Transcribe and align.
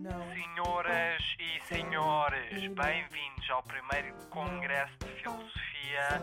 Senhoras 0.00 1.20
e 1.40 1.66
senhores, 1.66 2.52
bem-vindos 2.52 3.50
ao 3.50 3.64
primeiro 3.64 4.14
Congresso 4.30 4.96
de 5.00 5.20
Filosofia 5.20 6.22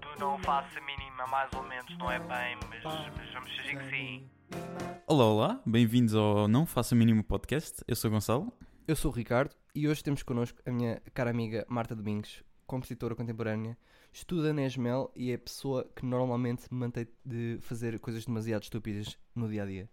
do 0.00 0.18
Não 0.18 0.36
Faça 0.40 0.80
Mínima, 0.80 1.24
mais 1.28 1.48
ou 1.54 1.62
menos, 1.62 1.96
não 1.98 2.10
é 2.10 2.18
bem, 2.18 2.58
mas, 2.68 2.82
mas 2.82 3.32
vamos 3.32 3.50
fingir 3.52 3.78
que 3.78 3.90
sim. 3.90 4.28
Olá, 5.06 5.24
olá, 5.24 5.62
bem-vindos 5.64 6.16
ao 6.16 6.48
Não 6.48 6.66
Faça 6.66 6.96
Mínimo 6.96 7.22
Podcast. 7.22 7.84
Eu 7.86 7.94
sou 7.94 8.10
o 8.10 8.12
Gonçalo. 8.12 8.52
Eu 8.88 8.96
sou 8.96 9.12
o 9.12 9.14
Ricardo 9.14 9.54
e 9.72 9.86
hoje 9.86 10.02
temos 10.02 10.24
connosco 10.24 10.60
a 10.66 10.72
minha 10.72 11.00
cara 11.14 11.30
amiga 11.30 11.64
Marta 11.68 11.94
Domingos, 11.94 12.42
compositora 12.66 13.14
contemporânea, 13.14 13.78
estuda 14.12 14.52
na 14.52 14.66
ESMEL 14.66 15.12
e 15.14 15.30
é 15.30 15.36
a 15.36 15.38
pessoa 15.38 15.88
que 15.94 16.04
normalmente 16.04 16.64
me 16.72 16.80
mantém 16.80 17.06
de 17.24 17.58
fazer 17.60 18.00
coisas 18.00 18.24
demasiado 18.24 18.64
estúpidas 18.64 19.16
no 19.32 19.48
dia 19.48 19.62
a 19.62 19.66
dia. 19.66 19.88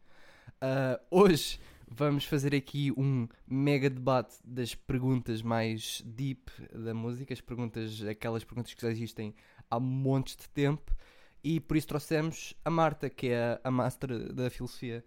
Ah, 0.60 1.00
hoje 1.12 1.60
vamos 1.90 2.26
fazer 2.26 2.56
aqui 2.56 2.92
um 2.96 3.28
mega 3.48 3.90
debate 3.90 4.38
das 4.46 4.76
perguntas 4.76 5.42
mais 5.42 6.02
deep 6.06 6.52
da 6.72 6.94
música, 6.94 7.34
as 7.34 7.42
perguntas, 7.42 8.04
aquelas 8.04 8.44
perguntas 8.44 8.74
que 8.74 8.82
já 8.82 8.90
existem 8.90 9.34
há 9.70 9.80
montes 9.80 10.36
de 10.36 10.48
tempo, 10.50 10.96
e 11.44 11.60
por 11.60 11.78
isso 11.78 11.88
trouxemos 11.88 12.54
a 12.64 12.70
Marta, 12.70 13.10
que 13.10 13.30
é 13.30 13.60
a, 13.64 13.72
master 13.72 14.34
da 14.34 14.50
filosofia. 14.50 15.04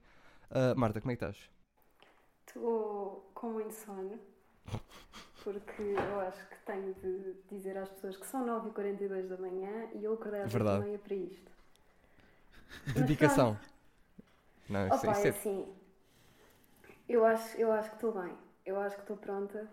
Ah, 0.50 0.74
Marta, 0.74 1.00
como 1.00 1.12
é 1.12 1.16
que 1.16 1.24
estás? 1.24 1.50
Estou 2.46 3.30
com 3.34 3.52
muito 3.52 3.72
sono, 3.72 4.18
porque 5.42 5.82
eu 5.82 6.20
acho 6.20 6.48
que 6.48 6.56
tenho 6.66 6.94
de 6.94 7.34
dizer 7.50 7.76
às 7.76 7.88
pessoas 7.90 8.16
que 8.16 8.26
são 8.26 8.44
9h42 8.46 9.28
da 9.28 9.36
manhã 9.36 9.88
e 9.94 10.04
eu 10.04 10.14
acordei 10.14 10.42
às 10.42 10.52
Verdade. 10.52 10.84
8h30 10.86 10.98
para 10.98 11.14
isto. 11.14 11.52
Dedicação. 12.94 13.58
Não, 14.68 14.86
isso, 14.86 14.96
Opa, 14.96 15.12
isso 15.12 15.20
é 15.20 15.26
é 15.26 15.30
assim, 15.30 15.74
eu 17.08 17.24
acho, 17.24 17.56
eu 17.56 17.72
acho 17.72 17.88
que 17.90 17.96
estou 17.96 18.12
bem, 18.22 18.32
eu 18.64 18.78
acho 18.80 18.96
que 18.96 19.02
estou 19.02 19.16
pronta 19.16 19.68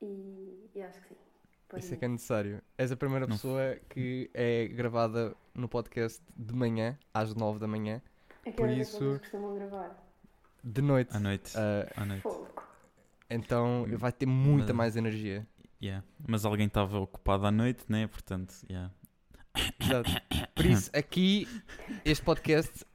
e, 0.00 0.70
e 0.74 0.82
acho 0.82 1.00
que 1.00 1.08
sim. 1.08 1.16
Põe 1.68 1.80
Isso 1.80 1.94
é 1.94 1.96
que 1.96 2.04
é 2.04 2.08
necessário. 2.08 2.62
És 2.76 2.92
a 2.92 2.96
primeira 2.96 3.26
Não. 3.26 3.34
pessoa 3.36 3.76
que 3.88 4.30
é 4.34 4.66
gravada 4.68 5.34
no 5.54 5.68
podcast 5.68 6.22
de 6.36 6.54
manhã, 6.54 6.98
às 7.14 7.34
9 7.34 7.58
da 7.58 7.66
manhã, 7.66 8.02
A 8.46 8.50
que 8.50 8.52
por 8.52 8.68
é 8.68 8.74
isso- 8.74 9.18
costumam 9.20 9.54
gravar? 9.54 9.96
de 10.64 10.82
noite. 10.82 11.16
À 11.16 11.18
noite. 11.20 11.52
Ah, 11.56 11.88
À 11.96 12.04
noite. 12.04 12.22
Fogo. 12.22 12.46
então 13.30 13.86
vai 13.98 14.12
ter 14.12 14.26
muita 14.26 14.68
Mas- 14.68 14.76
mais 14.76 14.96
energia. 14.96 15.46
Yeah. 15.82 16.04
Mas 16.28 16.44
alguém 16.44 16.66
estava 16.68 16.98
ocupado 17.00 17.44
à 17.46 17.50
noite, 17.50 17.84
né? 17.88 18.06
Portanto, 18.06 18.54
yeah. 18.70 18.92
Exato. 19.80 20.10
Por 20.54 20.64
isso, 20.66 20.90
aqui, 20.94 21.46
este 22.04 22.24
podcast 22.24 22.86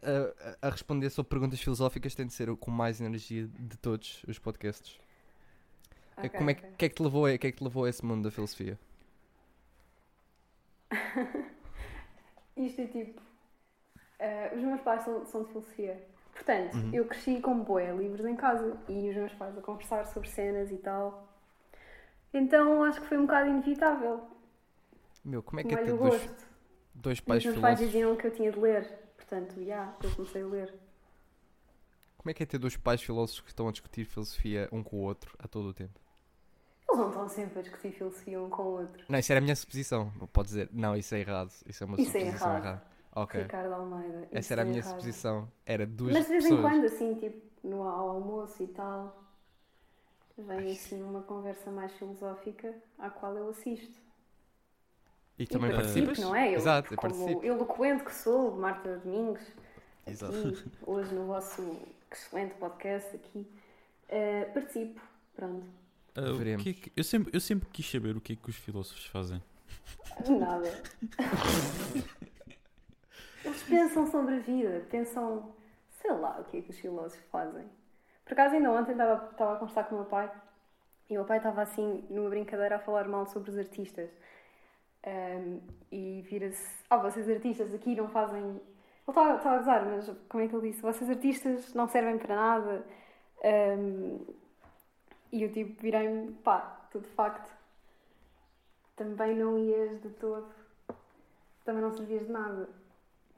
a 0.61 0.67
a 0.67 0.69
responder 0.69 1.09
sobre 1.09 1.29
perguntas 1.29 1.59
filosóficas 1.61 2.15
tem 2.15 2.25
de 2.25 2.33
ser 2.33 2.49
o 2.49 2.57
com 2.57 2.71
mais 2.71 2.99
energia 2.99 3.47
de 3.59 3.77
todos 3.77 4.23
os 4.27 4.39
podcasts. 4.39 4.99
Ok, 6.17 6.29
Como 6.31 6.49
é 6.49 6.53
que, 6.55 6.61
ok. 6.65 6.75
que 6.77 6.85
é 6.85 6.89
que 6.89 6.95
te 6.95 7.03
levou, 7.03 7.25
a- 7.27 7.37
que 7.37 7.47
é 7.47 7.51
que 7.51 7.57
te 7.57 7.63
levou 7.63 7.85
a 7.85 7.89
esse 7.89 8.03
mundo 8.03 8.23
da 8.23 8.31
filosofia? 8.31 8.79
Isto 12.57 12.81
é 12.81 12.87
tipo. 12.87 13.21
eh, 14.19 14.51
os 14.55 14.61
meus 14.63 14.81
pais 14.81 15.03
são, 15.03 15.25
são 15.25 15.43
de 15.43 15.49
filosofia. 15.49 16.03
Portanto, 16.33 16.75
Uhum. 16.75 16.93
eu 16.93 17.05
cresci 17.05 17.39
com 17.39 17.59
boé 17.63 17.91
livros 17.93 18.25
em 18.25 18.35
casa 18.35 18.77
e 18.87 19.09
os 19.09 19.15
meus 19.15 19.33
pais 19.33 19.57
a 19.57 19.61
conversar 19.61 20.05
sobre 20.07 20.29
cenas 20.29 20.71
e 20.71 20.77
tal. 20.77 21.27
Então 22.33 22.83
acho 22.83 23.01
que 23.01 23.07
foi 23.07 23.17
um 23.17 23.25
bocado 23.25 23.49
inevitável. 23.49 24.27
Meu, 25.23 25.43
como 25.43 25.59
é 25.59 25.63
que 25.63 25.73
é 25.73 25.81
o 25.81 25.85
dois, 25.97 26.21
gosto. 26.23 26.46
Dois 26.97 27.19
pais 27.19 27.43
os 27.45 27.51
meus 27.51 27.61
pais 27.61 27.79
diziam 27.79 28.15
que 28.15 28.27
eu 28.27 28.31
tinha 28.31 28.51
de 28.51 28.59
ler. 28.59 28.87
Portanto, 29.15 29.63
já, 29.63 29.95
eu 30.03 30.11
comecei 30.15 30.41
a 30.41 30.45
ler. 30.47 30.73
Como 32.17 32.31
é 32.31 32.33
que 32.33 32.43
é 32.43 32.45
ter 32.45 32.57
dois 32.57 32.75
pais 32.75 33.01
filósofos 33.01 33.41
que 33.41 33.49
estão 33.49 33.67
a 33.67 33.71
discutir 33.71 34.05
filosofia 34.05 34.67
um 34.71 34.83
com 34.83 34.97
o 34.97 34.99
outro 35.01 35.35
a 35.39 35.47
todo 35.47 35.69
o 35.69 35.73
tempo? 35.73 35.99
Eles 36.89 36.99
não 36.99 37.09
estão 37.09 37.27
sempre 37.29 37.59
a 37.59 37.61
discutir 37.61 37.91
filosofia 37.91 38.41
um 38.41 38.49
com 38.49 38.63
o 38.63 38.79
outro. 38.79 39.05
Não, 39.09 39.19
isso 39.19 39.31
era 39.31 39.39
a 39.39 39.41
minha 39.41 39.55
suposição. 39.55 40.11
Pode 40.31 40.47
dizer, 40.49 40.69
não, 40.71 40.95
isso 40.95 41.13
é 41.15 41.19
errado. 41.19 41.51
Isso 41.65 41.83
é 41.83 41.87
uma 41.87 41.99
Isso 41.99 42.15
é 42.17 42.19
suposição 42.21 42.49
errado. 42.49 42.63
errada. 42.65 42.83
Ok. 43.13 43.41
Ricardo 43.43 43.73
Almeida. 43.73 44.27
Essa 44.31 44.39
isso 44.39 44.53
era 44.53 44.61
a 44.61 44.65
é 44.65 44.67
minha 44.67 44.79
errado. 44.79 44.89
suposição. 44.91 45.51
Era 45.65 45.85
duas 45.85 46.13
Mas 46.13 46.23
de 46.25 46.31
vez 46.31 46.43
pessoas. 46.43 46.59
em 46.59 46.69
quando, 46.69 46.85
assim, 46.85 47.15
tipo, 47.15 47.67
no 47.67 47.83
ao 47.83 48.09
almoço 48.11 48.63
e 48.63 48.67
tal, 48.67 49.23
vem 50.37 50.71
assim 50.71 51.01
uma 51.01 51.21
conversa 51.23 51.71
mais 51.71 51.91
filosófica 51.93 52.73
à 52.99 53.09
qual 53.09 53.35
eu 53.37 53.49
assisto. 53.49 53.99
E 55.39 55.45
também 55.45 55.69
e 55.69 55.73
participas? 55.73 56.05
participo, 56.07 56.27
não 56.29 56.35
é? 56.35 56.49
Eu, 56.49 56.55
Exato, 56.55 56.93
eu 56.93 56.97
como 56.97 57.13
participo. 57.13 57.45
eloquente 57.45 58.03
que 58.03 58.13
sou, 58.15 58.55
Marta 58.55 58.97
Domingos, 58.97 59.41
Exato. 60.05 60.35
aqui, 60.35 60.65
hoje 60.85 61.13
no 61.13 61.25
vosso 61.27 61.79
excelente 62.11 62.55
podcast 62.55 63.15
aqui, 63.15 63.45
eh, 64.09 64.45
participo, 64.45 64.99
pronto. 65.35 65.65
O 66.17 66.37
Veremos. 66.37 66.63
que 66.63 66.69
é 66.69 66.73
que- 66.73 66.91
eu, 66.95 67.03
sempre, 67.03 67.35
eu 67.35 67.39
sempre 67.39 67.69
quis 67.71 67.89
saber 67.89 68.15
o 68.17 68.21
que 68.21 68.33
é 68.33 68.35
que 68.35 68.49
os 68.49 68.55
filósofos 68.55 69.05
fazem. 69.05 69.41
Nada. 70.27 70.71
Eles 73.45 73.63
pensam 73.63 74.07
sobre 74.09 74.35
a 74.35 74.39
vida, 74.39 74.85
pensam, 74.89 75.53
sei 76.01 76.11
lá, 76.13 76.39
o 76.39 76.43
que 76.45 76.57
é 76.57 76.61
que 76.61 76.71
os 76.71 76.79
filósofos 76.79 77.23
fazem. 77.31 77.65
Por 78.25 78.33
acaso, 78.33 78.55
ainda 78.55 78.71
ontem 78.71 78.91
estava, 78.93 79.29
estava 79.31 79.53
a 79.53 79.55
conversar 79.57 79.83
com 79.85 79.95
o 79.95 79.99
meu 79.99 80.07
pai 80.07 80.29
e 81.09 81.13
o 81.13 81.19
meu 81.19 81.25
pai 81.25 81.37
estava 81.37 81.61
assim, 81.61 82.03
numa 82.09 82.29
brincadeira, 82.29 82.75
a 82.77 82.79
falar 82.79 83.07
mal 83.07 83.25
sobre 83.27 83.51
os 83.51 83.57
artistas. 83.57 84.09
Ahm, 85.05 85.59
e 85.91 86.21
vira-se, 86.29 86.67
ah, 86.89 86.97
vocês 86.97 87.29
artistas 87.29 87.73
aqui 87.73 87.95
não 87.95 88.09
fazem. 88.09 88.41
Ele 88.43 88.61
estava, 89.07 89.37
estava 89.37 89.55
a 89.55 89.59
gozar, 89.59 89.85
mas 89.85 90.11
como 90.27 90.43
é 90.43 90.47
que 90.47 90.55
ele 90.55 90.69
disse? 90.69 90.81
Vocês 90.81 91.09
artistas 91.09 91.73
não 91.73 91.87
servem 91.87 92.17
para 92.17 92.35
nada. 92.35 92.85
Ahm, 93.43 94.19
e 95.31 95.43
eu 95.43 95.51
tipo, 95.51 95.81
virei-me, 95.81 96.31
pá, 96.43 96.87
tu 96.91 96.99
de 96.99 97.07
facto 97.09 97.55
também 98.95 99.35
não 99.35 99.57
ias 99.59 100.01
de 100.01 100.09
todo, 100.09 100.47
também 101.63 101.81
não 101.81 101.91
servias 101.95 102.25
de 102.25 102.31
nada. 102.31 102.67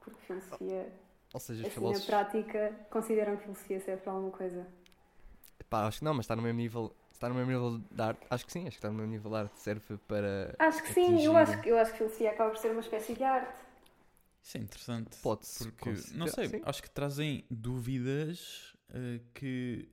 Porque 0.00 0.18
filosofia, 0.22 0.90
Ou 1.34 1.38
seja, 1.40 1.60
assim 1.60 1.68
na 1.68 1.74
filósofos. 1.74 2.06
prática, 2.06 2.74
consideram 2.90 3.36
que 3.36 3.42
filosofia 3.42 3.80
serve 3.80 4.02
para 4.02 4.12
alguma 4.12 4.32
coisa. 4.32 4.66
Pá, 5.68 5.86
acho 5.86 5.98
que 5.98 6.04
não, 6.04 6.14
mas 6.14 6.24
está 6.24 6.34
no 6.34 6.42
mesmo 6.42 6.58
nível. 6.58 6.92
Está 7.20 7.28
no 7.28 7.34
mesmo 7.34 7.50
nível 7.52 7.78
de 7.90 8.00
arte. 8.02 8.26
Acho 8.30 8.46
que 8.46 8.52
sim, 8.52 8.60
acho 8.60 8.70
que 8.70 8.76
está 8.76 8.88
no 8.88 8.94
mesmo 8.94 9.12
nível 9.12 9.30
de 9.30 9.36
arte. 9.36 9.60
Serve 9.60 9.98
para. 10.08 10.54
Acho 10.58 10.82
que 10.82 10.94
sim, 10.94 11.22
eu 11.22 11.36
atingir- 11.36 11.36
acho, 11.52 11.60
que- 11.62 11.68
eu 11.68 11.78
acho 11.78 11.90
que 11.92 11.98
filosofia 11.98 12.30
acaba 12.30 12.48
por 12.50 12.58
ser 12.58 12.70
uma 12.70 12.80
espécie 12.80 13.12
de 13.12 13.22
arte. 13.22 13.60
Isso 14.42 14.56
é 14.56 14.60
interessante. 14.62 15.18
Pode-se 15.22 15.64
Porque, 15.64 15.90
considerar- 15.90 16.18
não 16.18 16.26
sei, 16.28 16.48
sim. 16.48 16.62
acho 16.64 16.82
que 16.82 16.88
trazem 16.90 17.44
dúvidas 17.50 18.74
ah, 18.88 19.20
que 19.34 19.86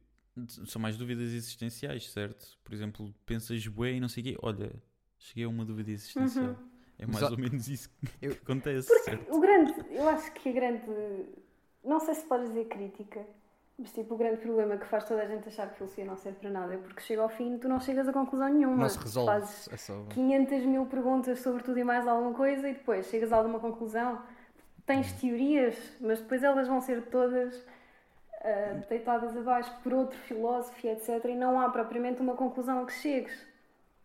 são 0.67 0.81
mais 0.81 0.95
dúvidas 0.95 1.33
existenciais, 1.33 2.09
certo? 2.09 2.57
Por 2.63 2.73
exemplo, 2.73 3.13
pensas 3.25 3.67
bué 3.67 3.91
e 3.91 3.99
não 3.99 4.07
sei 4.07 4.21
o 4.21 4.25
quê. 4.27 4.37
Olha, 4.41 4.71
cheguei 5.19 5.43
a 5.43 5.49
uma 5.49 5.65
dúvida 5.65 5.91
existencial. 5.91 6.45
Uhum. 6.51 6.69
É 6.97 7.05
mais 7.05 7.23
há- 7.23 7.29
ou 7.31 7.37
menos 7.37 7.67
isso 7.67 7.89
que 7.89 8.25
Eu- 8.25 8.31
acontece, 8.41 8.87
Porque 8.87 9.03
certo? 9.03 9.33
o 9.35 9.39
grande, 9.41 9.73
eu 9.91 10.07
acho 10.07 10.31
que 10.31 10.47
a 10.47 10.51
grande, 10.53 10.85
não 11.83 11.99
sei 11.99 12.15
se 12.15 12.25
podes 12.25 12.47
dizer 12.47 12.65
crítica, 12.69 13.27
mas 13.77 13.91
tipo, 13.91 14.15
o 14.15 14.17
grande 14.17 14.41
problema 14.41 14.75
que 14.75 14.87
faz 14.87 15.03
toda 15.03 15.21
a 15.21 15.27
gente 15.27 15.47
achar 15.47 15.69
que 15.69 15.75
filosofia 15.77 16.03
não 16.03 16.17
serve 16.17 16.39
para 16.39 16.49
nada 16.49 16.73
é 16.73 16.77
porque 16.77 16.99
chega 17.01 17.21
ao 17.21 17.29
fim 17.29 17.55
e 17.55 17.59
tu 17.59 17.69
não 17.69 17.79
chegas 17.79 18.07
a 18.07 18.13
conclusão 18.13 18.49
nenhuma. 18.49 18.77
Não 18.77 18.89
se 18.89 18.97
resolve. 18.97 19.31
Fazes 19.31 19.69
É 19.71 19.77
só. 19.77 20.03
500 20.09 20.65
mil 20.65 20.85
perguntas 20.87 21.39
sobre 21.41 21.61
tudo 21.61 21.77
e 21.77 21.83
mais 21.83 22.07
alguma 22.07 22.33
coisa 22.33 22.67
e 22.67 22.73
depois 22.73 23.05
chegas 23.05 23.31
a 23.31 23.37
alguma 23.37 23.59
conclusão. 23.59 24.19
Tens 24.85 25.11
teorias, 25.13 25.77
mas 26.01 26.19
depois 26.19 26.41
elas 26.41 26.67
vão 26.67 26.81
ser 26.81 27.03
todas 27.03 27.63
ah, 28.41 28.81
deitadas 28.89 29.37
abaixo 29.37 29.71
por 29.83 29.93
outro 29.93 30.17
filósofo 30.19 30.87
etc. 30.87 31.23
E 31.25 31.35
não 31.35 31.59
há 31.59 31.69
propriamente 31.69 32.19
uma 32.19 32.33
conclusão 32.35 32.81
a 32.81 32.85
que 32.85 32.93
chegues. 32.93 33.45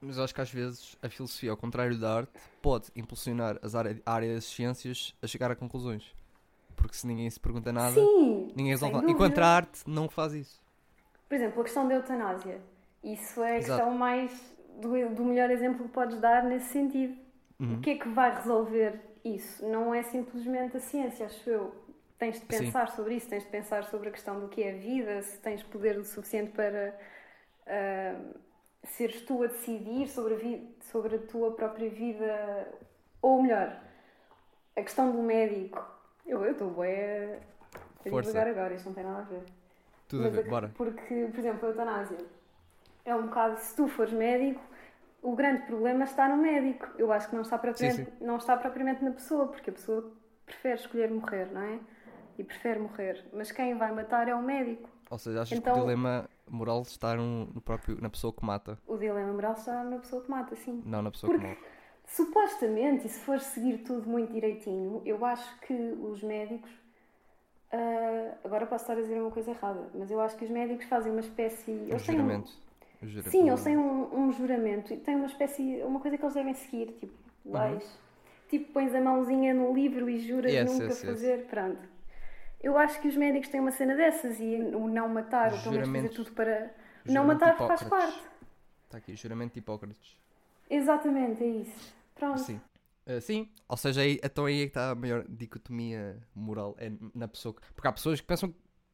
Mas 0.02 0.18
acho 0.18 0.34
que 0.34 0.40
às 0.40 0.52
vezes 0.52 0.98
a 1.00 1.08
filosofia, 1.08 1.52
ao 1.52 1.56
contrário 1.56 1.96
da 1.96 2.16
arte, 2.16 2.32
pode 2.60 2.90
impulsionar 2.94 3.58
as 3.62 3.74
área, 3.74 4.02
a 4.04 4.12
área 4.12 4.34
das 4.34 4.44
ciências 4.44 5.14
a 5.22 5.26
chegar 5.26 5.50
a 5.50 5.56
conclusões. 5.56 6.12
Porque 6.72 6.96
se 6.96 7.06
ninguém 7.06 7.28
se 7.28 7.38
pergunta 7.38 7.72
nada, 7.72 7.94
Sim! 7.94 8.48
ninguém 8.56 8.72
resolve 8.72 8.96
nada. 8.96 9.10
Enquanto 9.10 9.38
a 9.38 9.46
arte 9.46 9.82
não 9.86 10.08
faz 10.08 10.32
isso. 10.32 10.62
Por 11.28 11.34
exemplo, 11.34 11.60
a 11.60 11.64
questão 11.64 11.88
da 11.88 11.94
eutanásia. 11.94 12.60
Isso 13.02 13.42
é 13.42 13.52
a 13.52 13.58
Exato. 13.58 13.80
questão 13.80 13.96
mais 13.96 14.56
do, 14.80 15.14
do 15.14 15.24
melhor 15.24 15.50
exemplo 15.50 15.84
que 15.84 15.92
podes 15.92 16.18
dar 16.20 16.44
nesse 16.44 16.70
sentido. 16.70 17.16
Uhum. 17.58 17.74
O 17.74 17.80
que 17.80 17.90
é 17.90 17.94
que 17.96 18.08
vai 18.08 18.34
resolver 18.34 19.00
isso? 19.24 19.66
Não 19.66 19.94
é 19.94 20.02
simplesmente 20.02 20.76
a 20.76 20.80
ciência, 20.80 21.26
acho 21.26 21.48
eu. 21.48 21.74
Tens 22.18 22.34
de 22.34 22.40
Sim. 22.40 22.46
pensar 22.46 22.88
sobre 22.90 23.14
isso, 23.14 23.28
tens 23.28 23.42
de 23.42 23.50
pensar 23.50 23.84
sobre 23.84 24.08
a 24.08 24.12
questão 24.12 24.38
do 24.38 24.48
que 24.48 24.62
é 24.62 24.72
a 24.72 24.76
vida, 24.76 25.22
se 25.22 25.38
tens 25.38 25.62
poder 25.62 25.98
o 25.98 26.04
suficiente 26.04 26.52
para 26.52 26.96
ah, 27.66 28.16
seres 28.84 29.22
tu 29.22 29.42
a 29.42 29.46
decidir 29.46 30.08
sobre 30.08 30.34
a, 30.34 30.84
sobre 30.84 31.16
a 31.16 31.18
tua 31.18 31.52
própria 31.52 31.90
vida. 31.90 32.68
Ou 33.20 33.42
melhor, 33.42 33.80
a 34.76 34.82
questão 34.82 35.12
do 35.12 35.22
médico. 35.22 35.84
Eu 36.26 36.44
estou 36.50 36.70
bem 36.70 37.36
a 38.06 38.10
Força. 38.10 38.40
agora, 38.42 38.74
isto 38.74 38.86
não 38.86 38.94
tem 38.94 39.04
nada 39.04 39.18
a 39.20 39.22
ver. 39.22 39.42
Tudo 40.08 40.22
a 40.22 40.26
Mas 40.26 40.34
ver, 40.36 40.46
a- 40.46 40.50
bora. 40.50 40.70
Porque, 40.74 41.28
por 41.30 41.38
exemplo, 41.38 41.66
a 41.66 41.70
eutanásia 41.70 42.18
é 43.04 43.14
um 43.14 43.26
bocado, 43.26 43.58
se 43.60 43.74
tu 43.76 43.88
fores 43.88 44.12
médico, 44.12 44.60
o 45.22 45.34
grande 45.36 45.62
problema 45.66 46.04
está 46.04 46.28
no 46.28 46.36
médico. 46.36 46.86
Eu 46.98 47.12
acho 47.12 47.28
que 47.28 47.34
não 47.34 47.42
está 47.42 47.58
propriamente, 47.58 48.10
Sim, 48.10 48.24
Não 48.24 48.36
está 48.36 48.56
propriamente 48.56 49.04
na 49.04 49.12
pessoa, 49.12 49.46
porque 49.48 49.70
a 49.70 49.72
pessoa 49.72 50.12
prefere 50.46 50.74
escolher 50.74 51.10
morrer, 51.10 51.46
não 51.52 51.62
é? 51.62 51.78
E 52.38 52.44
prefere 52.44 52.78
morrer. 52.80 53.24
Mas 53.32 53.52
quem 53.52 53.76
vai 53.76 53.92
matar 53.92 54.28
é 54.28 54.34
o 54.34 54.42
médico. 54.42 54.88
Ou 55.10 55.18
seja, 55.18 55.42
achas 55.42 55.50
que 55.50 55.54
Então- 55.56 55.76
o 55.76 55.80
dilema 55.80 56.28
moral 56.48 56.82
está 56.82 57.14
no, 57.14 57.46
no 57.46 57.60
próprio, 57.60 58.00
na 58.00 58.08
pessoa 58.10 58.32
que 58.32 58.44
mata, 58.44 58.78
O 58.86 58.96
dilema 58.96 59.32
moral 59.32 59.52
está 59.52 59.84
na 59.84 59.98
pessoa 59.98 60.22
que 60.22 60.30
mata, 60.30 60.56
sim. 60.56 60.82
não 60.84 61.02
na 61.02 61.10
pessoa 61.10 61.32
que 61.32 61.38
morre. 61.38 61.58
Supostamente, 62.06 63.06
e 63.06 63.10
se 63.10 63.20
for 63.20 63.40
seguir 63.40 63.78
tudo 63.78 64.08
muito 64.08 64.32
direitinho, 64.32 65.00
eu 65.04 65.24
acho 65.24 65.58
que 65.60 65.72
os 65.72 66.22
médicos. 66.22 66.70
ah, 67.72 68.34
agora 68.44 68.66
posso 68.66 68.84
estar 68.84 68.92
a 68.92 69.00
dizer 69.00 69.18
uma 69.20 69.30
coisa 69.30 69.50
errada, 69.50 69.80
mas 69.94 70.10
eu 70.10 70.20
acho 70.20 70.36
que 70.36 70.44
os 70.44 70.50
médicos 70.50 70.84
fazem 70.86 71.10
uma 71.10 71.20
espécie. 71.20 71.70
Um 71.70 71.94
um- 71.94 71.98
juramento. 71.98 72.52
O 73.02 73.06
jura- 73.06 73.30
Sim, 73.30 73.44
o- 73.44 73.46
eles 73.48 73.62
têm 73.64 73.76
um, 73.78 74.14
um 74.14 74.32
juramento 74.32 74.92
e 74.92 74.96
têm 74.98 75.16
uma 75.16 75.26
espécie. 75.26 75.82
uma 75.82 75.98
coisa 76.00 76.18
que 76.18 76.22
eles 76.24 76.34
devem 76.34 76.54
seguir, 76.54 76.88
tipo, 77.00 77.14
leis. 77.46 77.98
Tipo, 78.50 78.72
pões 78.74 78.94
a 78.94 79.00
mãozinha 79.00 79.54
no 79.54 79.72
livro 79.74 80.10
e 80.10 80.20
juras 80.20 80.52
Yes, 80.52 80.70
nunca 80.70 80.84
yes, 80.84 81.02
yes. 81.02 81.10
fazer. 81.10 81.46
Pronto. 81.46 81.78
Eu 82.62 82.76
acho 82.76 83.00
que 83.00 83.08
os 83.08 83.16
médicos 83.16 83.48
têm 83.48 83.60
uma 83.60 83.72
cena 83.72 83.96
dessas 83.96 84.38
e 84.38 84.56
o 84.74 84.86
não 84.86 85.08
matar, 85.08 85.52
ou 85.54 85.58
pelo 85.60 85.72
menos 85.72 85.88
fazer 85.88 86.08
tudo 86.10 86.32
para. 86.32 86.54
juramento 86.54 87.06
Não 87.06 87.24
matar 87.24 87.56
faz 87.56 87.82
parte. 87.84 88.22
Está 88.84 88.98
aqui, 88.98 89.16
juramento 89.16 89.54
de 89.54 89.60
Hipócrates. 89.60 90.16
Exatamente, 90.70 91.42
é 91.42 91.46
isso. 91.48 91.94
Pronto. 92.14 92.38
Sim. 92.40 92.60
Ah, 93.06 93.20
sim, 93.20 93.48
ou 93.68 93.76
seja, 93.76 94.00
aí, 94.00 94.20
então 94.22 94.44
aí 94.46 94.60
é 94.60 94.64
que 94.64 94.68
está 94.70 94.90
a 94.90 94.94
maior 94.94 95.24
dicotomia 95.28 96.20
moral, 96.34 96.76
é 96.78 96.90
na 97.14 97.26
pessoa. 97.26 97.52
que- 97.54 97.60
Porque 97.74 97.88
há 97.88 97.92
pessoas 97.92 98.20
que 98.20 98.26
pensam 98.26 98.50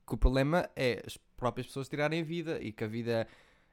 que 0.07 0.15
o 0.15 0.17
problema 0.17 0.69
é 0.75 1.03
as 1.07 1.17
próprias 1.37 1.67
pessoas 1.67 1.89
tirarem 1.89 2.23
a 2.23 2.25
vida 2.25 2.59
e 2.63 2.73
que 2.73 2.83
a 2.83 2.87
vida 2.89 3.29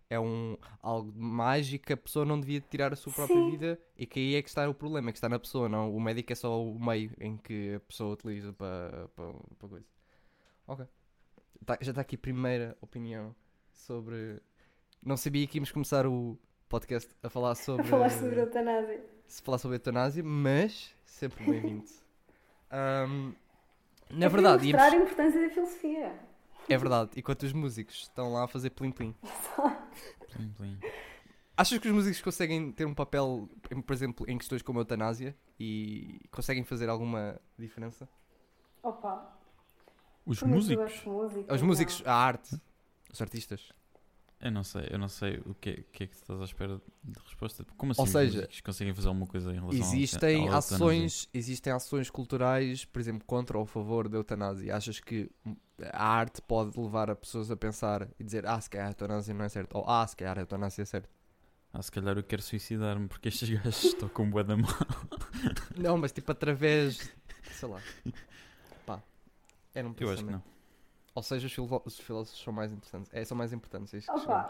é 0.09 0.19
um, 0.19 0.57
algo 0.83 1.11
mágico 1.17 1.91
a 1.93 1.97
pessoa 1.97 2.25
não 2.25 2.39
devia 2.39 2.59
tirar 2.59 2.91
a 2.93 2.95
sua 2.97 3.13
própria 3.13 3.41
Sim. 3.41 3.49
vida 3.49 3.79
e 3.97 4.05
que 4.05 4.19
aí 4.19 4.35
é 4.35 4.41
que 4.41 4.49
está 4.49 4.69
o 4.69 4.73
problema, 4.73 5.09
é 5.09 5.13
que 5.13 5.17
está 5.17 5.29
na 5.29 5.39
pessoa, 5.39 5.69
não. 5.69 5.95
O 5.95 5.99
médico 6.01 6.31
é 6.33 6.35
só 6.35 6.61
o 6.61 6.77
meio 6.79 7.11
em 7.19 7.37
que 7.37 7.75
a 7.75 7.79
pessoa 7.79 8.13
utiliza 8.13 8.51
para, 8.53 9.07
para, 9.15 9.33
para 9.57 9.69
coisa. 9.69 9.85
Ok. 10.67 10.85
Tá- 11.65 11.77
já 11.81 11.91
está 11.91 12.01
aqui 12.01 12.15
a 12.15 12.19
primeira 12.19 12.77
opinião 12.81 13.33
sobre. 13.71 14.41
Não 15.01 15.15
sabia 15.15 15.47
que 15.47 15.57
íamos 15.57 15.71
começar 15.71 16.05
o 16.05 16.37
podcast 16.75 17.09
a 17.23 17.29
falar 17.29 17.55
sobre. 17.55 17.83
A 17.87 17.89
falar 17.89 18.09
sobre 18.09 18.39
eutanásia. 18.41 19.01
se 19.27 19.41
falar 19.41 19.57
sobre 19.57 19.75
eutanásia, 19.77 20.21
mas 20.23 20.93
sempre 21.05 21.45
bem-vindo. 21.45 21.85
Ahm, 22.69 23.33
na 24.09 24.25
É 24.25 24.29
para 24.29 24.41
verdade, 24.41 24.63
mostrar 24.65 24.83
a 24.83 24.89
íamos- 24.89 25.11
importância 25.11 25.41
da 25.41 25.49
filosofia. 25.53 26.19
é 26.67 26.77
verdade, 26.77 27.11
enquanto 27.15 27.43
os 27.43 27.53
músicos 27.53 27.95
estão 28.01 28.33
lá 28.33 28.43
a 28.43 28.47
fazer 28.47 28.71
plim-plim. 28.71 29.15
Plim, 30.35 30.49
plim. 30.57 30.79
Achas 31.55 31.79
que 31.79 31.87
os 31.87 31.93
músicos 31.93 32.21
conseguem 32.21 32.69
ter 32.73 32.85
um 32.85 32.93
papel, 32.93 33.47
por 33.85 33.93
exemplo, 33.93 34.29
em 34.29 34.37
questões 34.37 34.61
como 34.61 34.79
a 34.79 34.81
eutanásia 34.81 35.33
e 35.57 36.19
conseguem 36.29 36.65
fazer 36.65 36.89
alguma 36.89 37.39
diferença? 37.57 38.09
Opa, 38.83 39.33
Os 40.25 40.43
músicos? 40.43 41.01
música, 41.05 41.53
Os 41.53 41.61
não. 41.61 41.67
músicos, 41.69 42.03
a 42.05 42.13
arte, 42.13 42.59
os 43.13 43.21
artistas. 43.21 43.71
Eu 44.39 44.51
não 44.51 44.63
sei, 44.63 44.87
eu 44.91 44.99
não 44.99 45.07
sei 45.07 45.41
o 45.45 45.55
que, 45.55 45.69
é- 45.69 45.73
o 45.79 45.83
que 45.91 46.03
é 46.03 46.07
que 46.07 46.13
estás 46.13 46.39
à 46.39 46.43
espera 46.43 46.79
de 47.03 47.19
resposta. 47.23 47.65
Como 47.77 47.93
assim 47.93 48.01
Ou 48.01 48.05
os 48.05 48.11
seja, 48.11 48.35
músicos 48.41 48.61
conseguem 48.61 48.93
fazer 48.93 49.07
alguma 49.07 49.25
coisa 49.25 49.49
em 49.51 49.55
relação 49.55 49.79
Existem 49.93 50.35
à 50.35 50.39
eutanásia? 50.45 50.75
ações, 50.75 51.29
existem 51.33 51.73
ações 51.73 52.09
culturais, 52.09 52.85
por 52.85 52.99
exemplo, 52.99 53.25
contra 53.25 53.57
ou 53.57 53.63
a 53.63 53.67
favor 53.67 54.07
da 54.09 54.17
eutanásia. 54.17 54.75
Achas 54.75 54.99
que 54.99 55.31
a 55.91 56.05
arte 56.07 56.41
pode 56.41 56.77
levar 56.79 57.09
a 57.09 57.15
pessoas 57.15 57.49
a 57.49 57.55
pensar 57.55 58.07
e 58.19 58.23
dizer, 58.23 58.45
ah, 58.45 58.59
se 58.59 58.69
calhar 58.69 58.87
a 58.87 58.91
eutanásia 58.91 59.33
não 59.33 59.45
é 59.45 59.49
certo, 59.49 59.75
ou 59.77 59.89
ah, 59.89 60.05
se 60.05 60.15
calhar 60.15 60.37
a 60.37 60.41
eutanásia 60.41 60.81
é 60.83 60.85
certo. 60.85 61.09
Ah, 61.73 61.81
se 61.81 61.91
calhar 61.91 62.15
eu 62.17 62.23
quero 62.23 62.41
suicidar-me 62.41 63.07
porque 63.07 63.29
estes 63.29 63.49
gajos 63.49 63.93
tocam 63.95 64.29
bué 64.29 64.43
da 64.43 64.55
mão. 64.57 64.69
Não, 65.77 65.97
mas 65.97 66.11
tipo 66.11 66.31
através. 66.31 67.09
Sei 67.51 67.67
lá. 67.69 67.81
Pá. 68.85 69.01
Era 69.73 69.87
um 69.87 69.95
Eu 69.99 70.09
acho 70.09 70.17
que 70.17 70.23
pensamento. 70.23 70.45
não. 70.47 70.54
Ou 71.15 71.23
seja, 71.23 71.47
os, 71.47 71.53
filó- 71.53 71.81
os 71.85 71.97
filósofos 71.97 72.43
são 72.43 72.51
mais 72.53 72.71
interessantes. 72.71 73.09
É, 73.13 73.23
são 73.23 73.37
mais 73.37 73.53
importantes. 73.53 73.93
É 73.93 74.11
Opa, 74.11 74.49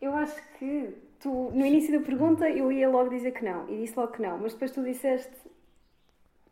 eu 0.00 0.14
acho 0.14 0.40
que 0.58 0.96
tu, 1.20 1.50
no 1.52 1.66
início 1.66 1.98
da 1.98 2.06
pergunta, 2.06 2.48
eu 2.48 2.70
ia 2.70 2.88
logo 2.88 3.10
dizer 3.10 3.32
que 3.32 3.44
não. 3.44 3.68
E 3.68 3.78
disse 3.78 3.98
logo 3.98 4.12
que 4.12 4.22
não. 4.22 4.38
Mas 4.38 4.52
depois 4.52 4.70
tu 4.70 4.82
disseste 4.84 5.34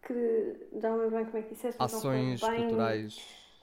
que. 0.03 0.57
Já 0.81 0.91
não 0.91 0.99
lembro 0.99 1.17
bem 1.17 1.25
como 1.27 1.39
é 1.39 1.43
que 1.43 1.55
disseste. 1.55 1.81
Ações 1.81 2.41
bem, 2.41 2.57
culturais. 2.57 3.21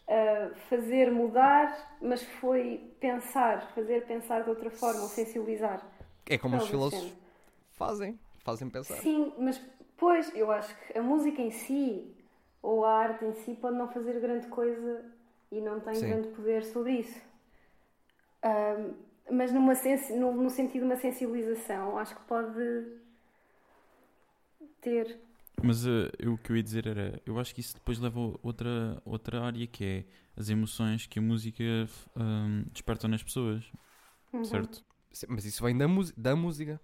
ah, 0.08 0.52
fazer 0.70 1.12
mudar, 1.12 1.98
mas 2.02 2.24
foi 2.24 2.94
pensar, 3.00 3.72
fazer 3.74 4.06
pensar 4.06 4.44
de 4.44 4.50
outra 4.50 4.70
forma, 4.70 5.02
ou 5.02 5.08
sensibilizar. 5.10 5.86
É 6.30 6.38
como 6.38 6.58
os 6.58 6.68
filósofos 6.68 7.12
fazem. 7.72 8.18
Fazem 8.40 8.70
pensar. 8.70 8.96
Sim, 8.96 9.34
mas 9.38 9.62
pois 9.98 10.34
eu 10.34 10.50
acho 10.50 10.74
que 10.78 10.98
a 10.98 11.02
música 11.02 11.42
em 11.42 11.52
si 11.52 12.16
ou 12.62 12.86
a 12.86 12.94
arte 13.00 13.26
em 13.26 13.34
si 13.34 13.54
pode 13.56 13.76
não 13.78 13.88
fazer 13.90 14.20
grande 14.20 14.48
coisa 14.48 15.06
e 15.52 15.62
não 15.62 15.80
tem 15.80 16.00
Sim. 16.00 16.08
grande 16.08 16.30
poder 16.30 16.64
sobre 16.66 16.94
isso. 17.00 17.20
Ahm, 18.44 18.94
mas 19.32 19.52
numa 19.52 19.76
sensi- 19.76 20.14
no, 20.16 20.34
no 20.34 20.50
sentido 20.50 20.82
de 20.82 20.86
uma 20.86 20.96
sensibilização, 20.98 21.98
acho 21.98 22.16
que 22.16 22.24
pode 22.24 23.00
ter. 24.82 25.20
Mas 25.62 25.86
eh, 25.86 26.10
eu- 26.20 26.34
o 26.34 26.38
que 26.38 26.52
eu 26.52 26.58
ia 26.58 26.64
dizer 26.64 26.88
era, 26.88 27.22
eu 27.26 27.38
acho 27.40 27.54
que 27.54 27.60
isso 27.62 27.74
depois 27.76 28.00
leva 28.00 28.20
a 28.20 28.34
outra, 28.42 29.02
outra 29.06 29.42
área 29.44 29.68
que 29.68 29.84
é 29.84 30.06
as 30.38 30.50
emoções 30.50 31.06
que 31.06 31.20
a 31.20 31.22
música 31.22 31.64
hum, 32.16 32.64
desperta 32.72 33.08
nas 33.08 33.22
pessoas, 33.24 33.66
Uhum. 34.34 34.44
certo? 34.44 34.84
Mas 35.28 35.46
isso 35.46 35.64
vem 35.64 35.78
da, 35.78 35.86
da 36.18 36.36
música. 36.36 36.80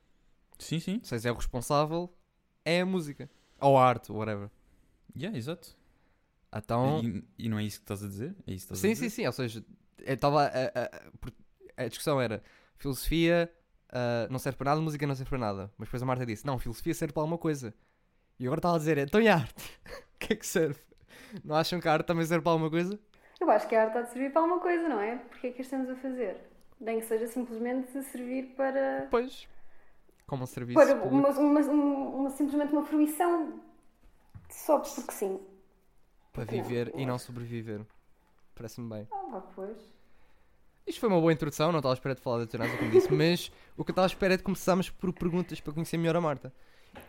Sim, 0.59 0.79
sim. 0.79 1.01
Ou 1.01 1.05
seja, 1.05 1.29
é 1.29 1.31
o 1.31 1.35
responsável, 1.35 2.13
é 2.65 2.81
a 2.81 2.85
música. 2.85 3.29
Ou 3.59 3.77
a 3.77 3.85
arte, 3.85 4.11
whatever. 4.11 4.49
Yeah, 5.15 5.35
exato. 5.37 5.75
Então. 6.55 7.01
E, 7.03 7.23
e 7.37 7.49
não 7.49 7.59
é 7.59 7.63
isso 7.63 7.79
que 7.79 7.83
estás 7.83 8.03
a 8.03 8.07
dizer? 8.07 8.35
É 8.47 8.51
isso 8.53 8.67
que 8.67 8.73
estás 8.73 8.79
a 8.79 8.81
Sim, 8.81 8.93
dizer? 8.93 9.09
sim, 9.09 9.15
sim. 9.15 9.25
Ou 9.27 9.31
seja, 9.33 9.65
eu 9.99 10.13
estava 10.13 10.43
a, 10.43 10.47
a, 10.47 10.85
a- 10.85 11.83
a 11.83 11.87
discussão 11.87 12.21
era 12.21 12.41
filosofia 12.77 13.51
ah, 13.91 14.27
não 14.29 14.39
serve 14.39 14.57
para 14.57 14.71
nada, 14.71 14.81
música 14.81 15.05
não 15.07 15.15
serve 15.15 15.29
para 15.29 15.39
nada. 15.39 15.71
Mas 15.77 15.87
depois 15.87 16.01
a 16.01 16.05
Marta 16.05 16.25
disse: 16.25 16.45
Não, 16.45 16.57
filosofia 16.59 16.93
serve 16.93 17.13
para 17.13 17.21
alguma 17.21 17.37
coisa. 17.37 17.73
E 18.39 18.45
agora 18.45 18.59
estava 18.59 18.75
a 18.75 18.79
dizer: 18.79 18.97
Então 18.97 19.21
e 19.21 19.27
a 19.27 19.35
arte? 19.35 19.63
O 20.15 20.27
que 20.27 20.33
é 20.33 20.35
que 20.37 20.47
serve? 20.47 20.79
Não 21.43 21.55
acham 21.55 21.79
que 21.79 21.87
a 21.87 21.93
arte 21.93 22.07
também 22.07 22.25
serve 22.25 22.41
para 22.43 22.51
alguma 22.53 22.69
coisa? 22.69 22.97
Eu 23.39 23.51
acho 23.51 23.67
que 23.67 23.75
a 23.75 23.83
arte 23.83 23.97
há 23.97 24.01
de 24.01 24.09
servir 24.11 24.31
para 24.31 24.41
alguma 24.41 24.59
coisa, 24.61 24.87
não 24.87 24.99
é? 24.99 25.17
Porque 25.17 25.47
é 25.47 25.51
que 25.51 25.61
a 25.61 25.61
estamos 25.61 25.89
a 25.89 25.95
fazer? 25.97 26.37
Nem 26.79 26.99
que 26.99 27.05
seja 27.05 27.27
simplesmente 27.27 27.91
servir 28.03 28.55
para. 28.55 29.07
Pois. 29.11 29.47
Como 30.25 30.43
um 30.43 30.47
serviço. 30.47 30.79
para 30.79 30.95
uma, 30.95 31.29
uma- 31.29 31.59
uma- 31.61 32.29
simplesmente 32.31 32.71
uma 32.73 32.83
fruição 32.85 33.61
só 34.49 34.79
porque 34.79 35.11
sim. 35.11 35.39
Para 36.35 36.45
viver 36.45 36.91
e 36.95 37.05
não 37.05 37.17
sobreviver. 37.17 37.81
Parece-me 38.53 38.89
bem. 38.89 39.07
Ah, 39.11 39.41
pois. 39.55 39.77
Isto 40.85 40.99
foi 40.99 41.09
uma 41.09 41.19
boa 41.19 41.33
introdução, 41.33 41.71
não 41.71 41.79
estava 41.79 41.93
à 41.93 41.97
espera 41.97 42.13
de 42.13 42.21
falar 42.21 42.37
da 42.37 42.43
eutanásia, 42.43 42.77
como 42.77 42.91
disse, 42.91 43.11
mas 43.11 43.51
o 43.75 43.83
que 43.83 43.89
eu 43.89 43.93
estava 43.93 44.05
à 44.05 44.07
espera 44.07 44.35
é 44.35 44.37
de 44.37 44.43
começarmos 44.43 44.89
por 44.89 45.11
perguntas 45.13 45.59
para 45.59 45.73
conhecer 45.73 45.97
melhor 45.97 46.15
a 46.15 46.21
Marta. 46.21 46.53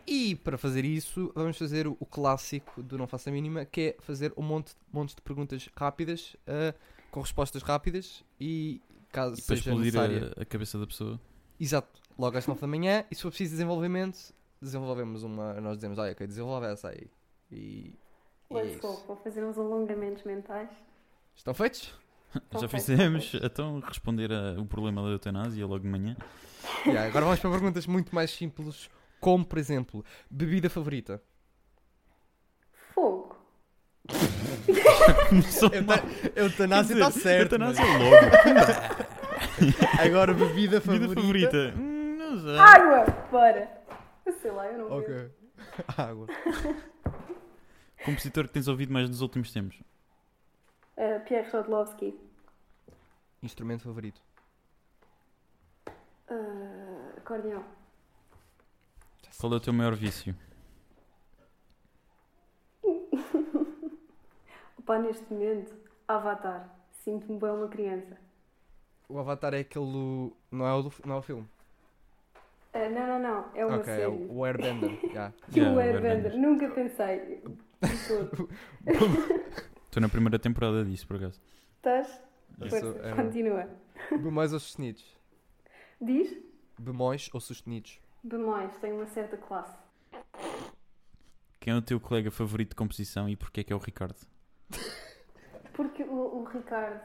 E 0.06 0.34
para 0.36 0.56
fazer 0.56 0.84
isso, 0.84 1.30
vamos 1.34 1.58
fazer 1.58 1.86
o, 1.86 1.94
clássico 1.94 2.82
do 2.82 2.96
Não 2.96 3.06
Faça 3.06 3.28
a 3.28 3.32
Mínima, 3.32 3.64
que 3.64 3.80
é 3.80 3.96
fazer 4.00 4.32
um 4.36 4.42
monte, 4.42 4.74
monte 4.92 5.14
de 5.14 5.20
perguntas 5.20 5.68
rápidas, 5.76 6.36
ah, 6.46 6.74
com 7.10 7.20
respostas 7.20 7.62
rápidas 7.62 8.24
e 8.40 8.80
caso 9.12 9.34
E 9.38 9.42
para 9.42 9.56
seja 9.56 9.70
explodir 9.70 9.92
necessária. 9.92 10.32
a, 10.36 10.42
a 10.42 10.44
cabeça 10.44 10.78
da 10.78 10.86
pessoa. 10.86 11.20
Exato, 11.58 12.00
logo 12.18 12.36
às 12.36 12.46
9 12.46 12.60
da 12.60 12.66
manhã, 12.66 13.04
e 13.10 13.14
se 13.14 13.22
for 13.22 13.28
preciso 13.28 13.52
desenvolvimento, 13.52 14.34
desenvolvemos 14.60 15.22
uma. 15.22 15.54
Nós 15.60 15.76
dizemos, 15.76 15.98
olha, 15.98 16.12
ok, 16.12 16.26
desenvolve 16.26 16.66
essa 16.66 16.88
aí. 16.88 17.10
E, 17.50 17.94
Let's 18.50 18.76
go. 18.80 18.92
isso. 18.92 19.04
Vou 19.06 19.16
fazer 19.16 19.44
uns 19.44 19.56
alongamentos 19.58 20.22
mentais. 20.24 20.68
Estão 21.34 21.54
feitos? 21.54 21.92
Estão 22.34 22.60
Já 22.60 22.68
feitos, 22.68 22.86
fizemos, 22.86 23.28
feitos. 23.30 23.50
então 23.50 23.80
responder 23.80 24.30
a- 24.32 24.60
o 24.60 24.66
problema 24.66 25.02
da 25.02 25.08
eutanásia 25.08 25.66
logo 25.66 25.80
de 25.80 25.88
manhã. 25.88 26.16
Yeah, 26.84 27.06
agora 27.08 27.24
vamos 27.24 27.40
para 27.40 27.50
perguntas 27.50 27.86
muito 27.86 28.14
mais 28.14 28.30
simples, 28.30 28.90
como 29.20 29.44
por 29.44 29.58
exemplo, 29.58 30.04
bebida 30.30 30.68
favorita. 30.68 31.22
Fogo. 32.94 33.34
Eutanásia 36.34 36.94
está 36.94 37.10
certo. 37.10 37.52
Eutanásia 37.54 37.84
mas- 37.84 38.02
logo. 38.02 38.16
Agora 40.00 40.32
bebida 40.34 40.80
Vida 40.80 40.80
favorita. 40.80 41.14
favorita. 41.20 41.74
Hum, 41.76 42.16
Não 42.18 42.40
sei. 42.42 42.58
Água! 42.58 43.04
Bora! 43.30 43.70
Sei 44.42 44.50
lá, 44.50 44.66
eu 44.66 44.78
não 44.78 44.84
bebo. 44.84 44.98
Ok. 45.00 45.30
Água. 45.96 46.26
Compositor 48.06 48.46
que 48.46 48.52
tens 48.52 48.68
ouvido 48.68 48.92
mais 48.92 49.08
nos 49.08 49.20
últimos 49.20 49.52
tempos. 49.52 49.80
Uh, 50.96 51.18
Pierre 51.26 51.50
Rodlovsky. 51.50 52.16
Instrumento 53.42 53.82
favorito. 53.82 54.22
Uh, 56.30 57.18
acordeão. 57.18 57.64
Qual 59.40 59.52
é 59.52 59.56
o 59.56 59.60
teu 59.60 59.72
maior 59.72 59.96
vício? 59.96 60.36
Opa, 64.78 64.98
neste 65.00 65.24
momento, 65.32 65.74
Avatar. 66.06 66.70
Sinto-me 67.02 67.40
bem 67.40 67.50
uma 67.50 67.66
criança. 67.66 68.16
O 69.08 69.18
Avatar 69.18 69.52
é 69.52 69.60
aquele. 69.60 70.32
Não 70.52 70.64
é 70.64 70.72
o, 70.72 70.82
do... 70.82 70.92
não 71.04 71.16
é 71.16 71.18
o 71.18 71.22
filme. 71.22 71.48
Uh, 72.72 72.88
não, 72.88 73.06
não, 73.06 73.18
não. 73.18 73.50
É 73.52 73.66
uma 73.66 73.78
ok, 73.78 73.92
é 73.92 73.96
série. 73.96 74.06
o 74.30 74.32
o 74.32 74.44
Airbender. 74.44 75.04
yeah. 75.04 75.32
Yeah, 75.52 75.74
o 75.74 75.76
o 75.76 75.80
Airbender. 75.80 76.12
Airbender. 76.12 76.38
Nunca 76.38 76.68
pensei. 76.70 77.42
Estou 77.82 78.48
na 80.00 80.08
primeira 80.08 80.38
temporada 80.38 80.84
disso, 80.84 81.06
por 81.06 81.16
acaso. 81.16 81.40
Estás? 81.76 82.20
Força, 82.58 82.86
é 83.02 83.12
um- 83.12 83.16
continua. 83.16 83.68
Bemóis 84.10 84.52
ou 84.52 84.60
sustenidos? 84.60 85.04
Diz? 86.00 86.36
Bemóis 86.78 87.30
ou 87.32 87.40
sustenidos? 87.40 88.00
Bemóis, 88.22 88.76
tem 88.78 88.92
uma 88.92 89.06
certa 89.06 89.36
classe. 89.36 89.76
Quem 91.60 91.72
é 91.72 91.76
o 91.76 91.82
teu 91.82 91.98
colega 92.00 92.30
favorito 92.30 92.70
de 92.70 92.76
composição 92.76 93.28
e 93.28 93.36
porquê 93.36 93.60
é 93.60 93.64
que 93.64 93.72
é 93.72 93.76
o 93.76 93.78
Ricardo? 93.78 94.16
Porque 95.72 96.02
o, 96.04 96.40
o 96.40 96.44
Ricardo. 96.44 97.00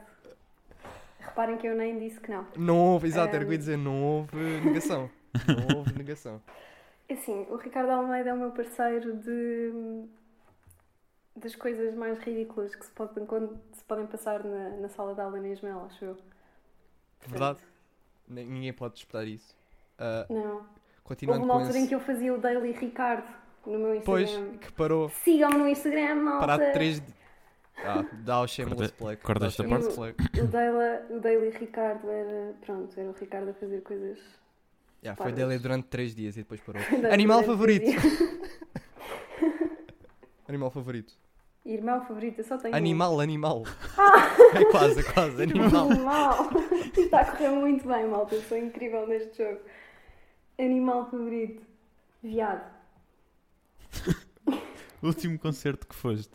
Reparem 1.20 1.58
que 1.58 1.68
eu 1.68 1.76
nem 1.76 2.00
disse 2.00 2.20
que 2.20 2.32
não. 2.32 2.48
Não 2.58 2.80
houve, 2.80 3.08
exato, 3.08 3.36
era 3.36 3.44
o 3.44 3.48
que 3.48 3.54
eu 3.54 3.54
ia 3.54 3.56
Ehm. 3.56 3.60
dizer, 3.60 3.78
não 3.78 4.04
houve 4.04 4.38
negação. 4.66 5.10
Não 5.48 5.78
houve 5.78 5.94
negação. 5.98 6.42
Assim, 7.10 7.46
o 7.50 7.56
Ricardo 7.56 7.90
Almeida 7.92 8.32
é 8.32 8.34
o 8.34 8.38
meu 8.38 8.52
parceiro 8.52 9.16
de. 9.18 10.04
Das 11.42 11.56
coisas 11.56 11.94
mais 11.96 12.18
ridículas 12.20 12.74
que 12.76 12.86
se 12.86 12.92
podem, 12.92 13.26
quando 13.26 13.60
se 13.74 13.84
podem 13.84 14.06
passar 14.08 14.44
na, 14.44 14.70
na 14.78 14.90
sala 14.90 15.14
de 15.14 15.22
aula 15.22 15.40
na 15.40 15.50
Ismael, 15.50 15.86
acho 15.86 16.06
eu. 16.06 16.18
Verdade? 17.28 17.60
Ni- 18.28 18.46
Ninguém 18.46 18.74
pode 18.74 18.96
disputar 18.96 19.28
isso. 19.28 19.56
Ah, 19.98 20.26
Não. 20.30 20.56
Houve 20.56 20.66
continuando 21.04 21.44
uma 21.46 21.54
com 21.56 21.60
altura 21.60 21.78
esse... 21.78 21.86
em 21.86 21.88
que 21.88 21.96
eu 21.96 22.00
fazia 22.00 22.34
o 22.34 22.38
Daily 22.38 22.72
Ricardo 22.72 23.28
no 23.66 23.78
meu 23.78 24.02
Pois, 24.02 24.30
Instagram. 24.30 24.58
que 24.58 24.72
parou. 24.72 25.10
Sigam-me 25.10 25.58
no 25.58 25.68
Instagram, 25.68 26.16
malta! 26.16 26.40
Parado 26.48 26.72
3 26.74 27.02
de... 27.02 27.14
Ah, 27.84 28.06
dá 28.24 28.42
o 28.42 28.48
shameless 28.48 28.92
Corta- 28.94 28.98
plug. 28.98 29.18
corta 29.22 29.46
o 29.46 29.48
esta 29.48 29.68
parte. 29.68 29.94
plug. 29.96 30.16
O 30.42 30.48
Daily, 30.48 31.04
o 31.16 31.20
Daily 31.20 31.50
Ricardo 31.50 32.10
era. 32.10 32.54
Pronto, 32.62 33.00
era 33.00 33.10
o 33.10 33.14
Ricardo 33.14 33.50
a 33.50 33.54
fazer 33.56 33.82
coisas. 33.82 34.20
Yeah, 35.04 35.22
foi 35.22 35.32
dele 35.32 35.58
durante 35.58 35.88
3 35.88 36.14
dias 36.16 36.36
e 36.38 36.42
depois 36.42 36.62
parou. 36.62 36.82
Daily 36.92 37.08
Animal 37.12 37.44
favorito? 37.44 37.86
três. 37.86 38.42
Animal 40.48 40.70
favorito. 40.70 41.14
Irmão 41.66 42.02
favorito, 42.06 42.40
eu 42.40 42.44
só 42.44 42.58
tenho. 42.58 42.74
um. 42.74 42.78
Animal, 42.78 43.20
animal. 43.20 43.64
É 44.54 44.66
quase, 44.66 45.00
é 45.00 45.04
quase, 45.04 45.42
animal. 45.44 45.90
Animal! 45.92 46.50
Está 46.98 47.22
a 47.22 47.26
correr 47.32 47.50
muito 47.50 47.88
bem, 47.88 48.06
malta. 48.08 48.36
Eu 48.36 48.42
sou 48.42 48.58
incrível 48.58 49.08
neste 49.08 49.38
jogo. 49.44 49.60
Animal 50.60 51.10
favorito. 51.10 51.62
Viado. 52.24 52.64
O 55.02 55.08
último 55.08 55.40
concerto 55.40 55.88
que 55.88 55.96
foste? 55.96 56.30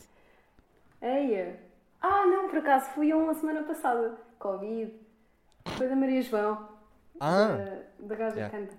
Eia! 1.00 1.61
Ah, 2.02 2.26
não, 2.26 2.49
por 2.49 2.59
acaso 2.59 2.90
fui 2.97 3.12
a 3.12 3.16
uma 3.16 3.33
semana 3.33 3.62
passada. 3.62 4.18
Covid. 4.40 4.92
Foi 5.76 5.87
da 5.88 5.95
Maria 5.95 6.21
João. 6.23 6.68
Ah, 7.21 7.56
Da, 8.00 8.06
da 8.09 8.14
gaja 8.16 8.35
Yeah. 8.37 8.59
canta. 8.59 8.76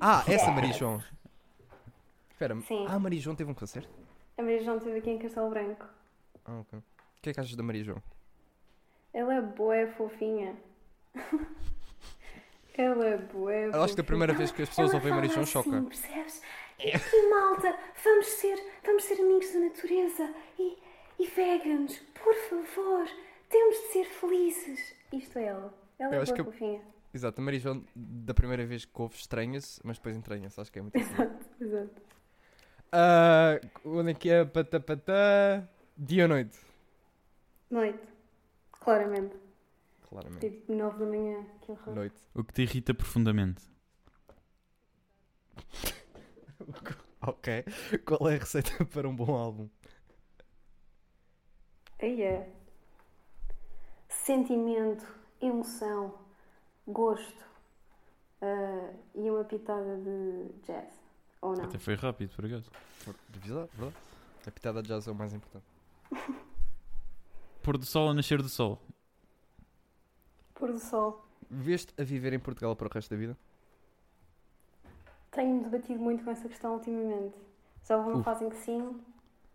ah, 0.00 0.22
essa 0.28 0.52
Maria 0.52 0.72
João. 0.72 1.02
Espera, 2.30 2.54
Sim. 2.60 2.86
ah, 2.88 2.94
a 2.94 2.98
Maria 3.00 3.20
João 3.20 3.34
teve 3.34 3.50
um 3.50 3.54
concerto? 3.54 3.88
A 4.40 4.42
Maria 4.42 4.62
João 4.62 4.78
esteve 4.78 5.00
aqui 5.00 5.10
em 5.10 5.18
Castelo 5.18 5.50
Branco. 5.50 5.84
Ah, 6.46 6.60
ok. 6.60 6.78
O 6.78 6.82
que 7.20 7.28
é 7.28 7.34
que 7.34 7.40
achas 7.40 7.54
da 7.54 7.62
Maria 7.62 7.84
João? 7.84 8.02
Ela 9.12 9.34
é 9.34 9.42
boa, 9.42 9.76
é 9.76 9.86
fofinha. 9.86 10.56
Ela 12.72 13.06
é 13.06 13.18
boa, 13.18 13.52
é 13.52 13.66
Eu 13.66 13.82
acho 13.82 13.94
que 13.94 14.00
a 14.00 14.04
primeira 14.04 14.32
vez 14.32 14.50
que 14.50 14.62
as 14.62 14.70
pessoas 14.70 14.94
ouvem 14.94 15.12
Maria 15.12 15.28
João 15.28 15.44
choca. 15.44 15.68
Assim, 15.68 15.84
percebes? 15.84 16.42
E, 16.78 16.88
e, 16.88 17.28
malta, 17.28 17.78
vamos 18.02 18.26
ser, 18.28 18.58
vamos 18.82 19.04
ser 19.04 19.20
amigos 19.20 19.52
da 19.52 19.60
natureza 19.60 20.34
e, 20.58 20.78
e 21.18 21.26
veganos, 21.26 21.98
por 21.98 22.34
favor, 22.34 23.06
temos 23.50 23.76
de 23.76 23.86
ser 23.92 24.06
felizes. 24.06 24.94
Isto 25.12 25.38
é 25.38 25.44
ela. 25.48 25.74
Ela 25.98 26.14
Eu 26.14 26.22
é 26.22 26.24
boa, 26.24 26.44
fofinha. 26.44 26.80
Exato, 27.12 27.42
a 27.42 27.44
Maria 27.44 27.60
João, 27.60 27.84
da 27.94 28.32
primeira 28.32 28.64
vez 28.64 28.86
que 28.86 29.02
ouve, 29.02 29.16
estranha-se, 29.16 29.78
mas 29.84 29.98
depois 29.98 30.16
entranha-se. 30.16 30.58
Acho 30.58 30.72
que 30.72 30.78
é 30.78 30.82
muito. 30.82 30.96
Exato, 30.96 31.44
exato. 31.60 32.09
Ah, 32.92 33.60
onde 33.84 34.10
é 34.10 34.14
que 34.14 34.30
é? 34.30 34.44
Dia 35.96 36.24
ou 36.24 36.28
noite? 36.28 36.58
Noite. 37.70 38.08
Claramente. 38.72 39.36
Claramente. 40.08 40.50
Tipo, 40.50 40.72
9 40.72 40.98
da 40.98 41.06
manhã, 41.06 41.46
que 41.60 41.70
horror. 41.70 41.94
Noite. 41.94 42.16
O 42.34 42.42
que 42.42 42.52
te 42.52 42.62
irrita 42.62 42.94
profundamente? 42.94 43.62
Ok. 47.22 47.64
Qual 48.06 48.30
é 48.30 48.36
a 48.36 48.38
receita 48.38 48.82
para 48.86 49.06
um 49.06 49.14
bom 49.14 49.34
álbum? 49.36 49.68
Aí 52.00 52.22
é. 52.22 52.50
Sentimento, 54.08 55.06
emoção, 55.40 56.14
gosto 56.88 57.44
ah, 58.40 58.90
e 59.14 59.30
uma 59.30 59.44
pitada 59.44 59.98
de 59.98 60.48
jazz. 60.66 60.99
Ou 61.42 61.56
não? 61.56 61.64
Até 61.64 61.78
foi 61.78 61.94
rápido, 61.94 62.34
por 62.34 62.44
acaso. 62.44 62.70
Verdade, 63.30 63.70
verdade. 63.74 63.96
A 64.46 64.50
pitada 64.50 64.82
de 64.82 64.88
jazz 64.88 65.06
é 65.06 65.10
o 65.10 65.14
mais 65.14 65.32
importante. 65.32 65.64
Pôr 67.62 67.76
do 67.76 67.84
sol 67.84 68.08
ou 68.08 68.14
nascer 68.14 68.40
do 68.40 68.48
sol? 68.48 68.80
Pôr 70.54 70.72
do 70.72 70.78
sol. 70.78 71.26
Veste 71.50 71.92
a 72.00 72.04
viver 72.04 72.32
em 72.32 72.38
Portugal 72.38 72.74
para 72.74 72.88
o 72.88 72.90
resto 72.90 73.10
da 73.10 73.16
vida? 73.16 73.36
Tenho 75.30 75.62
debatido 75.62 76.00
muito 76.00 76.24
com 76.24 76.30
essa 76.30 76.48
questão 76.48 76.74
ultimamente. 76.74 77.36
Já 77.84 77.96
houve 77.96 78.10
uma 78.10 78.22
fase 78.22 78.44
em 78.44 78.50
que 78.50 78.56
sim, 78.56 79.00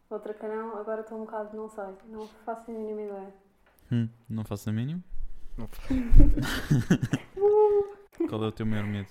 outra 0.10 0.34
que 0.34 0.48
não, 0.48 0.78
agora 0.78 1.02
estou 1.02 1.18
um 1.18 1.26
bocado, 1.26 1.56
não 1.56 1.70
sei, 1.70 1.84
não 2.08 2.28
faço 2.46 2.70
a 2.70 2.74
mínima 2.74 3.02
ideia. 3.02 3.34
Hum, 3.92 4.10
não 4.30 4.44
faço 4.44 4.70
a 4.70 4.74
mínima. 4.74 5.04
Não. 5.58 5.68
Qual 8.30 8.44
é 8.44 8.48
o 8.48 8.52
teu 8.52 8.66
maior 8.66 8.86
medo? 8.86 9.10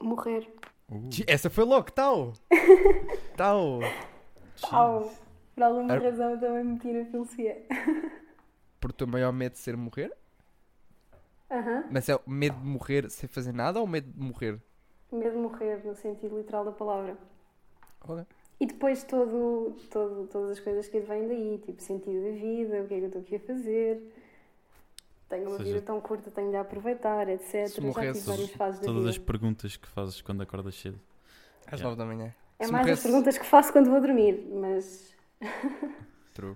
Morrer. 0.00 0.48
Uh, 0.90 1.22
Essa 1.26 1.50
foi 1.50 1.64
logo, 1.64 1.90
tal! 1.92 2.34
Tal! 3.36 3.80
Au! 4.70 5.10
Por 5.54 5.62
alguma 5.62 5.94
Ar- 5.94 6.02
razão 6.02 6.30
eu 6.30 6.40
também 6.40 6.64
me 6.64 6.72
meti 6.74 6.92
na 6.92 7.04
filosofia. 7.04 7.62
Por 8.80 8.90
o 8.90 8.92
teu 8.92 9.06
maior 9.06 9.32
medo 9.32 9.52
de 9.54 9.58
ser 9.60 9.76
morrer? 9.78 10.12
Aham. 11.50 11.84
Mas 11.88 12.08
é 12.08 12.16
o 12.16 12.22
medo 12.26 12.58
de 12.58 12.66
morrer 12.66 13.08
sem 13.10 13.28
fazer 13.28 13.52
nada 13.52 13.80
ou 13.80 13.86
medo 13.86 14.10
de 14.10 14.20
morrer? 14.20 14.60
Medo 15.12 15.30
de 15.30 15.38
morrer, 15.38 15.84
no 15.86 15.94
sentido 15.94 16.36
literal 16.36 16.64
da 16.64 16.72
palavra. 16.72 17.16
Ok. 18.00 18.26
E 18.60 18.66
depois 18.66 19.02
todo, 19.04 19.74
todo, 19.90 20.26
todas 20.28 20.52
as 20.52 20.60
coisas 20.60 20.86
que 20.88 21.00
vêm 21.00 21.26
daí, 21.28 21.58
tipo 21.66 21.82
sentido 21.82 22.22
da 22.24 22.30
vida, 22.30 22.82
o 22.82 22.86
que 22.86 22.94
é 22.94 22.98
que 22.98 23.04
eu 23.04 23.06
estou 23.08 23.22
aqui 23.22 23.36
a 23.36 23.40
fazer. 23.40 24.00
Tenho 25.32 25.48
uma 25.48 25.56
seja, 25.56 25.72
vida 25.72 25.80
tão 25.86 25.98
curta, 25.98 26.30
tenho 26.30 26.50
de 26.50 26.56
aproveitar, 26.56 27.26
etc. 27.26 27.66
se 27.66 27.80
Já 27.80 27.82
morresse- 27.86 28.20
tive 28.20 28.30
várias 28.36 28.50
fases 28.50 28.80
da 28.80 28.86
Todas 28.86 29.06
as 29.06 29.16
perguntas 29.16 29.76
que 29.78 29.88
fazes 29.88 30.20
quando 30.20 30.42
acordas 30.42 30.74
cedo. 30.74 31.00
Às 31.66 31.80
Yeah. 31.80 31.84
9 31.84 31.96
da 31.96 32.04
manhã. 32.04 32.34
É 32.58 32.66
se 32.66 32.70
mais 32.72 32.84
morresse- 32.84 33.06
as 33.06 33.10
perguntas 33.10 33.38
que 33.38 33.46
faço 33.46 33.72
quando 33.72 33.88
vou 33.90 33.98
dormir, 33.98 34.46
mas 34.52 35.14
True. 36.34 36.54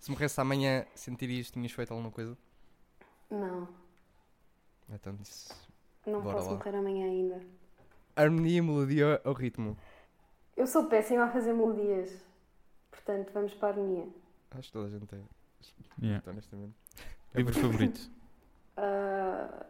Se 0.00 0.10
morresse 0.10 0.40
amanhã, 0.40 0.84
sentirias 0.92 1.46
que 1.46 1.52
tinhas 1.52 1.70
feito 1.70 1.92
alguma 1.92 2.10
coisa? 2.10 2.36
não, 3.30 3.68
Então, 4.92 5.16
isso... 5.22 5.54
não 6.04 6.20
Bora 6.20 6.38
posso 6.38 6.50
lá. 6.50 6.56
morrer 6.56 6.74
amanhã 6.76 7.06
ainda. 7.06 7.40
Harmonia, 8.16 8.60
melodia 8.60 9.20
ou 9.24 9.32
ritmo? 9.34 9.76
Eu 10.56 10.66
sou 10.66 10.86
péssima 10.86 11.24
a 11.24 11.30
fazer 11.30 11.52
melodias, 11.52 12.20
portanto 12.90 13.30
vamos 13.32 13.54
para 13.54 13.68
a 13.68 13.70
harmonia. 13.70 14.08
Acho 14.50 14.66
que 14.66 14.72
toda 14.72 14.88
a 14.88 14.90
gente 14.98 15.14
é. 15.14 15.18
Yeah. 16.02 16.14
Muito 16.24 16.30
honestamente. 16.30 16.74
Livro 17.34 17.54
favorito? 17.54 18.10
Ah, 18.82 19.66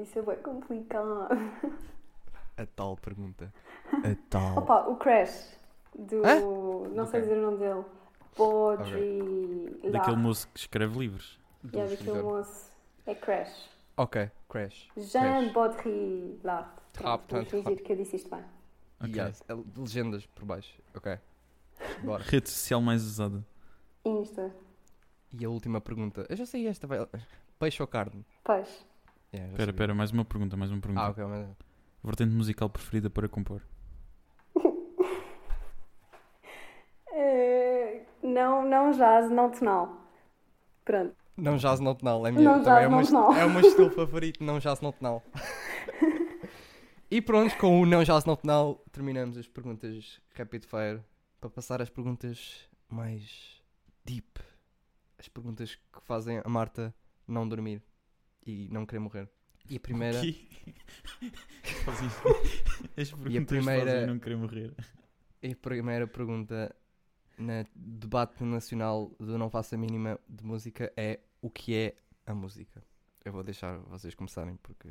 isso 0.00 0.18
é 0.18 0.22
bem 0.22 0.36
complicado. 0.38 1.28
A 2.56 2.64
tal 2.64 2.96
pergunta. 2.96 3.52
A 3.92 4.16
tal. 4.30 4.58
Opa, 4.58 4.86
o 4.88 4.96
Crash, 4.96 5.58
do. 5.94 6.24
Hã? 6.24 6.40
não 6.94 7.04
Do 7.04 7.10
sei 7.10 7.20
dizer 7.20 7.36
o 7.36 7.42
nome 7.42 7.58
dele. 7.58 7.84
Podri. 8.34 9.80
lá. 9.84 9.90
Daquele 9.90 10.16
moço 10.16 10.48
que 10.48 10.60
escreve 10.60 10.98
livros. 10.98 11.38
Yeah, 11.74 11.90
Dos 11.90 11.98
daquele 11.98 12.22
moço. 12.22 12.72
É 13.04 13.14
Crash. 13.14 13.68
Ok, 13.98 14.30
Crash. 14.48 14.88
Jean. 14.96 15.52
Baudrillard. 15.52 16.70
Tanto 17.26 17.44
fingir 17.50 17.82
que 17.82 17.92
eu 17.92 17.96
disse 17.96 18.16
isto 18.16 18.30
bem. 18.30 18.44
Ok. 19.00 19.14
Yes. 19.14 19.44
é 19.46 19.54
Legendas 19.76 20.24
por 20.24 20.46
baixo. 20.46 20.80
Ok. 20.94 21.18
Bora. 22.02 22.22
Rede 22.24 22.48
social 22.48 22.80
mais 22.80 23.04
usada. 23.04 23.44
Insta. 24.06 24.54
E 25.32 25.44
a 25.44 25.48
última 25.48 25.80
pergunta. 25.80 26.26
Eu 26.28 26.36
já 26.36 26.46
sei 26.46 26.66
esta. 26.66 26.86
Vai... 26.86 27.06
Peixe 27.58 27.82
ou 27.82 27.86
carne? 27.86 28.24
Peixe. 28.44 28.86
Espera, 29.32 29.50
sabia. 29.50 29.70
espera, 29.70 29.94
mais 29.94 30.10
uma 30.10 30.24
pergunta, 30.24 30.56
mais 30.56 30.70
uma 30.70 30.80
pergunta. 30.80 31.02
Ah, 31.02 31.10
ok. 31.10 31.24
Mas... 31.24 31.48
Vertente 32.02 32.34
musical 32.34 32.70
preferida 32.70 33.10
para 33.10 33.28
compor? 33.28 33.62
Eh, 37.20 38.04
não, 38.22 38.64
não 38.64 38.92
jazz, 38.92 39.28
não 39.28 39.50
tonal. 39.50 40.06
Pronto. 40.84 41.16
Não 41.36 41.56
jazz 41.56 41.80
não 41.80 41.92
tonal. 41.92 42.24
É, 42.24 42.30
minha... 42.30 42.44
Não 42.44 42.62
também 42.62 42.64
jazz, 42.64 42.84
é, 42.84 42.86
o 42.86 42.90
não 42.90 42.98
meu... 42.98 43.06
tonal. 43.06 43.32
é 43.32 43.44
o 43.44 43.50
meu 43.50 43.60
estilo 43.60 43.90
favorito. 43.90 44.44
Não 44.44 44.58
jazz 44.60 44.80
não 44.80 44.92
tonal. 44.92 45.22
e 47.10 47.20
pronto, 47.20 47.56
com 47.58 47.80
o 47.82 47.86
não 47.86 48.04
jazz 48.04 48.24
não 48.24 48.36
tonal, 48.36 48.84
terminamos 48.92 49.36
as 49.36 49.48
perguntas 49.48 50.20
rapid 50.36 50.64
fire. 50.64 51.02
Para 51.40 51.50
passar 51.50 51.82
às 51.82 51.90
perguntas 51.90 52.68
mais 52.88 53.60
deep. 54.04 54.40
As 55.18 55.28
perguntas 55.28 55.74
que 55.74 56.00
fazem 56.02 56.40
a 56.44 56.48
Marta 56.48 56.94
não 57.26 57.48
dormir 57.48 57.82
e 58.46 58.68
não 58.70 58.86
querer 58.86 59.00
morrer. 59.00 59.28
E 59.68 59.76
a 59.76 59.80
primeira. 59.80 60.18
As 62.96 63.10
perguntas 63.10 63.44
primeira- 63.46 63.90
fazem 63.92 64.06
não 64.06 64.18
querer 64.18 64.36
morrer. 64.36 64.74
E 65.42 65.52
a 65.52 65.56
primeira 65.56 66.06
pergunta 66.06 66.74
no 67.36 67.52
debate 67.74 68.42
nacional 68.44 69.10
do 69.18 69.38
Não 69.38 69.48
Faça 69.50 69.74
a 69.76 69.78
Mínima 69.78 70.18
de 70.28 70.44
Música 70.44 70.92
é 70.96 71.20
o 71.40 71.48
que 71.50 71.74
é 71.74 71.94
a 72.26 72.34
música? 72.34 72.82
eu 73.24 73.32
vou 73.32 73.42
deixar 73.42 73.76
vocês 73.80 74.14
começarem 74.14 74.56
porque. 74.62 74.88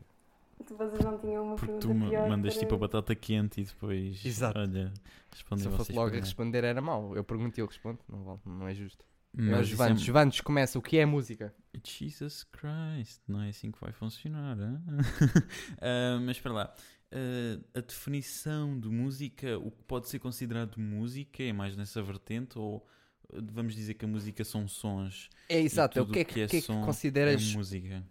Vocês 0.60 1.04
não 1.04 1.18
tinham 1.20 1.44
uma 1.44 1.56
Porque 1.56 1.72
pergunta 1.74 1.88
tu 1.88 2.30
mandas 2.30 2.54
para- 2.54 2.64
tipo 2.64 2.76
a 2.76 2.78
batata 2.78 3.16
quente 3.16 3.62
e 3.62 3.64
depois. 3.64 4.24
Exato. 4.24 4.60
Olha, 4.60 4.94
Se 5.34 5.66
eu 5.68 5.72
fosse 5.72 5.92
logo 5.94 6.16
a 6.16 6.20
responder 6.20 6.64
era 6.64 6.80
mau. 6.82 7.16
Eu 7.16 7.24
pergunto 7.24 7.60
e 7.60 7.62
eu 7.62 7.66
respondo. 7.68 8.00
Não, 8.08 8.24
vale, 8.24 8.40
não 8.46 8.68
é 8.68 8.74
justo. 8.76 9.04
Mas 9.34 9.46
Mas 9.50 9.68
isso 9.70 9.84
é- 9.84 9.88
Vantes, 9.90 10.08
Vantes, 10.08 10.42
começa. 10.42 10.80
O 10.80 10.82
que 10.82 10.98
é 10.98 11.06
música? 11.06 11.54
Jesus 11.86 12.44
Christ, 12.44 13.22
não 13.28 13.42
é 13.42 13.50
assim 13.50 13.72
que 13.72 13.80
vai 13.80 13.92
funcionar. 13.92 14.58
Ah, 15.82 16.20
mas 16.22 16.40
para 16.40 16.54
lá, 16.54 16.74
Ah, 17.12 17.60
a 17.76 17.82
definição 17.82 18.80
de 18.80 18.90
música, 18.90 19.58
o 19.60 19.72
que 19.72 19.84
pode 19.84 20.10
ser 20.10 20.20
considerado 20.20 20.78
música, 20.80 21.44
é 21.44 21.54
mais 21.54 21.76
nessa 21.78 22.02
vertente? 22.02 22.58
Ou 22.58 22.86
ah, 23.34 23.38
vamos 23.52 23.76
dizer 23.76 23.94
que 23.94 24.06
a 24.06 24.08
música 24.08 24.44
são 24.44 24.68
sons? 24.68 25.30
É 25.48 25.60
exato. 25.60 26.00
e 26.00 26.02
O 26.02 26.06
tudo 26.06 26.14
que 26.14 26.20
é 26.20 26.26
que, 26.26 26.34
que 26.34 26.42
é 26.42 26.48
que, 26.48 26.58
é 26.58 26.62
que 26.62 26.68
consideras? 26.68 27.42
É 27.54 27.58
música. 27.58 28.04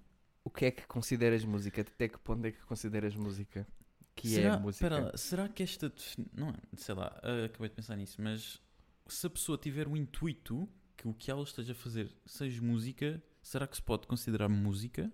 O 0.45 0.51
que 0.51 0.65
é 0.67 0.71
que 0.71 0.87
consideras 0.87 1.45
música? 1.45 1.81
Até 1.81 2.09
que 2.09 2.19
ponto 2.21 2.45
é 2.47 2.53
que 2.53 2.61
consideras 2.67 3.17
música? 3.17 3.67
Que 4.15 4.29
será, 4.29 4.55
é 4.55 4.59
música? 4.59 4.87
espera 4.87 5.05
lá, 5.07 5.17
será 5.17 5.49
que 5.49 5.63
esta. 5.63 5.93
Não, 6.33 6.51
é, 6.51 6.55
sei 6.77 6.95
lá, 6.95 7.19
ah, 7.23 7.45
acabei 7.47 7.69
de 7.69 7.75
pensar 7.75 7.97
nisso, 7.97 8.23
mas 8.23 8.63
se 9.09 9.27
a 9.27 9.31
pessoa 9.31 9.59
tiver 9.59 9.89
o 9.89 9.97
intuito 9.97 10.69
que 10.97 11.09
o 11.09 11.15
que 11.15 11.31
ela 11.31 11.43
esteja 11.43 11.73
a 11.73 11.75
fazer 11.75 12.11
seja 12.25 12.61
música, 12.63 13.23
será 13.43 13.67
que 13.67 13.77
se 13.77 13.83
pode 13.83 14.07
considerar 14.07 14.49
música? 14.49 15.13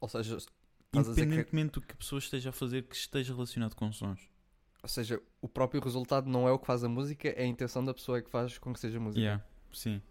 Ou 0.00 0.08
seja, 0.08 0.36
dizer 0.36 0.48
que, 0.92 0.98
Independentemente 0.98 1.72
do 1.72 1.80
que 1.80 1.92
a 1.92 1.96
pessoa 1.96 2.18
esteja 2.18 2.50
a 2.50 2.52
fazer 2.52 2.82
que 2.84 2.96
esteja 2.96 3.32
relacionado 3.34 3.74
com 3.74 3.92
sons. 3.92 4.28
ou 4.82 4.88
seja, 4.88 5.20
o 5.40 5.48
próprio 5.48 5.80
resultado 5.80 6.28
não 6.28 6.46
é 6.48 6.52
o 6.52 6.58
que 6.58 6.66
faz 6.66 6.84
a 6.84 6.88
música, 6.88 7.28
é 7.28 7.42
a 7.42 7.46
intenção 7.46 7.84
da 7.84 7.94
pessoa 7.94 8.20
que 8.20 8.30
faz 8.30 8.58
com 8.58 8.72
que 8.72 8.80
seja 8.80 9.00
música. 9.00 9.20
Yeah, 9.20 9.44
sim. 9.72 10.02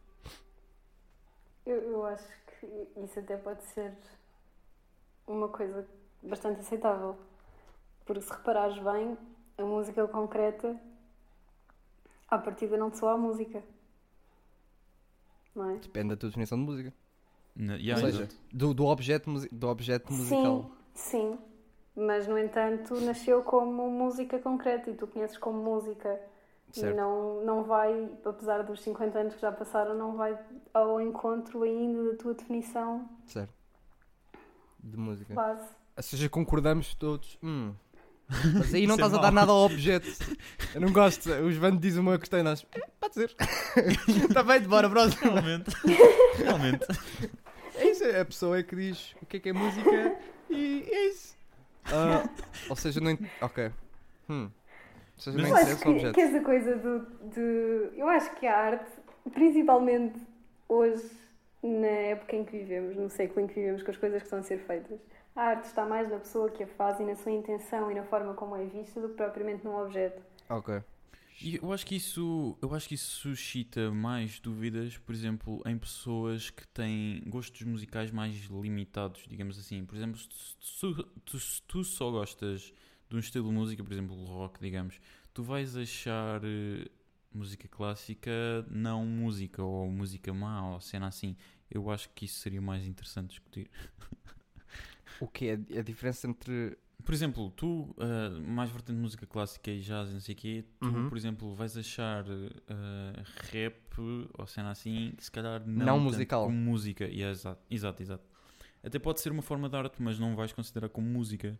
Eu, 1.65 1.81
eu 1.81 2.05
acho 2.05 2.27
que 2.59 2.65
isso 3.03 3.19
até 3.19 3.38
pode 3.38 3.63
ser 3.63 3.93
uma 5.27 5.47
coisa 5.47 5.88
bastante 6.21 6.59
aceitável. 6.59 7.17
Porque 8.05 8.21
se 8.21 8.31
reparares 8.31 8.77
bem, 8.83 9.17
a 9.57 9.63
música 9.63 10.05
concreta, 10.07 10.77
à 12.27 12.38
partida 12.38 12.75
não 12.77 12.91
te 12.91 12.97
soa 12.97 13.13
a 13.13 13.17
música. 13.17 13.63
Não 15.55 15.69
é? 15.72 15.75
Depende 15.77 16.10
da 16.10 16.17
tua 16.17 16.29
definição 16.29 16.57
de 16.57 16.63
música. 16.63 16.93
Na- 17.55 17.75
yeah, 17.75 18.03
Ou 18.03 18.12
seja, 18.12 18.29
do, 18.51 18.74
do 18.74 18.86
objeto, 18.86 19.29
do 19.51 19.67
objeto 19.67 20.12
musical. 20.12 20.72
Sim, 20.93 21.36
sim. 21.36 21.39
Mas, 21.95 22.27
no 22.27 22.39
entanto, 22.39 23.00
nasceu 23.01 23.43
como 23.43 23.88
música 23.91 24.39
concreta 24.39 24.89
e 24.89 24.95
tu 24.95 25.05
conheces 25.05 25.38
como 25.38 25.62
música. 25.62 26.19
Certo. 26.72 26.91
E 26.91 26.98
não, 26.98 27.45
não 27.45 27.63
vai, 27.63 28.10
apesar 28.25 28.63
dos 28.63 28.81
50 28.81 29.19
anos 29.19 29.36
que 29.36 29.41
já 29.41 29.51
passaram, 29.51 29.95
não 29.95 30.15
vai 30.15 30.36
ao 30.74 31.00
encontro 31.00 31.62
ainda 31.62 32.12
da 32.12 32.17
tua 32.17 32.33
definição 32.33 33.07
Certo. 33.27 33.53
De 34.79 34.98
música. 34.98 35.33
base. 35.36 35.69
Ou 35.95 36.01
seja, 36.01 36.27
concordamos 36.29 36.95
todos. 36.95 37.38
Hum. 37.43 37.74
Mas 38.30 38.74
aí 38.74 38.86
não 38.88 38.94
é 38.96 38.98
estás 38.98 39.13
a 39.13 39.18
dar 39.22 39.32
nada 39.32 39.51
ao 39.51 39.65
objeto. 39.65 40.08
Eu 40.74 40.82
não 40.82 40.92
gosto. 40.92 41.30
Os 41.32 41.56
Vando 41.58 41.80
dizem 41.80 42.01
uma 42.01 42.18
questão 42.18 42.39
e 42.39 42.44
nós. 42.44 42.65
"Eh, 42.74 42.82
Pode 43.00 43.13
ser. 43.15 43.36
Está 44.08 44.42
bem, 44.44 44.62
de 44.62 44.68
bora, 44.68 44.89
próximo. 44.89 45.32
Realmente. 45.34 45.72
Realmente. 46.38 46.86
É 47.75 47.89
isso, 47.89 48.03
a 48.06 48.25
pessoa 48.25 48.58
é 48.60 48.63
que 48.63 48.75
diz 48.75 49.15
o 49.22 49.25
que 49.25 49.38
é 49.38 49.39
que 49.39 49.50
é 49.50 49.53
música 49.53 50.15
e 50.50 50.86
é 50.89 51.08
isso. 51.10 51.36
Ah, 51.86 52.27
ou 52.70 52.75
seja, 52.75 53.00
não. 53.01 53.12
ent- 53.12 53.27
Ok. 53.42 53.72
Hum. 54.30 54.50
Ou 55.15 55.22
seja, 55.22 55.38
não 55.38 55.50
Mas 55.50 55.51
Eu 55.51 55.56
acho 55.56 55.63
interessa 55.63 55.80
o 55.80 55.84
que, 55.84 55.89
objeto. 55.89 56.13
que 56.15 56.22
essa 56.22 56.39
coisa 56.42 56.75
do, 56.77 57.00
de. 57.34 58.00
Eu 58.00 58.08
acho 58.10 58.36
que 58.36 58.48
a 58.48 58.58
arte, 58.58 58.92
principalmente 59.34 60.20
hoje, 60.70 61.03
na 61.62 61.88
época 61.88 62.36
em 62.36 62.46
que 62.46 62.58
vivemos, 62.58 62.96
no 62.96 63.10
século 63.10 63.42
em 63.42 63.48
que 63.48 63.56
vivemos, 63.56 63.84
com 63.84 63.92
as 63.92 63.98
coisas 63.98 64.20
que 64.20 64.25
estão 64.27 64.39
a 64.39 64.44
ser 64.44 64.60
feitas, 64.60 65.00
a 65.35 65.41
arte 65.41 65.65
está 65.65 65.85
mais 65.85 66.09
na 66.09 66.19
pessoa 66.19 66.49
que 66.49 66.63
a 66.63 66.67
faz 66.67 66.99
e 66.99 67.03
na 67.03 67.15
sua 67.15 67.31
intenção 67.31 67.91
e 67.91 67.95
na 67.95 68.03
forma 68.03 68.33
como 68.33 68.55
é 68.55 68.65
vista 68.65 69.01
do 69.01 69.09
que 69.09 69.15
propriamente 69.15 69.63
num 69.65 69.75
objeto. 69.75 70.21
Ok. 70.49 70.81
E 71.41 71.57
eu 71.61 71.74
acho 71.74 71.85
que 71.85 71.96
isso, 71.96 72.57
eu 72.61 72.74
acho 72.74 72.87
que 72.87 72.96
isso 72.96 73.11
suscita 73.22 73.91
mais 73.91 74.39
dúvidas, 74.39 74.98
por 74.98 75.13
exemplo, 75.13 75.61
em 75.65 75.77
pessoas 75.77 76.50
que 76.50 76.65
têm 76.67 77.22
gostos 77.27 77.61
musicais 77.63 78.11
mais 78.11 78.35
limitados, 78.46 79.25
digamos 79.27 79.59
assim. 79.59 79.83
Por 79.85 79.96
exemplo, 79.96 80.19
se 80.19 80.55
tu, 80.79 81.03
tu- 81.25 81.39
se 81.39 81.61
tu 81.63 81.83
só 81.83 82.09
gostas 82.11 82.74
de 83.09 83.15
um 83.15 83.19
estilo 83.19 83.50
de 83.50 83.53
música, 83.55 83.83
por 83.83 83.91
exemplo, 83.91 84.15
rock, 84.25 84.59
digamos, 84.61 85.00
tu 85.33 85.43
vais 85.43 85.75
achar 85.75 86.41
eh, 86.46 86.87
música 87.33 87.67
clássica 87.67 88.31
não 88.69 89.05
música 89.05 89.61
ou 89.63 89.89
música 89.89 90.33
má 90.33 90.74
ou 90.74 90.79
cena 90.79 91.07
assim. 91.07 91.35
Eu 91.69 91.89
acho 91.89 92.09
que 92.11 92.25
isso 92.25 92.39
seria 92.39 92.61
mais 92.61 92.85
interessante 92.87 93.29
discutir. 93.29 93.69
O 95.20 95.27
que 95.27 95.48
é 95.48 95.53
a 95.79 95.81
diferença 95.81 96.27
entre. 96.27 96.77
Por 97.03 97.13
exemplo, 97.13 97.51
tu, 97.51 97.94
ah, 98.00 98.39
mais 98.48 98.70
vertente 98.70 98.98
música 98.98 99.25
clássica 99.25 99.70
e 99.70 99.81
jazz 99.81 100.09
e 100.09 100.13
não 100.13 100.20
sei 100.22 100.33
o 100.35 100.37
quê, 100.37 100.63
tu, 100.79 100.87
Uhum. 100.87 101.09
por 101.09 101.18
exemplo, 101.18 101.53
vais 101.53 101.75
achar 101.77 102.24
ah, 102.70 103.24
rap 103.51 103.75
ou 104.37 104.48
cena 104.48 104.72
assim, 104.72 105.13
que 105.18 105.24
se 105.24 105.31
calhar 105.31 105.61
não, 105.68 105.85
Não 105.85 106.00
musical. 106.00 106.46
como 106.46 106.55
música. 106.57 107.05
E 107.07 107.22
é 107.22 107.29
exato, 107.29 107.61
exato, 107.70 108.01
exato. 108.01 108.24
Até 108.81 109.00
pode 109.00 109.20
ser 109.22 109.31
uma 109.31 109.42
forma 109.42 109.68
de 109.70 109.75
arte, 109.75 110.01
mas 110.01 110.18
não 110.20 110.35
vais 110.35 110.53
considerar 110.53 110.89
como 110.89 111.07
música. 111.07 111.57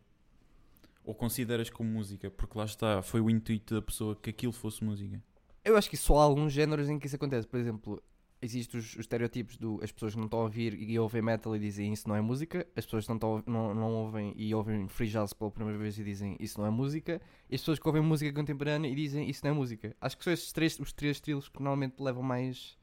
Ou 1.06 1.14
consideras 1.14 1.70
como 1.70 1.90
música, 1.90 2.32
porque 2.32 2.58
lá 2.58 2.64
está, 2.64 3.02
foi 3.02 3.20
o 3.20 3.30
intuito 3.30 3.76
da 3.76 3.82
pessoa 3.82 4.16
que 4.16 4.30
aquilo 4.30 4.54
fosse 4.54 4.82
música. 4.84 5.22
Eu 5.66 5.76
acho 5.76 5.90
que 5.90 5.98
só 5.98 6.18
há 6.20 6.24
alguns 6.24 6.54
géneros 6.54 6.88
em 6.90 6.98
que 6.98 7.08
isso 7.08 7.16
acontece. 7.18 7.46
Por 7.48 7.60
exemplo, 7.60 8.02
existem 8.44 8.80
os, 8.80 8.94
os 8.94 9.00
estereótipos 9.00 9.58
do 9.58 9.80
as 9.82 9.92
pessoas 9.92 10.14
que 10.14 10.20
não 10.20 10.26
estão 10.26 10.40
a 10.40 10.44
ouvir 10.44 10.74
e 10.74 11.00
ouvem 11.00 11.22
metal 11.22 11.56
e 11.56 11.60
dizem 11.60 11.94
isso 11.94 12.08
não 12.08 12.16
é 12.16 12.22
música, 12.22 12.68
as 12.76 12.86
pessoas 12.86 13.06
que 13.06 13.10
não, 13.10 13.16
estão, 13.16 13.44
não, 13.46 13.74
não 13.74 13.94
ouvem 13.94 14.34
e 14.36 14.54
ouvem 14.54 14.88
free 14.88 15.08
jazz 15.08 15.34
pela 15.34 15.50
primeira 15.50 15.80
vez 15.80 15.98
e 15.98 16.04
dizem 16.04 16.36
isso 16.40 16.60
não 16.60 16.68
é 16.68 16.70
música, 16.70 17.22
e 17.50 17.56
as 17.56 17.62
pessoas 17.62 17.80
que 17.80 17.88
ouvem 17.88 18.02
música 18.02 18.34
contemporânea 18.34 18.90
e 18.90 18.96
dizem 18.96 19.30
isso 19.30 19.42
não 19.44 19.52
é 19.52 19.54
música. 19.54 19.96
Acho 20.02 20.18
que 20.18 20.24
são 20.24 20.34
estes 20.34 20.52
três, 20.52 20.78
os 20.80 20.92
três 20.92 21.18
estilos 21.18 21.48
que 21.48 21.56
normalmente 21.60 22.02
levam 22.02 22.22
mais, 22.22 22.78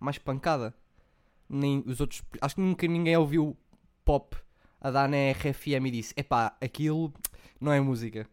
mais 0.00 0.18
pancada. 0.18 0.74
Nem 1.48 1.82
os 1.86 2.00
outros, 2.00 2.22
acho 2.40 2.56
que 2.56 2.60
nunca 2.60 2.86
ninguém 2.86 3.16
ouviu 3.16 3.56
pop 4.04 4.36
a 4.80 4.90
dar 4.90 5.08
na 5.08 5.16
RFM 5.32 5.86
e 5.86 5.90
disse: 5.90 6.14
epá, 6.16 6.56
aquilo 6.60 7.12
não 7.60 7.72
é 7.72 7.80
música. 7.80 8.28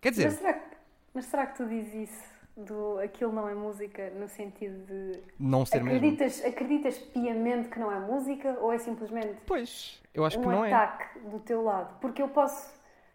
Quer 0.00 0.10
dizer, 0.10 0.26
Mas 0.26 0.38
será, 0.38 0.54
que, 0.54 0.76
mas 1.12 1.24
será 1.26 1.46
que 1.46 1.56
tu 1.56 1.68
dizes 1.68 2.08
isso 2.08 2.37
do 2.58 2.98
aquilo 2.98 3.32
não 3.32 3.48
é 3.48 3.54
música 3.54 4.10
no 4.10 4.28
sentido 4.28 4.84
de 4.86 5.22
não 5.38 5.64
ser 5.64 5.82
mesmo. 5.82 5.96
acreditas, 5.96 6.44
acreditas 6.44 6.98
piamente 6.98 7.68
que 7.68 7.78
não 7.78 7.90
é 7.92 7.98
música 8.00 8.58
ou 8.60 8.72
é 8.72 8.78
simplesmente 8.78 9.36
Pois, 9.46 10.02
eu 10.12 10.24
acho 10.24 10.38
um 10.38 10.42
que 10.42 10.48
não 10.48 10.64
é. 10.64 10.72
ataque 10.72 11.18
do 11.20 11.38
teu 11.40 11.62
lado? 11.62 11.98
Porque 12.00 12.20
eu 12.20 12.28
posso 12.28 12.72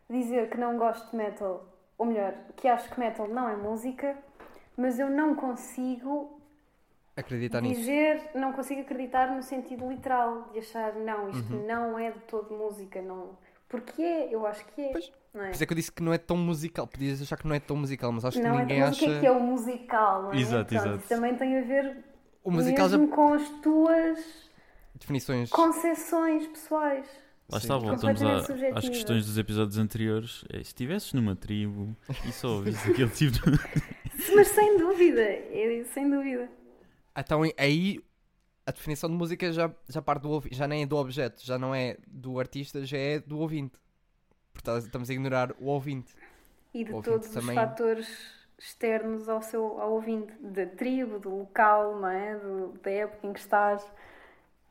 dizer 0.10 0.50
que 0.50 0.58
não 0.58 0.78
gosto 0.78 1.12
de 1.12 1.18
metal, 1.18 1.66
ou 1.98 2.06
melhor, 2.06 2.34
que 2.56 2.68
acho 2.68 2.90
que 2.90 3.00
metal 3.00 3.28
não 3.28 3.50
é 3.50 3.56
música, 3.56 4.18
mas 4.78 4.98
eu 5.00 5.10
não 5.10 5.36
consigo 5.36 6.40
Acreditar 7.16 7.62
nisso. 7.62 7.82
dizer, 7.82 8.32
não 8.34 8.54
consigo 8.54 8.82
acreditar 8.82 9.30
no 9.30 9.44
sentido 9.44 9.88
literal 9.88 10.50
de 10.52 10.60
achar 10.60 10.94
não, 10.96 11.30
isto 11.30 11.54
Uhum. 11.54 11.68
não 11.68 12.00
é 12.00 12.10
de 12.12 12.20
todo 12.22 12.54
música, 12.56 13.02
não. 13.02 13.38
Porque 13.74 14.02
é, 14.02 14.34
eu 14.34 14.46
acho 14.46 14.64
que 14.68 14.82
é. 14.82 14.92
Pois. 14.92 15.12
Não 15.34 15.42
é? 15.42 15.46
Por 15.48 15.54
isso 15.54 15.64
é 15.64 15.66
que 15.66 15.74
eu 15.74 15.76
disse 15.78 15.92
que 15.92 16.04
não 16.04 16.14
é 16.14 16.18
tão 16.20 16.38
musical. 16.38 16.86
Podias 16.86 17.20
achar 17.22 17.36
que 17.38 17.48
não 17.48 17.56
é 17.56 17.60
tão 17.60 17.76
musical, 17.76 18.12
mas 18.12 18.24
acho 18.24 18.38
que 18.38 18.44
Não, 18.44 18.60
ninguém 18.60 18.78
então, 18.78 18.88
mas 18.90 18.98
acha. 18.98 19.06
o 19.06 19.10
que 19.10 19.16
é 19.16 19.20
que 19.20 19.26
é 19.26 19.32
o 19.32 19.40
musical, 19.40 20.22
não 20.24 20.34
é? 20.34 20.38
Exato, 20.38 20.70
Pronto, 20.70 20.86
exato. 20.88 21.00
Isso 21.00 21.10
também 21.10 21.36
tem 21.36 21.58
a 21.58 21.62
ver 21.62 21.98
O 22.44 22.52
musical 22.52 22.88
já. 22.88 22.98
mesmo 23.00 23.16
com 23.16 23.34
as 23.34 23.50
tuas 23.62 24.20
Definições. 24.94 25.50
concepções 25.50 26.46
pessoais. 26.48 27.06
Lá 27.50 27.58
está, 27.58 27.78
voltamos 27.78 28.22
à- 28.24 28.38
às 28.76 28.88
questões 28.88 29.26
dos 29.26 29.38
episódios 29.38 29.78
anteriores. 29.80 30.46
É, 30.50 30.58
se 30.58 30.62
estivesses 30.62 31.12
numa 31.14 31.36
tribo 31.36 31.96
e 32.28 32.32
só 32.32 32.50
ouvisses 32.50 32.86
aquele 32.90 33.10
tipo 33.10 33.32
de. 33.32 33.42
Mas 34.36 34.48
sem 34.50 34.78
dúvida, 34.78 35.22
é, 35.22 35.84
sem 35.94 36.10
dúvida. 36.10 36.48
Então 37.18 37.42
aí 37.58 38.00
a 38.66 38.72
definição 38.72 39.10
de 39.10 39.16
música 39.16 39.52
já, 39.52 39.72
já 39.90 40.02
parte 40.02 40.22
do 40.24 40.30
ouvinte, 40.32 40.56
já 40.56 40.68
nem 40.68 40.84
é 40.84 40.86
do 40.86 40.96
objeto, 40.98 41.44
já 41.46 41.58
não 41.58 41.74
é 41.76 41.98
do 42.08 42.40
artista, 42.40 42.86
já 42.86 42.98
é 42.98 43.20
do 43.20 43.40
ouvinte. 43.40 43.74
Portanto, 44.54 44.86
estamos 44.86 45.10
a 45.10 45.14
ignorar 45.14 45.52
o 45.60 45.66
ouvinte. 45.66 46.14
E 46.74 46.84
de 46.84 46.92
ouvinte 46.94 47.10
todos 47.12 47.30
também- 47.30 47.50
os 47.58 47.64
fatores 47.64 48.08
externos 48.58 49.28
ao 49.28 49.42
seu 49.42 49.82
ao 49.82 49.94
ouvinte, 49.94 50.32
da 50.40 50.66
tribo, 50.66 51.20
do 51.20 51.30
local, 51.40 52.00
não 52.00 52.08
é? 52.08 52.36
Do- 52.38 52.74
da 52.82 52.92
época 52.92 53.28
em 53.28 53.34
que 53.34 53.40
estás. 53.40 53.84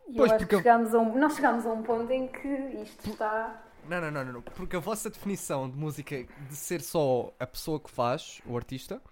E 0.09 0.15
Pois, 0.17 0.19
eu 0.19 0.25
acho 0.25 0.35
porque 0.39 0.57
que 0.57 0.63
chegámos 0.63 0.95
a 0.95 0.99
um, 0.99 1.19
nós 1.19 1.35
chegámos 1.37 1.67
a 1.67 1.73
um 1.73 1.83
ponto 1.83 2.11
em 2.11 2.27
que 2.29 2.49
isto 2.83 3.11
está. 3.11 3.63
Não, 3.89 4.01
não, 4.01 4.11
não, 4.11 4.25
não. 4.33 4.43
Porque 4.43 4.77
a 4.77 4.81
vossa 4.81 5.11
definição 5.11 5.69
de 5.69 5.77
música 5.77 6.25
de 6.49 6.57
ser 6.57 6.81
só 6.81 7.33
a 7.39 7.47
pessoa 7.47 7.79
que 7.81 7.91
faz, 7.91 8.41
o 8.47 8.57
artista, 8.57 9.03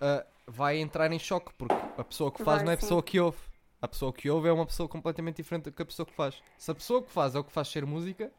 ah, 0.00 0.24
vai 0.46 0.78
entrar 0.78 1.10
em 1.10 1.18
choque, 1.18 1.52
porque 1.58 1.74
a 1.96 2.04
pessoa 2.04 2.30
que 2.30 2.42
faz 2.44 2.58
Vai, 2.58 2.64
não 2.66 2.72
é 2.72 2.74
a 2.74 2.78
pessoa 2.78 3.02
que 3.02 3.18
ouve. 3.18 3.38
A 3.82 3.88
pessoa 3.88 4.12
que 4.12 4.28
ouve 4.28 4.48
é 4.48 4.52
uma 4.52 4.66
pessoa 4.66 4.88
completamente 4.88 5.36
diferente 5.36 5.64
do 5.64 5.72
que 5.72 5.82
a 5.82 5.86
pessoa 5.86 6.04
que 6.06 6.12
faz. 6.12 6.42
Se 6.58 6.70
a 6.70 6.74
pessoa 6.74 7.02
que 7.02 7.10
faz 7.10 7.34
é 7.34 7.38
o 7.38 7.44
que 7.44 7.52
faz 7.52 7.68
ser 7.68 7.86
música, 7.86 8.30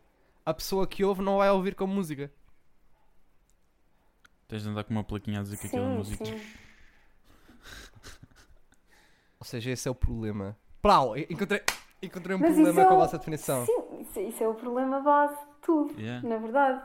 a 0.45 0.53
pessoa 0.53 0.85
que 0.85 1.03
ouve 1.03 1.21
não 1.23 1.37
vai 1.37 1.49
ouvir 1.49 1.73
como 1.75 1.93
música. 1.93 2.31
Tens 4.47 4.63
de 4.63 4.69
andar 4.69 4.83
com 4.83 4.91
uma 4.91 5.03
plaquinha 5.03 5.39
a 5.39 5.43
dizer 5.43 5.57
que 5.57 5.67
aquilo 5.67 5.83
é 5.83 5.87
Sim, 5.89 5.97
música. 5.97 6.25
sim. 6.25 6.41
Ou 9.39 9.45
seja, 9.45 9.71
esse 9.71 9.87
é 9.87 9.91
o 9.91 9.95
problema. 9.95 10.55
Prau, 10.81 11.17
encontrei. 11.17 11.61
Encontrei 12.03 12.35
um 12.35 12.39
Mas 12.39 12.53
problema 12.53 12.81
é 12.81 12.85
com 12.85 12.93
a 12.93 12.97
vossa 12.97 13.17
definição. 13.17 13.65
Sim, 13.65 14.27
isso, 14.27 14.43
é 14.43 14.47
o 14.47 14.55
problema 14.55 14.99
base 15.01 15.35
de 15.35 15.45
tudo, 15.61 15.99
Yeah. 15.99 16.27
na 16.27 16.37
verdade. 16.37 16.81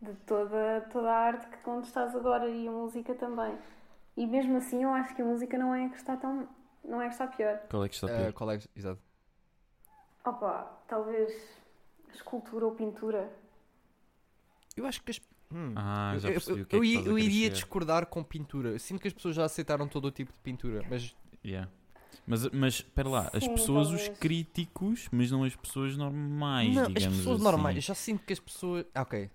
De 0.00 0.14
toda, 0.24 0.88
toda 0.90 1.10
a 1.10 1.14
arte 1.14 1.46
que 1.48 1.68
onde 1.68 1.86
estás 1.86 2.14
agora 2.16 2.48
e 2.48 2.66
a 2.66 2.70
música 2.70 3.14
também. 3.14 3.52
E 4.16 4.26
mesmo 4.26 4.56
assim 4.56 4.82
eu 4.82 4.90
acho 4.90 5.14
que 5.14 5.20
a 5.20 5.24
música 5.24 5.58
não 5.58 5.74
é 5.74 5.88
que 5.90 5.96
está 5.96 6.16
tão. 6.16 6.48
Não 6.84 7.00
é 7.00 7.06
que 7.06 7.12
está 7.14 7.26
pior. 7.26 7.58
Qual 7.70 7.84
é 7.84 7.88
que 7.88 7.94
está 7.94 8.08
Eh, 8.10 8.16
pior? 8.16 8.32
qual 8.32 8.50
é? 8.52 8.58
Exato. 8.76 9.00
Opa, 10.24 10.82
talvez 10.88 11.32
escultura 12.14 12.66
ou 12.66 12.72
pintura. 12.74 13.32
Eu 14.76 14.86
acho 14.86 15.02
que 15.02 15.10
as. 15.10 15.20
Hum. 15.52 15.72
Ah, 15.76 16.14
já 16.18 16.28
eu, 16.28 16.32
percebi 16.34 16.58
eu- 16.60 16.64
o 16.64 16.66
que 16.66 16.76
é 16.76 16.78
eu 16.78 16.82
que 16.82 16.88
estás 16.88 17.06
a 17.06 17.10
eu 17.10 17.14
querer 17.16 17.26
iria 17.28 17.50
discordar 17.50 18.06
com 18.06 18.22
pintura. 18.22 18.68
Eu 18.70 18.78
sinto 18.78 19.00
que 19.00 19.08
as 19.08 19.14
pessoas 19.14 19.34
já 19.34 19.44
aceitaram 19.44 19.88
todo 19.88 20.04
o 20.06 20.10
tipo 20.10 20.32
de 20.32 20.38
pintura, 20.40 20.84
mas 20.88 21.14
Yeah. 21.44 21.70
Mas, 22.26 22.46
mas 22.50 22.74
espera 22.74 23.08
lá, 23.08 23.30
as 23.32 23.42
Sim, 23.42 23.54
pessoas, 23.54 23.88
os 23.88 23.96
talvez. 24.00 24.18
críticos, 24.18 25.08
mas 25.10 25.30
não 25.30 25.42
as 25.42 25.56
pessoas 25.56 25.96
normais, 25.96 26.74
não, 26.74 26.82
as 26.82 26.88
digamos 26.92 27.16
pessoas 27.18 27.36
assim. 27.36 27.44
normais. 27.44 27.76
Eu 27.76 27.82
já 27.82 27.94
sinto 27.94 28.24
que 28.24 28.32
as 28.34 28.38
pessoas. 28.40 28.84
Ah, 28.94 29.02
ok. 29.02 29.30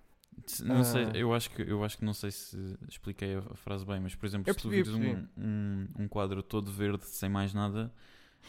Não 0.64 0.84
sei, 0.84 1.06
Ah. 1.06 1.12
eu 1.18 1.34
acho 1.34 1.50
que 1.50 1.62
eu 1.62 1.84
acho 1.84 1.98
que 1.98 2.06
não 2.06 2.14
sei 2.14 2.30
se 2.32 2.78
expliquei 2.88 3.36
a, 3.36 3.42
frase 3.56 3.86
bem, 3.86 4.00
mas 4.00 4.14
por 4.16 4.26
exemplo, 4.26 4.50
Eu 4.50 4.54
se 4.54 4.60
tu 4.60 4.70
percebi, 4.70 4.92
vires 5.02 5.28
um, 5.38 5.44
um, 5.44 5.88
um 6.04 6.08
quadro 6.08 6.44
todo 6.44 6.72
verde 6.72 7.06
sem 7.06 7.30
mais 7.30 7.54
nada, 7.54 7.92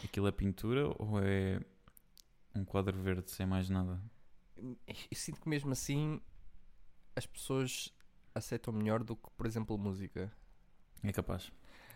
aquilo 0.04 0.26
é 0.26 0.32
pintura 0.32 0.88
ou 0.98 1.20
é 1.22 1.60
um 2.54 2.64
quadro 2.64 2.96
verde 3.00 3.30
sem 3.30 3.46
mais 3.46 3.68
nada? 3.70 4.00
Eu 4.56 4.76
sinto 5.16 5.40
que 5.40 5.48
mesmo 5.48 5.72
assim 5.72 6.20
as 7.14 7.26
pessoas 7.26 7.92
aceitam 8.34 8.72
melhor 8.74 9.02
do 9.02 9.16
que, 9.16 9.28
por 9.36 9.46
exemplo, 9.46 9.78
música. 9.78 10.30
É 11.02 11.12
capaz. 11.12 11.50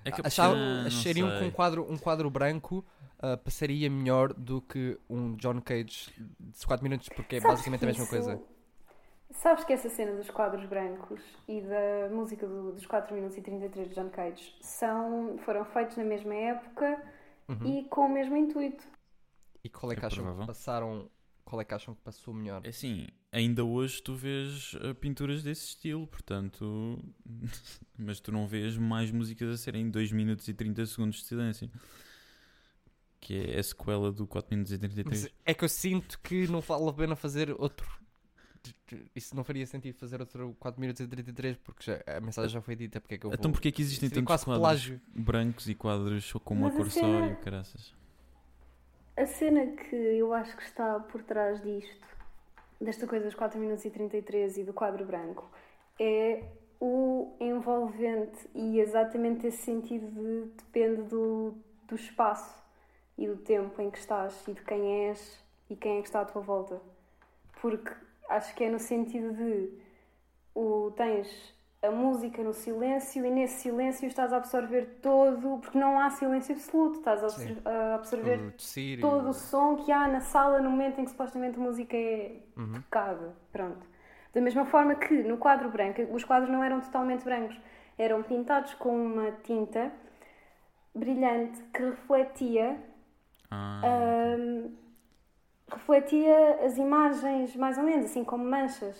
É 0.05 0.11
capaz. 0.11 0.26
Achava, 0.33 0.55
Ah, 0.57 0.87
achariam 0.87 1.29
que 1.31 1.38
sei. 1.40 1.48
um 1.48 1.50
quadro, 1.50 1.92
um 1.92 1.98
quadro 1.98 2.31
branco 2.31 2.85
ah, 3.18 3.37
passaria 3.37 3.90
melhor 3.90 4.33
do 4.33 4.62
que 4.62 4.98
um 5.11 5.35
John 5.37 5.61
Cage 5.61 6.11
de 6.38 6.66
4 6.66 6.83
minutos, 6.83 7.09
porque 7.11 7.37
é 7.37 7.40
basicamente 7.40 7.81
que 7.81 7.85
a 7.85 7.88
mesma 7.88 8.05
isso- 8.05 8.11
coisa. 8.11 8.40
Sabes 9.32 9.64
que 9.64 9.72
essa 9.72 9.88
cena 9.88 10.16
dos 10.16 10.28
quadros 10.30 10.64
brancos 10.66 11.20
e 11.46 11.60
da 11.60 12.08
música 12.14 12.46
do- 12.46 12.72
dos 12.72 12.84
4 12.86 13.14
minutos 13.14 13.36
e 13.36 13.40
33 13.42 13.88
de 13.88 13.94
John 13.94 14.10
Cage 14.10 14.54
são, 14.60 15.38
foram 15.44 15.64
feitos 15.64 15.96
na 15.96 16.04
mesma 16.04 16.34
época 16.34 17.00
Uhum. 17.48 17.78
e 17.78 17.88
com 17.88 18.06
o 18.06 18.08
mesmo 18.08 18.36
intuito. 18.36 18.84
E 19.62 19.68
qual 19.68 19.92
é 19.92 19.96
que 19.96 20.02
É 20.02 20.06
acham 20.06 20.24
provável. 20.24 20.42
que 20.42 20.46
passaram? 20.48 21.10
Qual 21.44 21.60
é 21.60 21.64
que 21.64 21.74
acham 21.74 21.94
que 21.94 22.00
passou 22.02 22.32
melhor? 22.34 22.60
É 22.64 22.68
assim, 22.70 23.06
ainda 23.32 23.64
hoje 23.64 24.02
tu 24.02 24.14
vês 24.14 24.74
uh, 24.74 24.94
pinturas 24.94 25.42
desse 25.42 25.64
estilo, 25.66 26.06
portanto. 26.06 26.98
Mas 27.98 28.20
tu 28.20 28.30
não 28.32 28.46
vês 28.46 28.76
mais 28.76 29.10
músicas 29.10 29.48
a 29.48 29.56
serem 29.56 29.90
2 29.90 30.12
minutos 30.12 30.46
e 30.48 30.54
30 30.54 30.84
segundos 30.86 31.18
de 31.18 31.24
silêncio. 31.24 31.70
Que 33.20 33.50
é 33.52 33.58
a 33.58 33.62
sequela 33.62 34.10
do 34.12 34.26
4 34.26 34.50
minutos 34.54 34.72
e 34.72 34.78
33. 34.78 35.22
Mas 35.24 35.32
é 35.44 35.52
que 35.54 35.64
eu 35.64 35.68
sinto 35.68 36.18
que 36.20 36.46
não 36.48 36.60
vale 36.60 36.88
a 36.88 36.92
pena 36.92 37.14
fazer 37.16 37.50
outro. 37.60 37.99
Isso 39.14 39.36
não 39.36 39.44
faria 39.44 39.64
sentido 39.66 39.96
fazer 39.96 40.20
outro 40.20 40.54
4 40.58 40.80
minutos 40.80 41.00
e 41.00 41.06
33 41.06 41.56
porque 41.58 41.84
já, 41.84 42.16
a 42.16 42.20
mensagem 42.20 42.50
já 42.50 42.60
foi 42.60 42.74
dita. 42.76 43.00
Porque 43.00 43.14
é 43.14 43.18
que 43.18 43.26
eu 43.26 43.32
Então 43.32 43.44
vou... 43.50 43.52
porquê 43.52 43.68
é 43.68 43.72
que 43.72 43.82
existem 43.82 44.08
Seria 44.08 44.22
tantos 44.22 44.26
quase 44.26 44.44
quadros 44.44 44.60
plágio. 44.62 45.00
brancos 45.14 45.68
e 45.68 45.74
quadros 45.74 46.24
só 46.24 46.38
com 46.40 46.54
uma 46.54 46.66
Mas 46.66 46.74
a 46.74 46.76
cor 46.78 46.90
só 46.90 47.00
cena- 47.00 47.26
e 47.28 47.32
o 47.32 47.36
caraças? 47.36 47.94
A 49.16 49.26
cena 49.26 49.66
que 49.76 49.94
eu 49.96 50.32
acho 50.34 50.56
que 50.56 50.62
está 50.62 50.98
por 51.00 51.22
trás 51.22 51.62
disto, 51.62 52.06
desta 52.80 53.06
coisa 53.06 53.26
dos 53.26 53.34
4 53.34 53.58
minutos 53.60 53.84
e 53.84 53.90
33 53.90 54.56
e 54.58 54.64
do 54.64 54.72
quadro 54.72 55.04
branco, 55.04 55.50
é 55.98 56.42
o 56.80 57.36
envolvente 57.38 58.48
e 58.54 58.80
exatamente 58.80 59.46
esse 59.46 59.58
sentido 59.62 60.06
de 60.10 60.50
depende 60.56 61.02
do, 61.02 61.54
do 61.86 61.94
espaço 61.94 62.58
e 63.18 63.26
do 63.26 63.36
tempo 63.36 63.80
em 63.82 63.90
que 63.90 63.98
estás 63.98 64.42
e 64.48 64.54
de 64.54 64.62
quem 64.62 65.08
és 65.08 65.38
e 65.68 65.76
quem 65.76 65.98
é 65.98 66.00
que 66.00 66.08
está 66.08 66.22
à 66.22 66.24
tua 66.24 66.40
volta. 66.40 66.80
Porque 67.60 67.92
acho 68.30 68.54
que 68.54 68.64
é 68.64 68.70
no 68.70 68.78
sentido 68.78 69.32
de 69.34 69.70
o, 70.54 70.90
tens 70.96 71.54
a 71.82 71.90
música 71.90 72.42
no 72.42 72.52
silêncio 72.52 73.24
e 73.24 73.30
nesse 73.30 73.62
silêncio 73.62 74.06
estás 74.06 74.32
a 74.32 74.36
absorver 74.38 74.98
todo, 75.02 75.58
porque 75.60 75.78
não 75.78 75.98
há 76.00 76.10
silêncio 76.10 76.54
absoluto, 76.54 76.98
estás 76.98 77.24
a, 77.24 77.28
Sim. 77.30 77.56
absor- 77.56 77.62
a 77.72 77.94
absorver 77.94 78.38
O 78.40 78.52
todo 79.00 79.30
o- 79.30 79.34
som 79.34 79.76
que 79.76 79.90
há 79.92 80.06
na 80.08 80.20
sala 80.20 80.60
no 80.60 80.70
momento 80.70 81.00
em 81.00 81.04
que 81.04 81.10
supostamente 81.10 81.58
a 81.58 81.62
música 81.62 81.96
é 81.96 82.36
Uhum. 82.56 82.82
tocada. 82.82 83.34
Pronto. 83.52 83.86
Da 84.34 84.40
mesma 84.40 84.64
forma 84.66 84.94
que 84.94 85.22
no 85.24 85.38
quadro 85.38 85.70
branco, 85.70 86.02
os 86.12 86.24
quadros 86.24 86.50
não 86.50 86.62
eram 86.62 86.80
totalmente 86.80 87.24
brancos, 87.24 87.58
eram 87.98 88.22
pintados 88.22 88.74
com 88.74 88.94
uma 88.94 89.32
tinta 89.42 89.90
brilhante 90.94 91.62
que 91.72 91.82
refletia 91.82 92.78
Ah, 93.50 94.36
hum, 94.38 94.70
refletia 95.70 96.61
as 96.64 96.76
imagens 96.76 97.54
mais 97.56 97.78
ou 97.78 97.85
menos, 97.85 98.06
assim 98.06 98.24
como 98.24 98.44
manchas. 98.44 98.96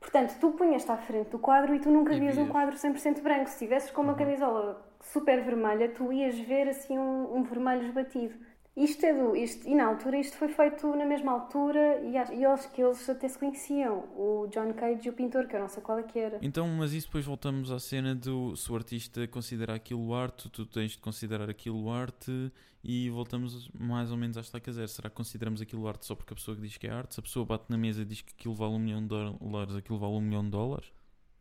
Portanto, 0.00 0.36
tu 0.40 0.52
punhas-te 0.52 0.90
à 0.90 0.96
frente 0.96 1.30
do 1.30 1.38
quadro 1.38 1.74
e 1.74 1.80
tu 1.80 1.90
nunca 1.90 2.14
E 2.14 2.20
vias 2.20 2.38
um 2.38 2.46
quadro 2.46 2.76
100% 2.76 3.20
branco. 3.22 3.50
Se 3.50 3.58
tivesses 3.58 3.90
com 3.90 4.02
uma 4.02 4.14
camisola 4.14 4.80
super 5.00 5.42
vermelha, 5.42 5.88
tu 5.88 6.12
ias 6.12 6.38
ver 6.38 6.68
assim 6.68 6.98
um, 6.98 7.36
um 7.36 7.42
vermelho 7.42 7.82
esbatido. 7.82 8.34
Isto 8.76 9.06
é 9.06 9.14
do. 9.14 9.34
Isto, 9.34 9.66
e 9.66 9.74
na 9.74 9.86
altura, 9.86 10.18
isto 10.18 10.36
foi 10.36 10.48
feito 10.48 10.94
na 10.94 11.06
mesma 11.06 11.32
altura 11.32 11.98
e, 12.02 12.14
acho- 12.16 12.32
e 12.34 12.42
eu 12.42 12.50
acho 12.50 12.70
que 12.72 12.82
eles 12.82 13.08
até 13.08 13.26
se 13.26 13.38
conheciam. 13.38 14.00
O 14.14 14.46
John 14.48 14.74
Cage 14.74 15.06
e 15.06 15.10
o 15.10 15.14
pintor, 15.14 15.46
que 15.46 15.56
eu 15.56 15.60
não 15.60 15.68
sei 15.68 15.82
qual 15.82 15.98
é 15.98 16.02
que 16.02 16.18
era. 16.18 16.38
Então, 16.42 16.68
mas 16.68 16.92
isso 16.92 17.06
depois 17.06 17.24
voltamos 17.24 17.70
à 17.70 17.78
cena 17.78 18.14
do 18.14 18.54
se 18.54 18.70
o 18.70 18.76
artista 18.76 19.26
considera 19.28 19.74
aquilo 19.74 20.12
arte, 20.14 20.50
tu 20.50 20.66
tens 20.66 20.92
de 20.92 20.98
considerar 20.98 21.48
aquilo 21.48 21.88
arte 21.90 22.52
e 22.84 23.08
voltamos 23.08 23.70
mais 23.72 24.10
ou 24.10 24.16
menos 24.18 24.36
à 24.36 24.42
estaca 24.42 24.70
zero. 24.70 24.88
Será 24.88 25.08
que 25.08 25.16
consideramos 25.16 25.62
aquilo 25.62 25.88
arte 25.88 26.04
só 26.04 26.14
porque 26.14 26.34
a 26.34 26.36
pessoa 26.36 26.54
que 26.54 26.62
diz 26.62 26.76
que 26.76 26.86
é 26.86 26.90
arte? 26.90 27.14
Se 27.14 27.20
a 27.20 27.22
pessoa 27.22 27.46
bate 27.46 27.64
na 27.70 27.78
mesa 27.78 28.02
e 28.02 28.04
diz 28.04 28.20
que 28.20 28.34
aquilo 28.38 28.54
vale 28.54 28.74
um 28.74 28.78
milhão 28.78 29.00
de 29.00 29.08
dólares, 29.08 29.74
aquilo 29.74 29.98
vale 29.98 30.12
um 30.16 30.20
milhão 30.20 30.44
de 30.44 30.50
dólares? 30.50 30.92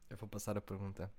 Eu 0.10 0.16
vou 0.16 0.30
passar 0.30 0.58
a 0.58 0.62
pergunta. 0.62 1.12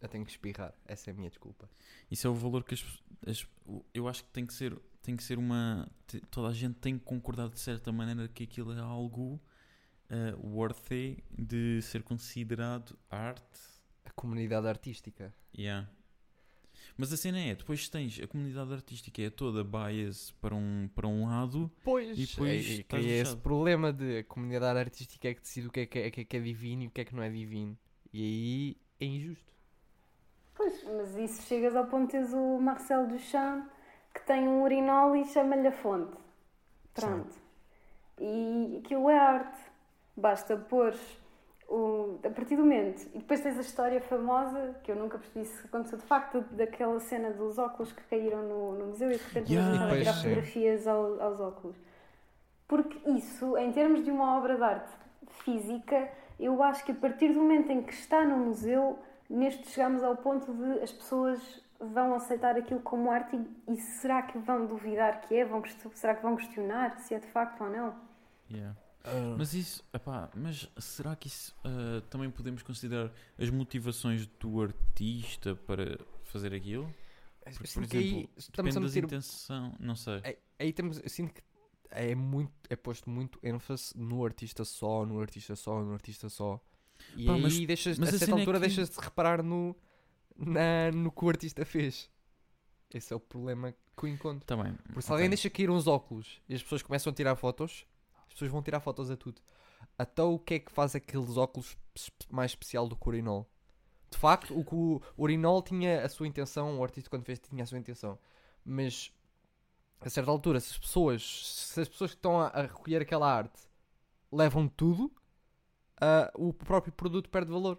Eu 0.00 0.08
tenho 0.08 0.24
que 0.24 0.32
espirrar. 0.32 0.74
Essa 0.84 1.10
é 1.10 1.12
a 1.12 1.14
minha 1.14 1.28
desculpa. 1.28 1.70
Isso 2.10 2.26
é 2.26 2.30
o 2.30 2.34
valor 2.34 2.64
que 2.64 2.74
as, 2.74 2.84
as- 3.24 3.46
eu 3.94 4.08
acho 4.08 4.24
que 4.24 4.30
tem 4.30 4.44
que 4.44 4.52
ser 4.52 4.76
tem 5.10 5.16
que 5.16 5.24
ser 5.24 5.38
uma 5.38 5.90
toda 6.30 6.48
a 6.48 6.52
gente 6.52 6.76
tem 6.76 6.96
que 6.96 7.04
concordar 7.04 7.48
de 7.48 7.58
certa 7.58 7.90
maneira 7.90 8.28
que 8.28 8.44
aquilo 8.44 8.72
é 8.72 8.80
algo 8.80 9.40
eh, 10.08 10.34
worthy 10.38 11.22
de 11.36 11.82
ser 11.82 12.02
considerado 12.04 12.96
arte 13.10 13.60
A 14.04 14.10
comunidade 14.12 14.68
artística. 14.68 15.34
Yeah. 15.56 15.88
Mas 16.96 17.12
a 17.12 17.16
cena 17.16 17.38
é, 17.40 17.54
depois 17.54 17.88
tens 17.88 18.20
a 18.20 18.26
comunidade 18.26 18.72
artística 18.72 19.20
é 19.20 19.30
toda 19.30 19.64
bias 19.64 20.30
para 20.40 20.54
um, 20.54 20.88
para 20.94 21.08
um 21.08 21.26
lado 21.26 21.70
Pois, 21.82 22.16
E 22.16 22.26
depois 22.26 22.70
é, 22.70 22.74
é, 22.74 22.82
que 22.82 22.96
é 22.96 23.18
esse 23.18 23.36
problema 23.36 23.92
de 23.92 24.18
a 24.18 24.24
comunidade 24.24 24.78
artística 24.78 25.28
é 25.28 25.34
que 25.34 25.40
decide 25.40 25.66
o 25.66 25.70
que 25.70 25.80
é 25.80 25.86
que 25.86 25.98
é, 25.98 26.10
que 26.10 26.20
é 26.20 26.24
que 26.24 26.36
é 26.36 26.40
divino 26.40 26.84
e 26.84 26.86
o 26.86 26.90
que 26.90 27.00
é 27.00 27.04
que 27.04 27.14
não 27.14 27.22
é 27.22 27.30
divino. 27.30 27.76
E 28.12 28.22
aí 28.22 28.76
é 29.00 29.06
injusto. 29.06 29.52
Pois, 30.54 30.84
mas 30.84 31.16
isso 31.16 31.42
chegas 31.42 31.74
ao 31.74 31.86
ponto 31.86 32.06
de 32.06 32.12
teres 32.12 32.32
o 32.32 32.60
Marcel 32.60 33.08
Duchamp 33.08 33.79
que 34.14 34.20
tem 34.26 34.48
um 34.48 34.62
urinol 34.62 35.14
e 35.16 35.24
chama-lhe 35.26 35.68
a 35.68 35.72
fonte. 35.72 36.16
Pronto. 36.94 37.34
E 38.18 38.80
aquilo 38.84 39.08
é 39.08 39.18
arte. 39.18 39.58
Basta 40.16 40.56
pôr 40.56 40.94
o, 41.68 42.18
a 42.24 42.30
partir 42.30 42.56
do 42.56 42.62
momento. 42.62 43.02
E 43.14 43.18
depois 43.18 43.40
tens 43.40 43.56
a 43.56 43.60
história 43.60 44.00
famosa, 44.00 44.74
que 44.82 44.90
eu 44.90 44.96
nunca 44.96 45.18
percebi 45.18 45.44
se 45.46 45.66
aconteceu 45.66 45.98
de 45.98 46.04
facto, 46.04 46.40
daquela 46.50 46.98
cena 47.00 47.30
dos 47.30 47.58
óculos 47.58 47.92
que 47.92 48.02
caíram 48.04 48.42
no, 48.42 48.72
no 48.78 48.86
museu 48.88 49.10
e 49.10 49.16
de 49.16 49.22
repente 49.24 49.52
Yeah. 49.52 49.72
yeah. 49.72 49.94
a 49.94 49.98
tirar 49.98 50.12
sim. 50.14 50.22
fotografias 50.22 50.86
ao- 50.86 51.20
aos 51.22 51.40
óculos. 51.40 51.76
Porque 52.68 52.98
isso, 53.10 53.56
em 53.56 53.72
termos 53.72 54.04
de 54.04 54.10
uma 54.10 54.36
obra 54.36 54.56
de 54.56 54.62
arte 54.62 54.90
física, 55.44 56.08
eu 56.38 56.62
acho 56.62 56.84
que 56.84 56.92
a 56.92 56.94
partir 56.94 57.32
do 57.32 57.40
momento 57.40 57.70
em 57.70 57.82
que 57.82 57.92
está 57.92 58.24
no 58.24 58.36
museu, 58.36 58.98
neste 59.28 59.68
chegamos 59.68 60.02
ao 60.02 60.16
ponto 60.16 60.52
de 60.52 60.80
as 60.80 60.92
pessoas 60.92 61.40
vão 61.80 62.14
aceitar 62.14 62.56
aquilo 62.56 62.80
como 62.80 63.10
arte 63.10 63.36
e, 63.36 63.72
e 63.72 63.76
será 63.80 64.22
que 64.22 64.38
vão 64.38 64.66
duvidar 64.66 65.20
que 65.26 65.34
é? 65.34 65.44
Vão, 65.44 65.62
será 65.94 66.14
que 66.14 66.22
vão 66.22 66.36
questionar 66.36 66.98
se 67.00 67.14
é 67.14 67.18
de 67.18 67.26
facto 67.28 67.62
ou 67.64 67.70
não? 67.70 67.94
Yeah. 68.50 68.76
Mas 69.38 69.54
isso, 69.54 69.82
epá, 69.94 70.28
mas 70.34 70.68
será 70.78 71.16
que 71.16 71.26
isso 71.28 71.56
ah, 71.64 72.02
também 72.10 72.30
podemos 72.30 72.62
considerar 72.62 73.10
as 73.38 73.48
motivações 73.48 74.26
do 74.26 74.60
artista 74.60 75.54
para 75.56 75.98
fazer 76.24 76.52
aquilo? 76.52 76.92
Porque, 77.42 77.68
por 77.72 77.86
que 77.88 77.96
aí 77.96 78.08
exemplo, 78.10 78.30
estamos 78.36 78.76
a 78.76 78.80
depende 78.80 78.94
meter. 78.96 79.04
intenção, 79.06 79.74
não 79.80 79.96
sei. 79.96 80.20
Aí, 80.22 80.38
aí 80.58 80.72
temos, 80.74 81.00
eu 81.02 81.08
sinto 81.08 81.32
que 81.32 81.42
é 81.90 82.14
muito 82.14 82.52
é 82.68 82.76
posto 82.76 83.08
muito 83.08 83.38
ênfase 83.42 83.96
no 83.96 84.22
artista 84.24 84.64
só, 84.66 85.06
no 85.06 85.18
artista 85.18 85.56
só, 85.56 85.80
no 85.82 85.94
artista 85.94 86.28
só. 86.28 86.60
E 87.16 87.24
Pá, 87.24 87.32
aí 87.32 87.40
mas- 87.42 87.58
deixas, 87.66 87.98
mas 87.98 88.10
a 88.14 88.18
certa 88.18 88.34
é 88.34 88.38
altura 88.38 88.60
que- 88.60 88.66
deixas 88.66 88.90
de 88.90 89.00
reparar 89.00 89.42
no, 89.42 89.74
na, 90.40 90.90
no 90.92 91.12
que 91.12 91.24
o 91.24 91.28
artista 91.28 91.64
fez. 91.64 92.10
Esse 92.92 93.12
é 93.12 93.16
o 93.16 93.20
problema 93.20 93.72
que 93.72 94.04
eu 94.04 94.08
encontro. 94.08 94.44
Tá 94.46 94.56
bem. 94.56 94.74
Porque 94.86 95.02
se 95.02 95.08
ok. 95.08 95.14
alguém 95.14 95.28
deixa 95.28 95.50
cair 95.50 95.70
uns 95.70 95.86
óculos 95.86 96.40
e 96.48 96.54
as 96.54 96.62
pessoas 96.62 96.82
começam 96.82 97.10
a 97.10 97.14
tirar 97.14 97.36
fotos, 97.36 97.86
as 98.26 98.32
pessoas 98.32 98.50
vão 98.50 98.62
tirar 98.62 98.80
fotos 98.80 99.10
a 99.10 99.16
tudo. 99.16 99.40
Então 99.98 100.34
o 100.34 100.38
que 100.38 100.54
é 100.54 100.58
que 100.58 100.72
faz 100.72 100.94
aqueles 100.94 101.36
óculos 101.36 101.76
mais 102.30 102.52
especial 102.52 102.88
do 102.88 102.96
que 102.96 103.06
o 103.06 103.08
urinol? 103.08 103.48
De 104.10 104.18
facto, 104.18 104.58
o 104.58 104.64
que 104.64 104.74
o 104.74 105.00
urinol 105.16 105.62
tinha 105.62 106.04
a 106.04 106.08
sua 106.08 106.26
intenção, 106.26 106.78
o 106.78 106.82
artista 106.82 107.08
quando 107.08 107.24
fez 107.24 107.38
tinha 107.38 107.62
a 107.62 107.66
sua 107.66 107.78
intenção. 107.78 108.18
Mas 108.64 109.12
a 110.00 110.10
certa 110.10 110.30
altura, 110.30 110.58
se 110.58 110.72
as 110.72 110.78
pessoas, 110.78 111.22
se 111.46 111.80
as 111.80 111.88
pessoas 111.88 112.10
que 112.10 112.16
estão 112.16 112.40
a, 112.40 112.48
a 112.48 112.62
recolher 112.62 113.02
aquela 113.02 113.32
arte 113.32 113.60
levam 114.32 114.66
tudo, 114.66 115.12
ah, 116.00 116.30
o 116.34 116.52
próprio 116.52 116.92
produto 116.92 117.28
perde 117.28 117.52
valor. 117.52 117.78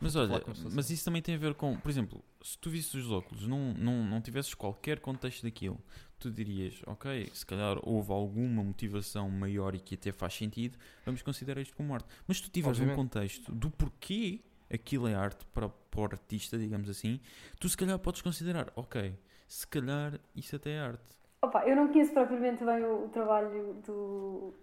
Mas 0.00 0.16
olha, 0.16 0.42
mas 0.72 0.88
isso 0.90 1.04
também 1.04 1.20
tem 1.20 1.34
a 1.34 1.38
ver 1.38 1.54
com, 1.54 1.76
por 1.78 1.90
exemplo, 1.90 2.24
se 2.42 2.56
tu 2.58 2.70
visses 2.70 2.94
os 2.94 3.12
óculos, 3.12 3.46
não, 3.46 3.74
não, 3.74 4.04
não 4.04 4.20
tivesses 4.20 4.54
qualquer 4.54 4.98
contexto 4.98 5.42
daquilo, 5.42 5.78
tu 6.18 6.30
dirias, 6.30 6.82
ok, 6.86 7.30
se 7.34 7.44
calhar 7.44 7.78
houve 7.82 8.10
alguma 8.10 8.64
motivação 8.64 9.28
maior 9.30 9.74
e 9.74 9.80
que 9.80 9.94
até 9.94 10.10
faz 10.10 10.34
sentido, 10.34 10.78
vamos 11.04 11.20
considerar 11.20 11.60
isto 11.60 11.76
como 11.76 11.92
arte. 11.94 12.08
Mas 12.26 12.38
se 12.38 12.44
tu 12.44 12.50
tiveres 12.50 12.78
um 12.78 12.82
Obviamente. 12.82 13.12
contexto 13.12 13.52
do 13.52 13.70
porquê 13.70 14.40
aquilo 14.72 15.06
é 15.06 15.14
arte 15.14 15.44
para, 15.46 15.68
para 15.68 16.00
o 16.00 16.04
artista, 16.04 16.56
digamos 16.58 16.88
assim, 16.88 17.20
tu 17.58 17.68
se 17.68 17.76
calhar 17.76 17.98
podes 17.98 18.22
considerar, 18.22 18.72
ok, 18.76 19.18
se 19.46 19.66
calhar 19.66 20.18
isso 20.34 20.56
até 20.56 20.70
é 20.72 20.80
arte. 20.80 21.18
Opa, 21.42 21.66
eu 21.66 21.74
não 21.74 21.88
conheço 21.88 22.12
propriamente 22.12 22.64
bem 22.64 22.84
o, 22.84 23.04
o 23.04 23.08
trabalho 23.08 23.74
do, 23.86 24.54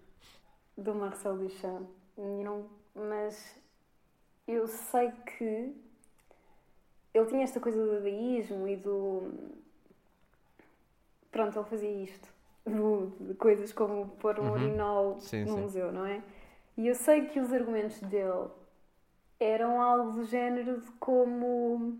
do 0.76 0.94
Marcel 0.94 1.36
Duchamp, 1.36 1.88
não, 2.16 2.70
mas 2.94 3.56
eu 4.48 4.66
sei 4.66 5.12
que 5.12 5.74
ele 7.14 7.26
tinha 7.26 7.44
esta 7.44 7.60
coisa 7.60 7.78
do 7.84 7.92
dadaísmo 7.92 8.66
e 8.68 8.76
do. 8.76 9.32
Pronto, 11.30 11.58
ele 11.58 11.68
fazia 11.68 11.90
isto. 11.90 12.28
do- 12.66 13.06
de 13.18 13.32
coisas 13.34 13.72
como 13.72 14.08
pôr 14.20 14.38
um 14.38 14.44
Uhum. 14.48 14.52
urinol 14.52 15.20
Sim, 15.20 15.46
no 15.46 15.54
sim. 15.54 15.60
museu, 15.62 15.90
não 15.90 16.04
é? 16.04 16.22
E 16.76 16.86
eu 16.86 16.94
sei 16.94 17.24
que 17.26 17.40
os 17.40 17.50
argumentos 17.50 17.98
dele 18.00 18.48
eram 19.40 19.80
algo 19.80 20.12
do 20.12 20.24
género 20.24 20.82
de 20.82 20.90
como 20.92 21.98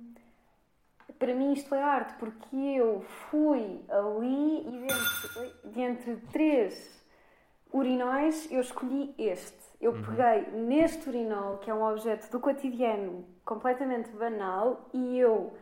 para 1.18 1.34
mim 1.34 1.54
isto 1.54 1.74
é 1.74 1.82
arte, 1.82 2.18
porque 2.18 2.54
eu 2.54 3.00
fui 3.30 3.80
ali 3.88 4.66
e 4.68 4.78
dentre, 4.80 5.70
de 5.70 5.80
entre 5.80 6.16
três 6.30 7.02
urinóis 7.72 8.46
eu 8.52 8.60
escolhi 8.60 9.14
este. 9.16 9.56
Eu 9.80 9.92
peguei 9.92 10.50
neste 10.52 11.08
urinol, 11.08 11.58
que 11.58 11.70
é 11.70 11.74
um 11.74 11.84
objeto 11.84 12.30
do 12.30 12.40
cotidiano 12.40 13.24
completamente 13.44 14.10
banal, 14.10 14.88
e 14.92 15.18
eu 15.18 15.52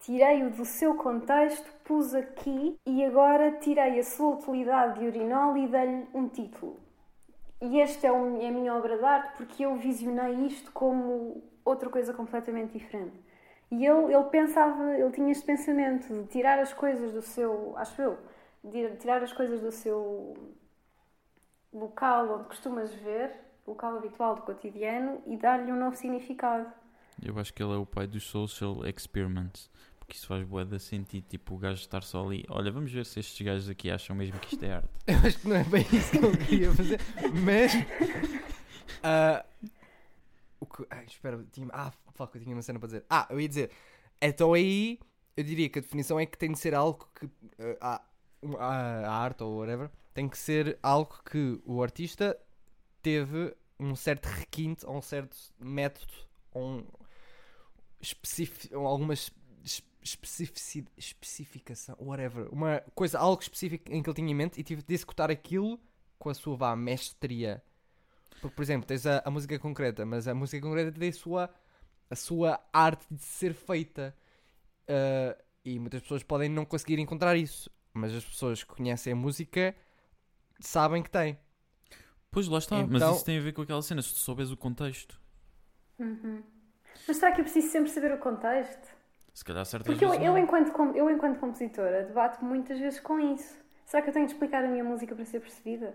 tirei-o 0.00 0.50
do 0.50 0.64
seu 0.64 0.96
contexto, 0.96 1.72
pus 1.84 2.14
aqui 2.14 2.76
e 2.84 3.04
agora 3.04 3.52
tirei 3.52 3.98
a 3.98 4.02
sua 4.02 4.34
utilidade 4.36 4.98
de 4.98 5.06
urinol 5.06 5.56
e 5.56 5.68
dei-lhe 5.68 6.08
um 6.12 6.28
título. 6.28 6.80
E 7.60 7.80
esta 7.80 8.08
é, 8.08 8.10
é 8.10 8.48
a 8.48 8.52
minha 8.52 8.74
obra 8.74 8.98
de 8.98 9.04
arte 9.04 9.36
porque 9.36 9.64
eu 9.64 9.76
visionei 9.76 10.46
isto 10.46 10.70
como 10.72 11.42
outra 11.64 11.88
coisa 11.88 12.12
completamente 12.12 12.72
diferente. 12.72 13.18
E 13.70 13.86
ele, 13.86 14.12
ele 14.12 14.24
pensava, 14.24 14.94
ele 14.94 15.10
tinha 15.12 15.32
este 15.32 15.46
pensamento 15.46 16.12
de 16.12 16.26
tirar 16.26 16.58
as 16.58 16.72
coisas 16.72 17.12
do 17.12 17.22
seu, 17.22 17.72
acho 17.76 18.02
eu, 18.02 18.18
de 18.62 18.96
tirar 18.96 19.22
as 19.22 19.32
coisas 19.32 19.60
do 19.60 19.72
seu 19.72 20.36
local 21.72 22.34
onde 22.34 22.44
costumas 22.44 22.92
ver, 22.94 23.32
local 23.66 23.96
habitual 23.96 24.34
do 24.36 24.42
cotidiano, 24.42 25.22
e 25.26 25.36
dar-lhe 25.36 25.70
um 25.72 25.78
novo 25.78 25.96
significado. 25.96 26.70
Eu 27.22 27.38
acho 27.38 27.52
que 27.52 27.62
ele 27.62 27.72
é 27.72 27.76
o 27.76 27.86
pai 27.86 28.06
dos 28.06 28.24
social 28.24 28.86
experiments. 28.86 29.70
Porque 29.98 30.16
isso 30.16 30.26
faz 30.26 30.44
bué 30.44 30.64
de 30.64 30.78
sentido, 30.78 31.24
tipo, 31.26 31.54
o 31.54 31.58
gajo 31.58 31.80
estar 31.80 32.02
só 32.02 32.26
ali. 32.26 32.44
Olha, 32.50 32.70
vamos 32.70 32.92
ver 32.92 33.06
se 33.06 33.20
estes 33.20 33.40
gajos 33.40 33.70
aqui 33.70 33.90
acham 33.90 34.14
mesmo 34.14 34.38
que 34.38 34.52
isto 34.52 34.62
é 34.62 34.74
arte. 34.74 34.88
Eu 35.06 35.16
acho 35.16 35.38
que 35.38 35.48
não 35.48 35.56
é 35.56 35.64
bem 35.64 35.86
isso 35.92 36.10
que 36.10 36.18
eu 36.18 36.36
queria 36.36 36.72
fazer, 36.72 37.00
mas. 37.42 37.72
ah, 39.02 39.44
o 40.60 40.66
que, 40.66 40.86
ai, 40.90 41.06
espera, 41.06 41.42
tinha, 41.50 41.68
ah, 41.72 41.90
fuck, 42.14 42.36
eu 42.36 42.42
tinha 42.42 42.54
uma 42.54 42.60
cena 42.60 42.78
para 42.78 42.86
dizer. 42.88 43.04
Ah, 43.08 43.26
eu 43.30 43.40
ia 43.40 43.48
dizer, 43.48 43.70
então 44.20 44.52
aí 44.52 44.98
eu 45.36 45.42
diria 45.42 45.70
que 45.70 45.78
a 45.78 45.82
definição 45.82 46.20
é 46.20 46.26
que 46.26 46.36
tem 46.36 46.52
de 46.52 46.58
ser 46.58 46.74
algo 46.74 47.08
que. 47.18 47.28
ah, 47.80 48.02
a, 48.58 48.64
a, 48.64 49.08
a 49.08 49.12
arte 49.12 49.42
ou 49.42 49.58
whatever 49.58 49.90
tem 50.12 50.28
que 50.28 50.38
ser 50.38 50.78
algo 50.82 51.18
que 51.24 51.60
o 51.64 51.82
artista 51.82 52.38
teve 53.04 53.54
um 53.78 53.94
certo 53.94 54.26
requinte 54.26 54.84
ou 54.86 54.96
um 54.96 55.02
certo 55.02 55.36
método 55.60 56.12
ou 56.50 56.78
um 56.78 56.86
alguma 58.86 59.14
especificação, 60.96 61.96
whatever, 61.98 62.52
uma 62.52 62.82
coisa, 62.94 63.18
algo 63.18 63.40
específico 63.40 63.90
em 63.90 64.02
que 64.02 64.08
ele 64.08 64.16
tinha 64.16 64.30
em 64.30 64.34
mente 64.34 64.60
e 64.60 64.62
tive 64.62 64.82
de 64.82 64.94
executar 64.94 65.30
aquilo 65.30 65.80
com 66.18 66.28
a 66.28 66.34
sua 66.34 66.56
vá, 66.56 66.76
mestria. 66.76 67.62
Porque, 68.40 68.54
por 68.54 68.62
exemplo, 68.62 68.86
tens 68.86 69.06
a, 69.06 69.22
a 69.24 69.30
música 69.30 69.58
concreta, 69.58 70.04
mas 70.04 70.28
a 70.28 70.34
música 70.34 70.66
concreta 70.66 70.92
tem 70.92 71.08
a 71.08 71.12
sua, 71.12 71.50
a 72.10 72.16
sua 72.16 72.60
arte 72.72 73.06
de 73.10 73.22
ser 73.22 73.54
feita. 73.54 74.14
Ah, 74.86 75.36
e 75.64 75.78
muitas 75.78 76.02
pessoas 76.02 76.22
podem 76.22 76.48
não 76.50 76.66
conseguir 76.66 76.98
encontrar 76.98 77.36
isso, 77.36 77.70
mas 77.94 78.12
as 78.14 78.24
pessoas 78.24 78.62
que 78.62 78.74
conhecem 78.74 79.14
a 79.14 79.16
música 79.16 79.74
sabem 80.60 81.02
que 81.02 81.10
tem. 81.10 81.38
Pois 82.34 82.48
lá 82.48 82.58
está, 82.58 82.76
mas 82.78 82.90
Então- 82.96 83.14
isso 83.14 83.24
tem 83.24 83.38
a 83.38 83.40
ver 83.40 83.52
com 83.52 83.62
aquela 83.62 83.80
cena, 83.80 84.02
se 84.02 84.12
tu 84.12 84.18
souberes 84.18 84.50
o 84.52 84.56
contexto. 84.56 85.18
Mas 87.06 87.16
será 87.16 87.32
que 87.32 87.40
eu 87.40 87.44
preciso 87.44 87.68
sempre 87.68 87.90
saber 87.90 88.12
o 88.12 88.18
contexto? 88.18 88.88
Se 89.32 89.44
calhar 89.44 89.64
certas 89.64 89.86
Porque 89.86 90.04
eu, 90.04 90.14
eu, 90.14 90.38
enquanto, 90.38 90.70
eu, 90.96 91.10
enquanto 91.10 91.38
compositora, 91.40 92.04
debato 92.04 92.44
muitas 92.44 92.78
vezes 92.78 93.00
com 93.00 93.18
isso. 93.18 93.56
Será 93.86 94.02
que 94.02 94.08
eu 94.08 94.12
tenho 94.14 94.26
de 94.26 94.32
explicar 94.32 94.64
a 94.64 94.68
minha 94.68 94.84
música 94.84 95.14
para 95.14 95.24
ser 95.24 95.40
percebida? 95.40 95.94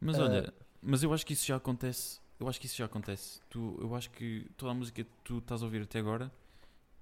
Mas 0.00 0.18
Ah. 0.18 0.22
olha, 0.24 0.54
mas 0.82 1.02
eu 1.02 1.12
acho 1.12 1.24
que 1.26 1.32
isso 1.32 1.46
já 1.46 1.56
acontece. 1.56 2.20
Eu 2.38 2.48
acho 2.48 2.58
que 2.60 2.66
isso 2.66 2.76
já 2.76 2.86
acontece. 2.86 3.40
Tu, 3.50 3.76
eu 3.80 3.94
acho 3.94 4.10
que 4.10 4.48
toda 4.56 4.72
a 4.72 4.74
música 4.74 5.04
que 5.04 5.10
tu 5.24 5.38
estás 5.38 5.62
a 5.62 5.64
ouvir 5.66 5.82
até 5.82 5.98
agora 5.98 6.32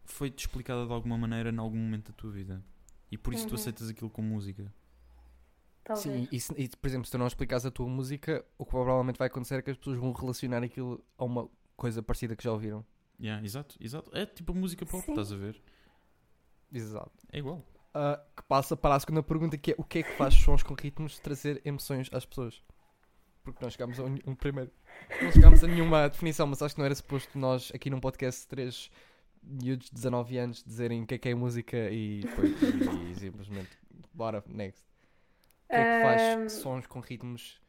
foi-te 0.04 0.40
explicada 0.46 0.84
de 0.86 0.92
alguma 0.92 1.16
maneira 1.16 1.50
em 1.50 1.58
algum 1.58 1.76
momento 1.76 2.10
da 2.10 2.14
tua 2.16 2.30
vida. 2.30 2.62
E 3.10 3.16
por 3.16 3.32
isso 3.32 3.46
tu 3.46 3.50
Uhum. 3.50 3.60
aceitas 3.60 3.88
aquilo 3.88 4.10
como 4.10 4.28
música. 4.28 4.72
Talvez. 5.88 6.02
Sim, 6.02 6.28
e, 6.30 6.38
se- 6.38 6.54
e, 6.56 6.68
por 6.68 6.86
exemplo, 6.86 7.06
se 7.06 7.10
tu 7.12 7.18
não 7.18 7.26
explicares 7.26 7.64
a 7.66 7.70
tua 7.70 7.88
música, 7.88 8.44
o 8.58 8.64
que 8.64 8.70
provavelmente 8.70 9.18
vai 9.18 9.26
acontecer 9.28 9.54
é 9.56 9.62
que 9.62 9.70
as 9.70 9.76
pessoas 9.78 9.98
vão 9.98 10.12
relacionar 10.12 10.62
aquilo 10.62 11.02
a 11.16 11.24
uma 11.24 11.48
coisa 11.76 12.02
parecida 12.02 12.36
que 12.36 12.44
já 12.44 12.52
ouviram. 12.52 12.84
Yeah, 13.20 13.42
exato, 13.44 13.74
exato. 13.80 14.10
É 14.16 14.24
tipo 14.26 14.54
música 14.54 14.84
pop, 14.86 15.02
Sim. 15.04 15.12
estás 15.12 15.32
a 15.32 15.36
ver? 15.36 15.60
Exato. 16.72 17.10
É 17.32 17.38
igual. 17.38 17.64
Ah, 17.94 18.22
que 18.36 18.42
passa 18.42 18.76
para 18.76 18.94
a 18.94 19.00
segunda 19.00 19.22
pergunta 19.22 19.56
que 19.56 19.72
é 19.72 19.74
o 19.78 19.82
que 19.82 20.00
é 20.00 20.02
que 20.02 20.12
faz 20.12 20.34
sons 20.34 20.62
com 20.62 20.74
ritmos 20.74 21.18
trazer 21.18 21.60
emoções 21.64 22.08
às 22.12 22.24
pessoas? 22.24 22.62
Porque 23.42 23.64
nós 23.64 23.72
chegámos 23.72 23.98
a 23.98 24.04
um, 24.04 24.18
um 24.26 24.34
primeiro. 24.34 24.70
Não 25.22 25.32
chegámos 25.32 25.64
a 25.64 25.66
nenhuma 25.66 26.08
definição, 26.08 26.46
mas 26.46 26.60
acho 26.60 26.74
que 26.74 26.80
não 26.80 26.84
era 26.86 26.94
suposto 26.94 27.38
nós 27.38 27.72
aqui 27.74 27.88
num 27.88 27.98
podcast 27.98 28.46
três 28.46 28.90
miúdos 29.42 29.86
de 29.88 29.94
19 29.94 30.36
anos 30.36 30.62
dizerem 30.62 31.02
o 31.02 31.06
que 31.06 31.14
é 31.14 31.18
que 31.18 31.28
é 31.30 31.34
música 31.34 31.90
e 31.90 32.20
depois 32.20 32.52
e, 32.62 33.14
simplesmente 33.18 33.70
bora, 34.12 34.44
next. 34.46 34.84
O 35.68 35.70
que 35.70 35.76
é 35.76 35.84
que 35.98 36.02
faz 36.02 36.52
sons 36.54 36.86
com 36.86 37.00
ritmos 37.00 37.60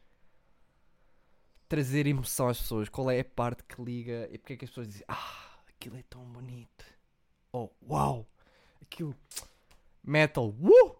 trazer 1.67 2.07
emoção 2.07 2.47
às 2.47 2.59
pessoas? 2.59 2.89
Qual 2.89 3.09
é 3.11 3.19
a 3.19 3.25
parte 3.25 3.63
que 3.63 3.81
liga 3.81 4.27
e 4.31 4.37
porque 4.37 4.53
é 4.53 4.57
que 4.57 4.65
as 4.65 4.71
pessoas 4.71 4.87
dizem 4.87 5.03
ah, 5.07 5.59
aquilo 5.67 5.97
é 5.97 6.03
tão 6.09 6.23
bonito? 6.25 6.85
Oh, 7.51 7.69
uau! 7.89 8.27
Aquilo 8.81 9.15
metal, 10.03 10.49
uh! 10.49 10.95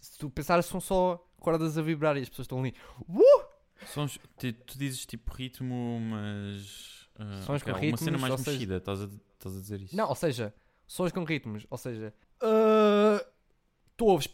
Se 0.00 0.18
tu 0.18 0.28
pensares, 0.30 0.66
são 0.66 0.80
só 0.80 1.24
cordas 1.40 1.76
a 1.78 1.82
vibrar 1.82 2.16
e 2.16 2.20
as 2.22 2.28
pessoas 2.28 2.44
estão 2.46 2.58
ali, 2.60 2.74
uh! 3.08 3.46
Sons, 3.86 4.18
ti- 4.38 4.52
tu 4.52 4.78
dizes 4.78 5.04
tipo 5.06 5.32
ritmo, 5.34 6.00
mas. 6.00 7.08
ah, 7.18 7.42
Sons 7.42 7.62
ok, 7.62 7.72
com 7.74 7.86
Uma 7.88 7.96
cena 7.96 8.10
ritmos, 8.12 8.20
mais 8.20 8.32
ou 8.32 8.38
seja- 8.38 8.50
mexida, 8.52 8.76
estás, 8.78 9.02
a, 9.02 9.04
estás 9.04 9.56
a 9.56 9.60
dizer 9.60 9.80
isso? 9.82 9.96
Não, 9.96 10.08
ou 10.08 10.14
seja, 10.14 10.54
sons 10.86 11.12
com 11.12 11.24
ritmos, 11.24 11.66
ou 11.68 11.76
seja, 11.78 12.12
ah, 12.40 13.25
tu 13.96 14.06
ouves 14.06 14.28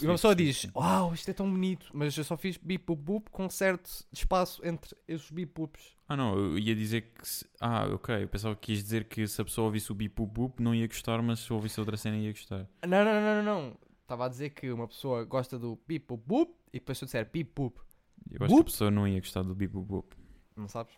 e 0.00 0.06
uma 0.06 0.14
pessoa 0.14 0.34
diz, 0.34 0.66
uau, 0.74 1.12
isto 1.12 1.30
é 1.30 1.34
tão 1.34 1.50
bonito, 1.50 1.90
mas 1.92 2.16
eu 2.16 2.24
só 2.24 2.36
fiz 2.36 2.56
bip, 2.56 2.84
pu, 2.84 2.96
pu, 2.96 3.20
com 3.30 3.48
certo 3.50 3.90
espaço 4.12 4.64
entre 4.66 4.96
esses 5.06 5.30
bip. 5.30 5.68
Ah, 6.08 6.16
não, 6.16 6.34
eu 6.38 6.58
ia 6.58 6.74
dizer 6.74 7.02
que. 7.02 7.28
Se... 7.28 7.46
Ah, 7.60 7.86
ok. 7.92 8.22
Eu 8.22 8.28
pensava 8.28 8.56
que 8.56 8.72
quis 8.72 8.82
dizer 8.82 9.04
que 9.04 9.26
se 9.26 9.40
a 9.42 9.44
pessoa 9.44 9.66
ouvisse 9.66 9.92
o 9.92 9.94
bip 9.94 10.14
bup 10.16 10.32
bup 10.32 10.60
não 10.60 10.74
ia 10.74 10.86
gostar, 10.86 11.20
mas 11.20 11.40
se 11.40 11.52
ouvisse 11.52 11.78
outra 11.78 11.98
cena 11.98 12.16
ia 12.16 12.32
gostar. 12.32 12.66
Não, 12.86 13.04
não, 13.04 13.20
não, 13.20 13.42
não, 13.42 13.42
não. 13.42 13.76
Estava 14.02 14.24
a 14.24 14.28
dizer 14.28 14.50
que 14.50 14.70
uma 14.70 14.88
pessoa 14.88 15.24
gosta 15.24 15.58
do 15.58 15.78
bip, 15.86 16.06
pu, 16.06 16.16
bup, 16.16 16.50
e 16.72 16.78
depois 16.78 16.96
se 16.96 17.04
eu 17.04 17.06
disser 17.06 17.28
bip, 17.30 17.50
pup, 17.52 17.76
Eu 18.30 18.36
acho 18.36 18.38
que 18.38 18.44
a 18.44 18.56
Bup? 18.56 18.64
pessoa 18.64 18.90
não 18.90 19.06
ia 19.06 19.20
gostar 19.20 19.42
do 19.42 19.54
bip 19.54 19.72
bup 19.74 19.86
bup. 19.86 20.12
não 20.56 20.66
sabes? 20.66 20.94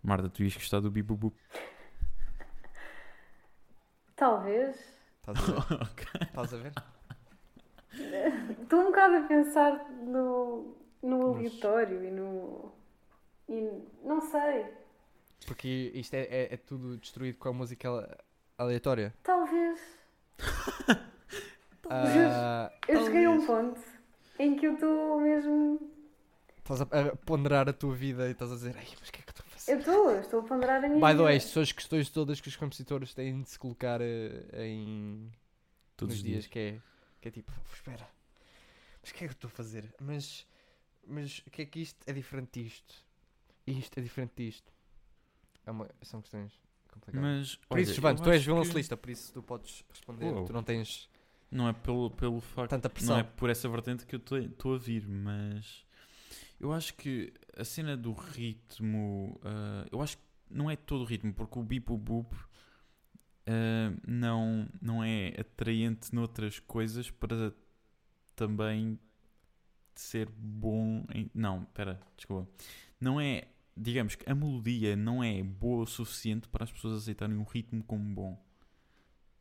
Marta, 0.00 0.28
tu 0.28 0.42
ias 0.44 0.54
gostar 0.54 0.78
do 0.80 0.90
bip 0.90 1.08
bup 1.08 1.18
bup. 1.20 1.36
Talvez. 4.26 4.76
Estás 5.18 5.48
a 5.48 5.52
ver? 5.52 5.82
ok. 5.82 6.04
Estás 6.22 6.54
a 6.54 6.56
ver? 6.58 6.72
Estou 8.62 8.80
um 8.82 8.84
bocado 8.84 9.16
a 9.16 9.20
pensar 9.22 9.90
no, 9.90 10.76
no 11.02 11.34
Mas- 11.34 11.38
aleatório 11.38 12.04
e 12.04 12.10
no. 12.12 12.72
E 13.48 13.68
não 14.04 14.20
sei. 14.20 14.64
Porque 15.44 15.90
isto 15.92 16.14
é, 16.14 16.20
é, 16.22 16.54
é 16.54 16.56
tudo 16.56 16.96
destruído 16.98 17.36
com 17.38 17.48
a 17.48 17.52
música 17.52 17.88
ale- 17.88 18.16
aleatória. 18.58 19.12
Talvez. 19.24 19.80
Ah, 21.90 22.70
Eu 22.88 23.04
cheguei 23.04 23.24
a 23.26 23.30
um 23.30 23.44
talvez. 23.44 23.74
ponto 23.74 23.80
em 24.38 24.56
que 24.56 24.66
eu 24.66 24.74
estou 24.74 25.20
mesmo. 25.20 25.90
Estás 26.58 26.80
a, 26.80 26.86
ponderar 27.26 27.68
a 27.68 27.72
tua 27.72 27.92
vida 27.92 28.28
e 28.28 28.30
estás 28.30 28.50
a 28.50 28.54
dizer, 28.54 28.74
Ai, 28.78 28.86
mas 28.98 29.08
o 29.08 29.12
que 29.12 29.18
é 29.20 29.21
que 29.21 29.21
eu 29.68 29.78
estou 29.78 30.18
estou, 30.20 30.40
a 30.40 30.42
ponderar 30.42 30.84
a 30.84 30.88
minha 30.88 31.00
By 31.00 31.16
the 31.16 31.22
way, 31.22 31.36
estas 31.36 31.52
são 31.52 31.62
as 31.62 31.72
questões 31.72 32.08
todas 32.08 32.40
que 32.40 32.48
os 32.48 32.56
compositores 32.56 33.14
têm 33.14 33.42
de 33.42 33.50
se 33.50 33.58
colocar 33.58 34.00
eh, 34.00 34.44
em, 34.66 35.30
Todos 35.96 36.16
os 36.16 36.22
dias, 36.22 36.44
dias. 36.44 36.46
que 36.46 36.58
é, 36.58 36.80
que 37.20 37.28
é 37.28 37.30
tipo, 37.30 37.52
espera, 37.72 38.08
mas 39.00 39.10
o 39.10 39.14
que 39.14 39.24
é 39.24 39.28
que 39.28 39.32
eu 39.32 39.36
estou 39.36 39.48
a 39.48 39.50
fazer? 39.50 39.94
Mas, 40.00 40.46
mas 41.06 41.38
o 41.46 41.50
que 41.50 41.62
é 41.62 41.66
que 41.66 41.80
isto 41.80 41.98
é 42.06 42.12
diferente 42.12 42.62
disto? 42.62 42.94
E 43.66 43.78
isto 43.78 43.98
é 43.98 44.02
diferente 44.02 44.32
disto? 44.36 44.72
É 45.64 45.70
uma, 45.70 45.88
são 46.02 46.20
questões 46.20 46.52
complicadas. 46.90 47.20
Mas, 47.38 47.54
por 47.68 47.78
isso, 47.78 47.92
olha, 47.92 48.00
João, 48.00 48.12
eu 48.12 48.16
tu 48.16 48.30
és 48.30 48.36
acho 48.36 48.44
que 48.44 48.50
violoncelista, 48.52 48.96
por 48.96 49.10
isso 49.10 49.32
tu 49.32 49.42
podes 49.42 49.84
responder. 49.88 50.26
Uou. 50.32 50.44
Tu 50.44 50.52
não 50.52 50.62
tens 50.62 51.08
Não 51.50 51.68
é 51.68 51.72
pelo, 51.72 52.10
pelo 52.10 52.40
facto 52.40 52.70
tanta 52.70 52.88
Não 52.88 52.94
pressão. 52.94 53.18
é 53.18 53.22
por 53.22 53.48
essa 53.50 53.68
vertente 53.68 54.04
que 54.06 54.16
eu 54.16 54.20
estou 54.20 54.74
a 54.74 54.78
vir, 54.78 55.06
mas 55.08 55.84
eu 56.62 56.72
acho 56.72 56.94
que 56.94 57.32
a 57.56 57.64
cena 57.64 57.96
do 57.96 58.12
ritmo, 58.12 59.38
ah, 59.44 59.84
eu 59.90 60.00
acho 60.00 60.16
que 60.16 60.22
não 60.48 60.70
é 60.70 60.76
todo 60.76 61.02
o 61.02 61.04
ritmo, 61.04 61.34
porque 61.34 61.58
o 61.58 61.62
bip 61.62 61.90
o 61.92 61.98
boop 61.98 62.34
ah, 63.46 63.92
não, 64.06 64.68
não 64.80 65.02
é 65.02 65.34
atraente 65.38 66.14
noutras 66.14 66.60
coisas 66.60 67.10
para 67.10 67.52
também 68.36 68.98
ser 69.94 70.28
bom 70.30 71.04
em. 71.12 71.28
Não, 71.34 71.64
espera, 71.64 72.00
desculpa. 72.16 72.48
Não 73.00 73.20
é, 73.20 73.48
digamos 73.76 74.14
que 74.14 74.30
a 74.30 74.34
melodia 74.34 74.94
não 74.94 75.22
é 75.22 75.42
boa 75.42 75.82
o 75.82 75.86
suficiente 75.86 76.48
para 76.48 76.62
as 76.62 76.70
pessoas 76.70 77.02
aceitarem 77.02 77.36
um 77.36 77.42
ritmo 77.42 77.82
como 77.82 78.14
bom. 78.14 78.40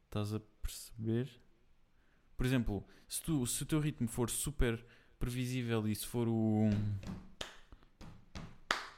Estás 0.05 0.33
a 0.33 0.39
perceber? 0.61 1.29
Por 2.35 2.47
exemplo, 2.47 2.83
se, 3.07 3.21
tu, 3.21 3.45
se 3.45 3.61
o 3.61 3.65
teu 3.67 3.79
ritmo 3.79 4.07
for 4.07 4.27
super 4.27 4.83
previsível 5.21 5.87
e 5.87 5.95
se 5.95 6.05
for 6.05 6.27
o. 6.27 6.69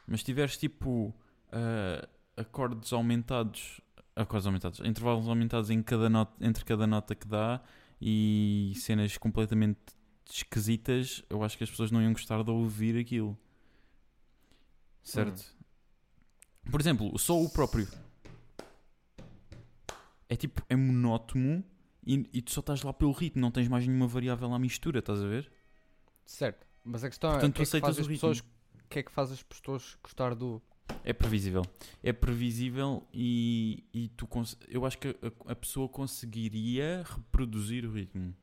Mas 0.08 0.24
tiveres 0.24 0.58
tipo 0.58 1.14
ah, 1.52 2.08
acordes 2.36 2.92
aumentados, 2.94 3.82
acordes 4.16 4.48
aumentados, 4.48 4.80
intervalos 4.80 5.28
aumentados 5.28 5.70
em 5.70 5.84
cada 5.84 6.10
nota, 6.10 6.34
entre 6.42 6.66
cada 6.66 6.88
nota 6.88 7.14
que 7.14 7.28
dá 7.28 7.62
e 8.02 8.74
cenas 8.78 9.18
completamente 9.18 9.80
esquisitas, 10.28 11.22
eu 11.30 11.44
acho 11.44 11.58
que 11.58 11.64
as 11.64 11.70
pessoas 11.70 11.92
não 11.92 12.02
iam 12.02 12.14
gostar 12.14 12.44
de 12.44 12.50
ouvir 12.50 12.98
aquilo. 12.98 13.38
Certo? 15.04 15.44
Por 16.72 16.80
exemplo, 16.80 17.18
só 17.20 17.40
o 17.40 17.50
próprio. 17.50 17.88
É 20.28 20.36
tipo, 20.36 20.64
é 20.70 20.76
monótono 20.76 21.64
e, 22.06 22.28
e 22.34 22.42
tu 22.42 22.52
só 22.52 22.62
estás 22.62 22.82
lá 22.82 22.94
pelo 22.94 23.12
ritmo, 23.12 23.42
não 23.42 23.52
tens 23.52 23.68
mais 23.68 23.86
nenhuma 23.86 24.08
variável 24.08 24.52
à 24.54 24.58
mistura, 24.58 25.00
estás 25.00 25.22
a 25.22 25.28
ver? 25.28 25.52
Certo, 26.34 26.66
mas 26.84 27.04
a 27.04 27.10
questão 27.10 27.30
Portanto, 27.30 27.62
é 27.62 27.64
tu 27.64 27.68
o 27.68 27.70
que 27.70 27.78
é 27.78 27.80
que 27.80 27.86
faz 27.86 28.00
as 28.00 28.08
pessoas, 28.08 28.40
o 28.40 28.44
que 28.90 29.00
é 29.00 29.04
que 29.04 29.12
faz 29.12 29.32
as 29.32 29.44
pessoas 29.44 29.98
gostar 30.02 30.34
do 30.34 30.60
É 31.04 31.14
previsível. 31.14 31.62
É 32.02 32.12
previsível 32.12 33.08
e, 33.14 33.84
e 33.94 34.08
tu 34.10 34.28
eu 34.68 34.84
acho 34.84 34.98
que 34.98 35.10
a, 35.10 35.52
a 35.52 35.56
pessoa 35.56 35.88
conseguiria 35.88 37.04
reproduzir 37.08 37.86
o 37.86 37.94
ritmo. 37.94 38.36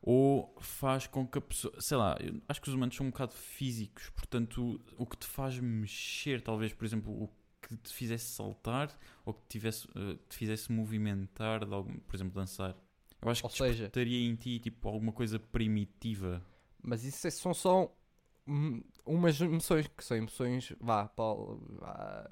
Ou 0.00 0.56
faz 0.60 1.08
com 1.08 1.26
que 1.26 1.38
a 1.38 1.40
pessoa. 1.40 1.74
Sei 1.80 1.96
lá, 1.96 2.16
eu 2.20 2.40
acho 2.48 2.62
que 2.62 2.68
os 2.68 2.74
humanos 2.74 2.94
são 2.94 3.06
um 3.06 3.10
bocado 3.10 3.32
físicos, 3.32 4.08
portanto, 4.10 4.80
o 4.96 5.04
que 5.04 5.16
te 5.16 5.26
faz 5.26 5.58
mexer, 5.58 6.42
talvez, 6.42 6.72
por 6.72 6.84
exemplo, 6.84 7.12
o 7.12 7.28
que 7.60 7.76
te 7.76 7.92
fizesse 7.92 8.26
saltar 8.26 8.96
ou 9.24 9.34
que 9.34 9.40
te, 9.40 9.48
tivesse, 9.58 9.88
eh, 9.96 10.16
te 10.28 10.36
fizesse 10.36 10.70
movimentar, 10.70 11.66
de 11.66 11.74
algum, 11.74 11.98
por 11.98 12.14
exemplo, 12.14 12.36
dançar. 12.36 12.76
Eu 13.22 13.30
acho 13.30 13.44
Ou 13.44 13.50
que 13.50 13.56
seja- 13.56 13.70
despertaria 13.70 14.28
em 14.28 14.34
ti 14.34 14.58
tipo, 14.60 14.88
alguma 14.88 15.12
coisa 15.12 15.38
primitiva. 15.38 16.42
Mas 16.82 17.04
isso 17.04 17.26
é- 17.26 17.30
são 17.30 17.52
só 17.54 17.92
umas 19.04 19.40
emoções, 19.40 19.86
que 19.88 20.04
são 20.04 20.16
emoções, 20.16 20.72
vá, 20.80 21.06
Paulo, 21.08 21.60
vá, 21.80 22.30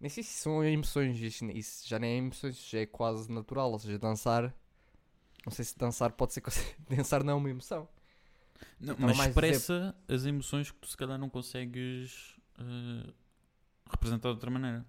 nem 0.00 0.08
sei 0.08 0.22
se 0.22 0.30
são 0.40 0.64
emoções, 0.64 1.20
isso, 1.20 1.44
isso 1.46 1.86
já 1.88 1.98
nem 1.98 2.14
é 2.14 2.16
emoções, 2.18 2.56
já 2.68 2.78
é 2.80 2.86
quase 2.86 3.30
natural, 3.30 3.70
ou 3.72 3.78
seja, 3.78 3.98
dançar, 3.98 4.54
não 5.44 5.52
sei 5.52 5.64
se 5.64 5.76
dançar 5.76 6.12
pode 6.12 6.32
ser, 6.32 6.42
dançar 6.88 7.22
não 7.22 7.32
é 7.34 7.36
uma 7.36 7.50
emoção. 7.50 7.86
Não, 8.80 8.94
Estava 8.94 9.08
mas 9.08 9.16
mais 9.18 9.36
a 9.36 9.40
dizer- 9.40 9.52
expressa 9.56 9.96
as 10.08 10.24
emoções 10.24 10.70
que 10.70 10.78
tu 10.78 10.86
se 10.88 10.96
calhar 10.96 11.18
não 11.18 11.28
consegues 11.28 12.36
eh, 12.58 13.12
representar 13.90 14.28
de 14.28 14.34
outra 14.34 14.50
maneira. 14.50 14.86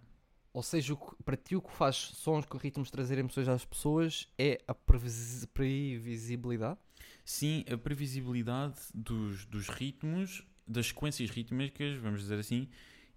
Ou 0.53 0.61
seja, 0.61 0.95
para 1.25 1.35
ti 1.35 1.55
o 1.55 1.61
que 1.61 1.71
faz 1.71 1.95
sons 1.95 2.45
com 2.45 2.57
ritmos 2.57 2.91
trazer 2.91 3.17
emoções 3.17 3.47
às 3.47 3.65
pessoas 3.65 4.27
é 4.37 4.61
a 4.67 4.73
previsi- 4.75 5.47
previsibilidade? 5.47 6.79
Sim, 7.25 7.65
a 7.71 7.77
previsibilidade 7.77 8.75
dos, 8.93 9.45
dos 9.45 9.67
ritmos, 9.69 10.45
das 10.67 10.87
sequências 10.87 11.29
rítmicas, 11.29 11.97
vamos 11.97 12.21
dizer 12.21 12.37
assim, 12.39 12.69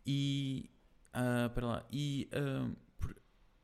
e. 0.06 0.70
ah, 1.12 1.46
espera 1.46 1.66
lá, 1.66 1.86
e. 1.92 2.28
por, 2.98 3.14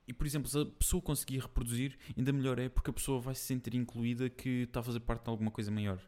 e 0.07 0.13
por 0.13 0.27
exemplo, 0.27 0.49
se 0.51 0.59
a 0.61 0.67
pessoa 0.67 1.01
conseguir 1.01 1.39
reproduzir, 1.39 1.97
ainda 2.17 2.33
melhor 2.33 2.59
é 2.59 2.69
porque 2.69 2.91
a 2.91 2.93
pessoa 2.93 3.21
vai 3.21 3.35
se 3.35 3.43
sentir 3.43 3.75
incluída 3.75 4.29
que 4.29 4.65
está 4.65 4.81
a 4.81 4.83
fazer 4.83 5.01
parte 5.01 5.25
de 5.25 5.31
alguma 5.31 5.51
coisa 5.51 5.71
maior. 5.71 5.99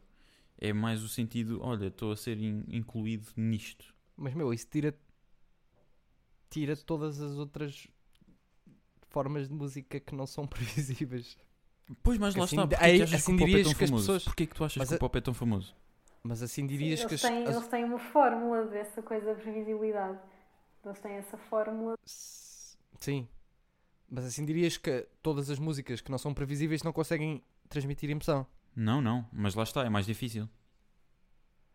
É 0.57 0.71
mais 0.71 1.01
o 1.03 1.09
sentido, 1.09 1.59
olha, 1.61 1.87
estou 1.87 2.11
a 2.11 2.15
ser 2.15 2.37
in- 2.39 2.63
incluído 2.69 3.27
nisto. 3.35 3.93
Mas 4.15 4.33
meu, 4.33 4.53
isso 4.53 4.67
tira 4.69 4.97
tira 6.49 6.75
todas 6.75 7.19
as 7.21 7.33
outras 7.37 7.87
formas 9.09 9.47
de 9.47 9.53
música 9.53 9.99
que 9.99 10.13
não 10.15 10.25
são 10.27 10.45
previsíveis. 10.47 11.37
Pois, 12.01 12.17
mas 12.17 12.35
lá 12.35 12.45
Assim, 12.45 12.55
está, 12.55 12.67
porque 12.67 12.83
aí- 12.83 12.97
que 12.97 13.03
achas 13.03 13.21
assim 13.21 13.37
que 13.37 13.43
é 13.43 13.45
dirias 13.45 13.67
tão 13.67 13.75
que 13.75 13.83
as 13.83 13.89
famoso? 13.89 14.03
pessoas- 14.05 14.23
Porquê 14.23 14.47
que 14.47 14.55
tu 14.55 14.63
achas 14.63 14.77
Mas 14.77 14.89
que 14.89 14.95
o 14.95 14.99
pop 14.99 15.17
é 15.17 15.21
tão 15.21 15.33
famoso? 15.33 15.75
Mas 16.23 16.41
assim 16.41 16.61
Sim, 16.63 16.67
dirias 16.67 16.99
eles, 17.01 17.09
que 17.09 17.15
as, 17.15 17.21
têm, 17.21 17.43
as- 17.47 17.55
eles 17.55 17.67
têm 17.67 17.83
uma 17.83 17.99
fórmula 17.99 18.65
dessa 18.65 19.01
coisa 19.03 19.27
da 19.27 19.35
previsibilidade. 19.35 20.17
Eles 20.83 20.99
têm 20.99 21.11
essa 21.13 21.37
fórmula. 21.37 21.95
Sim. 22.99 23.27
Mas 24.09 24.25
assim 24.25 24.43
dirias 24.45 24.77
que 24.77 25.07
todas 25.21 25.49
as 25.51 25.59
músicas 25.59 26.01
que 26.01 26.09
não 26.09 26.17
são 26.17 26.33
previsíveis 26.33 26.81
não 26.81 26.91
conseguem 26.91 27.43
transmitir 27.69 28.09
emoção. 28.09 28.45
Não, 28.75 29.01
não, 29.01 29.27
mas 29.31 29.53
lá 29.55 29.63
está, 29.63 29.83
é 29.85 29.89
mais 29.89 30.05
difícil. 30.07 30.49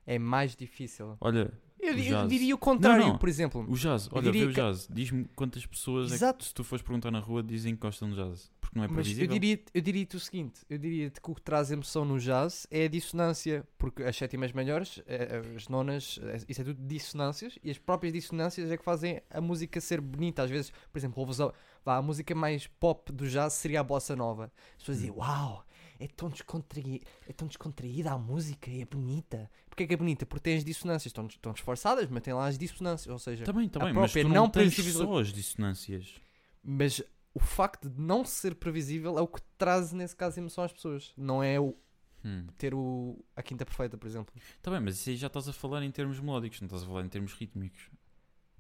É 0.07 0.19
mais 0.19 0.57
difícil. 0.57 1.17
Olha, 1.21 1.53
Eu, 1.91 2.19
eu 2.21 2.27
diria 2.29 2.55
o 2.55 2.59
contrário, 2.59 3.03
Não, 3.05 3.09
não. 3.13 3.19
por 3.19 3.29
exemplo. 3.29 3.65
o 3.69 3.77
jazz, 3.77 4.07
Eu 4.07 4.13
olha, 4.15 4.25
vê 4.25 4.33
diria 4.33 4.49
o 4.49 4.53
jazz. 4.53 4.89
Diz-me 4.91 5.25
quantas 5.37 5.65
pessoas 5.67 6.23
é 6.23 6.33
que, 6.33 6.45
se 6.45 6.55
tu 6.55 6.63
fores 6.65 6.83
perguntar 6.83 7.11
na 7.11 7.19
rua, 7.21 7.43
dizem 7.43 7.75
que 7.75 7.81
gostam 7.81 8.09
de 8.11 8.17
jazz. 8.17 8.51
Porque 8.61 8.79
não 8.79 8.85
é 8.85 8.89
Mas 8.89 8.99
eu 8.99 9.03
previsível. 9.03 9.29
diria, 9.39 9.61
eu 9.75 9.81
diria-te 9.81 10.17
o 10.17 10.21
seguinte: 10.21 10.61
eu 10.71 10.79
diria-te 10.79 11.21
que 11.21 11.31
o 11.31 11.35
que 11.35 11.43
traz 11.43 11.71
emoção 11.73 12.05
no 12.05 12.19
jazz 12.21 12.67
é 12.71 12.85
a 12.85 12.89
dissonância, 12.89 13.67
porque 13.77 14.03
as 14.05 14.15
sétimas 14.17 14.53
maiores, 14.53 15.03
eh, 15.07 15.43
as 15.57 15.67
nonas, 15.69 16.21
eh, 16.23 16.39
isso 16.49 16.61
é 16.61 16.65
tudo 16.65 16.79
dissonâncias, 16.87 17.59
e 17.65 17.71
as 17.71 17.79
próprias 17.79 18.13
dissonâncias 18.13 18.71
é 18.71 18.77
que 18.77 18.85
fazem 18.85 19.21
a 19.29 19.41
música 19.41 19.81
ser 19.81 20.01
bonita. 20.01 20.43
Às 20.45 20.51
vezes, 20.51 20.73
por 20.93 20.99
exemplo, 20.99 21.21
ouves 21.21 21.41
a, 21.41 21.53
vá, 21.85 21.97
a 21.97 22.03
música 22.03 22.33
mais 22.35 22.67
pop 22.69 23.11
do 23.13 23.29
jazz 23.29 23.55
seria 23.55 23.81
a 23.81 23.83
bossa 23.85 24.15
nova. 24.15 24.53
As 24.75 24.79
pessoas 24.79 24.99
dizem: 24.99 25.11
Uau, 25.17 25.65
é 26.01 26.09
tão, 26.09 26.29
descontraí 26.29 27.03
é 27.29 27.33
tão 27.33 27.47
descontraída 27.47 28.11
a 28.13 28.19
música, 28.19 28.71
é 28.71 28.85
bonita. 28.85 29.51
Porquê 29.69 29.87
que 29.87 29.95
é 29.95 29.97
bonita? 29.97 30.25
Porque 30.27 30.43
tem 30.43 30.57
as 30.57 30.65
dissonâncias, 30.65 31.07
estão, 31.11 31.27
estão 31.27 31.53
disfarçadas, 31.53 32.09
mas 32.09 32.23
tem 32.23 32.33
lá 32.35 32.47
as 32.47 32.57
dissonâncias. 32.59 33.13
Ou 33.13 33.19
seja, 33.19 33.45
bem, 33.53 33.67
está 33.67 33.81
a 33.81 33.85
bem, 33.85 33.93
mas 33.95 34.11
tu 34.11 34.15
própria 34.15 34.25
não, 34.35 34.43
não 34.45 34.51
tens 34.51 34.75
previsível- 34.75 35.07
só 35.07 35.21
as 35.21 35.33
dissonâncias. 35.33 36.15
Mas 36.63 37.03
o 37.33 37.39
facto 37.39 37.89
de 37.89 38.01
não 38.01 38.25
ser 38.25 38.55
previsível 38.57 39.19
é 39.19 39.23
o 39.23 39.27
que 39.29 39.41
traz, 39.57 39.93
nesse 39.93 40.17
caso, 40.17 40.41
emoção 40.41 40.65
às 40.65 40.73
pessoas. 40.73 41.13
Não 41.17 41.43
é 41.43 41.61
o 41.61 41.77
Hum. 42.25 42.47
ter 42.59 42.75
o, 42.75 43.19
a 43.35 43.43
quinta 43.43 43.65
perfeita, 43.65 43.97
por 43.97 44.07
exemplo. 44.07 44.35
Está 44.59 44.71
bem, 44.71 44.81
mas 44.81 44.97
isso 44.99 45.09
aí 45.09 45.17
já 45.17 45.27
estás 45.29 45.49
a 45.49 45.53
falar 45.55 45.83
em 45.83 45.91
termos 45.91 46.21
melódicos, 46.21 46.61
não 46.61 46.67
estás 46.67 46.83
a 46.83 46.87
falar 46.87 47.03
em 47.05 47.09
termos 47.09 47.33
rítmicos. 47.33 47.89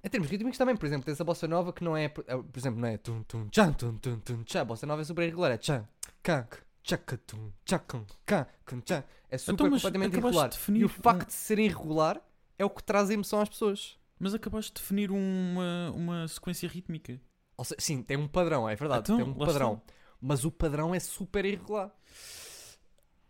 Em 0.03 0.09
termos 0.09 0.31
rítmicos 0.31 0.57
também, 0.57 0.75
por 0.75 0.87
exemplo, 0.87 1.05
tens 1.05 1.21
a 1.21 1.25
bossa 1.25 1.47
nova 1.47 1.71
que 1.75 1.85
não 1.85 1.95
é, 1.95 2.09
por 2.09 2.25
por 2.25 2.59
exemplo, 2.59 2.81
não 2.81 2.89
é 2.89 2.97
tum 2.97 3.23
tum 3.25 3.47
tchan 3.51 3.71
tum 3.75 3.99
tum 3.99 4.19
tum 4.21 4.43
tchan. 4.45 4.63
A 4.63 4.65
bossa 4.65 4.87
nova 4.87 5.03
é 5.03 5.05
super 5.05 5.25
irregular, 5.25 5.51
é 5.53 5.59
tchan, 5.59 5.87
can, 6.23 6.47
tchaca 6.83 7.19
tum, 7.19 7.51
tchacam, 7.65 8.07
can, 8.27 8.47
can, 8.65 8.81
tchan. 8.81 9.05
É 9.29 9.39
super 9.39 9.53
Então, 9.55 9.71
completamente 9.71 10.13
irregular. 10.13 10.49
de 10.49 10.57
definir 10.57 10.81
E 10.81 10.85
o 10.85 10.89
facto 10.89 11.27
de 11.29 11.33
ser 11.35 11.59
irregular 11.59 12.21
é 12.59 12.65
o 12.65 12.71
que 12.71 12.83
traz 12.83 13.11
a 13.11 13.15
emoção 13.15 13.41
às 13.41 13.49
pessoas. 13.49 13.99
Mas 14.19 14.35
acabaste 14.35 14.73
de 14.73 14.81
definir 14.81 15.11
uma, 15.11 15.91
uma 15.95 16.29
sequência 16.29 16.69
rítmica. 16.69 17.21
Seja, 17.63 17.77
sim, 17.79 18.03
tem 18.03 18.17
um 18.17 18.29
padrão, 18.29 18.69
é 18.69 18.75
verdade, 18.77 19.03
Então, 19.03 19.17
tem 19.17 19.27
um 19.27 19.35
padrão. 19.35 19.81
Mas 20.21 20.45
o 20.45 20.51
padrão 20.51 20.95
é 20.95 21.01
super 21.01 21.45
irregular. 21.45 21.91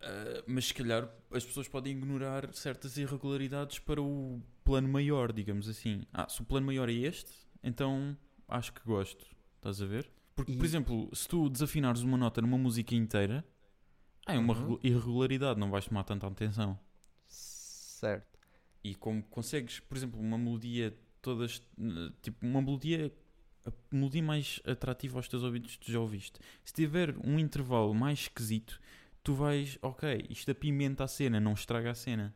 Ah, 0.00 0.42
mas 0.46 0.66
se 0.66 0.74
calhar 0.74 1.08
as 1.30 1.44
pessoas 1.44 1.68
podem 1.68 1.92
ignorar 1.92 2.52
certas 2.54 2.96
irregularidades 2.96 3.78
para 3.78 4.00
o 4.00 4.40
plano 4.64 4.88
maior, 4.88 5.32
digamos 5.32 5.68
assim. 5.68 6.02
Ah, 6.12 6.28
se 6.28 6.40
o 6.40 6.44
plano 6.44 6.66
maior 6.66 6.88
é 6.88 6.92
este, 6.92 7.30
então 7.62 8.16
acho 8.48 8.72
que 8.72 8.80
gosto. 8.84 9.26
Estás 9.56 9.80
a 9.82 9.86
ver? 9.86 10.10
Porque, 10.44 10.56
por 10.56 10.64
E- 10.64 10.66
exemplo, 10.66 11.10
se 11.14 11.28
tu 11.28 11.48
desafinares 11.48 12.02
uma 12.02 12.16
nota 12.16 12.40
numa 12.40 12.56
música 12.58 12.94
inteira, 12.94 13.44
é 14.26 14.38
uma 14.38 14.54
Uhum. 14.54 14.60
regu- 14.60 14.80
irregularidade, 14.82 15.58
não 15.60 15.70
vais 15.70 15.86
tomar 15.86 16.04
tanta 16.04 16.26
atenção. 16.26 16.78
Certo. 17.26 18.38
E 18.82 18.94
como 18.94 19.22
consegues, 19.24 19.80
por 19.80 19.96
exemplo, 19.96 20.18
uma 20.20 20.38
melodia 20.38 20.96
todas, 21.20 21.62
tipo, 22.22 22.46
uma 22.46 22.62
melodia, 22.62 23.12
a 23.66 23.70
melodia 23.94 24.22
mais 24.22 24.60
atrativa 24.66 25.18
aos 25.18 25.28
teus 25.28 25.42
ouvidos 25.42 25.76
que 25.76 25.84
tu 25.86 25.92
já 25.92 26.00
ouviste. 26.00 26.40
Se 26.64 26.72
tiver 26.72 27.14
um 27.18 27.38
intervalo 27.38 27.92
mais 27.94 28.20
esquisito, 28.20 28.80
tu 29.22 29.34
vais, 29.34 29.78
ok, 29.82 30.26
isto 30.30 30.50
apimenta 30.50 31.04
a 31.04 31.08
cena, 31.08 31.38
não 31.38 31.52
estraga 31.52 31.90
a 31.90 31.94
cena. 31.94 32.34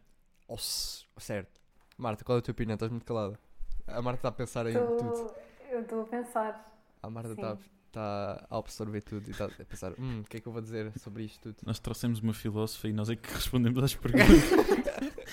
Se- 0.59 1.07
certo. 1.17 1.61
Marta, 1.97 2.23
qual 2.25 2.37
é 2.37 2.39
a 2.41 2.43
tua 2.43 2.53
opinião? 2.53 2.75
Estás 2.75 2.91
muito 2.91 3.07
calada. 3.07 3.39
A 3.87 4.03
Marta 4.03 4.19
está 4.19 4.29
a 4.29 4.33
pensar 4.33 4.67
em 4.67 4.75
tudo. 4.75 4.97
Tô- 4.99 5.35
eu 5.71 5.81
estou 5.81 6.03
a 6.03 6.07
pensar. 6.07 6.79
A 7.03 7.09
Marta 7.09 7.33
está. 7.33 7.57
Está 7.95 8.47
a 8.51 8.59
absorver 8.59 9.01
tudo 9.03 9.29
e 9.29 9.31
está 9.31 9.47
a 9.47 9.65
pensar: 9.65 9.93
hum, 9.99 10.21
o 10.21 10.25
que 10.25 10.37
é 10.37 10.41
que 10.41 10.49
eu 10.49 10.53
vou 10.53 10.61
dizer 10.61 10.93
sobre 10.99 11.25
isto 11.25 11.53
tudo? 11.53 11.67
Nós 11.67 11.79
trouxemos 11.79 12.21
uma 12.21 12.35
filósofa 12.35 12.89
e 12.89 12.93
nós 12.93 13.09
é 13.09 13.17
que 13.17 13.33
respondemos 13.33 13.83
às 13.83 13.95
perguntas. 13.95 14.27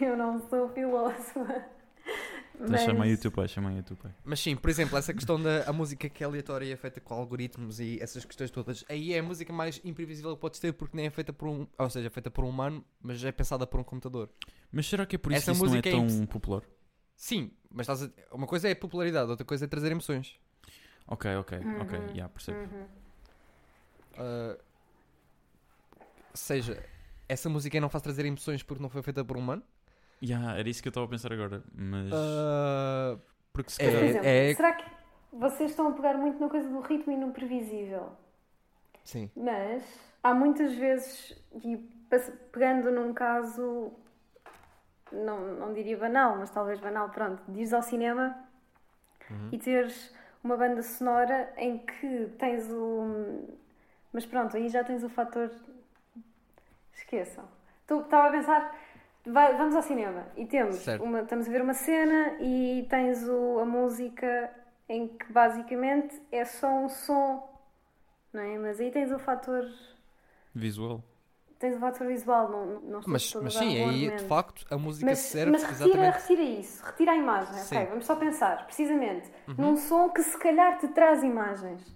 Eu 0.00 0.16
não 0.16 0.40
sou 0.48 0.68
filósofa. 0.70 1.64
Então 2.60 2.78
chama 2.78 3.04
aí 3.04 3.14
o 3.14 3.18
teu 3.18 3.30
pai, 3.30 3.46
chama 3.46 3.70
aí 3.70 3.78
o 3.78 3.82
teu 3.82 3.96
pai. 3.96 4.12
Mas 4.24 4.40
sim, 4.40 4.56
por 4.56 4.68
exemplo, 4.70 4.96
essa 4.98 5.12
questão 5.14 5.40
da 5.40 5.64
a 5.68 5.72
música 5.72 6.08
que 6.08 6.24
é 6.24 6.26
aleatória 6.26 6.66
e 6.66 6.72
é 6.72 6.76
feita 6.76 7.00
com 7.00 7.14
algoritmos 7.14 7.78
e 7.78 7.98
essas 8.00 8.24
questões 8.24 8.50
todas, 8.50 8.84
aí 8.88 9.12
é 9.12 9.18
a 9.20 9.22
música 9.22 9.52
mais 9.52 9.80
imprevisível 9.84 10.34
que 10.34 10.40
podes 10.40 10.58
ter 10.58 10.72
porque 10.72 10.96
nem 10.96 11.06
é 11.06 11.10
feita 11.10 11.32
por 11.32 11.48
um, 11.48 11.66
ou 11.78 11.90
seja, 11.90 12.08
é 12.08 12.10
feita 12.10 12.30
por 12.30 12.44
um 12.44 12.48
humano, 12.48 12.84
mas 13.00 13.22
é 13.22 13.30
pensada 13.30 13.66
por 13.66 13.78
um 13.80 13.84
computador. 13.84 14.28
Mas 14.72 14.86
será 14.86 15.06
que 15.06 15.16
é 15.16 15.18
por 15.18 15.30
isso 15.32 15.42
Essa 15.42 15.52
que 15.52 15.56
isso 15.56 15.64
não 15.66 15.72
é 15.72 15.76
música 15.76 15.88
é 15.88 15.92
tão 15.92 16.04
imposs- 16.06 16.26
popular? 16.28 16.62
Sim, 17.14 17.50
mas 17.70 17.88
estás 17.88 18.02
a- 18.04 18.34
uma 18.34 18.46
coisa 18.46 18.68
é 18.68 18.74
popularidade, 18.74 19.30
outra 19.30 19.44
coisa 19.46 19.64
é 19.64 19.68
trazer 19.68 19.92
emoções. 19.92 20.36
Ok, 21.08 21.36
ok, 21.36 21.58
ok, 21.80 21.98
Uhum. 21.98 22.14
já 22.14 22.28
percebo. 22.28 22.58
Uhum. 22.58 22.86
Ah, 24.18 24.56
seja, 26.34 26.82
essa 27.28 27.48
música 27.48 27.80
não 27.80 27.88
faz 27.88 28.02
trazer 28.02 28.24
emoções 28.26 28.62
porque 28.62 28.82
não 28.82 28.88
foi 28.90 29.02
feita 29.02 29.24
por 29.24 29.36
um 29.36 29.40
humano? 29.40 29.62
Já, 30.20 30.56
era 30.56 30.68
isso 30.68 30.82
que 30.82 30.88
eu 30.88 30.90
estava 30.90 31.06
a 31.06 31.08
pensar 31.08 31.32
agora, 31.32 31.62
mas... 31.74 32.10
Ah, 32.12 33.16
porque 33.52 33.70
se 33.70 33.78
por 33.78 33.86
calhar 33.86 34.04
exemplo, 34.04 34.28
é. 34.28 34.54
será 34.54 34.72
que 34.72 34.84
vocês 35.32 35.70
estão 35.70 35.88
a 35.88 35.92
pegar 35.92 36.14
muito 36.14 36.38
na 36.40 36.48
coisa 36.48 36.68
do 36.68 36.80
ritmo 36.80 37.12
e 37.12 37.16
no 37.16 37.32
previsível? 37.32 38.12
Sim. 39.04 39.30
Mas 39.36 39.82
há 40.22 40.34
muitas 40.34 40.74
vezes, 40.74 41.34
e 41.64 41.76
pegando 42.52 42.90
num 42.90 43.14
caso, 43.14 43.92
não, 45.12 45.54
não 45.54 45.72
diria 45.72 45.96
banal, 45.96 46.36
mas 46.36 46.50
talvez 46.50 46.80
banal, 46.80 47.08
pronto, 47.10 47.42
de 47.50 47.60
ires 47.60 47.72
ao 47.72 47.82
cinema 47.82 48.36
Uhum. 49.30 49.50
e 49.52 49.58
teres 49.58 50.14
uma 50.42 50.56
banda 50.56 50.82
sonora 50.82 51.52
em 51.56 51.78
que 51.78 52.26
tens 52.38 52.70
o. 52.70 53.44
Mas 54.12 54.24
pronto, 54.26 54.56
aí 54.56 54.68
já 54.68 54.82
tens 54.84 55.02
o 55.04 55.08
fator. 55.08 55.50
Esqueçam. 56.94 57.44
Tu 57.86 58.00
estava 58.00 58.28
a 58.28 58.30
pensar. 58.30 58.76
vai- 59.26 59.56
vamos 59.56 59.74
ao 59.76 59.82
cinema 59.82 60.26
e 60.36 60.46
temos 60.46 60.76
uma, 61.02 61.20
estamos 61.20 61.46
a 61.48 61.50
ver 61.50 61.62
uma 61.62 61.74
cena 61.74 62.36
e 62.40 62.86
tens 62.88 63.26
o, 63.28 63.58
a 63.60 63.64
música 63.64 64.50
em 64.88 65.06
que 65.08 65.30
basicamente 65.32 66.20
é 66.32 66.44
só 66.44 66.68
um 66.70 66.88
som, 66.88 67.48
não 68.32 68.40
é? 68.42 68.58
Mas 68.58 68.80
aí 68.80 68.90
tens 68.90 69.12
o 69.12 69.18
fator 69.18 69.64
Visual. 70.54 71.02
Tens 71.58 71.76
o 71.76 71.78
fator 71.80 72.06
visual, 72.06 72.48
não, 72.50 72.66
não 72.80 73.00
Mas, 73.06 73.34
mas 73.34 73.54
sim, 73.54 73.82
um 73.82 73.88
aí 73.88 74.10
de 74.16 74.24
facto 74.24 74.64
a 74.70 74.78
música 74.78 75.06
Mas, 75.10 75.18
serve 75.18 75.52
mas 75.52 75.62
retira, 75.62 75.86
exatamente. 75.88 76.14
retira 76.20 76.42
isso, 76.42 76.84
retira 76.84 77.12
a 77.12 77.16
imagem, 77.16 77.54
Sim. 77.54 77.76
ok? 77.76 77.86
Vamos 77.88 78.06
só 78.06 78.16
pensar, 78.16 78.64
precisamente, 78.66 79.30
Uhum. 79.48 79.54
num 79.58 79.76
som 79.76 80.08
que 80.10 80.22
se 80.22 80.38
calhar 80.38 80.78
te 80.78 80.88
traz 80.88 81.22
imagens. 81.22 81.94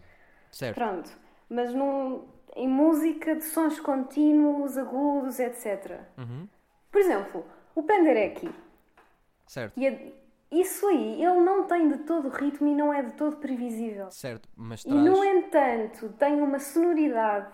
Certo. 0.51 0.75
Pronto, 0.75 1.11
mas 1.49 1.73
num, 1.73 2.25
em 2.57 2.69
música 2.69 3.35
de 3.37 3.45
sons 3.45 3.79
contínuos, 3.81 4.77
agudos, 4.77 5.39
etc. 5.39 6.01
Uhum. 6.19 6.49
Por 6.91 7.01
exemplo, 7.01 7.45
o 7.75 7.83
Penderecki, 7.83 8.51
Certo. 9.47 9.73
e 9.79 9.87
a- 9.89 9.99
isso 10.51 10.87
aí, 10.87 11.25
ele 11.25 11.41
não 11.41 11.65
tem 11.65 11.89
de 11.89 11.99
todo 12.01 12.29
ritmo 12.29 12.69
e 12.69 12.75
não 12.75 12.93
é 12.93 13.03
de 13.03 13.13
todo 13.13 13.37
previsível. 13.37 14.11
Certo. 14.11 14.47
Mas 14.55 14.85
E 14.85 14.89
traz. 14.91 15.03
no 15.03 15.25
entanto, 15.25 16.11
tem 16.19 16.41
uma 16.43 16.59
sonoridade 16.59 17.49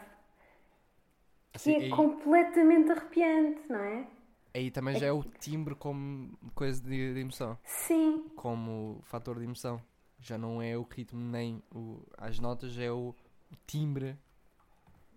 que 1.63 1.71
assim, 1.71 1.81
é 1.81 1.85
aí, 1.85 1.91
completamente 1.91 2.91
arrepiante, 2.91 3.61
não 3.69 3.79
é? 3.81 4.07
aí 4.55 4.71
também 4.71 4.99
já 4.99 5.07
é 5.07 5.13
o 5.13 5.23
timbre 5.23 5.75
como 5.75 6.37
coisa 6.55 6.81
de, 6.83 7.15
de 7.15 7.21
emoção. 7.21 7.59
Sim, 7.65 8.25
Como 8.37 9.01
fator 9.05 9.39
de 9.39 9.45
emoção. 9.45 9.81
Já 10.21 10.37
não 10.37 10.61
é 10.61 10.77
o 10.77 10.83
ritmo 10.83 11.21
nem 11.21 11.63
o, 11.73 12.01
as 12.17 12.39
notas, 12.41 12.77
é 12.79 12.91
o, 12.91 13.15
o 13.53 13.57
timbre 13.67 14.17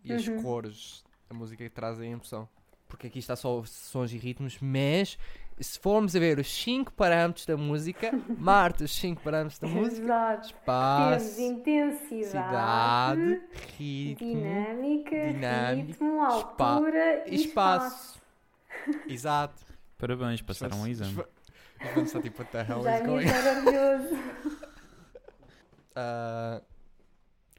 e 0.04 0.14
as 0.14 0.28
Uhum. 0.28 0.42
cores 0.42 1.04
da 1.28 1.36
música 1.36 1.64
que 1.64 1.70
trazem 1.70 2.10
a 2.10 2.12
emoção. 2.14 2.48
Porque 2.88 3.08
aqui 3.08 3.20
está 3.20 3.36
só 3.36 3.64
sons 3.64 4.12
e 4.14 4.18
ritmos, 4.18 4.60
mas 4.60 5.18
se 5.64 5.78
formos 5.80 6.16
a 6.16 6.20
ver 6.20 6.40
os 6.40 6.52
5 6.64 6.94
parâmetros 6.94 7.46
da 7.46 7.56
música, 7.58 8.12
Marta, 8.38 8.84
os 8.84 8.96
5 8.96 9.22
parâmetros 9.22 9.60
da 9.60 9.68
música, 9.68 10.02
exato. 10.04 10.32
Temos 10.42 10.48
espaço, 10.48 11.42
intensidade, 11.42 12.26
cidade, 12.30 13.42
ritmo, 13.78 14.28
dinâmica, 14.28 15.28
dinâmico, 15.34 15.88
ritmo, 15.88 16.28
espa- 16.28 16.66
altura 16.74 17.24
e 17.28 17.36
espaço. 17.36 18.20
espaço. 18.86 19.02
Exato. 19.08 19.66
Parabéns, 19.98 20.42
passaram 20.42 20.78
um 20.82 20.88
exame. 20.88 21.24
Os 21.84 21.90
fãs 21.94 22.06
estão 22.08 22.22
tipo, 22.22 22.40
what 22.42 22.52
the 22.52 22.66
hell 22.68 22.82
Já 22.84 22.98
is 23.00 23.06
going 23.06 23.26
orgulhoso. 23.28 24.18
Ah, 25.96 26.62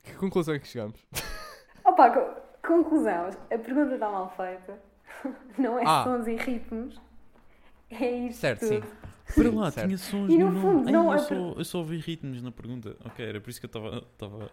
Que 0.03 0.15
conclusão 0.15 0.55
é 0.55 0.59
que 0.59 0.67
chegamos? 0.67 0.99
Opa, 1.85 2.11
co- 2.11 2.67
conclusão. 2.67 3.27
A 3.51 3.59
pergunta 3.59 3.95
está 3.95 4.09
mal 4.11 4.33
feita. 4.37 4.79
Não 5.59 5.79
é 5.79 5.83
Ah. 5.87 6.03
sons 6.05 6.27
e 6.27 6.37
ritmos. 6.37 7.01
É 8.01 8.27
isto 8.27 8.41
Certo, 8.41 8.61
tudo. 8.61 8.87
sim. 8.87 8.93
Para 9.35 9.51
lá, 9.51 9.71
certo. 9.71 9.87
tinha 9.87 9.99
sons 9.99 10.31
E 10.31 10.37
no 10.39 10.53
fundo, 10.61 10.87
Ai, 10.87 10.93
não 10.93 11.07
eu, 11.07 11.15
é 11.15 11.19
só, 11.19 11.35
eu 11.35 11.65
só 11.65 11.79
ouvi 11.79 11.99
ritmos 11.99 12.43
na 12.43 12.51
pergunta. 12.51 12.97
Ok, 13.05 13.25
era 13.25 13.41
por 13.41 13.51
isso 13.51 13.61
que 13.61 13.67
eu 13.67 14.03
estava 14.13 14.51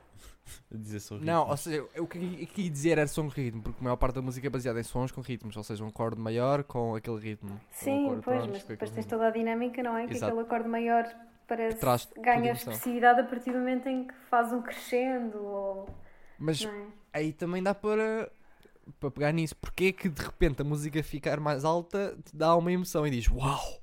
a 0.72 0.78
dizer 0.78 1.00
só 1.00 1.16
ritmos. 1.16 1.28
Não, 1.28 1.50
ou 1.50 1.58
seja, 1.58 1.84
o 1.98 2.08
que 2.08 2.18
eu 2.18 2.48
queria 2.48 2.70
dizer 2.70 2.98
era 2.98 3.08
som 3.08 3.24
com 3.24 3.30
ritmo, 3.30 3.62
porque 3.62 3.80
a 3.80 3.84
maior 3.84 3.98
parte 3.98 4.16
da 4.16 4.22
música 4.22 4.48
é 4.48 4.50
baseada 4.50 4.80
em 4.80 4.84
sons 4.84 5.12
com 5.12 5.22
ritmos, 5.22 5.58
ou 5.58 5.64
seja, 5.64 5.84
um 5.84 5.88
acorde 5.88 6.20
maior 6.20 6.64
com 6.64 6.96
aquele 6.96 7.20
ritmo. 7.20 7.52
Um 7.52 7.60
Sim, 7.72 8.06
acorde, 8.06 8.22
pois, 8.24 8.38
pronto, 8.38 8.52
mas 8.54 8.64
depois 8.64 8.92
tens 8.92 9.06
toda 9.06 9.28
a 9.28 9.32
dinâmica, 9.32 9.84
não 9.84 9.98
é? 9.98 10.08
Que 10.08 10.14
Exato. 10.14 10.32
aquele 10.32 10.46
acorde 10.46 10.70
maior 10.70 11.10
parece 11.48 12.08
ganha 12.22 12.52
expressividade 12.52 13.22
a 13.22 13.24
partir 13.24 13.52
do 13.52 13.58
momento 13.58 13.88
em 13.90 14.08
que 14.08 14.14
faz 14.30 14.54
um 14.54 14.62
crescendo 14.62 15.38
ou. 15.40 15.90
Mas 16.38 16.64
é? 16.64 16.86
aí 17.12 17.34
também 17.34 17.62
dá 17.62 17.74
para, 17.74 18.32
para 19.00 19.12
pegar 19.12 19.32
nisso. 19.32 19.56
Porque 19.58 19.86
é 19.86 19.92
que 19.92 20.10
de 20.10 20.22
repente 20.22 20.62
a 20.62 20.66
música 20.66 21.02
ficar 21.04 21.40
mais 21.40 21.64
alta 21.66 22.18
te 22.24 22.36
dá 22.36 22.56
uma 22.56 22.72
emoção 22.72 23.06
e 23.06 23.12
diz 23.12 23.30
uau, 23.30 23.82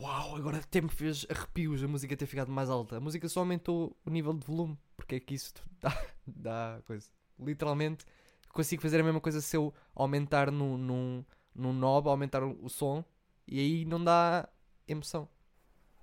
uau, 0.00 0.36
agora 0.36 0.58
até 0.58 0.80
me 0.80 0.88
fez 0.88 1.26
arrepios 1.30 1.82
a 1.82 1.88
música 1.88 2.16
ter 2.16 2.26
ficado 2.26 2.50
mais 2.50 2.68
alta. 2.70 2.96
A 2.96 3.00
música 3.00 3.28
só 3.28 3.40
aumentou 3.40 3.96
o 4.04 4.10
nível 4.10 4.32
de 4.34 4.46
volume. 4.46 4.78
Porque 4.96 5.16
é 5.16 5.20
que 5.20 5.34
isso 5.34 5.52
dá, 5.80 6.06
dá 6.26 6.80
coisa. 6.86 7.08
Literalmente 7.38 8.04
consigo 8.52 8.80
fazer 8.82 9.00
a 9.00 9.04
mesma 9.04 9.20
coisa 9.20 9.40
se 9.40 9.56
eu 9.56 9.74
aumentar 9.94 10.50
num, 10.50 10.78
num, 10.78 11.24
num 11.54 11.72
knob, 11.72 12.08
aumentar 12.08 12.42
o, 12.44 12.56
o 12.64 12.68
som 12.68 13.04
e 13.48 13.58
aí 13.58 13.84
não 13.84 14.02
dá 14.02 14.48
emoção. 14.86 15.28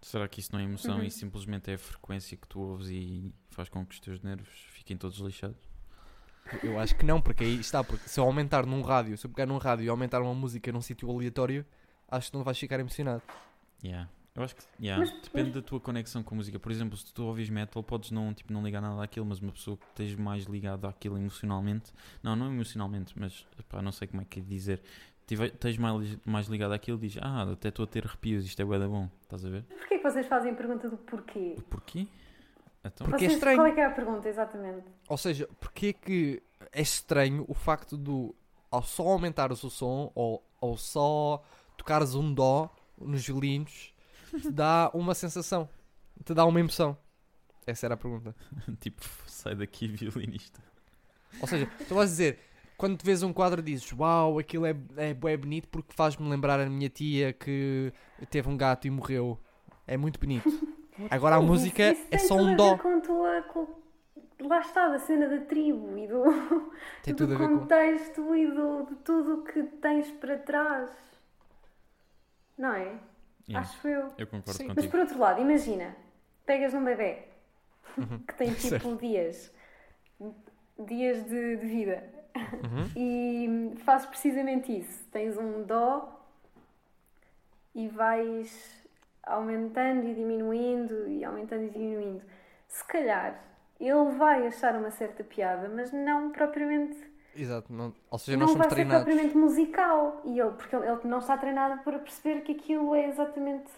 Será 0.01 0.27
que 0.27 0.39
isso 0.41 0.51
não 0.51 0.59
é 0.59 0.63
emoção 0.63 0.97
Uhum. 0.97 1.03
e 1.03 1.11
simplesmente 1.11 1.71
é 1.71 1.75
a 1.75 1.77
frequência 1.77 2.35
que 2.35 2.47
tu 2.47 2.59
ouves 2.59 2.87
e 2.89 3.33
faz 3.51 3.69
com 3.69 3.85
que 3.85 3.93
os 3.93 3.99
teus 4.01 4.19
nervos 4.21 4.49
fiquem 4.73 4.97
todos 4.97 5.17
lixados? 5.19 5.57
Eu 6.63 6.77
acho 6.79 6.95
que 6.95 7.05
não, 7.05 7.21
porque 7.21 7.43
aí 7.43 7.59
está, 7.59 7.83
porque 7.83 8.07
se 8.09 8.19
eu 8.19 8.23
aumentar 8.25 8.65
num 8.65 8.81
rádio, 8.81 9.17
se 9.17 9.25
eu 9.25 9.29
pegar 9.31 9.45
num 9.45 9.57
rádio 9.57 9.85
e 9.85 9.89
aumentar 9.89 10.21
uma 10.21 10.33
música 10.33 10.71
num 10.71 10.81
sítio 10.81 11.09
aleatório, 11.09 11.65
acho 12.09 12.29
que 12.31 12.37
não 12.37 12.43
vais 12.43 12.57
ficar 12.59 12.79
emocionado. 12.79 13.21
Yeah. 13.83 14.09
Eu 14.35 14.43
acho 14.43 14.55
que 14.55 14.63
yeah, 14.81 15.01
Mas- 15.03 15.11
depende 15.21 15.51
da 15.51 15.61
tua 15.61 15.79
conexão 15.79 16.23
com 16.23 16.35
a 16.35 16.37
música. 16.37 16.57
Por 16.59 16.71
exemplo, 16.71 16.95
se 16.97 17.13
tu 17.13 17.23
ouvis 17.25 17.49
metal, 17.49 17.83
podes 17.83 18.11
não, 18.11 18.33
tipo, 18.33 18.51
não 18.53 18.63
ligar 18.63 18.81
nada 18.81 19.03
àquilo, 19.03 19.25
mas 19.25 19.39
uma 19.39 19.51
pessoa 19.51 19.75
que 19.77 19.85
esteja 19.87 20.17
mais 20.17 20.45
ligada 20.45 20.87
àquilo 20.87 21.17
emocionalmente, 21.17 21.91
não, 22.23 22.35
não 22.35 22.47
emocionalmente, 22.51 23.13
mas 23.17 23.45
pá, 23.67 23.81
não 23.81 23.91
sei 23.91 24.07
como 24.07 24.21
é 24.21 24.25
que 24.25 24.39
é 24.39 24.43
dizer, 24.43 24.81
tive- 25.27 25.47
esteja 25.47 25.81
mais, 25.81 26.17
mais 26.25 26.47
ligado 26.47 26.73
àquilo, 26.73 26.97
diz, 26.97 27.17
ah, 27.21 27.43
até 27.51 27.67
estou 27.69 27.83
a 27.83 27.87
ter 27.87 28.05
arrepios, 28.07 28.45
isto 28.45 28.61
é 28.61 28.63
bué 28.65 28.79
da 28.79 28.87
bom, 28.87 29.09
estás 29.23 29.43
a 29.45 29.49
ver? 29.49 29.63
Porquê 29.63 29.97
que 29.97 30.03
vocês 30.03 30.25
fazem 30.27 30.51
a 30.51 30.55
pergunta 30.55 30.89
do 30.89 30.95
porquê? 30.97 31.57
Porquê? 31.69 32.07
Então, 32.84 33.05
Porque 33.07 33.25
é 33.25 33.27
Vocês- 33.27 33.34
estranho. 33.34 33.57
Qual 33.57 33.67
é 33.67 33.71
que 33.71 33.79
é 33.79 33.86
a 33.86 33.91
pergunta, 33.91 34.27
exatamente? 34.27 34.86
Ou 35.07 35.17
seja, 35.17 35.47
porque 35.59 35.88
é 35.88 35.93
que 35.93 36.43
é 36.71 36.82
estranho 36.82 37.45
o 37.47 37.53
facto 37.53 37.97
do 37.97 38.36
ao 38.69 38.82
só 38.82 39.07
aumentares 39.07 39.63
o 39.63 39.69
som 39.69 40.11
ou, 40.15 40.43
ou 40.59 40.77
só 40.77 41.43
tocares 41.77 42.15
um 42.15 42.34
dó 42.34 42.73
nos 42.97 43.25
violinos 43.25 43.93
te 44.39 44.49
dá 44.49 44.89
uma 44.93 45.13
sensação, 45.13 45.67
te 46.23 46.34
dá 46.34 46.45
uma 46.45 46.59
emoção. 46.59 46.97
Essa 47.67 47.86
era 47.88 47.93
a 47.95 47.97
pergunta. 47.97 48.34
tipo, 48.79 49.01
sai 49.27 49.55
daqui 49.55 49.88
violinista. 49.88 50.61
Ou 51.39 51.47
seja, 51.47 51.69
tu 51.88 51.95
vais 51.95 52.09
dizer, 52.09 52.39
quando 52.77 52.97
te 52.97 53.05
vês 53.05 53.21
um 53.23 53.34
quadro 53.34 53.61
dizes, 53.61 53.91
uau, 53.93 54.39
aquilo 54.39 54.65
é, 54.65 54.75
é 54.97 55.13
bué 55.13 55.36
bonito 55.38 55.67
porque 55.67 55.93
faz-me 55.93 56.27
lembrar 56.29 56.59
a 56.59 56.65
minha 56.69 56.89
tia 56.89 57.34
que 57.34 57.93
teve 58.29 58.49
um 58.49 58.57
gato 58.57 58.88
e 58.88 58.89
morreu. 58.89 59.38
É 59.86 59.97
muito 59.97 60.19
bonito. 60.19 60.49
Agora 61.09 61.35
a 61.35 61.39
Mas 61.39 61.49
música 61.49 61.91
isso- 61.91 62.01
isso 62.01 62.07
é 62.11 62.17
só 62.17 62.35
um 62.35 62.55
dó. 62.55 62.77
Com 62.77 62.97
a 62.97 63.01
tua, 63.01 63.41
com- 63.43 63.81
Lá 64.39 64.59
está, 64.59 64.87
da 64.87 64.97
cena 64.97 65.27
da 65.27 65.39
tribo 65.45 65.95
e 65.97 66.07
do, 66.07 66.23
Tem 67.03 67.13
do 67.13 67.27
ver 67.27 67.37
com. 67.37 67.59
contexto 67.59 68.35
e 68.35 68.47
do, 68.47 68.85
de 68.87 68.95
tudo 68.95 69.35
o 69.35 69.43
que 69.43 69.61
tens 69.63 70.09
para 70.13 70.35
trás. 70.39 70.89
Não 72.57 72.73
é? 72.73 72.97
Yeah, 73.47 73.59
Acho 73.59 73.87
eu. 73.87 74.11
eu 74.17 74.25
concordo 74.27 74.53
Sim. 74.53 74.65
Mas 74.67 74.75
contigo. 74.75 74.91
por 74.91 74.99
outro 75.01 75.19
lado, 75.19 75.41
imagina, 75.41 75.95
pegas 76.45 76.73
num 76.73 76.83
bebê 76.83 77.19
Uhum. 77.97 78.19
que 78.19 78.33
tem 78.33 78.47
tipo 78.53 78.69
Certo. 78.69 78.95
dias, 78.97 79.51
dias 80.79 81.23
de, 81.25 81.57
de 81.57 81.65
vida 81.67 82.03
Uhum. 82.35 82.89
e 83.75 83.75
fazes 83.83 84.07
precisamente 84.07 84.75
isso. 84.75 85.03
Tens 85.11 85.37
um 85.37 85.63
dó 85.63 86.19
e 87.75 87.87
vais 87.87 88.80
aumentando 89.24 90.05
e 90.07 90.13
diminuindo 90.13 91.07
e 91.07 91.24
aumentando 91.24 91.63
e 91.65 91.69
diminuindo. 91.69 92.24
Se 92.67 92.86
calhar 92.86 93.41
ele 93.80 94.11
vai 94.17 94.47
achar 94.47 94.76
uma 94.76 94.91
certa 94.91 95.24
piada, 95.24 95.69
mas 95.69 95.91
não 95.91 96.32
propriamente. 96.32 96.97
Exato. 97.36 97.72
Não, 97.74 97.93
ou 98.09 98.17
seja, 98.19 98.38
não 98.38 98.47
nós 98.47 98.51
somos 98.51 98.67
vai 98.67 98.69
ser 98.69 98.86
treinados. 98.86 99.05
propriamente 99.05 99.38
musical. 99.38 100.22
E 100.26 100.39
ele, 100.39 100.51
porque 100.51 100.76
ele, 100.76 100.88
ele 100.88 100.99
não 101.05 101.19
está 101.19 101.38
treinado 101.38 101.82
para 101.84 101.99
perceber 101.99 102.41
que 102.41 102.51
aquilo 102.53 102.93
é 102.95 103.07
exatamente 103.07 103.72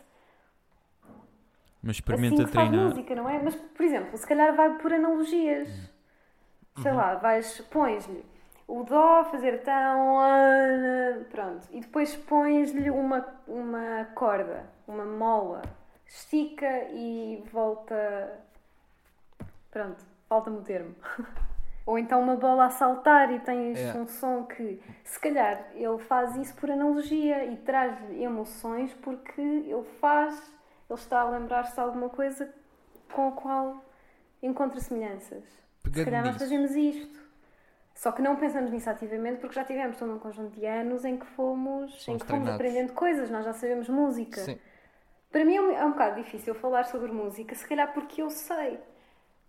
Mas 1.81 1.97
assim 1.97 1.97
experimenta 1.97 2.45
que 2.45 2.51
faz 2.51 2.69
treinar. 2.69 2.71
música, 2.71 3.15
não 3.15 3.29
é? 3.29 3.39
Mas, 3.41 3.55
por 3.55 3.83
exemplo, 3.85 4.17
se 4.17 4.25
calhar 4.27 4.55
vai 4.55 4.77
por 4.77 4.93
analogias. 4.93 5.69
Sei 6.75 6.91
Uhum. 6.91 6.97
lá, 6.97 7.15
vais, 7.15 7.61
pões-lhe 7.71 8.25
o 8.67 8.83
dó, 8.83 9.23
fazer 9.25 9.63
tão. 9.63 10.19
ah, 10.19 11.23
Pronto. 11.29 11.67
E 11.71 11.81
depois 11.81 12.15
pões-lhe 12.15 12.89
uma, 12.89 13.25
uma 13.47 14.05
corda, 14.15 14.65
uma 14.87 15.05
mola. 15.05 15.61
Estica 16.05 16.85
e 16.91 17.43
volta. 17.51 18.39
Pronto, 19.71 20.03
falta-me 20.27 20.57
o 20.57 20.61
termo. 20.61 20.95
Ou 21.85 21.97
então 21.97 22.21
uma 22.21 22.35
bola 22.37 22.65
a 22.65 22.69
saltar 22.69 23.29
e 23.31 23.39
tens 23.39 23.77
É. 23.77 23.93
um 23.97 24.07
som 24.07 24.45
que, 24.45 24.81
se 25.03 25.19
calhar, 25.19 25.67
ele 25.73 25.97
faz 25.99 26.33
isso 26.37 26.55
por 26.55 26.71
analogia 26.71 27.43
e 27.45 27.57
traz-lhe 27.57 28.23
emoções 28.23 28.93
porque 29.01 29.41
ele 29.41 29.83
faz, 29.99 30.33
ele 30.89 30.97
está 30.99 31.19
a 31.21 31.29
lembrar-se 31.29 31.73
de 31.73 31.81
alguma 31.81 32.07
coisa 32.07 32.53
com 33.11 33.27
a 33.27 33.31
qual 33.33 33.83
encontra 34.41 34.79
semelhanças. 34.79 35.43
Se 35.43 35.89
Pegando 35.89 36.05
calhar 36.05 36.21
nós 36.23 36.33
nisso. 36.35 36.45
fazemos 36.45 36.71
isto. 36.71 37.23
Só 37.95 38.11
que 38.13 38.21
não 38.21 38.37
pensamos 38.37 38.71
nisso 38.71 38.89
ativamente 38.89 39.39
porque 39.41 39.55
já 39.55 39.65
tivemos 39.65 39.97
todo 39.97 40.13
um 40.13 40.19
conjunto 40.19 40.57
de 40.57 40.65
anos 40.65 41.03
em 41.03 41.17
que 41.17 41.25
fomos, 41.25 41.91
em 42.07 42.17
que 42.17 42.25
fomos 42.25 42.25
treinados. 42.25 42.55
aprendendo 42.55 42.93
coisas, 42.93 43.29
nós 43.29 43.43
já 43.43 43.53
sabemos 43.53 43.89
música. 43.89 44.39
Sim. 44.39 44.57
Para 45.33 45.43
mim 45.43 45.55
é 45.55 45.61
um, 45.61 45.71
é 45.71 45.83
um 45.83 45.91
bocado 45.93 46.21
difícil 46.21 46.53
falar 46.53 46.83
sobre 46.83 47.11
música, 47.11 47.55
se 47.55 47.67
calhar 47.67 47.91
porque 47.91 48.21
eu 48.21 48.29
sei 48.29 48.79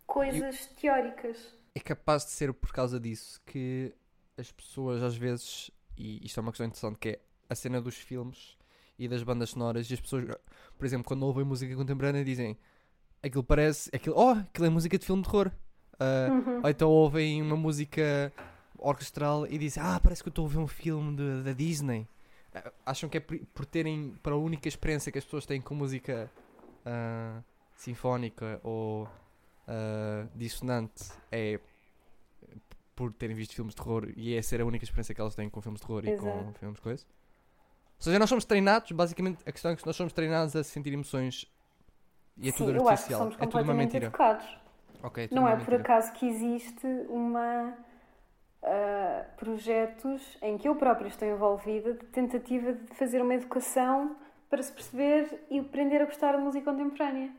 coisas 0.06 0.64
teóricas. 0.80 1.54
É 1.74 1.80
capaz 1.80 2.24
de 2.24 2.30
ser 2.30 2.54
por 2.54 2.72
causa 2.72 2.98
disso 2.98 3.38
que 3.44 3.94
as 4.38 4.50
pessoas 4.50 5.02
às 5.02 5.14
vezes, 5.14 5.70
e 5.94 6.24
isto 6.24 6.40
é 6.40 6.42
uma 6.42 6.52
questão 6.52 6.66
interessante, 6.66 6.98
que 6.98 7.10
é 7.10 7.20
a 7.50 7.54
cena 7.54 7.82
dos 7.82 7.96
filmes 7.96 8.56
e 8.98 9.06
das 9.06 9.22
bandas 9.22 9.50
sonoras, 9.50 9.90
e 9.90 9.92
as 9.92 10.00
pessoas, 10.00 10.24
por 10.78 10.86
exemplo, 10.86 11.06
quando 11.06 11.22
ouvem 11.24 11.44
música 11.44 11.76
contemporânea 11.76 12.24
dizem 12.24 12.56
aquilo 13.22 13.44
parece, 13.44 13.90
aquilo, 13.94 14.16
oh, 14.16 14.30
aquilo 14.30 14.66
é 14.66 14.70
música 14.70 14.98
de 14.98 15.04
filme 15.04 15.22
de 15.22 15.28
terror. 15.28 15.52
Ah, 16.00 16.28
Uhum. 16.30 16.60
Ou 16.62 16.70
então 16.70 16.90
ouvem 16.90 17.42
uma 17.42 17.56
música 17.56 18.32
orquestral 18.78 19.46
e 19.46 19.58
dizem, 19.58 19.82
ah, 19.82 20.00
parece 20.02 20.22
que 20.22 20.28
eu 20.28 20.30
estou 20.30 20.44
a 20.44 20.46
ouvir 20.46 20.58
um 20.58 20.66
filme 20.66 21.42
da 21.42 21.52
Disney. 21.52 22.08
Ah, 22.54 22.72
Acham 22.86 23.08
que 23.08 23.16
é 23.18 23.20
por, 23.20 23.38
por 23.52 23.66
terem, 23.66 24.14
para 24.22 24.34
a 24.34 24.38
única 24.38 24.68
experiência 24.68 25.10
que 25.10 25.18
as 25.18 25.24
pessoas 25.24 25.44
têm 25.46 25.60
com 25.60 25.74
música 25.74 26.30
ah, 26.84 27.42
sinfónica 27.74 28.60
ou 28.62 29.08
ah, 29.66 30.26
dissonante 30.34 31.12
é 31.32 31.58
por 32.94 33.12
terem 33.12 33.34
visto 33.34 33.54
filmes 33.54 33.74
de 33.74 33.82
terror 33.82 34.08
e 34.16 34.36
é 34.36 34.42
ser 34.42 34.60
a 34.60 34.64
única 34.64 34.84
experiência 34.84 35.14
que 35.14 35.20
elas 35.20 35.34
têm 35.34 35.48
com 35.50 35.60
filmes 35.60 35.80
de 35.80 35.86
terror 35.86 36.04
e 36.06 36.16
com 36.16 36.28
Exato. 36.28 36.58
filmes 36.60 36.76
de 36.76 36.82
coisas. 36.82 37.06
Ou 37.96 38.02
seja, 38.04 38.18
nós 38.18 38.28
somos 38.28 38.44
treinados, 38.44 38.92
basicamente, 38.92 39.42
a 39.46 39.50
questão 39.52 39.70
é 39.72 39.76
que 39.76 39.84
nós 39.86 39.96
somos 39.96 40.12
treinados 40.12 40.54
a 40.54 40.62
sentir 40.62 40.92
emoções 40.92 41.50
e 42.36 42.48
é 42.48 42.52
Sim, 42.52 42.58
tudo 42.66 42.88
artificial. 42.88 43.32
É 43.38 43.46
tudo 43.46 43.62
uma 43.64 43.74
mentira. 43.74 44.06
educados. 44.06 44.46
Ok, 45.02 45.28
tudo 45.28 45.36
Não 45.36 45.42
uma 45.42 45.50
é 45.52 45.56
por 45.56 45.60
mentira. 45.60 45.80
acaso 45.82 46.12
que 46.12 46.26
existe 46.26 46.86
uma 47.08 47.76
ah, 48.64 49.26
projetos 49.36 50.38
em 50.40 50.56
que 50.56 50.66
eu 50.66 50.74
própria 50.74 51.08
estou 51.08 51.28
envolvida 51.28 51.92
de 51.92 52.06
tentativa 52.06 52.72
de 52.72 52.94
fazer 52.94 53.20
uma 53.20 53.34
educação 53.34 54.16
para 54.48 54.62
se 54.62 54.72
perceber 54.72 55.44
e 55.50 55.58
aprender 55.58 56.00
a 56.00 56.06
gostar 56.06 56.36
de 56.36 56.42
música 56.42 56.70
contemporânea. 56.70 57.30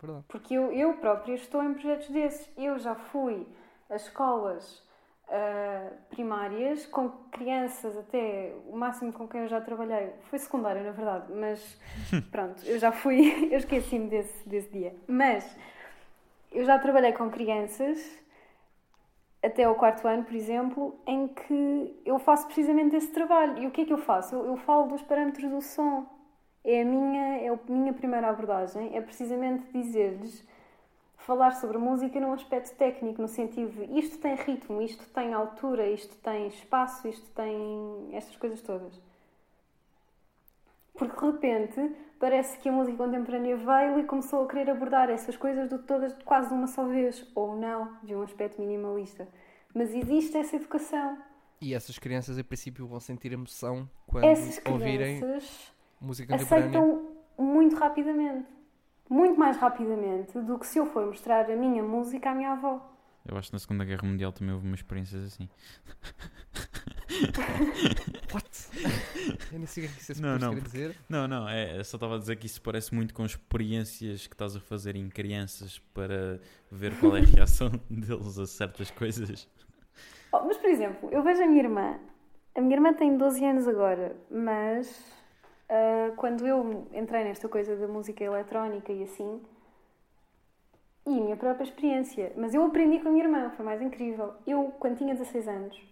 Verdade. 0.00 0.24
Porque 0.28 0.54
eu, 0.54 0.70
eu 0.72 0.94
própria 0.94 1.34
estou 1.34 1.62
em 1.62 1.72
projetos 1.72 2.08
desses. 2.10 2.50
Eu 2.58 2.78
já 2.78 2.94
fui 2.94 3.46
a 3.88 3.96
escolas 3.96 4.82
ah, 5.28 5.92
primárias 6.10 6.84
com 6.86 7.08
crianças 7.30 7.96
até 7.96 8.52
o 8.66 8.76
máximo 8.76 9.12
com 9.12 9.26
quem 9.26 9.42
eu 9.42 9.48
já 9.48 9.60
trabalhei 9.60 10.12
foi 10.22 10.38
secundário, 10.38 10.82
na 10.82 10.90
verdade, 10.90 11.32
mas 11.32 11.78
pronto, 12.30 12.62
eu 12.66 12.78
já 12.78 12.92
fui, 12.92 13.48
eu 13.50 13.56
esqueci-me 13.56 14.08
desse, 14.08 14.46
desse 14.46 14.68
dia. 14.70 14.94
Mas 15.06 15.56
eu 16.52 16.64
já 16.64 16.78
trabalhei 16.78 17.12
com 17.12 17.30
crianças 17.30 18.19
até 19.42 19.64
ao 19.64 19.74
quarto 19.74 20.06
ano, 20.06 20.24
por 20.24 20.34
exemplo, 20.34 20.98
em 21.06 21.28
que 21.28 22.00
eu 22.04 22.18
faço 22.18 22.46
precisamente 22.46 22.96
esse 22.96 23.08
trabalho. 23.08 23.62
E 23.62 23.66
o 23.66 23.70
que 23.70 23.82
é 23.82 23.84
que 23.84 23.92
eu 23.92 23.98
faço? 23.98 24.34
Eu, 24.34 24.46
eu 24.46 24.56
falo 24.56 24.88
dos 24.88 25.02
parâmetros 25.02 25.50
do 25.50 25.62
som. 25.62 26.06
É 26.62 26.82
a 26.82 26.84
minha, 26.84 27.36
é 27.38 27.48
a 27.48 27.58
minha 27.68 27.92
primeira 27.92 28.28
abordagem, 28.28 28.94
é 28.94 29.00
precisamente 29.00 29.72
dizer-lhes, 29.72 30.46
falar 31.16 31.52
sobre 31.52 31.78
música 31.78 32.20
num 32.20 32.34
aspecto 32.34 32.76
técnico, 32.76 33.22
no 33.22 33.28
sentido 33.28 33.72
de 33.72 33.98
isto 33.98 34.18
tem 34.18 34.34
ritmo, 34.34 34.82
isto 34.82 35.08
tem 35.08 35.32
altura, 35.32 35.88
isto 35.88 36.14
tem 36.18 36.48
espaço, 36.48 37.08
isto 37.08 37.30
tem 37.30 38.10
estas 38.12 38.36
coisas 38.36 38.60
todas. 38.60 39.00
Porque 40.96 41.16
de 41.16 41.32
repente 41.32 41.96
parece 42.18 42.58
que 42.58 42.68
a 42.68 42.72
música 42.72 42.98
contemporânea 42.98 43.56
veio 43.56 44.00
e 44.00 44.04
começou 44.04 44.44
a 44.44 44.48
querer 44.48 44.70
abordar 44.70 45.08
essas 45.08 45.36
coisas 45.36 45.68
de 45.68 45.78
todas 45.78 46.12
quase 46.24 46.48
de 46.48 46.54
uma 46.54 46.66
só 46.66 46.86
vez, 46.86 47.26
ou 47.34 47.56
não, 47.56 47.96
de 48.02 48.14
um 48.14 48.22
aspecto 48.22 48.60
minimalista. 48.60 49.26
Mas 49.74 49.94
existe 49.94 50.36
essa 50.36 50.56
educação. 50.56 51.18
E 51.60 51.74
essas 51.74 51.98
crianças, 51.98 52.38
em 52.38 52.42
princípio, 52.42 52.86
vão 52.86 53.00
sentir 53.00 53.32
emoção 53.32 53.88
quando 54.06 54.24
Essas 54.24 54.60
ouvirem 54.66 55.20
música 56.00 56.32
contemporânea. 56.36 56.68
aceitam 56.68 57.08
muito 57.38 57.76
rapidamente. 57.76 58.46
Muito 59.08 59.38
mais 59.38 59.56
rapidamente 59.56 60.38
do 60.40 60.58
que 60.58 60.66
se 60.66 60.78
eu 60.78 60.86
for 60.86 61.04
mostrar 61.06 61.50
a 61.50 61.56
minha 61.56 61.82
música 61.82 62.30
à 62.30 62.34
minha 62.34 62.52
avó. 62.52 62.80
Eu 63.26 63.36
acho 63.36 63.48
que 63.48 63.54
na 63.54 63.58
Segunda 63.58 63.84
Guerra 63.84 64.06
Mundial 64.06 64.32
também 64.32 64.54
houve 64.54 64.66
umas 64.66 64.80
experiências 64.80 65.22
assim. 65.24 65.48
What? 68.32 68.70
Eu 69.52 69.58
nem 69.58 69.66
sei 69.66 69.84
o 69.84 69.86
que 69.88 69.92
é 69.92 69.96
que 69.96 70.12
isso 70.12 70.22
Não, 70.22 70.38
não, 70.38 70.48
não, 70.48 70.54
quer 70.54 70.62
dizer. 70.62 70.96
Não, 71.08 71.28
não, 71.28 71.48
é, 71.48 71.78
eu 71.78 71.84
só 71.84 71.96
estava 71.96 72.16
a 72.16 72.18
dizer 72.18 72.36
que 72.36 72.46
isso 72.46 72.62
parece 72.62 72.94
muito 72.94 73.12
com 73.12 73.24
experiências 73.24 74.26
que 74.26 74.34
estás 74.34 74.54
a 74.54 74.60
fazer 74.60 74.96
em 74.96 75.08
crianças 75.08 75.78
para 75.92 76.40
ver 76.70 76.98
qual 76.98 77.16
é 77.16 77.20
a 77.20 77.24
reação 77.26 77.70
deles 77.90 78.38
a 78.38 78.46
certas 78.46 78.90
coisas. 78.90 79.48
Oh, 80.32 80.44
mas, 80.44 80.56
por 80.56 80.70
exemplo, 80.70 81.10
eu 81.10 81.22
vejo 81.22 81.42
a 81.42 81.46
minha 81.46 81.62
irmã. 81.62 81.98
A 82.54 82.60
minha 82.60 82.76
irmã 82.76 82.92
tem 82.92 83.16
12 83.16 83.44
anos 83.44 83.68
agora, 83.68 84.16
mas 84.30 85.20
ah, 85.70 86.12
quando 86.16 86.44
eu 86.46 86.88
entrei 86.92 87.22
nesta 87.22 87.48
coisa 87.48 87.76
da 87.76 87.86
música 87.86 88.24
eletrónica 88.24 88.92
e 88.92 89.04
assim, 89.04 89.40
e 91.06 91.18
a 91.18 91.20
minha 91.22 91.36
própria 91.36 91.64
experiência, 91.64 92.32
mas 92.36 92.52
eu 92.52 92.64
aprendi 92.64 92.98
com 92.98 93.08
a 93.08 93.12
minha 93.12 93.24
irmã, 93.24 93.50
foi 93.50 93.64
mais 93.64 93.80
incrível. 93.80 94.34
Eu, 94.44 94.74
quando 94.80 94.98
tinha 94.98 95.14
16 95.14 95.48
anos, 95.48 95.89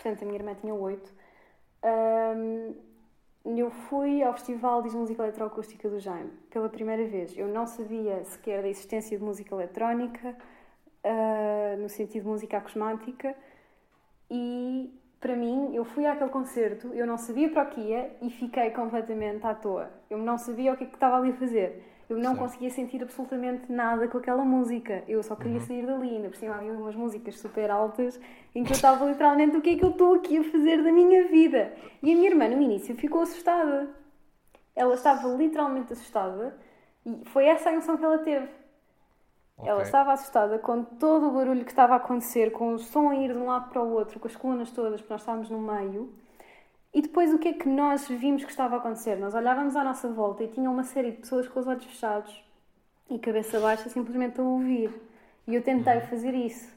portanto 0.00 0.22
a 0.22 0.24
minha 0.24 0.38
irmã 0.38 0.54
tinha 0.54 0.74
8, 0.74 1.12
ahm, 1.82 2.72
eu 3.44 3.70
fui 3.70 4.22
ao 4.22 4.32
Festival 4.32 4.82
de 4.82 4.90
Música 4.90 5.22
Eletroacústica 5.22 5.88
do 5.88 5.98
Jaime 5.98 6.30
pela 6.50 6.68
primeira 6.68 7.06
vez. 7.06 7.36
Eu 7.36 7.48
não 7.48 7.66
sabia 7.66 8.24
sequer 8.24 8.62
da 8.62 8.68
existência 8.68 9.16
de 9.16 9.22
música 9.22 9.54
eletrónica, 9.54 10.36
ah, 11.04 11.76
no 11.78 11.88
sentido 11.88 12.22
de 12.22 12.28
música 12.28 12.58
acosmática, 12.58 13.34
e 14.30 14.92
para 15.20 15.36
mim, 15.36 15.74
eu 15.74 15.84
fui 15.84 16.06
àquele 16.06 16.30
concerto, 16.30 16.88
eu 16.94 17.06
não 17.06 17.18
sabia 17.18 17.50
para 17.50 17.64
o 17.64 17.66
que 17.66 17.80
ia 17.80 18.10
e 18.22 18.30
fiquei 18.30 18.70
completamente 18.70 19.46
à 19.46 19.54
toa. 19.54 19.90
Eu 20.08 20.16
não 20.16 20.38
sabia 20.38 20.72
o 20.72 20.76
que 20.76 20.84
é 20.84 20.86
que 20.86 20.94
estava 20.94 21.16
ali 21.18 21.30
a 21.30 21.34
fazer. 21.34 21.82
Eu 22.10 22.18
não 22.18 22.34
Certo. 22.34 22.38
conseguia 22.38 22.70
sentir 22.70 23.02
absolutamente 23.02 23.70
nada 23.72 24.08
com 24.08 24.18
aquela 24.18 24.44
música. 24.44 25.04
Eu 25.08 25.22
só 25.22 25.36
Uhum. 25.38 25.40
queria 25.40 25.60
sair 25.60 25.86
dali. 25.86 26.16
Ainda 26.16 26.28
por 26.28 26.36
cima 26.36 26.56
havia 26.56 26.72
umas 26.72 26.94
músicas 26.96 27.38
super 27.38 27.70
altas 27.70 28.20
em 28.54 28.64
que 28.64 28.72
eu 28.72 28.76
estava 28.76 29.04
literalmente 29.04 29.56
o 29.56 29.60
que 29.62 29.70
é 29.70 29.76
que 29.78 29.84
eu 29.84 29.90
estou 29.90 30.14
aqui 30.14 30.38
a 30.38 30.44
fazer 30.44 30.82
da 30.82 30.92
minha 30.92 31.28
vida. 31.28 31.72
E 32.02 32.12
a 32.12 32.16
minha 32.16 32.28
irmã, 32.30 32.48
no 32.48 32.60
início, 32.60 32.94
ficou 32.96 33.22
assustada. 33.22 33.88
Ela 34.74 34.94
estava 34.94 35.28
literalmente 35.28 35.92
assustada 35.92 36.56
e 37.06 37.22
foi 37.26 37.44
essa 37.46 37.68
a 37.70 37.72
emoção 37.72 37.96
que 37.96 38.04
ela 38.04 38.18
teve. 38.18 38.48
Ela 39.62 39.80
Ok. 39.80 39.82
estava 39.82 40.12
assustada 40.12 40.58
com 40.58 40.82
todo 40.82 41.28
o 41.28 41.32
barulho 41.32 41.64
que 41.64 41.70
estava 41.70 41.92
a 41.94 41.96
acontecer, 41.98 42.50
com 42.50 42.74
o 42.74 42.78
som 42.78 43.10
a 43.10 43.16
ir 43.16 43.32
de 43.32 43.38
um 43.38 43.46
lado 43.46 43.68
para 43.70 43.82
o 43.82 43.92
outro, 43.92 44.18
com 44.18 44.26
as 44.26 44.34
colunas 44.36 44.70
todas, 44.72 45.00
porque 45.00 45.12
nós 45.12 45.20
estávamos 45.22 45.50
no 45.50 45.60
meio. 45.60 46.12
E 46.92 47.02
depois 47.02 47.32
o 47.32 47.38
que 47.38 47.48
é 47.48 47.52
que 47.52 47.68
nós 47.68 48.08
vimos 48.08 48.42
que 48.44 48.50
estava 48.50 48.76
a 48.76 48.78
acontecer? 48.78 49.16
Nós 49.16 49.34
olhávamos 49.34 49.76
à 49.76 49.84
nossa 49.84 50.08
volta 50.08 50.42
e 50.42 50.48
tinha 50.48 50.68
uma 50.68 50.82
série 50.82 51.12
de 51.12 51.18
pessoas 51.18 51.46
com 51.46 51.60
os 51.60 51.66
olhos 51.66 51.84
fechados 51.84 52.44
e 53.08 53.18
cabeça 53.18 53.60
baixa 53.60 53.88
simplesmente 53.88 54.40
a 54.40 54.42
ouvir. 54.44 54.90
E 55.46 55.54
eu 55.54 55.62
tentei 55.62 56.00
fazer 56.02 56.34
isso. 56.34 56.68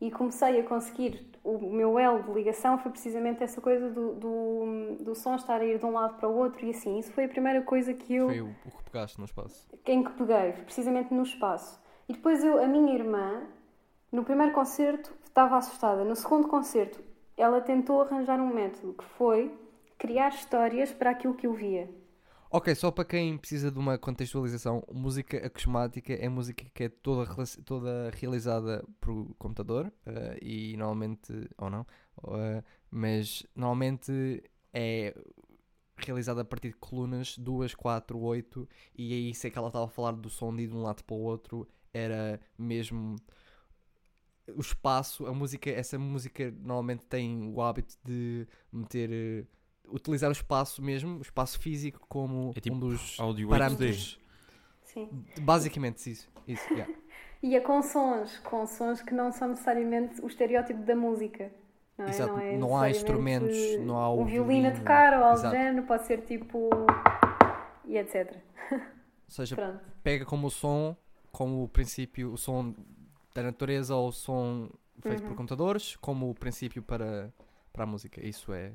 E 0.00 0.10
comecei 0.10 0.60
a 0.60 0.64
conseguir. 0.64 1.26
O 1.44 1.58
meu 1.70 1.98
elo 1.98 2.22
de 2.22 2.30
ligação 2.32 2.78
foi 2.78 2.90
precisamente 2.90 3.42
essa 3.42 3.60
coisa 3.60 3.90
do, 3.90 4.14
do, 4.14 4.96
do 5.00 5.14
som 5.14 5.34
estar 5.34 5.60
a 5.60 5.64
ir 5.64 5.78
de 5.78 5.84
um 5.84 5.92
lado 5.92 6.14
para 6.16 6.28
o 6.28 6.36
outro 6.36 6.64
e 6.64 6.70
assim. 6.70 6.98
Isso 6.98 7.12
foi 7.12 7.24
a 7.24 7.28
primeira 7.28 7.62
coisa 7.62 7.92
que 7.92 8.14
eu 8.14 8.28
Foi 8.28 8.40
o, 8.40 8.54
o 8.66 8.70
que 8.70 8.90
pegaste 8.90 9.18
no 9.18 9.24
espaço. 9.24 9.68
em 9.86 10.02
que 10.04 10.12
peguei, 10.12 10.52
precisamente 10.64 11.12
no 11.12 11.22
espaço. 11.22 11.80
E 12.08 12.12
depois 12.12 12.42
eu, 12.44 12.62
a 12.62 12.66
minha 12.66 12.94
irmã, 12.94 13.42
no 14.12 14.24
primeiro 14.24 14.52
concerto, 14.52 15.12
estava 15.24 15.56
assustada. 15.56 16.04
No 16.04 16.14
segundo 16.16 16.48
concerto, 16.48 17.00
ela 17.38 17.60
tentou 17.60 18.02
arranjar 18.02 18.40
um 18.40 18.52
método 18.52 18.92
que 18.94 19.04
foi 19.16 19.56
criar 19.96 20.28
histórias 20.30 20.92
para 20.92 21.10
aquilo 21.10 21.34
que 21.34 21.46
eu 21.46 21.54
via. 21.54 21.88
Ok, 22.50 22.74
só 22.74 22.90
para 22.90 23.04
quem 23.04 23.36
precisa 23.36 23.70
de 23.70 23.78
uma 23.78 23.98
contextualização, 23.98 24.82
música 24.90 25.46
acosmática 25.46 26.14
é 26.14 26.28
música 26.30 26.64
que 26.72 26.84
é 26.84 26.88
toda, 26.88 27.30
toda 27.64 28.10
realizada 28.14 28.82
por 29.00 29.34
computador 29.38 29.92
eh, 30.06 30.38
e 30.40 30.76
normalmente, 30.78 31.30
ou 31.58 31.68
não, 31.68 31.86
eh, 32.28 32.64
mas 32.90 33.46
normalmente 33.54 34.42
é 34.72 35.14
realizada 35.98 36.40
a 36.40 36.44
partir 36.44 36.68
de 36.68 36.76
colunas 36.76 37.36
2, 37.36 37.74
4, 37.74 38.18
8 38.18 38.68
e 38.96 39.12
aí 39.12 39.34
sei 39.34 39.50
que 39.50 39.58
ela 39.58 39.68
estava 39.68 39.84
a 39.84 39.88
falar 39.88 40.12
do 40.12 40.30
som 40.30 40.54
de 40.56 40.68
um 40.68 40.82
lado 40.82 41.04
para 41.04 41.16
o 41.16 41.20
outro, 41.20 41.68
era 41.92 42.40
mesmo 42.56 43.16
o 44.56 44.60
espaço, 44.60 45.26
a 45.26 45.32
música, 45.32 45.70
essa 45.70 45.98
música 45.98 46.52
normalmente 46.60 47.04
tem 47.06 47.52
o 47.52 47.60
hábito 47.60 47.96
de 48.04 48.46
meter, 48.72 49.10
eh, 49.12 49.44
utilizar 49.92 50.28
o 50.28 50.32
espaço 50.32 50.82
mesmo, 50.82 51.18
o 51.18 51.22
espaço 51.22 51.58
físico 51.58 52.00
como 52.08 52.52
É 52.56 52.60
tipo 52.60 52.76
um 52.76 52.80
dos 52.80 53.16
parâmetros. 53.48 54.18
Sim. 54.82 55.08
Basicamente 55.40 56.10
isso, 56.10 56.28
isso, 56.46 56.72
yeah. 56.72 56.92
E 57.40 57.54
é 57.54 57.60
com 57.60 57.80
sons, 57.82 58.36
com 58.38 58.66
sons 58.66 59.00
que 59.00 59.14
não 59.14 59.30
são 59.30 59.48
necessariamente 59.50 60.20
o 60.20 60.26
estereótipo 60.26 60.82
da 60.82 60.96
música. 60.96 61.52
Não, 61.96 62.06
é? 62.06 62.10
Exato, 62.10 62.32
não, 62.32 62.40
é 62.40 62.56
não 62.56 62.76
há 62.76 62.90
instrumentos, 62.90 63.56
não 63.78 63.96
há 63.96 64.08
o 64.08 64.22
um 64.22 64.24
violino 64.24 64.66
a 64.66 64.70
violino, 64.70 64.78
tocar 64.80 65.16
ou 65.16 65.24
algo 65.24 65.42
do 65.42 65.50
género, 65.50 65.86
pode 65.86 66.04
ser 66.04 66.22
tipo. 66.22 66.68
e 67.84 67.96
etc. 67.96 68.36
Ou 68.72 68.80
seja, 69.28 69.54
Pronto. 69.56 69.80
pega 70.02 70.24
como 70.24 70.48
o 70.48 70.50
som, 70.50 70.96
como 71.30 71.62
o 71.62 71.68
princípio, 71.68 72.32
o 72.32 72.36
som 72.36 72.74
da 73.38 73.42
natureza 73.44 73.94
ou 73.94 74.08
o 74.08 74.12
som 74.12 74.68
feito 75.00 75.22
por 75.22 75.30
Uhum. 75.30 75.36
computadores, 75.36 75.96
como 75.96 76.28
o 76.30 76.34
princípio 76.34 76.82
para, 76.82 77.32
para 77.72 77.84
a 77.84 77.86
música. 77.86 78.20
Isso 78.26 78.52
é 78.52 78.72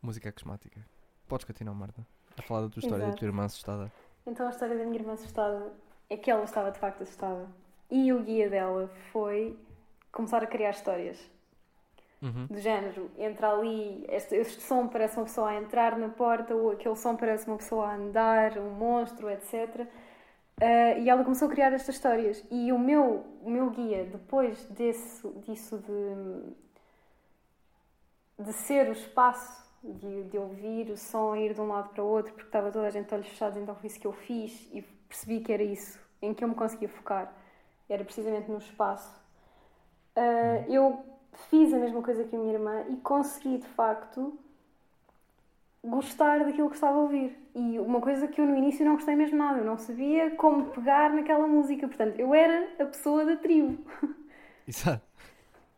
música 0.00 0.28
acosmática. 0.28 0.84
Podes 1.26 1.44
continuar, 1.44 1.74
Marta, 1.74 2.06
a 2.36 2.42
falar 2.42 2.62
da 2.62 2.68
tua 2.68 2.80
história 2.80 2.98
da 3.00 3.08
Exato. 3.08 3.18
tua 3.18 3.26
irmã 3.26 3.44
assustada. 3.44 3.92
Então 4.26 4.46
a 4.46 4.50
história 4.50 4.76
da 4.78 4.84
minha 4.84 4.98
irmã 5.00 5.12
assustada 5.14 5.72
é 6.08 6.16
que 6.16 6.30
ela 6.30 6.44
estava 6.44 6.70
de 6.70 6.78
facto 6.78 7.02
assustada. 7.02 7.48
E 7.90 8.12
o 8.12 8.22
guia 8.22 8.48
dela 8.48 8.88
foi 9.12 9.58
começar 10.12 10.42
a 10.42 10.46
criar 10.46 10.70
histórias. 10.70 11.18
Uhum. 12.20 12.46
do 12.46 12.58
género, 12.58 13.08
entra 13.16 13.52
ali, 13.52 14.04
este, 14.08 14.34
este 14.34 14.60
som 14.60 14.88
parece 14.88 15.16
uma 15.16 15.24
pessoa 15.26 15.50
a 15.50 15.54
entrar 15.54 15.96
na 15.96 16.08
porta, 16.08 16.52
ou 16.52 16.72
aquele 16.72 16.96
som 16.96 17.14
parece 17.16 17.46
uma 17.46 17.56
pessoa 17.58 17.86
a 17.86 17.94
andar, 17.94 18.58
um 18.58 18.70
monstro, 18.70 19.30
etc. 19.30 19.86
Ah, 20.60 20.98
e 20.98 21.08
ela 21.08 21.24
começou 21.24 21.48
a 21.48 21.50
criar 21.50 21.72
estas 21.72 21.94
histórias. 21.94 22.44
E 22.50 22.72
o 22.72 22.78
meu, 22.78 23.24
o 23.42 23.50
meu 23.50 23.70
guia, 23.70 24.04
depois 24.04 24.64
desse, 24.66 25.26
disso 25.46 25.78
de, 25.78 26.54
de 28.44 28.52
ser 28.52 28.88
o 28.88 28.92
espaço, 28.92 29.66
de, 29.82 30.24
de 30.24 30.38
ouvir 30.38 30.90
o 30.90 30.96
som 30.96 31.36
ir 31.36 31.54
de 31.54 31.60
um 31.60 31.68
lado 31.68 31.90
para 31.90 32.02
o 32.02 32.06
outro, 32.06 32.32
porque 32.32 32.48
estava 32.48 32.72
toda 32.72 32.86
a 32.86 32.90
gente 32.90 33.12
olhos 33.14 33.28
fechados, 33.28 33.56
então 33.56 33.74
foi 33.74 33.86
isso 33.86 34.00
que 34.00 34.06
eu 34.06 34.12
fiz 34.12 34.68
e 34.72 34.82
percebi 35.08 35.40
que 35.40 35.52
era 35.52 35.62
isso, 35.62 35.98
em 36.20 36.34
que 36.34 36.42
eu 36.42 36.48
me 36.48 36.54
conseguia 36.54 36.88
focar. 36.88 37.32
Era 37.88 38.04
precisamente 38.04 38.50
no 38.50 38.58
espaço. 38.58 39.14
Ah, 40.16 40.64
eu 40.68 41.04
fiz 41.50 41.72
a 41.72 41.78
mesma 41.78 42.02
coisa 42.02 42.24
que 42.24 42.34
a 42.34 42.38
minha 42.38 42.54
irmã 42.54 42.84
e 42.88 42.96
consegui 42.96 43.58
de 43.58 43.68
facto 43.68 44.36
gostar 45.88 46.44
daquilo 46.44 46.68
que 46.68 46.74
estava 46.76 46.96
a 46.98 47.02
ouvir. 47.02 47.36
E 47.54 47.78
uma 47.78 48.00
coisa 48.00 48.28
que 48.28 48.40
eu 48.40 48.46
no 48.46 48.56
início 48.56 48.84
não 48.84 48.94
gostei 48.94 49.16
mesmo 49.16 49.36
nada, 49.38 49.58
eu 49.58 49.64
não 49.64 49.76
sabia 49.78 50.30
como 50.32 50.66
pegar 50.66 51.12
naquela 51.12 51.46
música. 51.46 51.88
Portanto, 51.88 52.18
eu 52.18 52.34
era 52.34 52.68
a 52.78 52.84
pessoa 52.86 53.24
da 53.24 53.36
tribo. 53.36 53.78
Exato. 54.66 55.02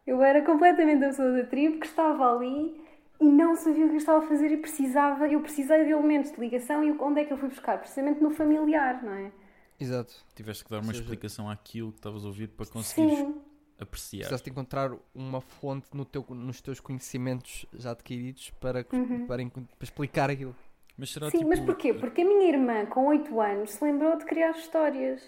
Eu 0.07 0.23
era 0.23 0.43
completamente 0.43 1.05
a 1.05 1.09
pessoa 1.09 1.33
da 1.33 1.45
tribo 1.45 1.79
que 1.79 1.87
estava 1.87 2.35
ali 2.35 2.81
e 3.21 3.25
não 3.27 3.55
sabia 3.55 3.85
o 3.85 3.89
que 3.89 3.95
eu 3.95 3.99
estava 3.99 4.25
a 4.25 4.29
fazer 4.29 4.51
e 4.51 4.57
precisava, 4.57 5.29
eu 5.29 5.41
precisei 5.41 5.85
de 5.85 5.91
elementos 5.91 6.33
de 6.33 6.41
ligação 6.41 6.83
e 6.83 6.91
onde 6.93 7.21
é 7.21 7.25
que 7.25 7.33
eu 7.33 7.37
fui 7.39 7.49
buscar? 7.49 7.79
Precisamente 7.79 8.21
no 8.23 8.31
familiar, 8.31 9.03
não 9.03 9.13
é? 9.13 9.31
Exato. 9.79 10.15
Tiveste 10.35 10.65
que 10.65 10.71
dar 10.71 10.79
uma 10.79 10.87
seja- 10.87 11.01
explicação 11.01 11.49
àquilo 11.49 11.93
que 11.93 11.99
estavas 11.99 12.25
a 12.25 12.29
ouvir 12.29 12.49
para 12.49 12.67
conseguires 12.67 13.19
Sim, 13.19 13.35
apreciar. 13.81 14.19
Precisaste 14.21 14.45
de 14.45 14.51
encontrar 14.51 14.91
uma 15.15 15.41
fonte 15.41 15.89
no 15.95 16.05
teu, 16.05 16.25
nos 16.31 16.61
teus 16.61 16.81
conhecimentos 16.81 17.67
já 17.75 17.91
adquiridos 17.93 18.51
para, 18.61 18.87
Uhum. 18.93 19.27
para, 19.27 19.45
para 19.49 19.63
explicar 19.83 20.31
aquilo. 20.31 20.55
Mas 20.97 21.11
será 21.13 21.31
sim, 21.31 21.39
tipo. 21.39 21.49
mas 21.49 21.61
porquê? 21.61 21.95
Porque 21.95 22.21
a 22.21 22.25
minha 22.25 22.49
irmã, 22.49 22.85
com 22.87 23.07
8 23.07 23.41
anos, 23.41 23.71
se 23.71 23.83
lembrou 23.85 24.17
de 24.19 24.25
criar 24.27 24.51
histórias. 24.53 25.23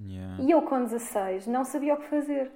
Yeah. 0.00 0.42
E 0.42 0.50
eu, 0.50 0.62
com 0.62 0.84
16, 0.84 1.46
não 1.46 1.64
sabia 1.64 1.94
o 1.94 1.96
que 1.96 2.06
fazer. 2.06 2.50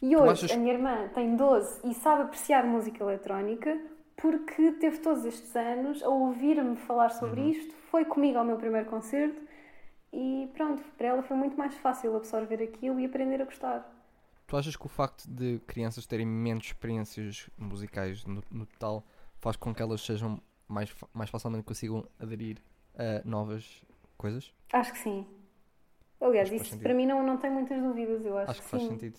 E 0.00 0.10
Tu 0.14 0.20
hoje, 0.22 0.44
achas- 0.46 0.52
a 0.52 0.56
minha 0.56 0.72
irmã 0.74 1.08
tem 1.14 1.34
12 1.36 1.80
e 1.84 1.94
sabe 1.94 2.22
apreciar 2.22 2.64
música 2.64 3.02
eletrónica 3.02 3.80
porque 4.16 4.72
teve 4.72 4.98
todos 4.98 5.24
estes 5.24 5.56
anos 5.56 6.02
a 6.02 6.08
ouvir-me 6.08 6.76
falar 6.76 7.08
sobre 7.10 7.40
Uhum. 7.40 7.48
isto, 7.48 7.74
foi 7.90 8.04
comigo 8.04 8.38
ao 8.38 8.44
meu 8.44 8.56
primeiro 8.56 8.88
concerto 8.88 9.40
e 10.12 10.48
pronto, 10.54 10.82
para 10.96 11.08
ela 11.08 11.22
foi 11.22 11.36
muito 11.36 11.56
mais 11.56 11.74
fácil 11.78 12.14
absorver 12.16 12.62
aquilo 12.62 13.00
e 13.00 13.06
aprender 13.06 13.40
a 13.42 13.44
gostar. 13.46 13.90
Tu 14.52 14.56
achas 14.58 14.76
que 14.76 14.84
o 14.84 14.88
facto 14.90 15.26
de 15.30 15.60
crianças 15.66 16.04
terem 16.04 16.26
menos 16.26 16.66
experiências 16.66 17.48
musicais 17.56 18.22
no, 18.26 18.44
no 18.50 18.66
total 18.66 19.02
faz 19.40 19.56
com 19.56 19.74
que 19.74 19.80
elas 19.80 20.02
sejam 20.02 20.42
mais, 20.68 20.94
mais 21.14 21.30
facilmente 21.30 21.64
consigam 21.64 22.06
aderir 22.20 22.58
a 22.94 23.26
novas 23.26 23.82
coisas? 24.18 24.52
Acho 24.70 24.92
que 24.92 24.98
sim. 24.98 25.26
Aliás, 26.20 26.50
Acho 26.50 26.58
que 26.60 26.66
isso 26.68 26.78
para 26.80 26.92
mim 26.92 27.06
não, 27.06 27.26
não 27.26 27.38
tem 27.38 27.50
muitas 27.50 27.82
dúvidas, 27.82 28.26
eu 28.26 28.36
acho, 28.36 28.50
Acho 28.50 28.60
que 28.60 28.68
faz 28.68 28.82
sim. 28.82 28.88
sentido. 28.90 29.18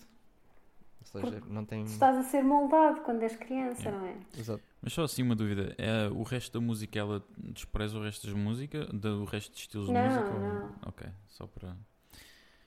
Ou 1.00 1.20
seja, 1.20 1.42
não 1.48 1.64
tem. 1.64 1.82
Tu 1.84 1.90
estás 1.90 2.16
a 2.16 2.22
ser 2.22 2.44
moldado 2.44 3.00
quando 3.00 3.24
és 3.24 3.34
criança, 3.34 3.82
Yeah. 3.88 3.98
não 4.00 4.06
é? 4.06 4.16
Exato. 4.38 4.62
Mas 4.80 4.92
só 4.92 5.02
assim 5.02 5.24
uma 5.24 5.34
dúvida: 5.34 5.74
é, 5.78 6.06
o 6.10 6.22
resto 6.22 6.60
da 6.60 6.64
música 6.64 6.96
ela 6.96 7.24
despreza 7.36 7.98
o 7.98 8.02
resto 8.04 8.28
da 8.28 8.36
música? 8.36 8.84
Do 8.84 9.24
resto 9.24 9.52
de 9.52 9.58
estilos 9.58 9.88
de 9.88 9.92
Não, 9.94 10.04
música? 10.04 10.32
ou- 10.32 10.40
não. 10.40 10.74
Ok, 10.86 11.08
só 11.26 11.44
para. 11.48 11.76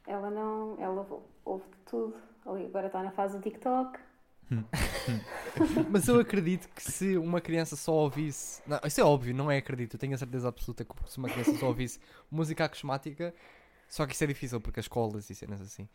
Ela 0.06 0.30
não, 0.30 0.76
ela 0.82 1.08
ouve 1.46 1.64
de 1.64 1.78
tudo. 1.86 2.16
Ali 2.48 2.66
agora 2.66 2.88
está 2.88 3.04
na 3.04 3.12
fase 3.12 3.38
do 3.38 3.44
TikTok. 3.44 4.00
Mas 5.92 6.08
eu 6.08 6.20
acredito 6.20 6.70
que 6.70 6.82
se 6.82 7.18
uma 7.18 7.42
criança 7.42 7.76
só 7.76 7.92
ouvisse. 7.92 8.62
Não, 8.66 8.80
isso 8.86 9.02
é 9.02 9.04
óbvio, 9.04 9.36
não 9.36 9.52
é 9.52 9.58
acredito. 9.58 9.96
Eu 9.96 10.00
tenho 10.00 10.16
a 10.16 10.18
certeza 10.18 10.48
absoluta 10.48 10.86
que 10.86 10.94
se 11.06 11.18
uma 11.18 11.30
criança 11.30 11.54
só 11.58 11.68
ouvisse 11.68 12.00
música 12.32 12.66
acosmática. 12.66 13.34
Só 13.90 14.06
que 14.06 14.14
isso 14.14 14.24
é 14.24 14.28
difícil 14.28 14.62
porque 14.62 14.80
as 14.80 14.86
escolas 14.86 15.30
e 15.30 15.36
cenas 15.36 15.62
assim. 15.62 15.88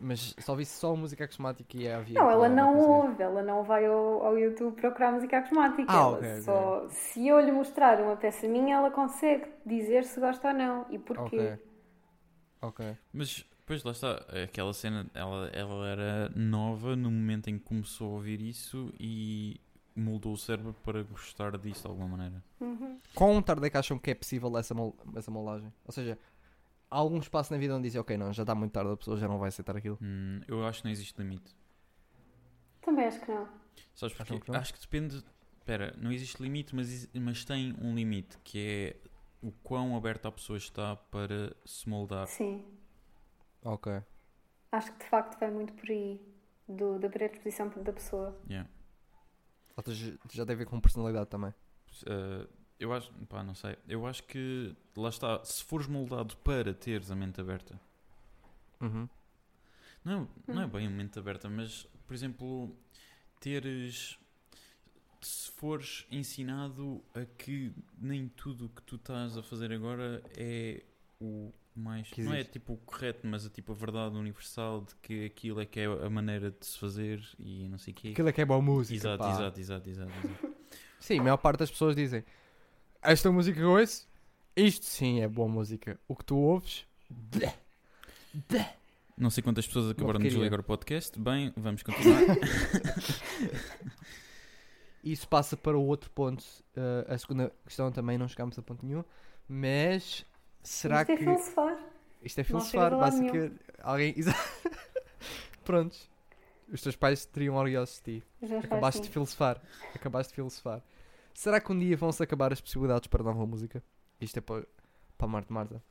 Mas 0.00 0.34
só 0.40 0.52
ouvisse 0.52 0.76
só 0.78 0.94
música 0.96 1.24
acosmática 1.24 1.76
e 1.76 1.88
havia. 1.88 2.20
Não, 2.20 2.28
ela 2.28 2.48
não 2.48 2.76
ouve, 2.78 3.22
ela 3.22 3.42
não 3.42 3.62
vai 3.62 3.86
ao, 3.86 4.26
ao 4.26 4.38
YouTube 4.38 4.74
procurar 4.74 5.12
música 5.12 5.38
acosmática. 5.38 5.92
Ah, 5.92 5.96
ela 5.96 6.16
ok, 6.16 6.30
ok. 6.30 6.42
só, 6.42 6.86
se 6.88 7.28
eu 7.28 7.38
lhe 7.38 7.52
mostrar 7.52 8.00
uma 8.00 8.16
peça 8.16 8.48
minha, 8.48 8.76
ela 8.76 8.90
consegue 8.90 9.46
dizer 9.64 10.04
se 10.04 10.18
gosta 10.18 10.48
ou 10.48 10.54
não 10.54 10.86
e 10.90 10.98
porquê. 10.98 11.38
Ok. 11.38 11.58
Ok. 12.60 12.96
Mas, 13.12 13.46
pois 13.66 13.82
lá 13.82 13.92
está, 13.92 14.14
aquela 14.44 14.72
cena, 14.72 15.06
ela, 15.14 15.48
ela 15.48 15.88
era 15.88 16.28
nova 16.34 16.94
no 16.96 17.10
momento 17.10 17.48
em 17.48 17.58
que 17.58 17.64
começou 17.64 18.12
a 18.12 18.14
ouvir 18.14 18.40
isso 18.40 18.92
e 18.98 19.60
moldou 19.96 20.32
o 20.32 20.36
cérebro 20.36 20.74
para 20.82 21.02
gostar 21.02 21.56
disso 21.56 21.82
de 21.82 21.88
alguma 21.88 22.08
maneira. 22.08 22.44
Uhum. 22.60 22.98
Quão 23.14 23.40
tarde 23.42 23.66
é 23.66 23.70
que 23.70 23.76
acham 23.76 23.98
que 23.98 24.10
é 24.10 24.14
possível 24.14 24.56
essa, 24.58 24.74
mol 24.74 24.96
essa 25.14 25.30
moldagem? 25.30 25.72
Ou 25.84 25.92
seja, 25.92 26.18
há 26.90 26.96
algum 26.96 27.18
espaço 27.18 27.52
na 27.52 27.58
vida 27.58 27.74
onde 27.74 27.84
dizem, 27.84 28.00
ok, 28.00 28.16
não, 28.16 28.32
já 28.32 28.42
está 28.42 28.54
muito 28.54 28.72
tarde, 28.72 28.92
a 28.92 28.96
pessoa 28.96 29.16
já 29.16 29.28
não 29.28 29.38
vai 29.38 29.48
aceitar 29.48 29.76
aquilo. 29.76 29.98
Hum, 30.02 30.40
eu 30.48 30.66
acho 30.66 30.80
que 30.80 30.84
não 30.86 30.92
existe 30.92 31.16
limite. 31.20 31.54
Também 32.82 33.06
acho 33.06 33.20
que 33.20 33.30
não. 33.30 33.48
Sabes 33.94 34.16
porquê? 34.16 34.38
que 34.40 34.50
não? 34.50 34.58
Acho 34.58 34.74
que 34.74 34.80
depende. 34.80 35.24
Espera, 35.58 35.96
não 35.96 36.12
existe 36.12 36.42
limite, 36.42 36.74
mas, 36.74 37.08
mas 37.14 37.44
tem 37.44 37.74
um 37.80 37.94
limite 37.94 38.36
que 38.44 38.58
é 38.58 39.08
o 39.40 39.50
quão 39.50 39.96
aberta 39.96 40.28
a 40.28 40.32
pessoa 40.32 40.58
está 40.58 40.94
para 40.94 41.56
se 41.64 41.88
moldar. 41.88 42.26
Sim, 42.26 42.62
Ok. 43.64 44.02
acho 44.72 44.92
que 44.92 44.98
de 45.04 45.08
facto 45.10 45.38
vai 45.40 45.50
muito 45.50 45.72
por 45.72 45.88
aí 45.90 46.20
do, 46.68 46.98
da 46.98 47.08
predisposição 47.08 47.68
da 47.82 47.92
pessoa. 47.92 48.38
Yeah. 48.48 48.68
Ou 49.76 49.82
seja, 49.84 50.18
já 50.32 50.44
tem 50.46 50.54
a 50.54 50.58
ver 50.58 50.66
com 50.66 50.80
personalidade 50.80 51.28
também. 51.30 51.50
Uh, 52.02 52.48
eu 52.78 52.92
acho, 52.92 53.12
pá, 53.28 53.42
não 53.42 53.54
sei. 53.54 53.76
Eu 53.88 54.06
acho 54.06 54.22
que 54.24 54.74
lá 54.96 55.08
está. 55.08 55.42
Se 55.44 55.64
fores 55.64 55.86
moldado 55.86 56.36
para 56.38 56.74
teres 56.74 57.10
a 57.10 57.14
mente 57.16 57.40
aberta, 57.40 57.80
Uhum. 58.80 59.08
não, 60.04 60.28
não 60.46 60.62
é 60.62 60.66
Hum. 60.66 60.68
bem 60.68 60.86
a 60.86 60.90
mente 60.90 61.18
aberta, 61.18 61.48
mas 61.48 61.84
por 62.06 62.14
exemplo, 62.14 62.76
teres. 63.40 64.18
Se 65.20 65.50
fores 65.52 66.06
ensinado 66.10 67.02
a 67.14 67.24
que 67.24 67.72
nem 67.98 68.28
tudo 68.28 68.66
o 68.66 68.68
que 68.68 68.82
tu 68.82 68.96
estás 68.96 69.38
a 69.38 69.42
fazer 69.42 69.72
agora 69.72 70.22
é 70.36 70.84
o 71.18 71.50
mais. 71.74 72.08
Que 72.08 72.22
não 72.22 72.34
é 72.34 72.44
tipo 72.44 72.74
o 72.74 72.76
correto, 72.78 73.26
mas 73.26 73.46
é 73.46 73.48
tipo 73.48 73.72
a 73.72 73.74
verdade 73.74 74.16
universal 74.16 74.82
de 74.82 74.94
que 74.96 75.26
aquilo 75.26 75.60
é 75.60 75.66
que 75.66 75.80
é 75.80 75.84
a 75.86 76.10
maneira 76.10 76.50
de 76.50 76.66
se 76.66 76.78
fazer 76.78 77.22
e 77.38 77.68
não 77.68 77.78
sei 77.78 77.92
o 77.92 77.96
quê. 77.96 78.08
Aquilo 78.08 78.28
é 78.28 78.32
que 78.32 78.40
é 78.40 78.44
boa 78.44 78.62
música. 78.62 78.94
Exato, 78.94 79.18
pá. 79.18 79.30
exato, 79.30 79.60
exato, 79.60 79.90
exato, 79.90 80.12
exato. 80.24 80.54
Sim, 81.00 81.18
a 81.18 81.22
maior 81.22 81.36
parte 81.36 81.58
das 81.58 81.70
pessoas 81.70 81.94
dizem 81.94 82.24
esta 83.04 83.30
música 83.30 83.58
que 83.58 83.62
eu 83.62 83.72
ouço, 83.72 84.08
isto 84.56 84.86
sim 84.86 85.20
é 85.20 85.28
boa 85.28 85.46
música. 85.46 86.00
O 86.08 86.16
que 86.16 86.24
tu 86.24 86.36
ouves, 86.36 86.86
blé, 87.10 87.54
blé. 88.48 88.76
Não 89.16 89.30
sei 89.30 89.42
quantas 89.42 89.66
pessoas 89.66 89.90
acabaram 89.90 90.18
de 90.18 90.28
desligar 90.28 90.58
o 90.58 90.62
podcast. 90.64 91.18
Bem, 91.20 91.52
vamos 91.56 91.82
continuar. 91.82 92.20
Isso 95.04 95.28
passa 95.28 95.56
para 95.56 95.76
o 95.76 95.86
outro 95.86 96.10
ponto. 96.10 96.42
uh, 96.76 97.12
a 97.12 97.18
segunda 97.18 97.52
questão 97.64 97.92
também 97.92 98.16
não 98.16 98.26
chegámos 98.26 98.58
a 98.58 98.62
ponto 98.62 98.84
nenhum. 98.84 99.04
Mas 99.46 100.24
será 100.64 101.02
Isto 101.02 101.12
é 101.12 101.16
que. 101.16 101.24
filosofar. 101.24 101.78
Isto 102.22 102.40
é 102.40 102.44
filosofar, 102.44 102.90
basicamente. 102.96 103.60
Alguém. 103.82 104.14
Prontos. 105.64 106.10
Os 106.72 106.80
teus 106.80 106.96
pais 106.96 107.20
estariam 107.20 107.54
orgulhosos 107.54 108.00
de 108.02 108.20
ti. 108.20 108.26
Acabaste 108.64 109.02
de 109.02 109.08
filosofar. 109.10 109.60
Acabaste 109.94 110.32
de 110.32 110.36
filosofar. 110.36 110.82
Será 111.34 111.60
que 111.60 111.70
um 111.70 111.78
dia 111.78 111.96
vão-se 111.96 112.22
acabar 112.22 112.52
as 112.52 112.60
possibilidades 112.60 113.06
para 113.06 113.22
nova 113.22 113.46
música? 113.46 113.82
Isto 114.20 114.38
é 114.38 114.40
para, 114.40 114.66
para 115.18 115.26
a 115.26 115.28
Marta 115.28 115.52
Marta. 115.52 115.82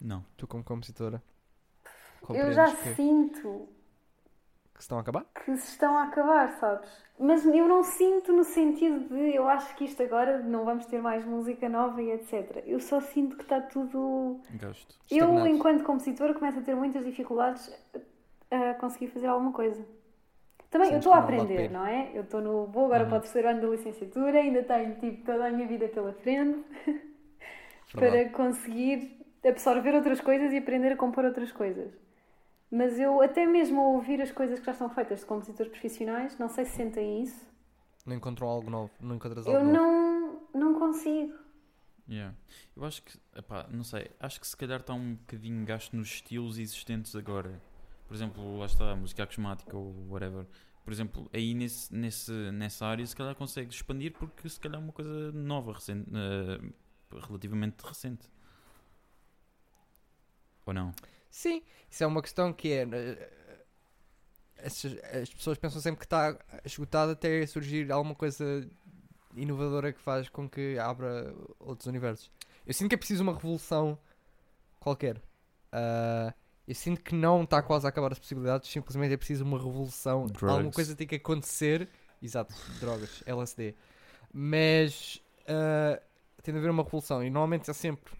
Não. 0.00 0.24
Tu, 0.36 0.46
como 0.46 0.64
compositora, 0.64 1.22
Eu 2.30 2.52
já 2.52 2.74
que, 2.74 2.94
sinto 2.94 3.68
que 4.78 4.84
se 4.84 4.86
estão 4.86 4.98
a 4.98 5.00
acabar? 5.00 5.24
que 5.44 5.56
se 5.56 5.72
estão 5.72 5.98
a 5.98 6.04
acabar, 6.04 6.52
sabes? 6.58 6.88
Mas 7.18 7.44
eu 7.44 7.66
não 7.66 7.82
sinto 7.82 8.32
no 8.32 8.44
sentido 8.44 9.08
de 9.08 9.34
eu 9.34 9.48
acho 9.48 9.74
que 9.74 9.84
isto 9.84 10.00
agora 10.02 10.38
não 10.38 10.64
vamos 10.64 10.86
ter 10.86 11.02
mais 11.02 11.24
música 11.24 11.68
nova 11.68 12.00
e 12.00 12.12
etc. 12.12 12.62
Eu 12.64 12.78
só 12.78 13.00
sinto 13.00 13.36
que 13.36 13.42
está 13.42 13.60
tudo. 13.60 14.40
Gosto. 14.54 14.94
Eu, 15.10 15.46
enquanto 15.46 15.82
compositora, 15.82 16.32
começo 16.32 16.60
a 16.60 16.62
ter 16.62 16.76
muitas 16.76 17.04
dificuldades 17.04 17.68
a 18.50 18.74
conseguir 18.74 19.08
fazer 19.08 19.26
alguma 19.26 19.52
coisa. 19.52 19.84
Também, 20.70 20.88
eu 20.88 20.92
Sentes 20.92 21.06
estou 21.06 21.12
a 21.12 21.18
aprender, 21.24 21.70
não 21.70 21.84
é? 21.84 22.10
Eu 22.14 22.22
estou 22.22 22.40
no. 22.40 22.66
Vou 22.66 22.84
agora 22.84 23.02
Uhum. 23.02 23.08
para 23.08 23.18
o 23.18 23.20
terceiro 23.22 23.48
ano 23.48 23.60
da 23.62 23.66
licenciatura, 23.68 24.38
ainda 24.38 24.62
tenho 24.62 24.94
tipo 24.96 25.24
toda 25.24 25.46
a 25.46 25.50
minha 25.50 25.66
vida 25.66 25.88
pela 25.88 26.12
frente 26.12 26.62
para 27.92 28.28
conseguir 28.28 29.26
absorver 29.44 29.94
outras 29.94 30.20
coisas 30.20 30.52
e 30.52 30.58
aprender 30.58 30.92
a 30.92 30.96
compor 30.96 31.24
outras 31.24 31.50
coisas. 31.50 31.92
Mas 32.70 32.98
eu, 32.98 33.20
até 33.22 33.46
mesmo 33.46 33.80
a 33.80 33.88
ouvir 33.88 34.20
as 34.20 34.30
coisas 34.30 34.58
que 34.60 34.66
já 34.66 34.72
estão 34.72 34.90
feitas 34.90 35.20
de 35.20 35.26
compositores 35.26 35.70
profissionais, 35.72 36.38
não 36.38 36.48
sei 36.48 36.64
se 36.66 36.72
sentem 36.76 37.22
isso, 37.22 37.46
Não 38.04 38.16
encontram 38.16 38.48
algo 38.48 38.70
novo. 38.70 38.92
Não 39.00 39.16
encontras 39.16 39.46
eu 39.46 39.56
algo 39.56 39.64
novo. 39.64 39.72
não, 39.72 40.40
não 40.54 40.78
consigo. 40.78 41.34
Yeah. 42.08 42.34
Eu 42.74 42.84
acho 42.84 43.02
que, 43.02 43.18
epá, 43.36 43.66
não 43.70 43.84
sei, 43.84 44.10
acho 44.18 44.40
que 44.40 44.46
se 44.46 44.56
calhar 44.56 44.80
está 44.80 44.94
um 44.94 45.14
bocadinho 45.14 45.64
gasto 45.66 45.94
nos 45.94 46.08
estilos 46.08 46.58
existentes 46.58 47.14
agora. 47.14 47.60
Por 48.06 48.14
exemplo, 48.14 48.58
lá 48.58 48.66
está 48.66 48.92
a 48.92 48.96
música 48.96 49.22
acosmática 49.24 49.76
ou 49.76 49.94
whatever. 50.08 50.46
Por 50.84 50.92
exemplo, 50.92 51.28
aí 51.34 51.52
nesse, 51.52 51.94
nesse, 51.94 52.32
nessa 52.52 52.86
área 52.86 53.04
se 53.06 53.14
calhar 53.14 53.34
consegue 53.34 53.70
expandir 53.70 54.12
porque 54.12 54.48
se 54.48 54.58
calhar 54.58 54.80
é 54.80 54.82
uma 54.82 54.92
coisa 54.92 55.30
nova, 55.32 55.72
recente, 55.74 56.10
eh, 56.14 56.72
relativamente 57.26 57.82
recente. 57.82 58.26
Ou 60.64 60.72
não? 60.72 60.92
Sim, 61.30 61.62
isso 61.90 62.02
é 62.04 62.06
uma 62.06 62.22
questão 62.22 62.52
que 62.52 62.72
é. 62.72 62.82
eh, 62.90 63.30
As, 64.64 64.84
as 65.22 65.32
pessoas 65.32 65.58
pensam 65.58 65.80
sempre 65.80 66.00
que 66.00 66.06
está 66.06 66.36
esgotado 66.64 67.12
até 67.12 67.46
surgir 67.46 67.90
alguma 67.92 68.14
coisa 68.14 68.68
inovadora 69.36 69.92
que 69.92 70.00
faz 70.00 70.28
com 70.28 70.48
que 70.48 70.78
abra 70.78 71.32
outros 71.60 71.86
universos. 71.86 72.30
Eu 72.66 72.74
sinto 72.74 72.88
que 72.88 72.94
é 72.94 72.98
preciso 72.98 73.22
uma 73.22 73.32
revolução 73.32 73.98
qualquer. 74.80 75.22
Ah, 75.72 76.34
eu 76.66 76.74
sinto 76.74 77.02
que 77.02 77.14
não 77.14 77.44
está 77.44 77.62
quase 77.62 77.86
a 77.86 77.88
acabar 77.88 78.12
as 78.12 78.18
possibilidades, 78.18 78.68
simplesmente 78.70 79.14
é 79.14 79.16
preciso 79.16 79.44
uma 79.44 79.58
revolução. 79.58 80.26
Drugs. 80.26 80.42
Alguma 80.42 80.72
coisa 80.72 80.94
tem 80.96 81.06
que 81.06 81.14
acontecer. 81.14 81.88
Exato, 82.20 82.52
drogas, 82.80 83.22
LSD. 83.26 83.74
Mas 84.32 85.22
ah, 85.46 86.00
tem 86.42 86.52
de 86.52 86.58
haver 86.58 86.70
uma 86.70 86.82
revolução 86.82 87.22
e 87.22 87.30
normalmente 87.30 87.70
é 87.70 87.72
sempre 87.72 88.12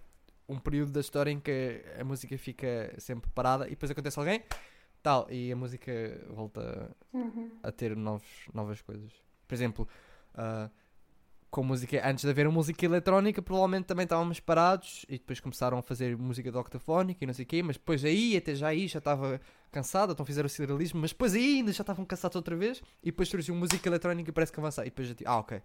um 0.48 0.58
período 0.58 0.90
da 0.92 1.00
história 1.00 1.30
em 1.30 1.38
que 1.40 1.82
a 2.00 2.04
música 2.04 2.36
fica 2.38 2.94
sempre 2.98 3.30
parada 3.34 3.66
e 3.66 3.70
depois 3.70 3.90
acontece 3.90 4.18
alguém, 4.18 4.42
tal, 5.02 5.26
e 5.30 5.52
a 5.52 5.56
música 5.56 5.92
volta 6.30 6.90
Uhum. 7.12 7.50
a 7.62 7.70
ter 7.72 7.94
novos, 7.96 8.26
novas 8.54 8.80
coisas. 8.80 9.12
Por 9.46 9.54
exemplo, 9.54 9.88
ah, 10.34 10.70
com 11.50 11.62
música, 11.62 12.00
antes 12.06 12.24
de 12.24 12.30
haver 12.30 12.48
música 12.50 12.84
eletrónica, 12.84 13.40
provavelmente 13.40 13.86
também 13.86 14.04
estávamos 14.04 14.38
parados 14.40 15.04
e 15.08 15.12
depois 15.18 15.40
começaram 15.40 15.78
a 15.78 15.82
fazer 15.82 16.16
música 16.16 16.50
de 16.52 16.58
octafónica 16.58 17.24
e 17.24 17.26
não 17.26 17.32
sei 17.34 17.44
o 17.44 17.48
quê, 17.48 17.62
mas 17.62 17.76
depois 17.76 18.04
aí, 18.04 18.36
até 18.36 18.54
já 18.54 18.68
aí, 18.68 18.86
já 18.86 18.98
estava 18.98 19.40
cansado, 19.70 20.12
então 20.12 20.24
fizeram 20.26 20.46
o 20.46 20.50
serialismo, 20.50 21.00
mas 21.00 21.10
depois 21.10 21.34
aí 21.34 21.56
ainda 21.58 21.72
já 21.72 21.82
estavam 21.82 22.04
cansados 22.04 22.36
outra 22.36 22.56
vez 22.56 22.82
e 23.02 23.06
depois 23.06 23.28
surgiu 23.28 23.54
música 23.54 23.88
eletrónica 23.88 24.30
e 24.30 24.32
parece 24.32 24.52
que 24.52 24.58
avançar. 24.60 24.82
E 24.82 24.90
depois 24.90 25.08
já 25.08 25.14
tipo, 25.14 25.28
ah, 25.30 25.38
ok, 25.38 25.60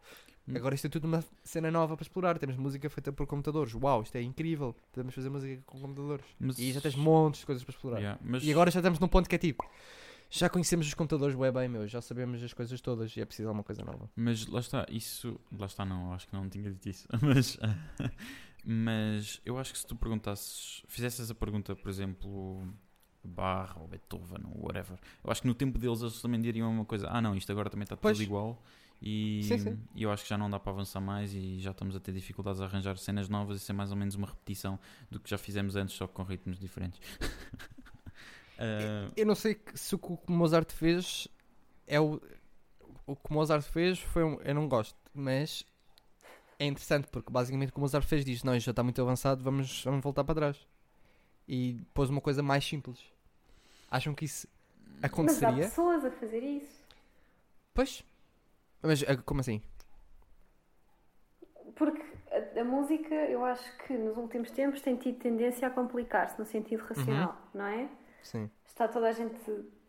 Hum. 0.46 0.58
agora 0.58 0.76
isto 0.76 0.88
é 0.88 0.90
tudo 0.90 1.06
uma 1.06 1.24
cena 1.42 1.72
nova 1.72 1.96
para 1.96 2.04
explorar. 2.04 2.38
Temos 2.38 2.58
música 2.58 2.90
feita 2.90 3.14
por 3.14 3.26
computadores, 3.26 3.74
uau, 3.76 4.02
isto 4.04 4.16
é 4.18 4.22
incrível, 4.22 4.76
podemos 4.92 5.16
fazer 5.16 5.30
música 5.30 5.62
com 5.66 5.80
computadores. 5.80 6.26
Mas, 6.38 6.60
E 6.60 6.74
já 6.74 6.82
tens 6.82 6.96
montes 6.96 7.40
de 7.40 7.46
coisas 7.46 7.64
para 7.64 7.72
explorar. 7.74 7.98
Yeah, 8.00 8.20
mas, 8.22 8.44
E 8.44 8.52
agora 8.52 8.70
já 8.70 8.80
estamos 8.80 9.00
num 9.00 9.08
ponto 9.08 9.30
que 9.30 9.36
é 9.36 9.38
tipo, 9.38 9.66
já 10.30 10.50
conhecemos 10.50 10.86
os 10.86 10.94
computadores 10.94 11.34
web 11.34 11.58
bem, 11.58 11.70
meu, 11.70 11.88
já 11.88 12.02
sabemos 12.02 12.44
as 12.44 12.52
coisas 12.54 12.82
todas 12.82 13.16
e 13.16 13.22
é 13.22 13.26
preciso 13.26 13.48
alguma 13.48 13.64
coisa 13.64 13.84
nova. 13.86 14.10
mas 14.18 14.46
lá 14.48 14.60
está, 14.60 14.86
isso. 14.90 15.40
Lá 15.58 15.66
está, 15.68 15.86
não, 15.86 16.12
acho 16.12 16.28
que 16.28 16.34
não 16.34 16.50
tinha 16.50 16.70
dito 16.72 16.90
isso. 16.90 17.08
Mas, 17.22 17.58
mas 18.66 19.42
eu 19.46 19.58
acho 19.58 19.74
que 19.74 19.80
se 19.80 19.86
tu 19.86 19.96
perguntasses, 19.96 20.84
fizesses 20.88 21.30
a 21.30 21.36
pergunta, 21.36 21.76
por 21.76 21.90
exemplo, 21.90 22.66
Bach 23.28 23.76
ou 23.80 23.88
Beethoven 23.88 24.40
ou 24.54 24.66
whatever, 24.66 24.98
eu 25.24 25.32
acho 25.32 25.42
que 25.42 25.48
no 25.48 25.54
tempo 25.54 25.78
deles 25.80 26.02
eles 26.02 26.22
também 26.22 26.40
diriam 26.42 26.70
uma 26.72 26.86
coisa: 26.86 27.08
ah, 27.10 27.22
não, 27.22 27.36
isto 27.36 27.52
agora 27.52 27.70
também 27.70 27.84
está 27.84 27.96
tudo 27.96 28.02
Pois. 28.02 28.20
igual. 28.20 28.62
E, 29.06 29.42
Sim, 29.44 29.58
sim. 29.58 29.80
e 29.94 30.04
eu 30.04 30.12
acho 30.12 30.24
que 30.24 30.30
já 30.30 30.38
não 30.38 30.50
dá 30.50 30.58
para 30.58 30.72
avançar 30.72 31.02
mais 31.02 31.34
e 31.34 31.60
já 31.60 31.72
estamos 31.72 31.94
a 31.94 32.00
ter 32.00 32.14
dificuldades 32.14 32.62
a 32.62 32.66
arranjar 32.66 32.98
cenas 32.98 33.28
novas. 33.28 33.58
Isso 33.58 33.70
é 33.70 33.76
mais 33.76 33.92
ou 33.92 33.98
menos 33.98 34.16
uma 34.16 34.28
repetição 34.28 34.80
do 35.12 35.20
que 35.20 35.30
já 35.30 35.38
fizemos 35.38 35.76
antes, 35.76 35.94
só 35.96 36.08
que 36.08 36.14
com 36.14 36.24
ritmos 36.24 36.58
diferentes. 36.60 37.00
Ah, 38.58 39.12
Eu 39.18 39.26
não 39.26 39.36
sei 39.36 39.60
se 39.74 39.96
o 39.96 39.98
que 39.98 40.08
o 40.12 40.20
Mozart 40.32 40.72
fez 40.72 41.28
é 41.88 42.00
o. 42.00 42.22
O 43.06 43.16
que 43.16 43.32
o 43.32 43.34
Mozart 43.34 43.64
fez 43.66 44.00
foi 44.00 44.24
um, 44.24 44.36
Eu 44.42 44.56
não 44.56 44.68
gosto, 44.70 44.96
mas 45.14 45.66
é 46.60 46.66
interessante 46.68 47.08
porque 47.08 47.32
basicamente 47.32 47.70
o 47.70 47.74
que 47.74 47.78
o 47.80 47.82
Mozart 47.82 48.06
fez 48.06 48.24
diz: 48.24 48.44
Não, 48.44 48.56
isto 48.56 48.68
já 48.68 48.72
está 48.72 48.84
muito 48.84 49.02
avançado, 49.02 49.44
vamos, 49.44 49.84
vamos 49.84 50.02
voltar 50.04 50.24
para 50.24 50.36
trás. 50.36 50.58
E 51.48 51.82
pôs 51.94 52.10
uma 52.10 52.22
coisa 52.22 52.42
mais 52.42 52.64
simples. 52.64 53.00
Acham 53.94 54.14
que 54.16 54.26
isso 54.26 54.48
Mas 54.96 55.04
há 55.04 55.08
aconteceria? 55.08 55.64
pessoas 55.66 56.04
a 56.04 56.10
fazer 56.12 56.40
isso. 56.40 56.84
Pois. 57.76 58.04
Mas 58.82 59.04
ah, 59.04 59.16
como 59.24 59.40
assim? 59.42 59.62
Porque 61.76 62.02
a, 62.32 62.62
a 62.62 62.64
música, 62.64 63.14
eu 63.14 63.46
acho 63.46 63.78
que 63.78 63.94
nos 63.94 64.18
últimos 64.18 64.50
tempos 64.52 64.82
tem 64.82 64.96
tido 64.96 65.20
tendência 65.20 65.68
a 65.68 65.72
complicar-se 65.72 66.38
no 66.40 66.46
sentido 66.46 66.82
racional, 66.84 67.38
não 67.54 67.66
é? 67.66 67.88
Sim. 68.24 68.50
Está 68.66 68.88
toda 68.88 69.10
a 69.10 69.12
gente. 69.12 69.36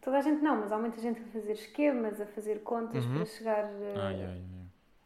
Toda 0.03 0.19
a 0.19 0.21
gente 0.21 0.43
não, 0.43 0.61
mas 0.61 0.71
há 0.71 0.77
muita 0.79 1.01
gente 1.01 1.19
a 1.23 1.25
fazer 1.33 1.53
esquemas, 1.53 2.21
a 2.21 2.27
fazer 2.27 2.63
contas 2.63 3.05
Uhum. 3.07 3.15
para 3.17 3.25
chegar 3.25 3.65
a, 3.65 3.69
ah, 3.69 3.71
yeah, 3.71 4.11
yeah, 4.11 4.35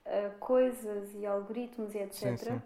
yeah. 0.06 0.26
a 0.26 0.30
coisas 0.40 1.14
e 1.14 1.24
algoritmos 1.24 1.94
e 1.94 1.98
etc. 1.98 2.14
Sim, 2.16 2.36
sim. 2.36 2.62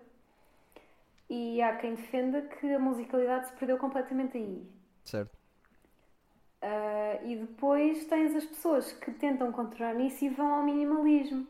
E 1.28 1.60
há 1.60 1.76
quem 1.76 1.94
defenda 1.94 2.40
que 2.40 2.72
a 2.72 2.78
musicalidade 2.78 3.48
se 3.48 3.52
perdeu 3.54 3.76
completamente 3.76 4.38
aí. 4.38 4.66
Certo. 5.04 5.36
Ah, 6.62 7.18
e 7.24 7.34
depois 7.36 8.06
tens 8.06 8.36
as 8.36 8.44
pessoas 8.46 8.92
que 8.92 9.10
tentam 9.10 9.50
controlar 9.50 9.98
isso 10.00 10.24
e 10.24 10.28
vão 10.28 10.54
ao 10.54 10.62
minimalismo. 10.62 11.46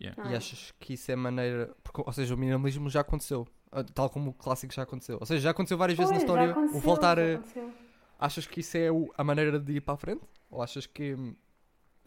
Yeah. 0.00 0.28
E 0.30 0.34
é? 0.34 0.36
achas 0.36 0.72
que 0.80 0.94
isso 0.94 1.12
é 1.12 1.16
maneira. 1.16 1.74
porque, 1.84 2.02
ou 2.04 2.12
seja, 2.12 2.34
o 2.34 2.38
minimalismo 2.38 2.90
já 2.90 3.00
aconteceu. 3.02 3.46
ah, 3.70 3.84
Tal 3.84 4.10
como 4.10 4.30
o 4.30 4.34
clássico 4.34 4.74
já 4.74 4.82
aconteceu. 4.82 5.16
Ou 5.20 5.26
seja, 5.26 5.40
já 5.42 5.50
aconteceu 5.50 5.78
várias 5.78 5.96
vezes 5.96 6.10
na 6.10 6.18
Pois, 6.18 6.26
já 6.28 6.32
história. 6.34 6.50
aconteceu, 6.52 6.76
o 6.78 6.80
voltar 6.80 7.16
já 7.18 7.22
a. 7.24 7.34
aconteceu. 7.34 7.72
Achas 8.18 8.46
que 8.46 8.60
isso 8.60 8.76
é 8.76 8.90
o- 8.90 9.12
a 9.16 9.22
maneira 9.24 9.58
de 9.60 9.72
ir 9.74 9.80
para 9.80 9.94
a 9.94 9.96
frente? 9.96 10.22
Ou 10.50 10.60
achas 10.60 10.86
que 10.86 11.16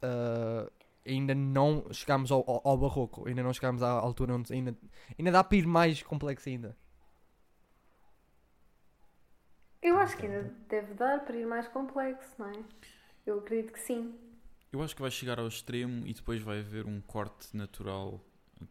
ah, 0.02 0.70
ainda 1.08 1.34
não 1.36 1.86
chegámos 1.92 2.32
ao, 2.32 2.44
ao, 2.50 2.62
ao 2.66 2.78
barroco? 2.78 3.28
Ainda 3.28 3.44
não 3.44 3.54
chegámos 3.54 3.82
à 3.82 3.90
altura 3.92 4.36
onde 4.36 4.52
ainda, 4.54 4.76
ainda 5.18 5.32
dá 5.32 5.44
para 5.44 5.58
ir 5.58 5.66
mais 5.68 6.02
complexo 6.04 6.50
ainda? 6.50 6.76
Eu 9.86 10.00
acho 10.00 10.18
que 10.18 10.26
ainda 10.26 10.52
deve 10.68 10.96
dar 10.96 11.24
para 11.24 11.38
ir 11.38 11.46
mais 11.46 11.68
complexo, 11.68 12.28
não 12.40 12.50
é? 12.50 12.54
Eu 13.24 13.38
acredito 13.38 13.72
que 13.72 13.80
sim. 13.80 14.16
Eu 14.74 14.82
acho 14.82 14.96
que 14.96 15.02
vai 15.02 15.12
chegar 15.12 15.40
ao 15.40 15.48
extremo 15.48 16.08
e 16.08 16.14
depois 16.14 16.42
vai 16.42 16.60
haver 16.60 16.88
um 16.88 17.00
corte 17.02 17.56
natural 17.56 18.20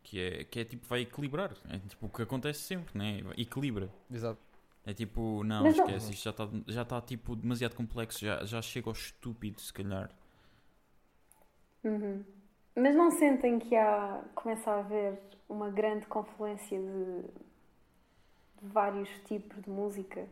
que 0.03 0.21
é, 0.21 0.43
que 0.43 0.59
é 0.59 0.65
tipo, 0.65 0.85
vai 0.89 1.03
equilibrar. 1.03 1.53
É 1.71 1.79
tipo 1.79 2.07
o 2.07 2.09
que 2.09 2.21
acontece 2.23 2.63
sempre, 2.63 2.99
né? 2.99 3.21
Equilibra. 3.39 3.89
Exato. 4.11 4.41
É 4.85 4.93
tipo, 4.93 5.45
não, 5.45 5.63
Mas 5.63 5.77
não- 5.77 5.87
esquece, 5.87 6.13
isto 6.13 6.25
já 6.25 6.31
está 6.31 6.49
já 6.67 6.85
tá, 6.85 7.01
tipo 7.01 7.37
demasiado 7.37 7.77
complexo, 7.77 8.19
já, 8.19 8.45
já 8.45 8.61
chega 8.61 8.89
ao 8.89 8.93
estúpido, 8.93 9.61
se 9.61 9.73
calhar. 9.73 10.11
Uhum. 11.85 12.25
Mas 12.75 12.97
não 12.97 13.13
sentem 13.13 13.61
que 13.61 13.77
há, 13.77 14.21
começa 14.35 14.69
a 14.69 14.81
haver 14.81 15.17
uma 15.49 15.71
grande 15.71 16.07
confluência 16.07 16.77
de, 16.77 17.23
de 18.61 18.69
vários 18.73 19.09
tipos 19.29 19.63
de 19.63 19.71
música 19.71 20.27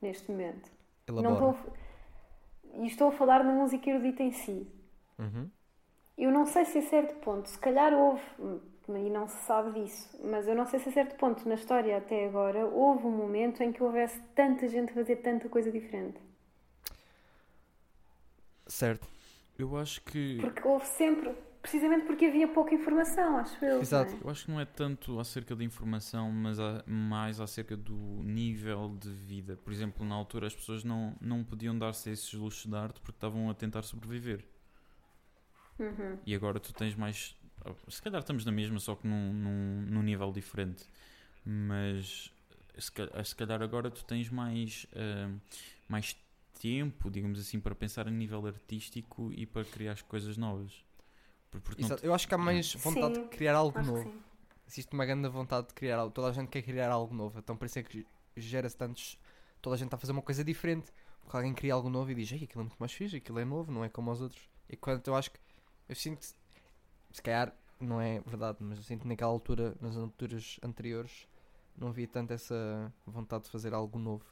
neste 0.00 0.30
momento? 0.30 0.70
Não 1.08 1.32
estou, 1.34 1.50
a- 1.50 2.76
e 2.78 2.86
estou 2.86 3.08
a 3.08 3.12
falar 3.12 3.42
da 3.42 3.50
música 3.52 3.88
erudita 3.90 4.22
em 4.22 4.32
si. 4.32 4.66
Uhum. 5.18 5.50
Eu 6.18 6.30
não 6.30 6.46
sei 6.46 6.64
se 6.64 6.78
a 6.78 6.82
certo 6.82 7.14
ponto, 7.20 7.48
se 7.48 7.58
calhar 7.58 7.92
houve, 7.92 8.22
hum, 8.38 8.60
e 8.88 9.10
não 9.10 9.28
se 9.28 9.36
sabe 9.44 9.80
disso, 9.80 10.18
mas 10.24 10.46
eu 10.48 10.54
não 10.54 10.64
sei 10.66 10.78
se 10.80 10.88
a 10.88 10.92
certo 10.92 11.16
ponto 11.16 11.46
na 11.48 11.54
história 11.56 11.96
até 11.96 12.26
agora 12.26 12.64
houve 12.66 13.06
um 13.06 13.10
momento 13.10 13.62
em 13.62 13.72
que 13.72 13.82
houvesse 13.82 14.20
tanta 14.34 14.66
gente 14.68 14.90
a 14.92 14.94
fazer 14.94 15.16
tanta 15.16 15.48
coisa 15.48 15.70
diferente. 15.70 16.18
Certo. 18.66 19.06
Eu 19.58 19.76
acho 19.76 20.00
que. 20.02 20.38
Porque 20.40 20.66
houve 20.66 20.86
sempre 20.86 21.34
precisamente 21.66 22.06
porque 22.06 22.26
havia 22.26 22.46
pouca 22.46 22.72
informação, 22.74 23.38
acho 23.38 23.62
eu. 23.64 23.80
Exato. 23.80 24.14
é? 24.14 24.18
Eu 24.24 24.30
acho 24.30 24.44
que 24.44 24.50
não 24.52 24.60
é 24.60 24.64
tanto 24.64 25.18
acerca 25.18 25.56
da 25.56 25.64
informação, 25.64 26.30
mas 26.30 26.60
a- 26.60 26.84
mais 26.86 27.40
acerca 27.40 27.76
do 27.76 28.22
nível 28.22 28.96
de 29.00 29.10
vida. 29.10 29.56
Por 29.56 29.72
exemplo, 29.72 30.06
na 30.06 30.14
altura 30.14 30.46
as 30.46 30.54
pessoas 30.54 30.84
não, 30.84 31.16
não 31.20 31.42
podiam 31.42 31.76
dar-se 31.76 32.08
esses 32.10 32.32
luxos 32.32 32.66
de 32.70 32.76
arte 32.76 33.00
porque 33.00 33.16
estavam 33.16 33.50
a 33.50 33.54
tentar 33.54 33.82
sobreviver. 33.82 34.44
Uhum. 35.78 36.18
E 36.24 36.34
agora 36.34 36.60
tu 36.60 36.72
tens 36.72 36.94
mais. 36.94 37.36
Se 37.88 38.00
calhar 38.00 38.20
estamos 38.20 38.44
na 38.44 38.52
mesma, 38.52 38.78
só 38.78 38.94
que 38.94 39.06
num, 39.06 39.32
num, 39.32 39.82
num 39.90 40.02
nível 40.02 40.30
diferente. 40.30 40.84
Mas 41.44 42.32
se 42.78 42.92
calhar, 42.92 43.24
se 43.24 43.34
calhar 43.34 43.60
agora 43.60 43.90
tu 43.90 44.04
tens 44.04 44.30
mais, 44.30 44.86
ah, 44.94 45.30
mais 45.88 46.16
tempo, 46.60 47.10
digamos 47.10 47.40
assim, 47.40 47.58
para 47.60 47.74
pensar 47.74 48.06
a 48.06 48.10
nível 48.10 48.46
artístico 48.46 49.32
e 49.32 49.44
para 49.44 49.64
criar 49.64 49.92
as 49.92 50.02
coisas 50.02 50.36
novas. 50.36 50.85
Exato. 51.78 52.04
Eu 52.04 52.14
acho 52.14 52.26
que 52.26 52.34
há 52.34 52.38
mais 52.38 52.74
vontade 52.74 53.14
Sim, 53.14 53.22
de 53.22 53.28
criar 53.28 53.54
algo 53.54 53.82
novo. 53.82 54.12
Existe 54.66 54.92
uma 54.92 55.04
grande 55.04 55.28
vontade 55.28 55.68
de 55.68 55.74
criar 55.74 55.98
algo. 55.98 56.12
Toda 56.12 56.28
a 56.28 56.32
gente 56.32 56.48
quer 56.48 56.62
criar 56.62 56.90
algo 56.90 57.14
novo. 57.14 57.38
Então 57.38 57.56
por 57.56 57.66
isso 57.66 57.78
é 57.78 57.82
que 57.82 58.06
gera-se 58.36 58.76
tantos. 58.76 59.18
Toda 59.60 59.76
a 59.76 59.78
gente 59.78 59.86
está 59.86 59.96
a 59.96 60.00
fazer 60.00 60.12
uma 60.12 60.22
coisa 60.22 60.44
diferente. 60.44 60.92
Porque 61.22 61.36
alguém 61.36 61.54
cria 61.54 61.74
algo 61.74 61.90
novo 61.90 62.10
e 62.10 62.14
diz: 62.14 62.30
Ei, 62.32 62.44
aquilo 62.44 62.62
é 62.62 62.64
muito 62.64 62.76
mais 62.78 62.92
fixe, 62.92 63.16
aquilo 63.16 63.38
é 63.38 63.44
novo, 63.44 63.72
não 63.72 63.84
é 63.84 63.88
como 63.88 64.10
os 64.10 64.20
outros. 64.20 64.48
E 64.68 64.76
quando 64.76 65.06
eu 65.06 65.14
acho 65.14 65.30
que. 65.30 65.40
Eu 65.88 65.94
sinto. 65.94 66.26
Se 67.12 67.22
calhar 67.22 67.54
não 67.80 68.00
é 68.00 68.20
verdade, 68.20 68.58
mas 68.60 68.78
eu 68.78 68.84
sinto 68.84 69.02
que 69.02 69.08
naquela 69.08 69.30
altura, 69.30 69.76
nas 69.80 69.96
alturas 69.96 70.58
anteriores, 70.62 71.26
não 71.76 71.88
havia 71.88 72.06
tanto 72.06 72.32
essa 72.32 72.92
vontade 73.06 73.44
de 73.44 73.50
fazer 73.50 73.74
algo 73.74 73.98
novo. 73.98 74.24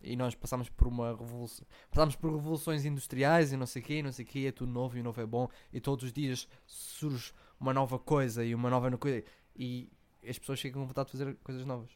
E 0.00 0.16
nós 0.16 0.34
passámos 0.34 0.68
por 0.68 0.86
uma 0.86 1.10
revolução. 1.16 1.66
Passámos 1.90 2.16
por 2.16 2.32
revoluções 2.32 2.84
industriais 2.84 3.52
e 3.52 3.56
não 3.56 3.66
sei 3.66 3.82
o 3.82 3.84
quê, 3.84 3.94
e 3.98 4.02
não 4.02 4.12
sei 4.12 4.24
o 4.24 4.28
quê, 4.28 4.46
é 4.48 4.52
tudo 4.52 4.70
novo 4.72 4.96
e 4.96 5.00
o 5.00 5.04
novo 5.04 5.20
é 5.20 5.26
bom. 5.26 5.48
E 5.72 5.80
todos 5.80 6.04
os 6.04 6.12
dias 6.12 6.48
surge 6.66 7.32
uma 7.60 7.72
nova 7.74 7.98
coisa 7.98 8.44
e 8.44 8.54
uma 8.54 8.70
nova 8.70 8.96
coisa. 8.96 9.24
E 9.56 9.90
as 10.26 10.38
pessoas 10.38 10.60
ficam 10.60 10.82
com 10.82 10.88
vontade 10.88 11.06
de 11.06 11.12
fazer 11.12 11.36
coisas 11.42 11.64
novas. 11.66 11.90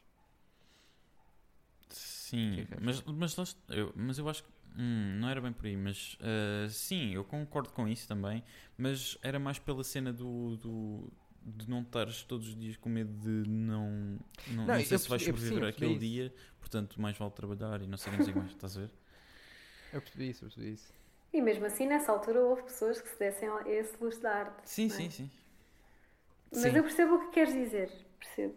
Sim, 1.89 2.67
é 2.71 2.81
mas, 2.81 3.03
mas, 3.03 3.57
eu, 3.69 3.93
mas 3.95 4.19
eu 4.19 4.29
acho 4.29 4.43
que 4.45 4.49
hum, 4.77 5.19
não 5.21 5.29
era 5.29 5.41
bem 5.41 5.53
por 5.53 5.67
aí, 5.67 5.77
mas 5.77 6.17
ah, 6.21 6.69
sim, 6.71 7.11
eu 7.15 7.25
concordo 7.25 7.71
com 7.71 7.87
isso 7.87 8.09
também, 8.09 8.43
mas 8.79 9.19
era 9.23 9.39
mais 9.39 9.59
pela 9.59 9.85
cena 9.85 10.13
do, 10.13 10.57
do- 10.57 11.13
de 11.45 11.69
não 11.69 11.83
estares 11.83 12.23
todos 12.23 12.49
os 12.49 12.57
dias 12.57 12.77
com 12.77 12.89
medo 12.89 13.13
de 13.21 13.49
não, 13.49 13.91
não, 14.47 14.67
Não, 14.67 14.67
não 14.67 14.79
eu 14.79 14.85
sei 14.85 14.99
se 14.99 15.09
vais 15.09 15.23
sobreviver 15.23 15.75
isso. 15.83 15.99
dia, 15.99 16.35
portanto 16.61 17.01
mais 17.01 17.17
vale 17.17 17.31
trabalhar 17.33 17.83
e 17.83 17.87
não 17.87 17.97
sei 17.99 18.11
o 18.11 18.13
que, 18.13 18.19
não 18.19 18.25
sei 18.27 18.35
mais, 18.35 18.51
estás 18.51 18.77
a 18.77 18.81
ver? 18.81 18.91
Eu 19.93 20.01
percebi 20.01 20.31
isso, 20.31 20.45
eu 20.45 20.49
percebi 20.49 20.73
isso. 20.73 20.95
E 21.33 21.41
mesmo 21.43 21.67
assim, 21.67 21.87
nessa 21.87 22.13
altura, 22.13 22.41
houve 22.41 22.63
pessoas 22.63 23.01
que 23.01 23.09
se 23.09 23.19
dessem 23.19 23.49
a 23.49 23.69
esse 23.69 23.95
luxo 24.03 24.21
da 24.21 24.35
arte. 24.35 24.63
Sim, 24.65 24.87
é? 24.87 24.89
sim, 24.89 25.11
sim. 25.11 25.31
Mas 26.51 26.61
Sim. 26.63 26.77
eu 26.77 26.83
percebo 26.83 27.15
o 27.15 27.19
que 27.27 27.31
queres 27.33 27.53
dizer. 27.55 27.91
Percebo. 28.19 28.55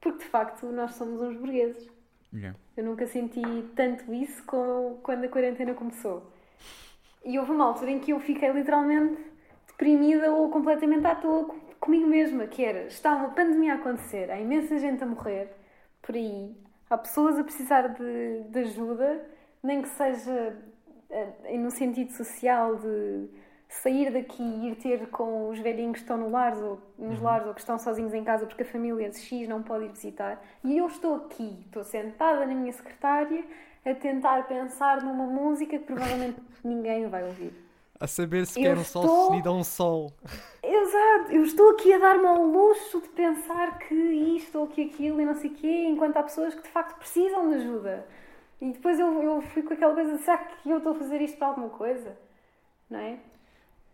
Porque 0.00 0.24
de 0.24 0.30
facto 0.30 0.66
nós 0.72 0.94
somos 0.94 1.20
uns 1.20 1.36
burgueses. 1.36 1.88
Yeah. 2.32 2.58
Eu 2.76 2.84
nunca 2.84 3.06
senti 3.06 3.40
tanto 3.76 4.12
isso 4.12 4.42
como 4.44 4.98
quando 5.02 5.24
a 5.24 5.28
quarentena 5.28 5.74
começou. 5.74 6.32
E 7.24 7.38
houve 7.38 7.52
uma 7.52 7.66
altura 7.66 7.90
em 7.92 8.00
que 8.00 8.12
eu 8.12 8.20
fiquei 8.20 8.50
literalmente 8.50 9.22
deprimida 9.82 10.32
ou 10.32 10.48
completamente 10.48 11.04
à 11.06 11.14
toa 11.14 11.46
com- 11.46 11.60
comigo 11.80 12.06
mesma, 12.06 12.46
que 12.46 12.64
era, 12.64 12.84
está 12.86 13.16
uma 13.16 13.30
pandemia 13.30 13.72
a 13.72 13.76
acontecer, 13.76 14.30
há 14.30 14.38
imensa 14.40 14.78
gente 14.78 15.02
a 15.02 15.06
morrer 15.06 15.48
por 16.00 16.14
aí, 16.14 16.56
há 16.88 16.96
pessoas 16.96 17.36
a 17.38 17.42
precisar 17.42 17.88
de, 17.88 18.44
de 18.44 18.58
ajuda, 18.60 19.20
nem 19.60 19.82
que 19.82 19.88
seja 19.88 20.56
eh, 21.10 21.58
no 21.58 21.70
sentido 21.70 22.12
social 22.12 22.76
de 22.76 23.28
sair 23.68 24.12
daqui 24.12 24.42
e 24.42 24.68
ir 24.68 24.76
ter 24.76 25.08
com 25.08 25.48
os 25.48 25.58
velhinhos 25.58 25.94
que 25.94 26.02
estão 26.02 26.16
no 26.16 26.30
lares 26.30 26.60
ou, 26.60 26.78
nos 26.98 27.20
lares 27.20 27.46
ou 27.48 27.54
que 27.54 27.60
estão 27.60 27.78
sozinhos 27.78 28.14
em 28.14 28.22
casa 28.22 28.46
porque 28.46 28.62
a 28.62 28.66
família 28.66 29.08
de 29.08 29.18
X 29.18 29.48
não 29.48 29.62
pode 29.62 29.86
ir 29.86 29.88
visitar. 29.88 30.40
E 30.62 30.76
eu 30.76 30.86
estou 30.86 31.16
aqui, 31.16 31.62
estou 31.66 31.82
sentada 31.82 32.44
na 32.46 32.54
minha 32.54 32.72
secretária 32.72 33.44
a 33.84 33.94
tentar 33.94 34.46
pensar 34.46 35.02
numa 35.02 35.26
música 35.26 35.78
que 35.78 35.84
provavelmente 35.84 36.36
ninguém 36.62 37.08
vai 37.08 37.24
ouvir. 37.24 37.52
A 38.02 38.06
saber 38.08 38.46
se 38.46 38.58
Eu 38.60 38.64
quer 38.64 38.78
um 38.78 38.84
sol 38.84 39.04
estou- 39.04 39.26
seguido 39.28 39.48
a 39.48 39.52
um 39.52 39.62
sol. 39.62 40.12
Exato, 40.60 41.30
eu 41.30 41.44
estou 41.44 41.70
aqui 41.70 41.92
a 41.92 41.98
dar-me 41.98 42.26
ao 42.26 42.44
luxo 42.44 43.00
de 43.00 43.08
pensar 43.10 43.78
que 43.78 43.94
isto 43.94 44.58
ou 44.58 44.66
que 44.66 44.82
aquilo 44.82 45.20
e 45.20 45.24
não 45.24 45.36
sei 45.36 45.50
o 45.50 45.54
quê, 45.54 45.84
enquanto 45.86 46.16
há 46.16 46.24
pessoas 46.24 46.52
que 46.52 46.62
de 46.62 46.68
facto 46.68 46.98
precisam 46.98 47.48
de 47.48 47.54
ajuda. 47.54 48.04
E 48.60 48.72
depois 48.72 48.98
eu, 48.98 49.22
eu 49.22 49.40
fui 49.42 49.62
com 49.62 49.72
aquela 49.74 49.94
coisa, 49.94 50.18
será 50.18 50.38
que 50.38 50.68
eu 50.68 50.78
estou 50.78 50.92
a 50.92 50.94
fazer 50.96 51.20
isto 51.20 51.38
para 51.38 51.46
alguma 51.46 51.68
coisa? 51.70 52.18
Não 52.90 52.98
é? 52.98 53.20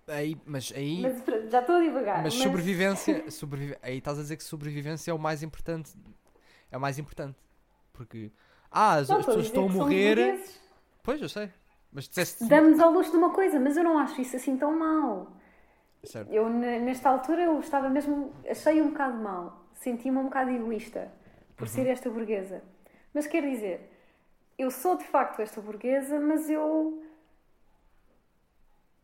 Aí, 0.07 0.39
mas 0.47 0.73
aí. 0.75 1.03
Mas 1.03 1.51
já 1.51 1.61
estou 1.61 1.77
a 1.77 1.81
divagar. 1.81 2.23
Mas 2.23 2.33
sobrevivência, 2.33 3.25
sobrevive... 3.31 3.77
aí 3.83 3.99
estás 3.99 4.19
a 4.19 4.23
dizer 4.23 4.39
que 4.39 4.45
sobrevivência 4.45 5.11
é 5.11 5.15
o 5.15 5.19
mais 5.19 5.43
importante. 5.43 5.93
É 6.71 6.79
o 6.79 6.81
mais 6.81 6.99
importante. 6.99 7.37
Porque. 7.93 8.33
Ah, 8.71 8.95
as, 8.95 9.11
Não, 9.11 9.19
as 9.19 9.27
pessoas 9.27 9.45
estão 9.45 9.67
a 9.67 9.69
morrer. 9.69 10.41
Pois, 11.03 11.21
eu 11.21 11.29
sei. 11.29 11.51
Mas 11.99 12.09
disseste. 12.09 12.45
Damos 12.45 12.79
ao 12.79 12.93
luxo 12.93 13.11
de 13.11 13.17
uma 13.17 13.31
coisa, 13.33 13.59
mas 13.59 13.77
eu 13.77 13.83
não 13.83 13.99
acho 13.99 14.21
isso 14.21 14.37
assim 14.37 14.57
tão 14.57 14.73
mal. 14.79 15.33
Certo. 16.05 16.33
Eu, 16.33 16.49
ne- 16.49 16.79
nesta 16.79 17.09
altura, 17.11 17.43
eu 17.43 17.59
estava 17.59 17.89
mesmo. 17.91 18.33
Achei 18.49 18.81
um 18.81 18.91
bocado 18.91 19.17
mal. 19.19 19.65
Senti-me 19.75 20.17
um 20.19 20.25
bocado 20.25 20.51
egoísta 20.51 21.11
por 21.57 21.65
Uhum. 21.67 21.75
ser 21.75 21.87
esta 21.89 22.09
burguesa. 22.09 22.63
Mas 23.13 23.27
quer 23.27 23.43
dizer, 23.43 23.91
eu 24.57 24.71
sou 24.71 24.97
de 24.97 25.03
facto 25.05 25.41
esta 25.43 25.61
burguesa, 25.61 26.21
mas 26.21 26.49
eu. 26.49 27.03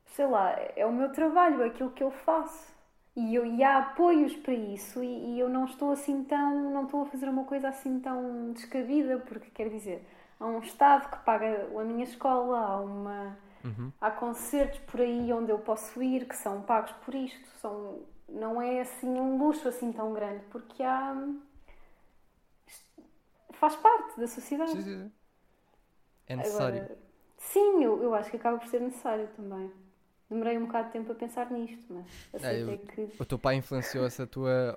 Sei 0.07 0.27
lá, 0.27 0.55
é 0.77 0.87
o 0.87 0.93
meu 0.93 1.11
trabalho, 1.11 1.63
é 1.63 1.67
aquilo 1.67 1.91
que 1.91 2.03
eu 2.05 2.13
faço. 2.13 2.73
E, 3.17 3.35
eu, 3.35 3.45
e 3.45 3.63
há 3.65 3.79
apoios 3.79 4.37
para 4.37 4.55
isso, 4.55 5.03
e, 5.03 5.35
e 5.35 5.41
eu 5.41 5.49
não 5.49 5.65
estou 5.65 5.91
assim 5.91 6.23
tão. 6.23 6.71
Não 6.71 6.85
estou 6.85 7.03
a 7.03 7.07
fazer 7.07 7.29
uma 7.29 7.45
coisa 7.45 7.69
assim 7.69 7.99
tão 7.99 8.53
descabida, 8.53 9.19
porque 9.19 9.51
quer 9.51 9.69
dizer, 9.69 10.07
há 10.39 10.47
um 10.47 10.59
Estado 10.61 11.11
que 11.11 11.25
paga 11.25 11.69
a 11.79 11.85
minha 11.85 12.05
escola, 12.05 12.59
há 12.59 12.81
uma. 12.81 13.39
Uhum. 13.65 13.91
Há 14.01 14.11
concertos 14.11 14.79
por 14.81 15.01
aí 15.01 15.33
onde 15.33 15.51
eu 15.51 15.59
posso 15.59 16.03
ir 16.03 16.27
que 16.27 16.37
são 16.37 16.63
pagos 16.63 16.93
por 17.05 17.15
isto. 17.15 17.49
São, 17.61 18.03
não 18.29 18.61
é 18.61 18.81
assim 18.81 19.09
um 19.09 19.39
luxo 19.39 19.69
assim 19.69 19.93
tão 19.93 20.13
grande, 20.13 20.45
porque 20.51 20.83
há. 20.83 21.17
faz 23.53 23.77
parte 23.77 24.21
da 24.21 24.27
sociedade. 24.27 24.73
Sim, 24.73 24.83
sim. 24.83 25.13
É 26.27 26.37
necessário. 26.37 26.83
Agora, 26.83 26.99
sim, 27.39 27.85
eu, 27.85 28.03
eu 28.03 28.15
acho 28.15 28.31
que 28.31 28.37
acaba 28.37 28.59
por 28.59 28.69
ser 28.69 28.81
necessário 28.81 29.29
também. 29.37 29.73
Demorei 30.31 30.57
um 30.57 30.67
bocado 30.67 30.87
de 30.87 30.93
tempo 30.95 31.13
a 31.13 31.15
pensar 31.15 31.51
nisto, 31.51 31.85
mas 31.93 32.07
aceitei 32.35 32.75
eu- 32.75 32.79
que. 32.79 33.23
O 33.23 33.25
teu 33.27 33.39
pai 33.39 33.57
influenciou 33.57 34.07
essa 34.07 34.27
tua 34.27 34.75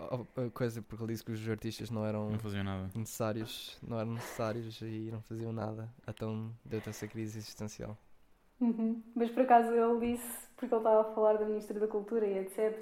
coisa 0.53 0.81
porque 0.81 1.03
ele 1.03 1.13
disse 1.13 1.23
que 1.23 1.31
os 1.31 1.49
artistas 1.49 1.89
não 1.89 2.05
eram 2.05 2.29
Não 2.29 2.89
necessários, 2.95 3.77
não 3.81 3.97
eram 3.99 4.11
necessários 4.13 4.81
e 4.81 5.09
não 5.11 5.21
faziam 5.21 5.53
nada. 5.53 5.89
Então 6.07 6.51
deu-te 6.65 6.89
essa 6.89 7.07
crise 7.07 7.39
existencial. 7.39 7.97
Uhum. 8.59 9.01
Mas 9.15 9.29
por 9.31 9.43
acaso 9.43 9.71
ele 9.71 10.13
disse, 10.15 10.47
porque 10.57 10.73
ele 10.73 10.81
estava 10.81 11.01
a 11.01 11.13
falar 11.13 11.37
da 11.37 11.45
Ministra 11.45 11.79
da 11.79 11.87
Cultura 11.87 12.25
e 12.27 12.39
etc. 12.39 12.77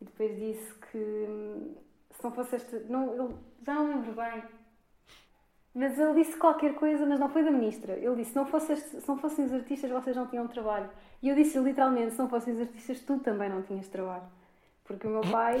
E 0.00 0.04
depois 0.04 0.36
disse 0.38 0.74
que 0.90 0.98
hum, 0.98 1.74
se 2.10 2.24
não 2.24 2.32
fosse 2.32 2.56
esta. 2.56 2.80
Não, 2.88 3.12
ele, 3.26 3.34
já 3.64 3.74
não 3.74 3.88
lembro 3.88 4.12
bem. 4.14 4.42
Mas 5.74 5.98
ele 5.98 6.22
disse 6.22 6.36
qualquer 6.36 6.74
coisa, 6.74 7.06
mas 7.06 7.18
não 7.18 7.30
foi 7.30 7.42
da 7.44 7.50
Ministra. 7.50 7.94
Ele 7.98 8.16
disse: 8.16 8.30
se 8.30 8.36
não, 8.36 8.46
fosse 8.46 8.72
este- 8.72 9.00
se 9.00 9.08
não 9.08 9.16
fossem 9.18 9.44
os 9.46 9.52
artistas, 9.52 9.90
vocês 9.90 10.16
não 10.16 10.26
tinham 10.26 10.46
trabalho. 10.48 10.90
E 11.22 11.28
eu 11.28 11.34
disse 11.36 11.58
literalmente: 11.58 12.12
se 12.12 12.18
não 12.18 12.28
fossem 12.28 12.54
os 12.54 12.60
artistas, 12.60 13.00
tu 13.00 13.18
também 13.20 13.48
não 13.48 13.62
tinhas 13.62 13.88
trabalho. 13.88 14.24
Porque 14.84 15.06
o 15.06 15.10
meu 15.10 15.20
pai. 15.22 15.58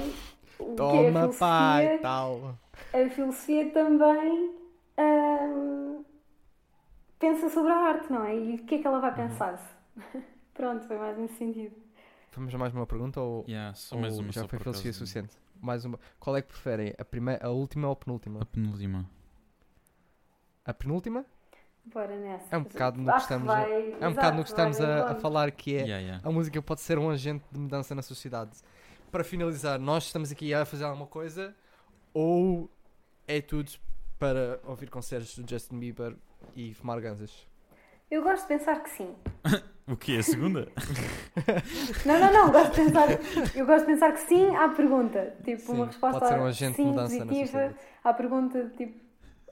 o 0.58 0.74
que 0.74 0.82
é 0.82 1.08
a 1.08 1.12
Toma, 1.12 1.28
pai, 1.38 1.86
filosofia- 1.86 1.98
tal. 2.02 2.58
a 2.92 3.10
filosofia 3.10 3.70
também 3.72 4.54
hum, 4.98 6.04
pensa 7.18 7.48
sobre 7.48 7.72
a 7.72 7.76
arte, 7.76 8.12
não 8.12 8.24
é? 8.24 8.36
E 8.36 8.54
o 8.56 8.64
que 8.64 8.74
é 8.76 8.78
que 8.80 8.86
ela 8.86 8.98
vai 9.00 9.14
pensar-se? 9.14 9.64
Pronto, 10.54 10.86
foi 10.86 10.98
mais 10.98 11.16
nesse 11.16 11.34
sentido. 11.34 11.74
Vamos 12.34 12.54
a 12.54 12.58
mais 12.58 12.72
uma 12.74 12.86
pergunta 12.86 13.20
ou, 13.20 13.44
Yeah, 13.46 13.74
só 13.74 13.94
ou 13.96 14.02
mais 14.02 14.18
uma 14.18 14.32
já 14.32 14.42
só 14.42 14.48
foi 14.48 14.58
filosofia 14.58 14.90
acaso. 14.90 14.98
suficiente? 14.98 15.36
Mais 15.60 15.84
uma. 15.84 15.98
Qual 16.18 16.36
é 16.36 16.42
que 16.42 16.48
preferem? 16.48 16.92
A, 16.98 17.04
primeira, 17.04 17.46
a 17.46 17.50
última 17.50 17.86
ou 17.88 17.92
a 17.92 17.96
penúltima? 17.96 18.40
A 18.42 18.44
penúltima. 18.46 19.08
A 20.64 20.72
penúltima? 20.74 21.24
Bora 21.84 22.16
nessa. 22.16 22.44
É 22.54 22.58
um 22.58 22.62
bocado 22.62 23.00
no 23.00 23.12
que 23.12 23.18
estamos 23.18 23.46
vai- 23.46 23.70
É 23.72 23.74
um 23.76 23.88
exato, 23.88 24.14
bocado 24.14 24.36
no 24.36 24.42
que 24.44 24.50
estamos 24.50 24.76
de 24.76 24.84
a, 24.84 25.10
a 25.10 25.14
falar 25.16 25.50
que 25.50 25.74
é 25.74 25.80
Yeah, 25.80 25.98
yeah. 25.98 26.28
a 26.28 26.32
música 26.32 26.62
pode 26.62 26.80
ser 26.80 26.98
um 26.98 27.10
agente 27.10 27.44
de 27.50 27.58
mudança 27.58 27.94
na 27.94 28.02
sociedade. 28.02 28.52
Para 29.10 29.24
finalizar, 29.24 29.78
nós 29.78 30.04
estamos 30.04 30.30
aqui 30.32 30.54
a 30.54 30.64
fazer 30.64 30.84
alguma 30.84 31.06
coisa 31.06 31.54
ou 32.14 32.70
é 33.26 33.40
tudo 33.40 33.72
para 34.18 34.60
ouvir 34.64 34.88
concertos 34.90 35.36
do 35.36 35.48
Justin 35.48 35.78
Bieber 35.78 36.14
e 36.54 36.72
fumar 36.74 37.00
ganzas? 37.00 37.46
Eu 38.10 38.22
gosto 38.22 38.42
de 38.42 38.48
pensar 38.48 38.82
que 38.82 38.90
sim. 38.90 39.14
O 39.88 39.96
quê? 39.96 40.18
A 40.20 40.22
segunda? 40.22 40.68
Não, 42.06 42.20
não, 42.20 42.32
não, 42.32 42.52
gosto 42.52 42.70
de 42.72 42.84
pensar. 42.84 43.08
Eu 43.52 43.66
gosto 43.66 43.80
de 43.84 43.92
pensar 43.92 44.12
que 44.12 44.20
sim 44.20 44.54
à 44.54 44.68
pergunta. 44.68 45.34
Tipo, 45.44 45.60
Sim, 45.62 45.72
uma 45.72 45.86
resposta 45.86 46.20
pode 46.20 46.32
ser 46.32 46.40
um 46.40 46.46
agente 46.46 46.70
de 46.70 46.76
sim, 46.76 46.84
mudança 46.86 47.18
na 47.18 47.26
positiva 47.26 47.46
sociedade. 47.50 47.74
à 48.04 48.14
pergunta, 48.14 48.72
tipo, 48.76 49.00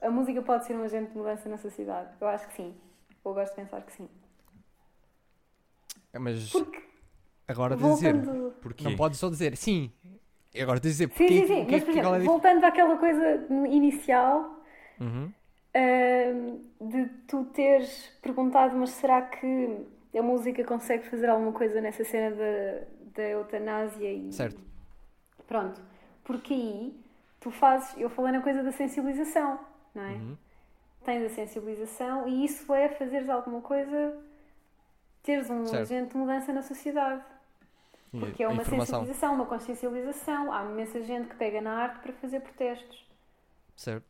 a 0.01 0.09
música 0.09 0.41
pode 0.41 0.65
ser 0.65 0.75
um 0.75 0.83
agente 0.83 1.11
de 1.11 1.17
mudança 1.17 1.47
na 1.49 1.57
sociedade. 1.57 2.09
Eu 2.19 2.27
acho 2.27 2.47
que 2.47 2.53
sim. 2.55 2.75
Eu 3.23 3.33
gosto 3.33 3.51
de 3.55 3.61
pensar 3.61 3.81
que 3.81 3.93
sim. 3.93 4.09
É, 6.13 6.19
Mas 6.19 6.49
Porque 6.51 6.81
Agora 7.47 7.75
de 7.75 7.83
dizer. 7.83 8.13
voltando. 8.15 8.51
Porquê? 8.61 8.83
Não 8.83 8.95
podes 8.95 9.19
só 9.19 9.29
dizer 9.29 9.55
sim. 9.57 9.91
E 10.53 10.61
Agora 10.61 10.79
de 10.79 10.87
dizer 10.89 11.07
Sim, 11.09 11.13
porque, 11.17 11.27
sim, 11.27 11.47
sim. 11.47 11.55
porque, 11.61 11.71
Mas, 11.71 11.83
por 11.83 11.89
é 11.89 11.93
exemplo, 11.93 12.17
dif- 12.19 12.25
voltando 12.27 12.63
àquela 12.65 12.97
coisa 12.97 13.45
inicial 13.69 14.59
Uhum. 14.99 15.31
ahm, 15.73 16.59
de 16.89 17.05
tu 17.27 17.45
teres 17.45 18.07
perguntado, 18.21 18.75
mas 18.77 18.91
será 18.91 19.21
que 19.21 19.85
a 20.17 20.21
música 20.21 20.63
consegue 20.63 21.05
fazer 21.09 21.29
alguma 21.29 21.51
coisa 21.53 21.79
nessa 21.81 22.03
cena 22.03 22.35
da, 22.35 22.85
da 23.15 23.23
eutanásia 23.29 24.11
e. 24.11 24.31
Certo. 24.33 24.61
Pronto. 25.47 25.81
Porque 26.23 26.53
aí 26.53 26.93
tu 27.39 27.49
fazes. 27.51 27.97
Eu 27.97 28.09
falei 28.09 28.31
na 28.33 28.41
coisa 28.41 28.61
da 28.63 28.71
sensibilização, 28.71 29.59
não 29.93 30.03
é? 30.03 30.11
Uhum. 30.13 30.37
Tens 31.03 31.23
a 31.25 31.29
sensibilização 31.29 32.27
e 32.27 32.45
isso 32.45 32.73
é 32.73 32.89
fazeres 32.89 33.27
alguma 33.29 33.61
coisa. 33.61 34.21
Teres 35.23 35.49
um 35.49 35.65
Certo. 35.65 35.81
agente 35.93 36.11
de 36.11 36.17
mudança 36.17 36.53
na 36.53 36.61
sociedade. 36.61 37.23
E 38.13 38.19
Porque 38.19 38.43
é 38.43 38.47
uma 38.47 38.63
sensibilização, 38.63 39.33
uma 39.35 39.45
consciencialização. 39.45 40.51
Há 40.51 40.65
imensa 40.65 41.01
gente 41.03 41.29
que 41.29 41.35
pega 41.35 41.61
na 41.61 41.71
arte 41.73 41.99
para 42.01 42.13
fazer 42.13 42.39
protestos. 42.41 43.05
Certo. 43.75 44.05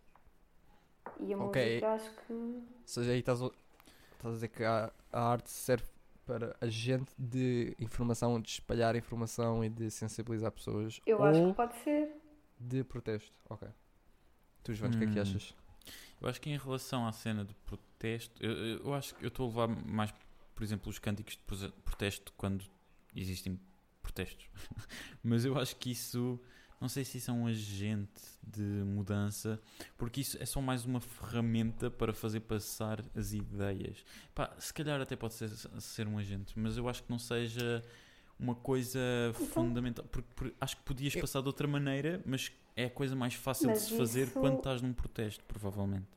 E 1.19 1.33
a 1.33 1.37
Ok. 1.37 1.63
música 1.65 1.93
acho 1.93 2.11
que. 2.27 2.33
Ou 2.33 2.63
seja, 2.85 3.11
aí 3.11 3.19
estás 3.19 3.41
a, 3.41 3.45
estás 3.45 4.25
a 4.25 4.31
dizer 4.31 4.47
que 4.49 4.63
a, 4.63 4.91
a 5.13 5.21
arte 5.31 5.49
serve 5.49 5.85
para 6.25 6.55
agente 6.61 7.11
de 7.17 7.75
informação, 7.79 8.39
de 8.39 8.49
espalhar 8.49 8.95
informação 8.95 9.63
e 9.63 9.69
de 9.69 9.89
sensibilizar 9.91 10.51
pessoas. 10.51 10.99
Eu 11.05 11.17
ou 11.19 11.23
acho 11.25 11.41
que 11.47 11.53
pode 11.53 11.75
ser. 11.79 12.15
de 12.59 12.83
protesto. 12.83 13.31
Ok. 13.49 13.67
Tu, 14.63 14.73
João, 14.73 14.91
o 14.91 14.97
que 14.97 15.03
é 15.03 15.07
que 15.07 15.19
Hum. 15.19 15.21
achas? 15.21 15.55
Eu 16.21 16.29
acho 16.29 16.39
que 16.39 16.49
em 16.49 16.57
relação 16.57 17.07
à 17.07 17.11
cena 17.11 17.43
de 17.43 17.53
protesto, 17.65 18.31
eu, 18.43 18.51
eu- 18.79 18.93
acho 18.93 19.15
que 19.15 19.23
eu 19.23 19.29
estou 19.29 19.45
a 19.45 19.49
levar 19.49 19.67
mais, 19.85 20.13
por 20.55 20.63
exemplo, 20.63 20.89
os 20.89 20.99
cânticos 20.99 21.33
de 21.35 21.69
protesto 21.83 22.31
quando 22.37 22.63
existem 23.15 23.59
protestos. 24.01 24.45
Mas 25.23 25.45
eu 25.45 25.57
acho 25.57 25.75
que 25.77 25.91
isso, 25.91 26.39
não 26.79 26.87
sei 26.89 27.03
se 27.05 27.17
isso 27.17 27.31
é 27.31 27.33
um 27.33 27.47
agente 27.47 28.21
de 28.41 28.61
mudança, 28.61 29.59
porque 29.97 30.21
isso 30.21 30.37
é 30.41 30.45
só 30.45 30.61
mais 30.61 30.85
uma 30.85 31.01
ferramenta 31.01 31.89
para 31.89 32.13
fazer 32.13 32.41
passar 32.41 33.03
as 33.15 33.33
ideias. 33.33 34.03
Pá, 34.33 34.53
se 34.59 34.73
calhar 34.73 35.01
até 35.01 35.15
pode 35.15 35.33
ser, 35.33 35.49
ser 35.49 36.07
um 36.07 36.17
agente, 36.17 36.57
mas 36.57 36.77
eu 36.77 36.87
acho 36.87 37.03
que 37.03 37.09
não 37.09 37.19
seja 37.19 37.83
uma 38.41 38.55
coisa 38.55 38.99
fundamental, 39.53 40.03
porque, 40.11 40.27
porque 40.35 40.55
acho 40.59 40.75
que 40.77 40.83
podias 40.83 41.15
Eu- 41.15 41.21
passar 41.21 41.41
de 41.41 41.47
outra 41.47 41.67
maneira, 41.67 42.21
mas 42.25 42.51
é 42.75 42.85
a 42.85 42.89
coisa 42.89 43.15
mais 43.15 43.35
fácil 43.35 43.67
Mas 43.69 43.83
de 43.83 43.85
se 43.85 43.97
fazer 43.97 44.23
isso- 44.23 44.39
quando 44.39 44.57
estás 44.57 44.81
num 44.81 44.93
protesto, 44.93 45.43
provavelmente. 45.45 46.07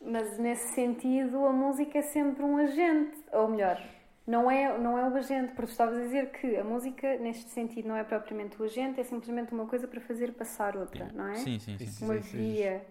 Mas 0.00 0.38
nesse 0.38 0.74
sentido, 0.74 1.44
a 1.46 1.52
música 1.52 1.98
é 1.98 2.02
sempre 2.02 2.42
um 2.42 2.56
agente. 2.56 3.16
Ou 3.32 3.48
melhor, 3.48 3.80
não 4.26 4.50
é, 4.50 4.76
não 4.78 4.98
é 4.98 5.08
o 5.08 5.14
agente, 5.16 5.52
porque 5.52 5.70
estavas 5.70 5.98
a 5.98 6.02
dizer 6.02 6.30
que 6.32 6.56
a 6.56 6.64
música, 6.64 7.16
neste 7.18 7.50
sentido, 7.50 7.88
não 7.88 7.96
é 7.96 8.02
propriamente 8.02 8.60
o 8.60 8.64
agente, 8.64 8.98
é 9.00 9.04
simplesmente 9.04 9.52
uma 9.52 9.66
coisa 9.66 9.86
para 9.86 10.00
fazer 10.00 10.32
passar 10.32 10.76
outra, 10.76 11.10
não 11.14 11.28
é? 11.28 11.34
Sim, 11.36 11.58
sim, 11.58 11.76
sim. 11.78 12.04
Uma 12.04 12.16
sim, 12.16 12.22
sim. 12.22 12.36
via. 12.38 12.84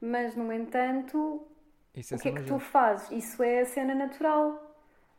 Mas, 0.00 0.36
no 0.36 0.52
entanto, 0.52 1.42
Isso 1.94 2.14
o 2.14 2.18
que 2.18 2.28
é 2.28 2.32
que 2.32 2.44
tu 2.44 2.58
fazes? 2.58 3.10
Isso 3.10 3.42
é 3.42 3.60
a 3.62 3.66
cena 3.66 3.94
natural 3.94 4.60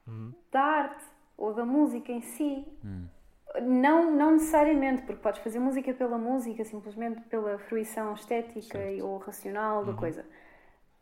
Uhum. 0.08 0.34
da 0.52 0.62
arte 0.62 1.04
ou 1.38 1.54
da 1.54 1.66
música 1.66 2.12
em 2.12 2.22
si. 2.22 2.66
Hum. 2.84 3.06
Não, 3.62 4.12
não 4.12 4.32
necessariamente, 4.32 5.04
porque 5.04 5.22
podes 5.22 5.42
fazer 5.42 5.60
música 5.60 5.94
pela 5.94 6.18
música, 6.18 6.64
simplesmente 6.66 7.22
pela 7.22 7.58
fruição 7.58 8.14
estética 8.14 8.78
Certo. 8.78 9.06
ou 9.06 9.18
racional 9.18 9.86
da 9.86 9.92
Uhum. 9.92 9.98
coisa. 9.98 10.26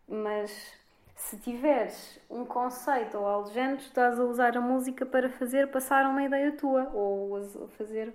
Mas 0.07 0.73
se 1.15 1.37
tiveres 1.37 2.19
um 2.29 2.45
conceito 2.45 3.17
ou 3.17 3.25
algo 3.25 3.47
do 3.47 3.53
género, 3.53 3.79
estás 3.79 4.19
a 4.19 4.23
usar 4.23 4.55
a 4.57 4.61
música 4.61 5.05
para 5.05 5.29
fazer 5.29 5.71
passar 5.71 6.05
uma 6.05 6.23
ideia 6.23 6.51
tua 6.51 6.89
ou 6.93 7.37
a 7.37 7.67
fazer 7.77 8.13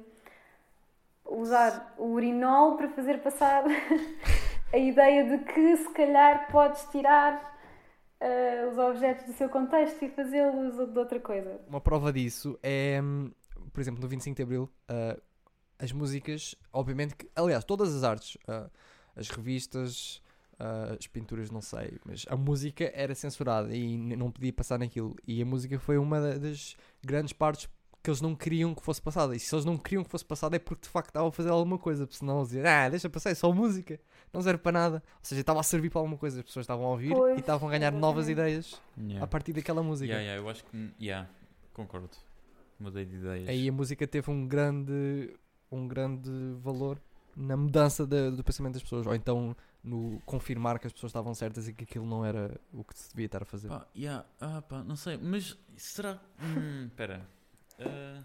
usar 1.24 1.94
o 1.98 2.04
urinol 2.12 2.76
para 2.76 2.88
fazer 2.88 3.18
passar 3.18 3.64
a 4.72 4.76
ideia 4.78 5.24
de 5.24 5.44
que 5.44 5.76
se 5.76 5.88
calhar 5.90 6.48
podes 6.50 6.84
tirar 6.90 7.57
eh, 8.20 8.66
os 8.70 8.78
objetos 8.78 9.26
do 9.26 9.32
seu 9.32 9.48
contexto 9.48 10.04
e 10.04 10.08
fazê-los 10.10 10.74
de 10.92 10.98
outra 10.98 11.20
coisa. 11.20 11.60
Uma 11.68 11.80
prova 11.80 12.12
disso 12.12 12.58
é, 12.62 13.00
hum, 13.02 13.30
por 13.72 13.80
exemplo, 13.80 14.00
no 14.00 14.08
25 14.08 14.36
de 14.36 14.42
Abril, 14.42 14.68
ah, 14.88 15.16
as 15.78 15.92
músicas, 15.92 16.54
obviamente 16.72 17.14
que, 17.14 17.28
aliás, 17.36 17.64
todas 17.64 17.94
as 17.94 18.02
artes, 18.02 18.36
ah, 18.48 18.68
as 19.16 19.28
revistas, 19.30 20.22
as 20.98 21.06
pinturas, 21.06 21.50
não 21.52 21.60
sei, 21.60 21.98
mas 22.04 22.26
a 22.28 22.36
música 22.36 22.90
era 22.92 23.14
censurada 23.14 23.72
e 23.74 23.96
não 23.96 24.28
podia 24.28 24.52
passar 24.52 24.76
naquilo. 24.78 25.14
E 25.26 25.40
a 25.40 25.46
música 25.46 25.78
foi 25.78 25.98
uma 25.98 26.20
da- 26.20 26.36
das 26.36 26.76
grandes 27.00 27.32
partes 27.32 27.68
que 28.02 28.10
eles 28.10 28.20
não 28.20 28.34
queriam 28.34 28.74
que 28.74 28.82
fosse 28.82 29.02
passada. 29.02 29.34
E 29.34 29.40
se 29.40 29.54
eles 29.54 29.64
não 29.64 29.76
queriam 29.76 30.04
que 30.04 30.10
fosse 30.10 30.24
passada 30.24 30.54
é 30.56 30.58
porque 30.58 30.82
de 30.82 30.88
facto 30.88 31.08
estavam 31.08 31.28
a 31.28 31.32
fazer 31.32 31.50
alguma 31.50 31.78
coisa, 31.78 32.06
porque 32.06 32.18
senão 32.18 32.38
eles 32.38 32.48
diziam, 32.50 32.66
ah, 32.66 32.88
deixa 32.88 33.10
passar, 33.10 33.30
é 33.30 33.34
só 33.34 33.52
música, 33.52 33.98
não 34.32 34.40
serve 34.40 34.58
para 34.62 34.72
nada. 34.72 34.96
Ou 35.16 35.20
seja, 35.22 35.40
estava 35.40 35.60
a 35.60 35.62
servir 35.62 35.90
para 35.90 36.00
alguma 36.00 36.16
coisa, 36.16 36.38
as 36.40 36.44
pessoas 36.46 36.64
estavam 36.64 36.86
a 36.86 36.90
ouvir 36.90 37.12
Pois, 37.12 37.36
e 37.36 37.40
estavam 37.40 37.68
a 37.68 37.72
ganhar 37.72 37.90
novas 37.92 38.28
ideias 38.28 38.80
Yeah. 38.96 39.22
a 39.24 39.26
partir 39.26 39.52
daquela 39.52 39.82
música. 39.82 40.12
Yeah, 40.12 40.22
yeah, 40.24 40.42
eu 40.42 40.48
acho 40.50 40.64
que. 40.64 40.90
Yeah, 41.00 41.28
concordo. 41.72 42.10
Mudei 42.80 43.04
de 43.04 43.16
ideias. 43.16 43.48
Aí 43.48 43.68
a 43.68 43.72
música 43.72 44.06
teve 44.06 44.30
um 44.30 44.46
grande, 44.46 45.34
um 45.70 45.86
grande 45.88 46.30
valor 46.62 47.00
na 47.36 47.56
mudança 47.56 48.06
da- 48.06 48.30
do 48.30 48.42
pensamento 48.44 48.74
das 48.74 48.82
pessoas, 48.82 49.06
ou 49.06 49.14
então 49.14 49.56
no 49.82 50.20
confirmar 50.26 50.78
que 50.78 50.86
as 50.86 50.92
pessoas 50.92 51.10
estavam 51.10 51.32
certas 51.34 51.68
e 51.68 51.72
que 51.72 51.84
aquilo 51.84 52.04
não 52.06 52.24
era 52.24 52.60
o 52.72 52.82
que 52.84 52.98
se 52.98 53.10
devia 53.10 53.26
estar 53.26 53.42
a 53.42 53.44
fazer. 53.44 53.68
Pá, 53.68 53.86
yeah, 53.96 54.24
ah, 54.40 54.60
pá, 54.62 54.82
não 54.84 54.96
sei, 54.96 55.16
mas 55.16 55.56
será. 55.76 56.20
Hum, 56.42 56.88
Ah, 57.80 58.20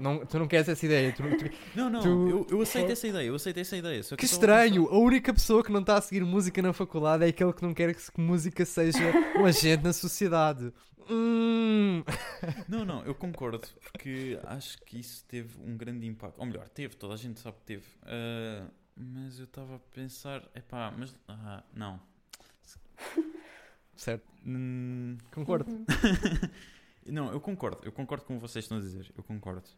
Não, 0.00 0.24
tu 0.24 0.38
não 0.38 0.48
queres 0.48 0.68
essa 0.68 0.84
ideia? 0.86 1.12
tu- 1.12 1.22
tu- 1.22 1.50
não, 1.76 1.90
não, 1.90 2.00
Tu- 2.00 2.28
eu, 2.28 2.46
eu 2.50 2.62
aceito 2.62 2.90
essa 2.90 3.06
ideia, 3.06 3.26
eu 3.26 3.34
aceito 3.34 3.58
essa 3.60 3.76
ideia. 3.76 4.02
Só 4.02 4.16
que 4.16 4.24
estranho! 4.24 4.88
A 4.88 4.98
única 4.98 5.32
pessoa 5.32 5.62
que 5.62 5.70
não 5.70 5.80
está 5.80 5.96
a 5.98 6.00
seguir 6.00 6.24
música 6.24 6.60
na 6.62 6.72
faculdade 6.72 7.24
é 7.24 7.28
aquele 7.28 7.52
que 7.52 7.62
não 7.62 7.74
quer 7.74 7.94
que 7.94 8.10
que 8.12 8.20
música 8.20 8.64
seja 8.64 8.98
um 9.38 9.44
agente 9.44 9.84
na 9.84 9.92
sociedade. 9.92 10.72
Hum. 11.08 12.02
Não, 12.68 12.84
não, 12.84 13.02
eu 13.04 13.14
concordo, 13.14 13.60
porque 13.92 14.38
acho 14.44 14.80
que 14.82 14.98
isso 15.00 15.24
teve 15.26 15.58
um 15.60 15.76
grande 15.76 16.06
impacto. 16.06 16.38
Ou 16.38 16.46
melhor, 16.46 16.68
teve, 16.68 16.94
toda 16.96 17.14
a 17.14 17.16
gente 17.16 17.40
sabe 17.40 17.56
que 17.58 17.64
teve. 17.64 17.84
Ah, 18.04 18.64
mas 18.96 19.38
eu 19.38 19.44
estava 19.44 19.76
a 19.76 19.78
pensar, 19.94 20.42
epá, 20.54 20.92
mas. 20.96 21.14
Ah, 21.28 21.62
não. 21.74 22.00
Certo, 23.96 24.24
Hum, 24.46 25.18
concordo. 25.34 25.70
Uhum. 25.70 25.84
Não, 27.10 27.32
eu 27.32 27.40
concordo, 27.40 27.80
eu 27.82 27.92
concordo 27.92 28.24
com 28.24 28.34
o 28.34 28.36
que 28.36 28.42
vocês 28.42 28.64
estão 28.64 28.78
a 28.78 28.80
dizer, 28.80 29.12
eu 29.16 29.22
concordo. 29.22 29.68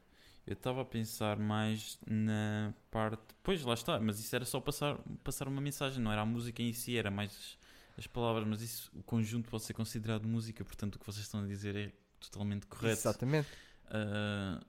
Eu 0.47 0.55
estava 0.55 0.83
a 0.83 0.85
pensar 0.85 1.39
mais 1.39 1.99
na 2.07 2.75
parte. 2.91 3.23
Pois 3.43 3.63
lá 3.63 3.75
está, 3.75 4.01
mas 4.01 4.19
isso 4.19 4.35
era 4.35 4.45
só 4.45 4.61
passar, 4.61 4.99
passar 5.23 5.47
uma 5.47 5.61
mensagem, 5.61 6.03
não 6.03 6.11
era 6.11 6.23
a 6.23 6.27
música 6.27 6.61
em 6.63 6.73
si, 6.73 6.97
era 6.97 7.11
mais 7.11 7.57
as 7.97 8.07
palavras, 8.07 8.47
mas 8.47 8.61
isso, 8.61 8.91
o 8.95 9.03
conjunto 9.03 9.49
pode 9.49 9.63
ser 9.63 9.75
considerado 9.75 10.27
música, 10.27 10.65
portanto 10.65 10.97
o 10.97 10.99
que 10.99 11.07
vocês 11.07 11.25
estão 11.25 11.45
a 11.45 11.47
dizer 11.47 11.77
é 11.77 11.93
totalmente 12.19 12.67
correto. 12.67 12.99
Exatamente. 13.01 13.49
Ah, 13.87 14.61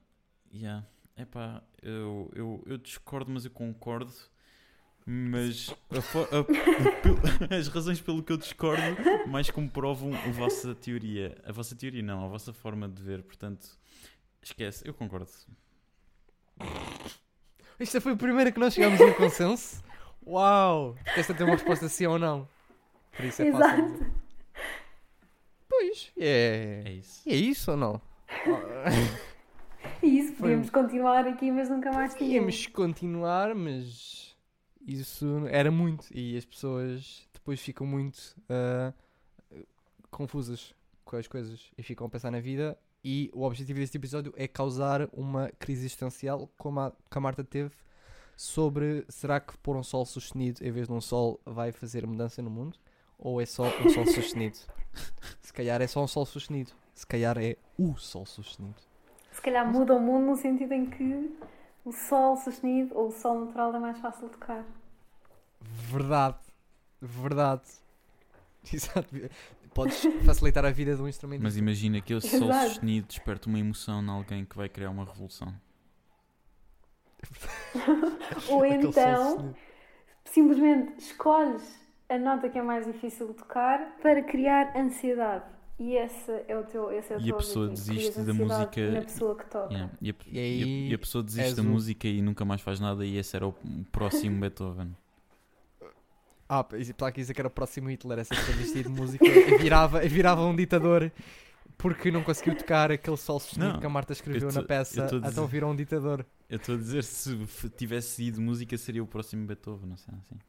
yeah. 0.53 0.86
Epá, 1.16 1.64
eu, 1.82 2.32
eu, 2.36 2.64
eu 2.66 2.78
discordo, 2.78 3.32
mas 3.32 3.45
eu 3.45 3.51
concordo. 3.51 4.14
Mas 5.06 5.70
a 5.91 5.97
a- 5.99 7.56
as 7.60 7.68
razões 7.68 7.99
pelo 7.99 8.24
que 8.24 8.32
eu 8.32 8.38
discordo 8.38 8.82
mais 9.28 9.49
comprovam 9.49 10.14
a 10.14 10.32
vossa 10.32 10.74
teoria. 10.74 11.36
A 11.45 11.51
vossa 11.51 11.76
teoria 11.76 12.01
não, 12.01 12.24
a 12.24 12.28
vossa 12.30 12.54
forma 12.54 12.88
de 12.88 13.01
ver. 13.04 13.22
Portanto, 13.24 13.68
esquece, 14.41 14.88
eu 14.88 14.93
concordo. 14.93 15.30
Isto 17.80 17.99
foi 17.99 18.14
a 18.14 18.16
primeira 18.16 18.51
que 18.51 18.60
nós 18.60 18.74
chegámos 18.74 19.01
a 19.01 19.06
um 19.06 19.14
consenso. 19.14 19.84
Uau! 20.26 20.95
Esta 21.18 21.34
tem 21.34 21.45
uma 21.45 21.56
resposta 21.56 21.89
sim 21.89 22.06
ou 22.06 22.18
não. 22.18 22.47
Por 23.16 23.26
isso 23.26 23.41
é 23.41 23.51
fácil. 23.51 23.66
Exato. 23.68 23.91
dizer. 23.93 24.12
Pois, 25.68 26.12
é. 26.18 26.84
É 26.86 26.91
isso. 26.93 27.22
É 27.30 27.36
isso 27.36 27.72
ou 27.72 27.78
não? 27.78 28.01
E 30.01 30.08
isso, 30.20 30.30
Foi- 30.30 30.38
podíamos 30.43 30.70
continuar 30.70 31.28
aqui, 31.28 31.51
mas 31.51 31.70
nunca 31.70 31.91
mais 31.91 32.14
tínhamos. 32.14 32.36
Íamos 32.36 32.68
continuar, 32.68 33.54
mas 33.54 34.33
isso 34.86 35.48
era 35.50 35.72
muito. 35.72 36.08
E 36.12 36.38
as 36.38 36.46
pessoas 36.46 37.28
depois 37.34 37.60
ficam 37.60 37.86
muito 37.86 38.36
ah, 38.50 38.94
confusas 40.10 40.74
com 41.04 41.18
as 41.18 41.28
coisas 41.28 41.72
e 41.78 41.84
ficam 41.84 42.08
a 42.08 42.10
pensar 42.10 42.32
na 42.32 42.40
vida. 42.40 42.78
E 43.04 43.30
o 43.34 43.44
objetivo 43.44 43.80
deste 43.80 43.98
episódio 43.98 44.34
é 44.38 44.48
causar 44.48 45.10
uma 45.12 45.52
crise 45.60 45.82
existencial, 45.82 46.50
como 46.58 46.80
a, 46.80 46.92
que 46.92 47.18
a 47.18 47.22
Marta 47.22 47.44
teve, 47.44 47.72
sobre 48.36 49.06
será 49.10 49.42
que 49.42 49.58
pôr 49.58 49.76
um 49.76 49.84
sol 49.84 50.06
sustenido 50.06 50.66
em 50.66 50.72
vez 50.72 50.88
de 50.88 50.94
um 50.94 51.02
sol 51.02 51.40
vai 51.46 51.74
fazer 51.74 52.08
mudança 52.08 52.42
no 52.42 52.50
mundo? 52.50 52.78
Ou 53.18 53.42
é 53.42 53.46
só 53.46 53.66
um 53.66 53.90
sol 53.90 54.06
sustenido? 54.08 54.58
Se 55.42 55.52
calhar 55.52 55.82
é 55.82 55.88
só 55.88 56.04
um 56.04 56.08
sol 56.08 56.26
sustenido. 56.26 56.72
Se 56.94 57.06
calhar 57.06 57.38
é 57.38 57.58
o 57.78 57.96
sol 57.98 58.26
sustenido. 58.26 58.82
Se 59.32 59.42
calhar 59.42 59.70
muda 59.70 59.94
o 59.96 60.00
mundo 60.00 60.28
no 60.28 60.36
sentido 60.36 60.74
em 60.74 60.86
que 60.86 61.36
o 61.86 61.92
sol 61.92 62.38
sustenido 62.38 62.96
ou 62.98 63.08
o 63.08 63.12
sol 63.12 63.46
natural 63.46 63.76
é 63.76 63.80
mais 63.80 63.98
fácil 64.00 64.28
de 64.28 64.34
tocar. 64.34 64.66
Verdade. 65.62 66.38
Verdade. 67.02 67.64
Exato. 68.72 69.10
podes 69.74 70.02
facilitar 70.26 70.66
a 70.66 70.72
vida 70.72 70.96
de 70.96 71.02
um 71.02 71.08
instrumento. 71.08 71.42
Mas 71.42 71.58
imagina 71.58 72.00
que 72.00 72.14
esse 72.14 72.38
sol 72.38 72.50
Exato. 72.50 72.70
sustenido 72.70 73.08
desperta 73.08 73.50
uma 73.50 73.60
emoção 73.60 74.02
em 74.02 74.10
alguém 74.10 74.46
que 74.46 74.56
vai 74.56 74.70
criar 74.70 74.90
uma 74.90 75.04
revolução. 75.06 75.54
Ou 78.50 78.60
sol 78.60 78.66
então, 78.66 79.56
simplesmente 80.26 81.00
escolhes 81.00 81.82
a 82.10 82.18
nota 82.18 82.50
que 82.50 82.58
é 82.58 82.62
mais 82.62 82.86
difícil 82.86 83.28
de 83.28 83.34
tocar 83.34 83.98
para 84.02 84.22
criar 84.24 84.76
ansiedade. 84.78 85.46
E 85.86 85.98
esse 85.98 86.32
é 86.48 86.58
o 86.58 86.64
teu, 86.64 86.90
esse 86.94 87.12
é 87.12 87.18
o 87.18 87.20
E 87.20 87.30
a 87.30 87.36
pessoa 87.36 87.66
objetivo, 87.68 87.96
desiste 87.98 88.22
da 88.22 88.34
música 88.34 88.92
na 88.92 89.02
pessoa 89.02 89.36
que 89.36 89.46
toca. 89.48 89.74
Yeah. 89.74 89.94
E, 90.02 90.10
a, 90.12 90.14
E 90.14 90.34
e 90.34 90.40
a- 90.40 90.42
aí 90.42 90.90
e 90.90 90.94
a 90.94 90.98
pessoa 90.98 91.22
desiste 91.24 91.56
da 91.56 91.62
o- 91.62 91.66
música 91.66 92.08
e 92.08 92.22
nunca 92.22 92.46
mais 92.46 92.62
faz 92.62 92.80
nada 92.80 93.06
e 93.06 93.18
esse 93.18 93.36
era 93.36 93.46
o 93.46 93.54
próximo 93.92 94.40
Beethoven. 94.40 94.96
Ah, 96.48 96.66
está 96.74 97.08
aqui 97.08 97.20
dizer 97.22 97.34
que 97.34 97.42
era 97.42 97.48
o 97.48 97.52
próximo 97.52 97.90
Hitler, 97.90 98.20
essa 98.20 98.36
pessoa 98.36 98.56
vestia 98.58 98.84
de 98.84 98.90
música 98.90 99.26
e 99.26 99.58
virava, 99.58 100.06
e 100.06 100.08
virava 100.08 100.42
um 100.46 100.56
ditador 100.56 101.12
porque 101.78 102.12
não 102.12 102.24
conseguiu 102.24 102.56
tocar 102.56 102.92
aquele 102.92 103.18
sol 103.18 103.40
sustenido 103.40 103.80
que 103.80 103.86
a 103.86 103.90
Marta 103.90 104.14
escreveu 104.14 104.50
eu 104.50 104.54
na 104.54 104.62
tô- 104.62 104.68
peça, 104.68 105.08
tô 105.08 105.16
a 105.16 105.20
então 105.20 105.30
dizer- 105.32 105.48
virou 105.48 105.72
um 105.72 105.76
ditador. 105.76 106.26
Eu 106.50 106.58
estou 106.58 106.76
a 106.76 106.78
dizer 106.78 107.04
se 107.04 107.36
tivesse 107.76 108.24
ido 108.24 108.40
música 108.40 108.78
seria 108.78 109.04
o 109.04 109.08
próximo 109.08 109.46
Beethoven, 109.48 109.90
não 109.90 109.98
sei 109.98 110.14
assim. 110.20 110.40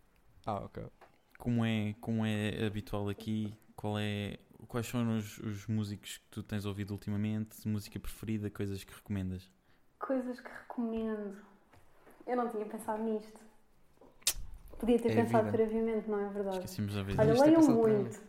Ah, 0.45 0.57
ok. 0.65 0.85
Como 1.39 1.65
é, 1.65 1.95
como 2.01 2.25
é 2.25 2.65
habitual 2.67 3.09
aqui, 3.09 3.53
qual 3.75 3.99
é, 3.99 4.37
quais 4.67 4.87
são 4.87 5.17
os, 5.17 5.39
os 5.39 5.67
músicos 5.67 6.19
que 6.19 6.25
tu 6.31 6.43
tens 6.43 6.65
ouvido 6.65 6.93
ultimamente, 6.93 7.67
música 7.67 7.99
preferida, 7.99 8.51
coisas 8.51 8.83
que 8.85 8.95
recomendas? 8.95 9.49
Coisas 9.99 10.41
que 10.41 10.49
recomendo. 10.49 11.37
Eu 12.27 12.37
não 12.37 12.49
tinha 12.49 12.65
pensado 12.67 13.03
nisto. 13.03 13.41
Podia 14.79 14.99
ter 14.99 15.11
É 15.11 15.13
a 15.13 15.25
pensado 15.25 15.45
vida. 15.45 15.57
previamente, 15.57 16.11
não 16.11 16.21
é 16.21 16.29
verdade? 16.29 16.59
Esquecemos 16.59 16.93
já 16.93 17.03
vez. 17.03 17.19
Olha, 17.19 17.33
Isto 17.33 17.43
é 17.43 17.47
leiam 17.47 17.61
pensado 17.61 17.79
muito. 17.79 18.21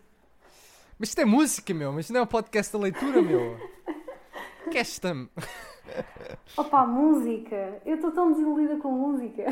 Mas 0.97 1.09
isto 1.09 1.19
é 1.19 1.25
música, 1.25 1.73
meu, 1.73 1.91
mas 1.91 2.05
isto 2.05 2.13
não 2.13 2.21
é 2.21 2.23
um 2.23 2.27
podcast 2.27 2.71
da 2.71 2.79
leitura, 2.79 3.21
meu. 3.21 3.57
que 4.71 4.77
esta? 4.77 5.13
Opa, 6.57 6.85
música! 6.85 7.81
Eu 7.85 7.95
estou 7.95 8.11
tão 8.11 8.31
desiludida 8.31 8.77
com 8.77 8.91
música. 8.91 9.43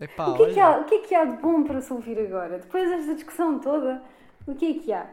Epá, 0.00 0.28
o, 0.28 0.36
que 0.36 0.42
é 0.42 0.52
que 0.52 0.60
olha, 0.60 0.66
há, 0.66 0.80
o 0.80 0.84
que 0.84 0.94
é 0.96 0.98
que 1.00 1.14
há 1.14 1.24
de 1.24 1.36
bom 1.40 1.62
para 1.62 1.80
se 1.80 1.92
ouvir 1.92 2.18
agora? 2.18 2.58
Depois 2.58 2.90
desta 2.90 3.14
discussão 3.14 3.58
toda, 3.60 4.02
o 4.46 4.54
que 4.54 4.66
é 4.66 4.82
que 4.82 4.92
há? 4.92 5.08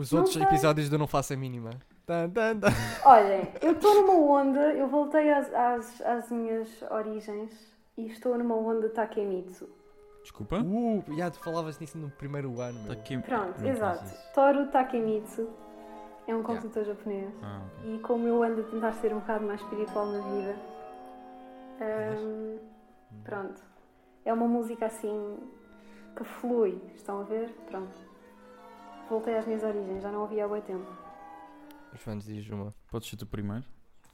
Os 0.00 0.12
não 0.12 0.20
outros 0.20 0.34
sei. 0.36 0.42
episódios 0.44 0.88
do 0.88 0.98
Não 0.98 1.06
Faço 1.06 1.32
a 1.32 1.36
Mínima. 1.36 1.70
Olhem, 3.04 3.52
eu 3.62 3.72
estou 3.72 3.94
numa 3.94 4.14
onda, 4.14 4.72
eu 4.74 4.88
voltei 4.88 5.30
às, 5.32 5.52
às, 5.54 6.00
às 6.00 6.30
minhas 6.30 6.68
origens 6.90 7.52
e 7.96 8.06
estou 8.08 8.36
numa 8.36 8.56
onda 8.56 8.88
Takemitsu. 8.88 9.68
Desculpa? 10.22 10.56
Uh, 10.60 11.04
já 11.16 11.30
tu 11.30 11.38
falavas 11.38 11.78
nisso 11.78 11.96
no 11.96 12.10
primeiro 12.10 12.60
ano, 12.60 12.82
meu. 12.82 12.92
aqui- 12.92 13.16
Pronto, 13.18 13.60
não 13.60 13.68
exato. 13.68 14.04
Toru 14.34 14.66
Takemitsu 14.68 15.48
é 16.26 16.34
um 16.34 16.42
compositor 16.42 16.84
japonês. 16.84 17.32
Ah, 17.42 17.62
ok. 17.78 17.94
E 17.94 17.98
como 18.00 18.26
eu 18.26 18.42
ando 18.42 18.60
a 18.62 18.64
tentar 18.64 18.92
ser 18.94 19.14
um 19.14 19.20
bocado 19.20 19.46
mais 19.46 19.60
espiritual 19.60 20.06
na 20.06 20.20
vida, 20.20 20.56
hum, 21.80 22.58
pronto. 23.24 23.62
É 24.24 24.32
uma 24.32 24.46
música 24.46 24.86
assim 24.86 25.38
que 26.16 26.24
flui, 26.24 26.80
estão 26.94 27.20
a 27.20 27.24
ver? 27.24 27.48
Pronto. 27.68 28.09
Voltei 29.10 29.36
às 29.36 29.44
minhas 29.46 29.62
origens, 29.62 30.02
já 30.02 30.10
não 30.10 30.20
ouvia 30.20 30.44
há 30.44 30.48
muito 30.48 30.64
tempo. 30.64 30.86
Os 31.92 32.00
fãs 32.00 32.24
dizem 32.24 32.54
uma. 32.54 32.72
Podes 32.90 33.08
ser 33.10 33.16
tu 33.16 33.26
primeiro? 33.26 33.64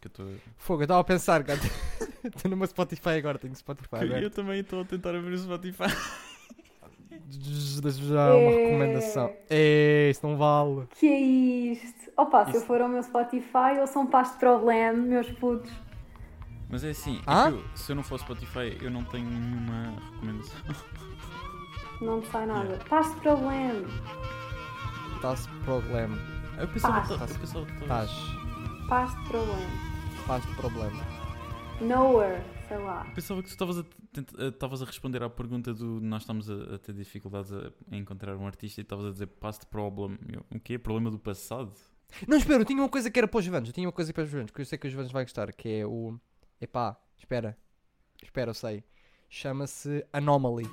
Que 0.01 0.09
eu 0.09 0.09
estou. 0.09 0.27
Fogo, 0.57 0.81
eu 0.83 0.85
estava 0.85 1.01
a 1.01 1.05
pensar, 1.05 1.43
gato. 1.43 1.61
Estou 2.25 2.51
numa 2.51 2.67
Spotify 2.67 3.11
agora, 3.11 3.39
tenho 3.39 3.55
Spotify 3.55 3.97
Eu 4.01 4.17
aberto. 4.17 4.35
também 4.35 4.59
estou 4.59 4.81
a 4.81 4.85
tentar 4.85 5.15
abrir 5.15 5.33
o 5.35 5.39
Spotify. 5.39 5.85
Deixa-me 7.29 8.09
já 8.09 8.35
uma 8.35 8.51
É. 8.51 8.65
recomendação. 8.65 9.33
É, 9.49 10.09
isso 10.11 10.27
não 10.27 10.37
vale. 10.37 10.89
Que 10.99 11.07
é 11.07 11.21
isto? 11.21 12.11
Opa, 12.17 12.51
se 12.51 12.57
eu 12.57 12.61
for 12.63 12.81
ao 12.81 12.89
meu 12.89 13.03
Spotify, 13.03 13.77
eu 13.79 13.87
sou 13.87 14.03
um 14.03 14.07
pasto 14.07 14.33
de 14.35 14.39
problema, 14.41 14.99
meus 14.99 15.31
putos. 15.33 15.71
Mas 16.69 16.83
é 16.83 16.91
assim, 16.91 17.19
é 17.19 17.23
Ah? 17.27 17.47
que 17.53 17.59
eu- 17.59 17.65
se 17.77 17.93
eu 17.93 17.97
não 17.97 18.03
for 18.03 18.19
Spotify, 18.19 18.77
eu 18.83 18.91
não 18.91 19.05
tenho 19.05 19.25
nenhuma 19.31 19.95
recomendação. 20.13 20.59
Não 22.01 22.17
me 22.19 22.27
sai 22.27 22.47
nada. 22.47 22.79
Pasto 22.89 23.15
de 23.15 23.21
problema. 23.21 23.87
Está-se 25.17 25.49
problema. 25.65 26.17
Eu 26.59 26.69
pensava, 26.69 27.01
que 27.01 27.13
estavas. 27.85 28.11
Pasto 28.89 29.21
de 29.23 29.29
problema. 29.29 29.71
Faz-te 30.27 30.55
problema. 30.57 31.05
Nowhere, 31.81 32.43
sei 32.69 32.79
lá. 32.79 33.05
eu 33.09 33.15
Pensava 33.15 33.43
que 33.43 33.49
tu 33.49 33.53
estavas 33.53 33.79
a, 33.79 33.85
tent- 34.13 34.35
a- 34.39 34.51
responder 34.87 35.23
à 35.23 35.29
pergunta 35.29 35.75
do 35.75 36.01
nós 36.01 36.23
estamos 36.23 36.49
a, 36.51 36.75
a 36.75 36.79
ter 36.79 36.95
dificuldades 36.95 37.53
a, 37.53 37.71
a 37.93 37.97
encontrar 37.97 38.35
um 38.37 38.47
artista 38.47 38.81
e 38.81 38.83
estavas 38.83 39.07
a 39.07 39.11
dizer 39.11 39.27
past 39.27 39.67
problem. 39.67 40.17
Eu, 40.33 40.45
o 40.55 40.61
quê? 40.61 40.79
Problema 40.79 41.11
do 41.11 41.19
passado? 41.19 41.73
Não, 42.27 42.37
espera, 42.39 42.61
eu 42.63 42.65
tinha 42.65 42.81
uma 42.81 42.89
coisa 42.89 43.11
que 43.11 43.19
era 43.19 43.29
para 43.29 43.39
os 43.39 43.45
Jovanes. 43.45 43.69
Eu 43.69 43.75
tinha 43.75 43.87
uma 43.87 43.93
coisa 43.93 44.13
para 44.13 44.23
os 44.25 44.31
Jovanes, 44.31 44.51
que 44.51 44.61
eu 44.61 44.65
sei 44.65 44.79
que 44.79 44.87
os 44.87 44.93
Jovanes 44.93 45.13
vai 45.13 45.25
gostar, 45.25 45.53
que 45.53 45.69
é 45.81 45.87
o. 45.87 46.19
Epá, 46.61 46.97
espera. 47.19 47.57
Espera, 48.23 48.51
eu 48.51 48.55
sei. 48.55 48.83
Chama-se 49.29 50.07
Anomaly. 50.13 50.65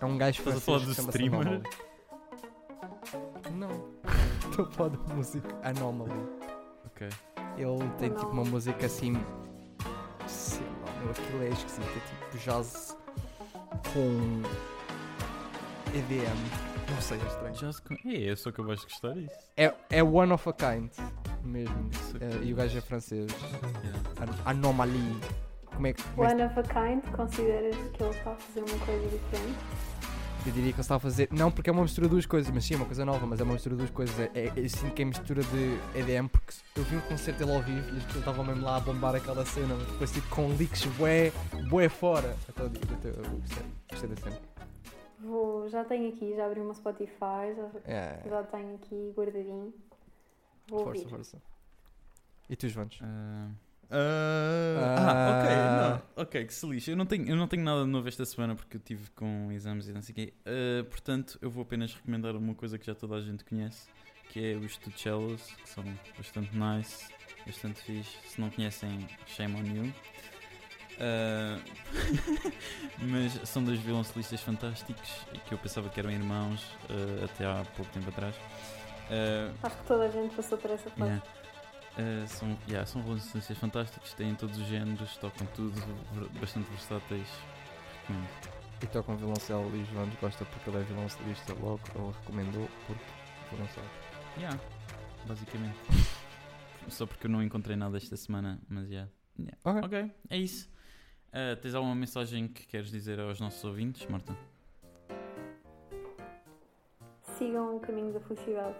É 0.00 0.04
um 0.04 0.16
gajo 0.16 0.38
Estás 0.38 0.56
a 0.56 0.60
francês 0.60 0.64
falar 0.64 0.80
que 0.80 0.86
do 0.86 0.94
chama-se 0.94 1.18
streamer? 1.18 1.62
Não. 3.54 3.70
Estou 4.50 4.64
a 4.66 4.70
falar 4.70 4.90
da 4.90 5.14
música 5.14 5.48
Anomaly. 5.62 6.12
Ok. 6.86 7.08
Ele 7.56 7.88
tem 7.98 8.10
tipo 8.10 8.26
uma 8.28 8.44
música 8.44 8.86
assim. 8.86 9.14
Sei 10.26 10.60
lá, 10.84 10.92
meu, 11.00 11.10
aquilo 11.10 11.42
é 11.42 11.48
esquisito. 11.48 11.82
É 11.82 12.32
tipo 12.32 12.38
jazz 12.44 12.96
com 13.92 14.42
EDM. 15.96 16.64
Não 16.92 17.00
sei, 17.00 17.18
é 17.20 17.26
estranho. 17.26 17.72
Se 17.72 17.82
con- 17.82 17.96
É, 18.04 18.28
é 18.28 18.36
só 18.36 18.50
que 18.52 18.60
eu 18.60 18.66
vais 18.66 18.82
gostar 18.84 19.12
disso. 19.14 19.34
É, 19.56 19.72
é 19.90 20.02
one 20.02 20.32
of 20.32 20.48
a 20.48 20.52
kind 20.52 20.90
mesmo. 21.42 21.90
Isso 21.92 22.16
Eh, 22.20 22.40
e 22.44 22.52
o 22.52 22.56
gajo 22.56 22.76
é 22.78 22.80
francês. 22.80 23.30
Yeah. 23.32 24.32
An 24.46 24.50
Anomaly. 24.50 25.20
Como 25.66 25.86
é 25.86 25.92
que. 25.92 26.02
como 26.02 26.24
é 26.24 26.28
que- 26.28 26.34
One 26.34 26.44
of 26.44 26.60
a 26.60 26.62
kind, 26.62 27.02
consideras 27.16 27.76
que 27.76 28.02
ele 28.02 28.10
está 28.10 28.32
a 28.32 28.36
fazer 28.36 28.60
uma 28.60 28.86
coisa 28.86 29.08
diferente? 29.08 29.58
Eu 30.46 30.52
diria 30.52 30.72
que 30.72 30.76
ele 30.76 30.80
está 30.80 30.96
a 30.96 30.98
fazer. 30.98 31.28
Não 31.32 31.50
porque 31.50 31.70
é 31.70 31.72
uma 31.72 31.82
mistura 31.82 32.06
de 32.06 32.10
duas 32.10 32.26
coisas, 32.26 32.52
mas 32.52 32.64
sim, 32.64 32.74
é 32.74 32.76
uma 32.76 32.84
coisa 32.84 33.02
nova, 33.04 33.26
mas 33.26 33.40
é 33.40 33.44
uma 33.44 33.54
mistura 33.54 33.74
de 33.74 33.78
duas 33.78 33.90
coisas. 33.90 34.18
É, 34.20 34.30
é, 34.34 34.52
eu 34.54 34.68
sinto 34.68 34.92
que 34.92 35.00
é 35.00 35.04
mistura 35.06 35.42
de 35.42 35.98
EDM, 35.98 36.28
porque 36.28 36.52
eu 36.76 36.84
vi 36.84 36.96
um 36.96 37.00
concerto 37.00 37.38
dele 37.38 37.56
ao 37.56 37.62
vivo 37.62 37.94
e 37.94 37.96
as 37.96 38.04
pessoas 38.04 38.16
estavam 38.18 38.44
mesmo 38.44 38.62
lá 38.62 38.76
a 38.76 38.80
bombar 38.80 39.14
aquela 39.14 39.44
cena, 39.46 39.74
mas 39.74 39.86
depois 39.86 40.12
tipo 40.12 40.28
com 40.28 40.48
leaks 40.48 40.84
bué, 40.98 41.32
bué 41.70 41.88
fora. 41.88 42.36
Então 42.48 42.66
eu, 42.66 42.72
eu, 42.72 43.10
eu, 43.10 43.24
eu 43.24 43.30
gostei, 43.40 43.64
gostei 43.90 44.08
da 44.10 44.16
cena. 44.16 44.40
Vou, 45.20 45.66
já 45.70 45.82
tenho 45.84 46.10
aqui, 46.10 46.34
já 46.36 46.44
abri 46.44 46.60
uma 46.60 46.74
Spotify, 46.74 47.54
já, 47.56 47.70
É, 47.86 48.22
já 48.28 48.42
tenho 48.42 48.74
aqui 48.74 49.14
guardadinho. 49.16 49.72
Vou 50.68 50.84
força, 50.84 50.98
ouvir. 51.00 51.10
força. 51.10 51.42
E 52.50 52.56
tu, 52.56 52.68
Joanes? 52.68 52.98
Ah, 53.02 53.48
ah, 53.90 54.96
ah, 54.98 55.40
ok, 55.40 55.56
não, 56.16 56.22
ok, 56.24 56.44
que 56.44 56.54
se 56.54 56.66
lixe. 56.66 56.90
Eu 56.90 56.96
não, 56.96 57.06
tenho, 57.06 57.28
eu 57.28 57.36
não 57.36 57.46
tenho 57.46 57.62
nada 57.62 57.84
de 57.84 57.90
novo 57.90 58.08
esta 58.08 58.24
semana 58.24 58.54
porque 58.54 58.76
eu 58.76 58.80
tive 58.80 59.10
com 59.10 59.50
exames 59.52 59.88
e 59.88 59.92
não 59.92 60.02
sei 60.02 60.12
o 60.12 60.16
quê. 60.16 60.34
Ah, 60.46 60.84
portanto, 60.88 61.38
eu 61.40 61.50
vou 61.50 61.62
apenas 61.62 61.94
recomendar 61.94 62.36
uma 62.36 62.54
coisa 62.54 62.78
que 62.78 62.86
já 62.86 62.94
toda 62.94 63.16
a 63.16 63.20
gente 63.20 63.44
conhece, 63.44 63.88
que 64.30 64.52
é 64.52 64.56
os 64.56 64.76
Tucellos, 64.76 65.42
que 65.62 65.68
são 65.68 65.84
bastante 66.16 66.50
nice, 66.56 67.08
bastante 67.46 67.80
fixe. 67.80 68.16
Se 68.28 68.40
não 68.40 68.50
conhecem, 68.50 69.06
shame 69.26 69.54
on 69.56 69.84
you. 69.84 69.94
Ah, 71.00 71.58
mas 73.00 73.48
são 73.48 73.62
dois 73.64 73.78
violoncelistas 73.80 74.40
fantásticos 74.40 75.26
e 75.32 75.38
que 75.38 75.52
eu 75.52 75.58
pensava 75.58 75.88
que 75.88 76.00
eram 76.00 76.10
irmãos 76.10 76.64
até 77.24 77.44
há 77.44 77.64
pouco 77.76 77.90
tempo 77.92 78.08
atrás. 78.10 78.34
Acho 79.62 79.76
que 79.76 79.84
toda 79.84 80.04
a 80.04 80.08
gente 80.08 80.34
passou 80.34 80.56
por 80.58 80.70
essa 80.70 80.90
fase. 80.90 81.02
Yeah. 81.02 81.43
Uh, 81.94 82.26
são, 82.26 82.58
yeah, 82.68 82.84
são 82.84 83.00
violoncelistas 83.02 83.56
fantásticos, 83.56 84.14
têm 84.14 84.34
todos 84.34 84.58
os 84.58 84.66
géneros, 84.66 85.16
tocam 85.18 85.46
tudo, 85.54 85.80
bastante 86.40 86.68
versáteis. 86.70 87.28
Recomendo. 88.00 88.28
E 88.82 88.86
tocam 88.88 89.16
violoncelo 89.16 89.74
e 89.76 89.82
o 89.82 89.84
Joanes 89.86 90.14
gosta 90.20 90.44
porque 90.44 90.68
ele 90.68 90.78
é 90.78 90.82
violoncelista 90.82 91.54
logo, 91.54 91.80
ele 91.94 92.12
recomendou 92.18 92.68
porque 92.86 93.04
violoncelo. 93.50 93.86
Yeah, 94.36 94.60
basicamente. 95.26 95.78
Só 96.88 97.06
porque 97.06 97.26
eu 97.26 97.30
não 97.30 97.42
encontrei 97.42 97.76
nada 97.76 97.96
esta 97.96 98.16
semana, 98.16 98.60
mas 98.68 98.90
yeah. 98.90 99.10
yeah. 99.38 99.58
Ok. 99.64 99.82
Ok, 99.84 100.14
é 100.30 100.36
isso. 100.36 100.68
Uh, 101.28 101.56
tens 101.62 101.74
alguma 101.74 101.94
mensagem 101.94 102.48
que 102.48 102.66
queres 102.66 102.90
dizer 102.90 103.18
aos 103.20 103.40
nossos 103.40 103.64
ouvintes, 103.64 104.06
Marta? 104.06 104.36
Sigam 107.22 107.76
o 107.76 107.80
caminho 107.80 108.12
da 108.12 108.20
felicidade. 108.20 108.76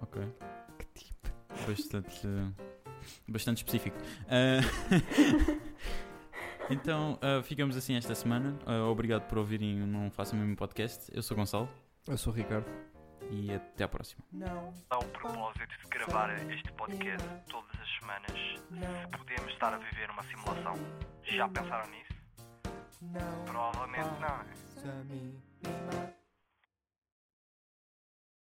Ok. 0.00 0.22
Bastante, 1.66 2.28
bastante 3.28 3.58
específico. 3.58 3.96
Uh, 4.26 5.60
então, 6.70 7.18
uh, 7.22 7.42
ficamos 7.42 7.76
assim 7.76 7.96
esta 7.96 8.14
semana. 8.14 8.58
Uh, 8.66 8.88
obrigado 8.90 9.26
por 9.28 9.38
ouvirem 9.38 9.82
o 9.82 9.86
Não 9.86 10.10
Façam 10.10 10.38
Mesmo 10.38 10.56
Podcast. 10.56 11.10
Eu 11.14 11.22
sou 11.22 11.36
Gonçalo 11.36 11.68
Eu 12.06 12.18
sou 12.18 12.32
o 12.32 12.36
Ricardo. 12.36 12.66
e 13.30 13.52
até 13.52 13.84
à 13.84 13.88
próxima. 13.88 14.22
Dá 14.32 14.98
o 14.98 15.04
propósito 15.04 15.78
de 15.82 15.88
gravar 15.88 16.34
este 16.50 16.72
podcast 16.72 17.28
todas 17.48 17.80
as 17.80 17.98
semanas. 17.98 18.30
Se 18.30 19.18
podemos 19.18 19.52
estar 19.52 19.74
a 19.74 19.78
viver 19.78 20.10
uma 20.10 20.22
simulação, 20.24 20.74
já 21.22 21.48
pensaram 21.48 21.88
nisso? 21.90 22.10
Provavelmente 23.46 24.20
não. 24.20 24.28
é? 24.28 24.60
Nossa 24.76 25.04
mínima 25.04 26.19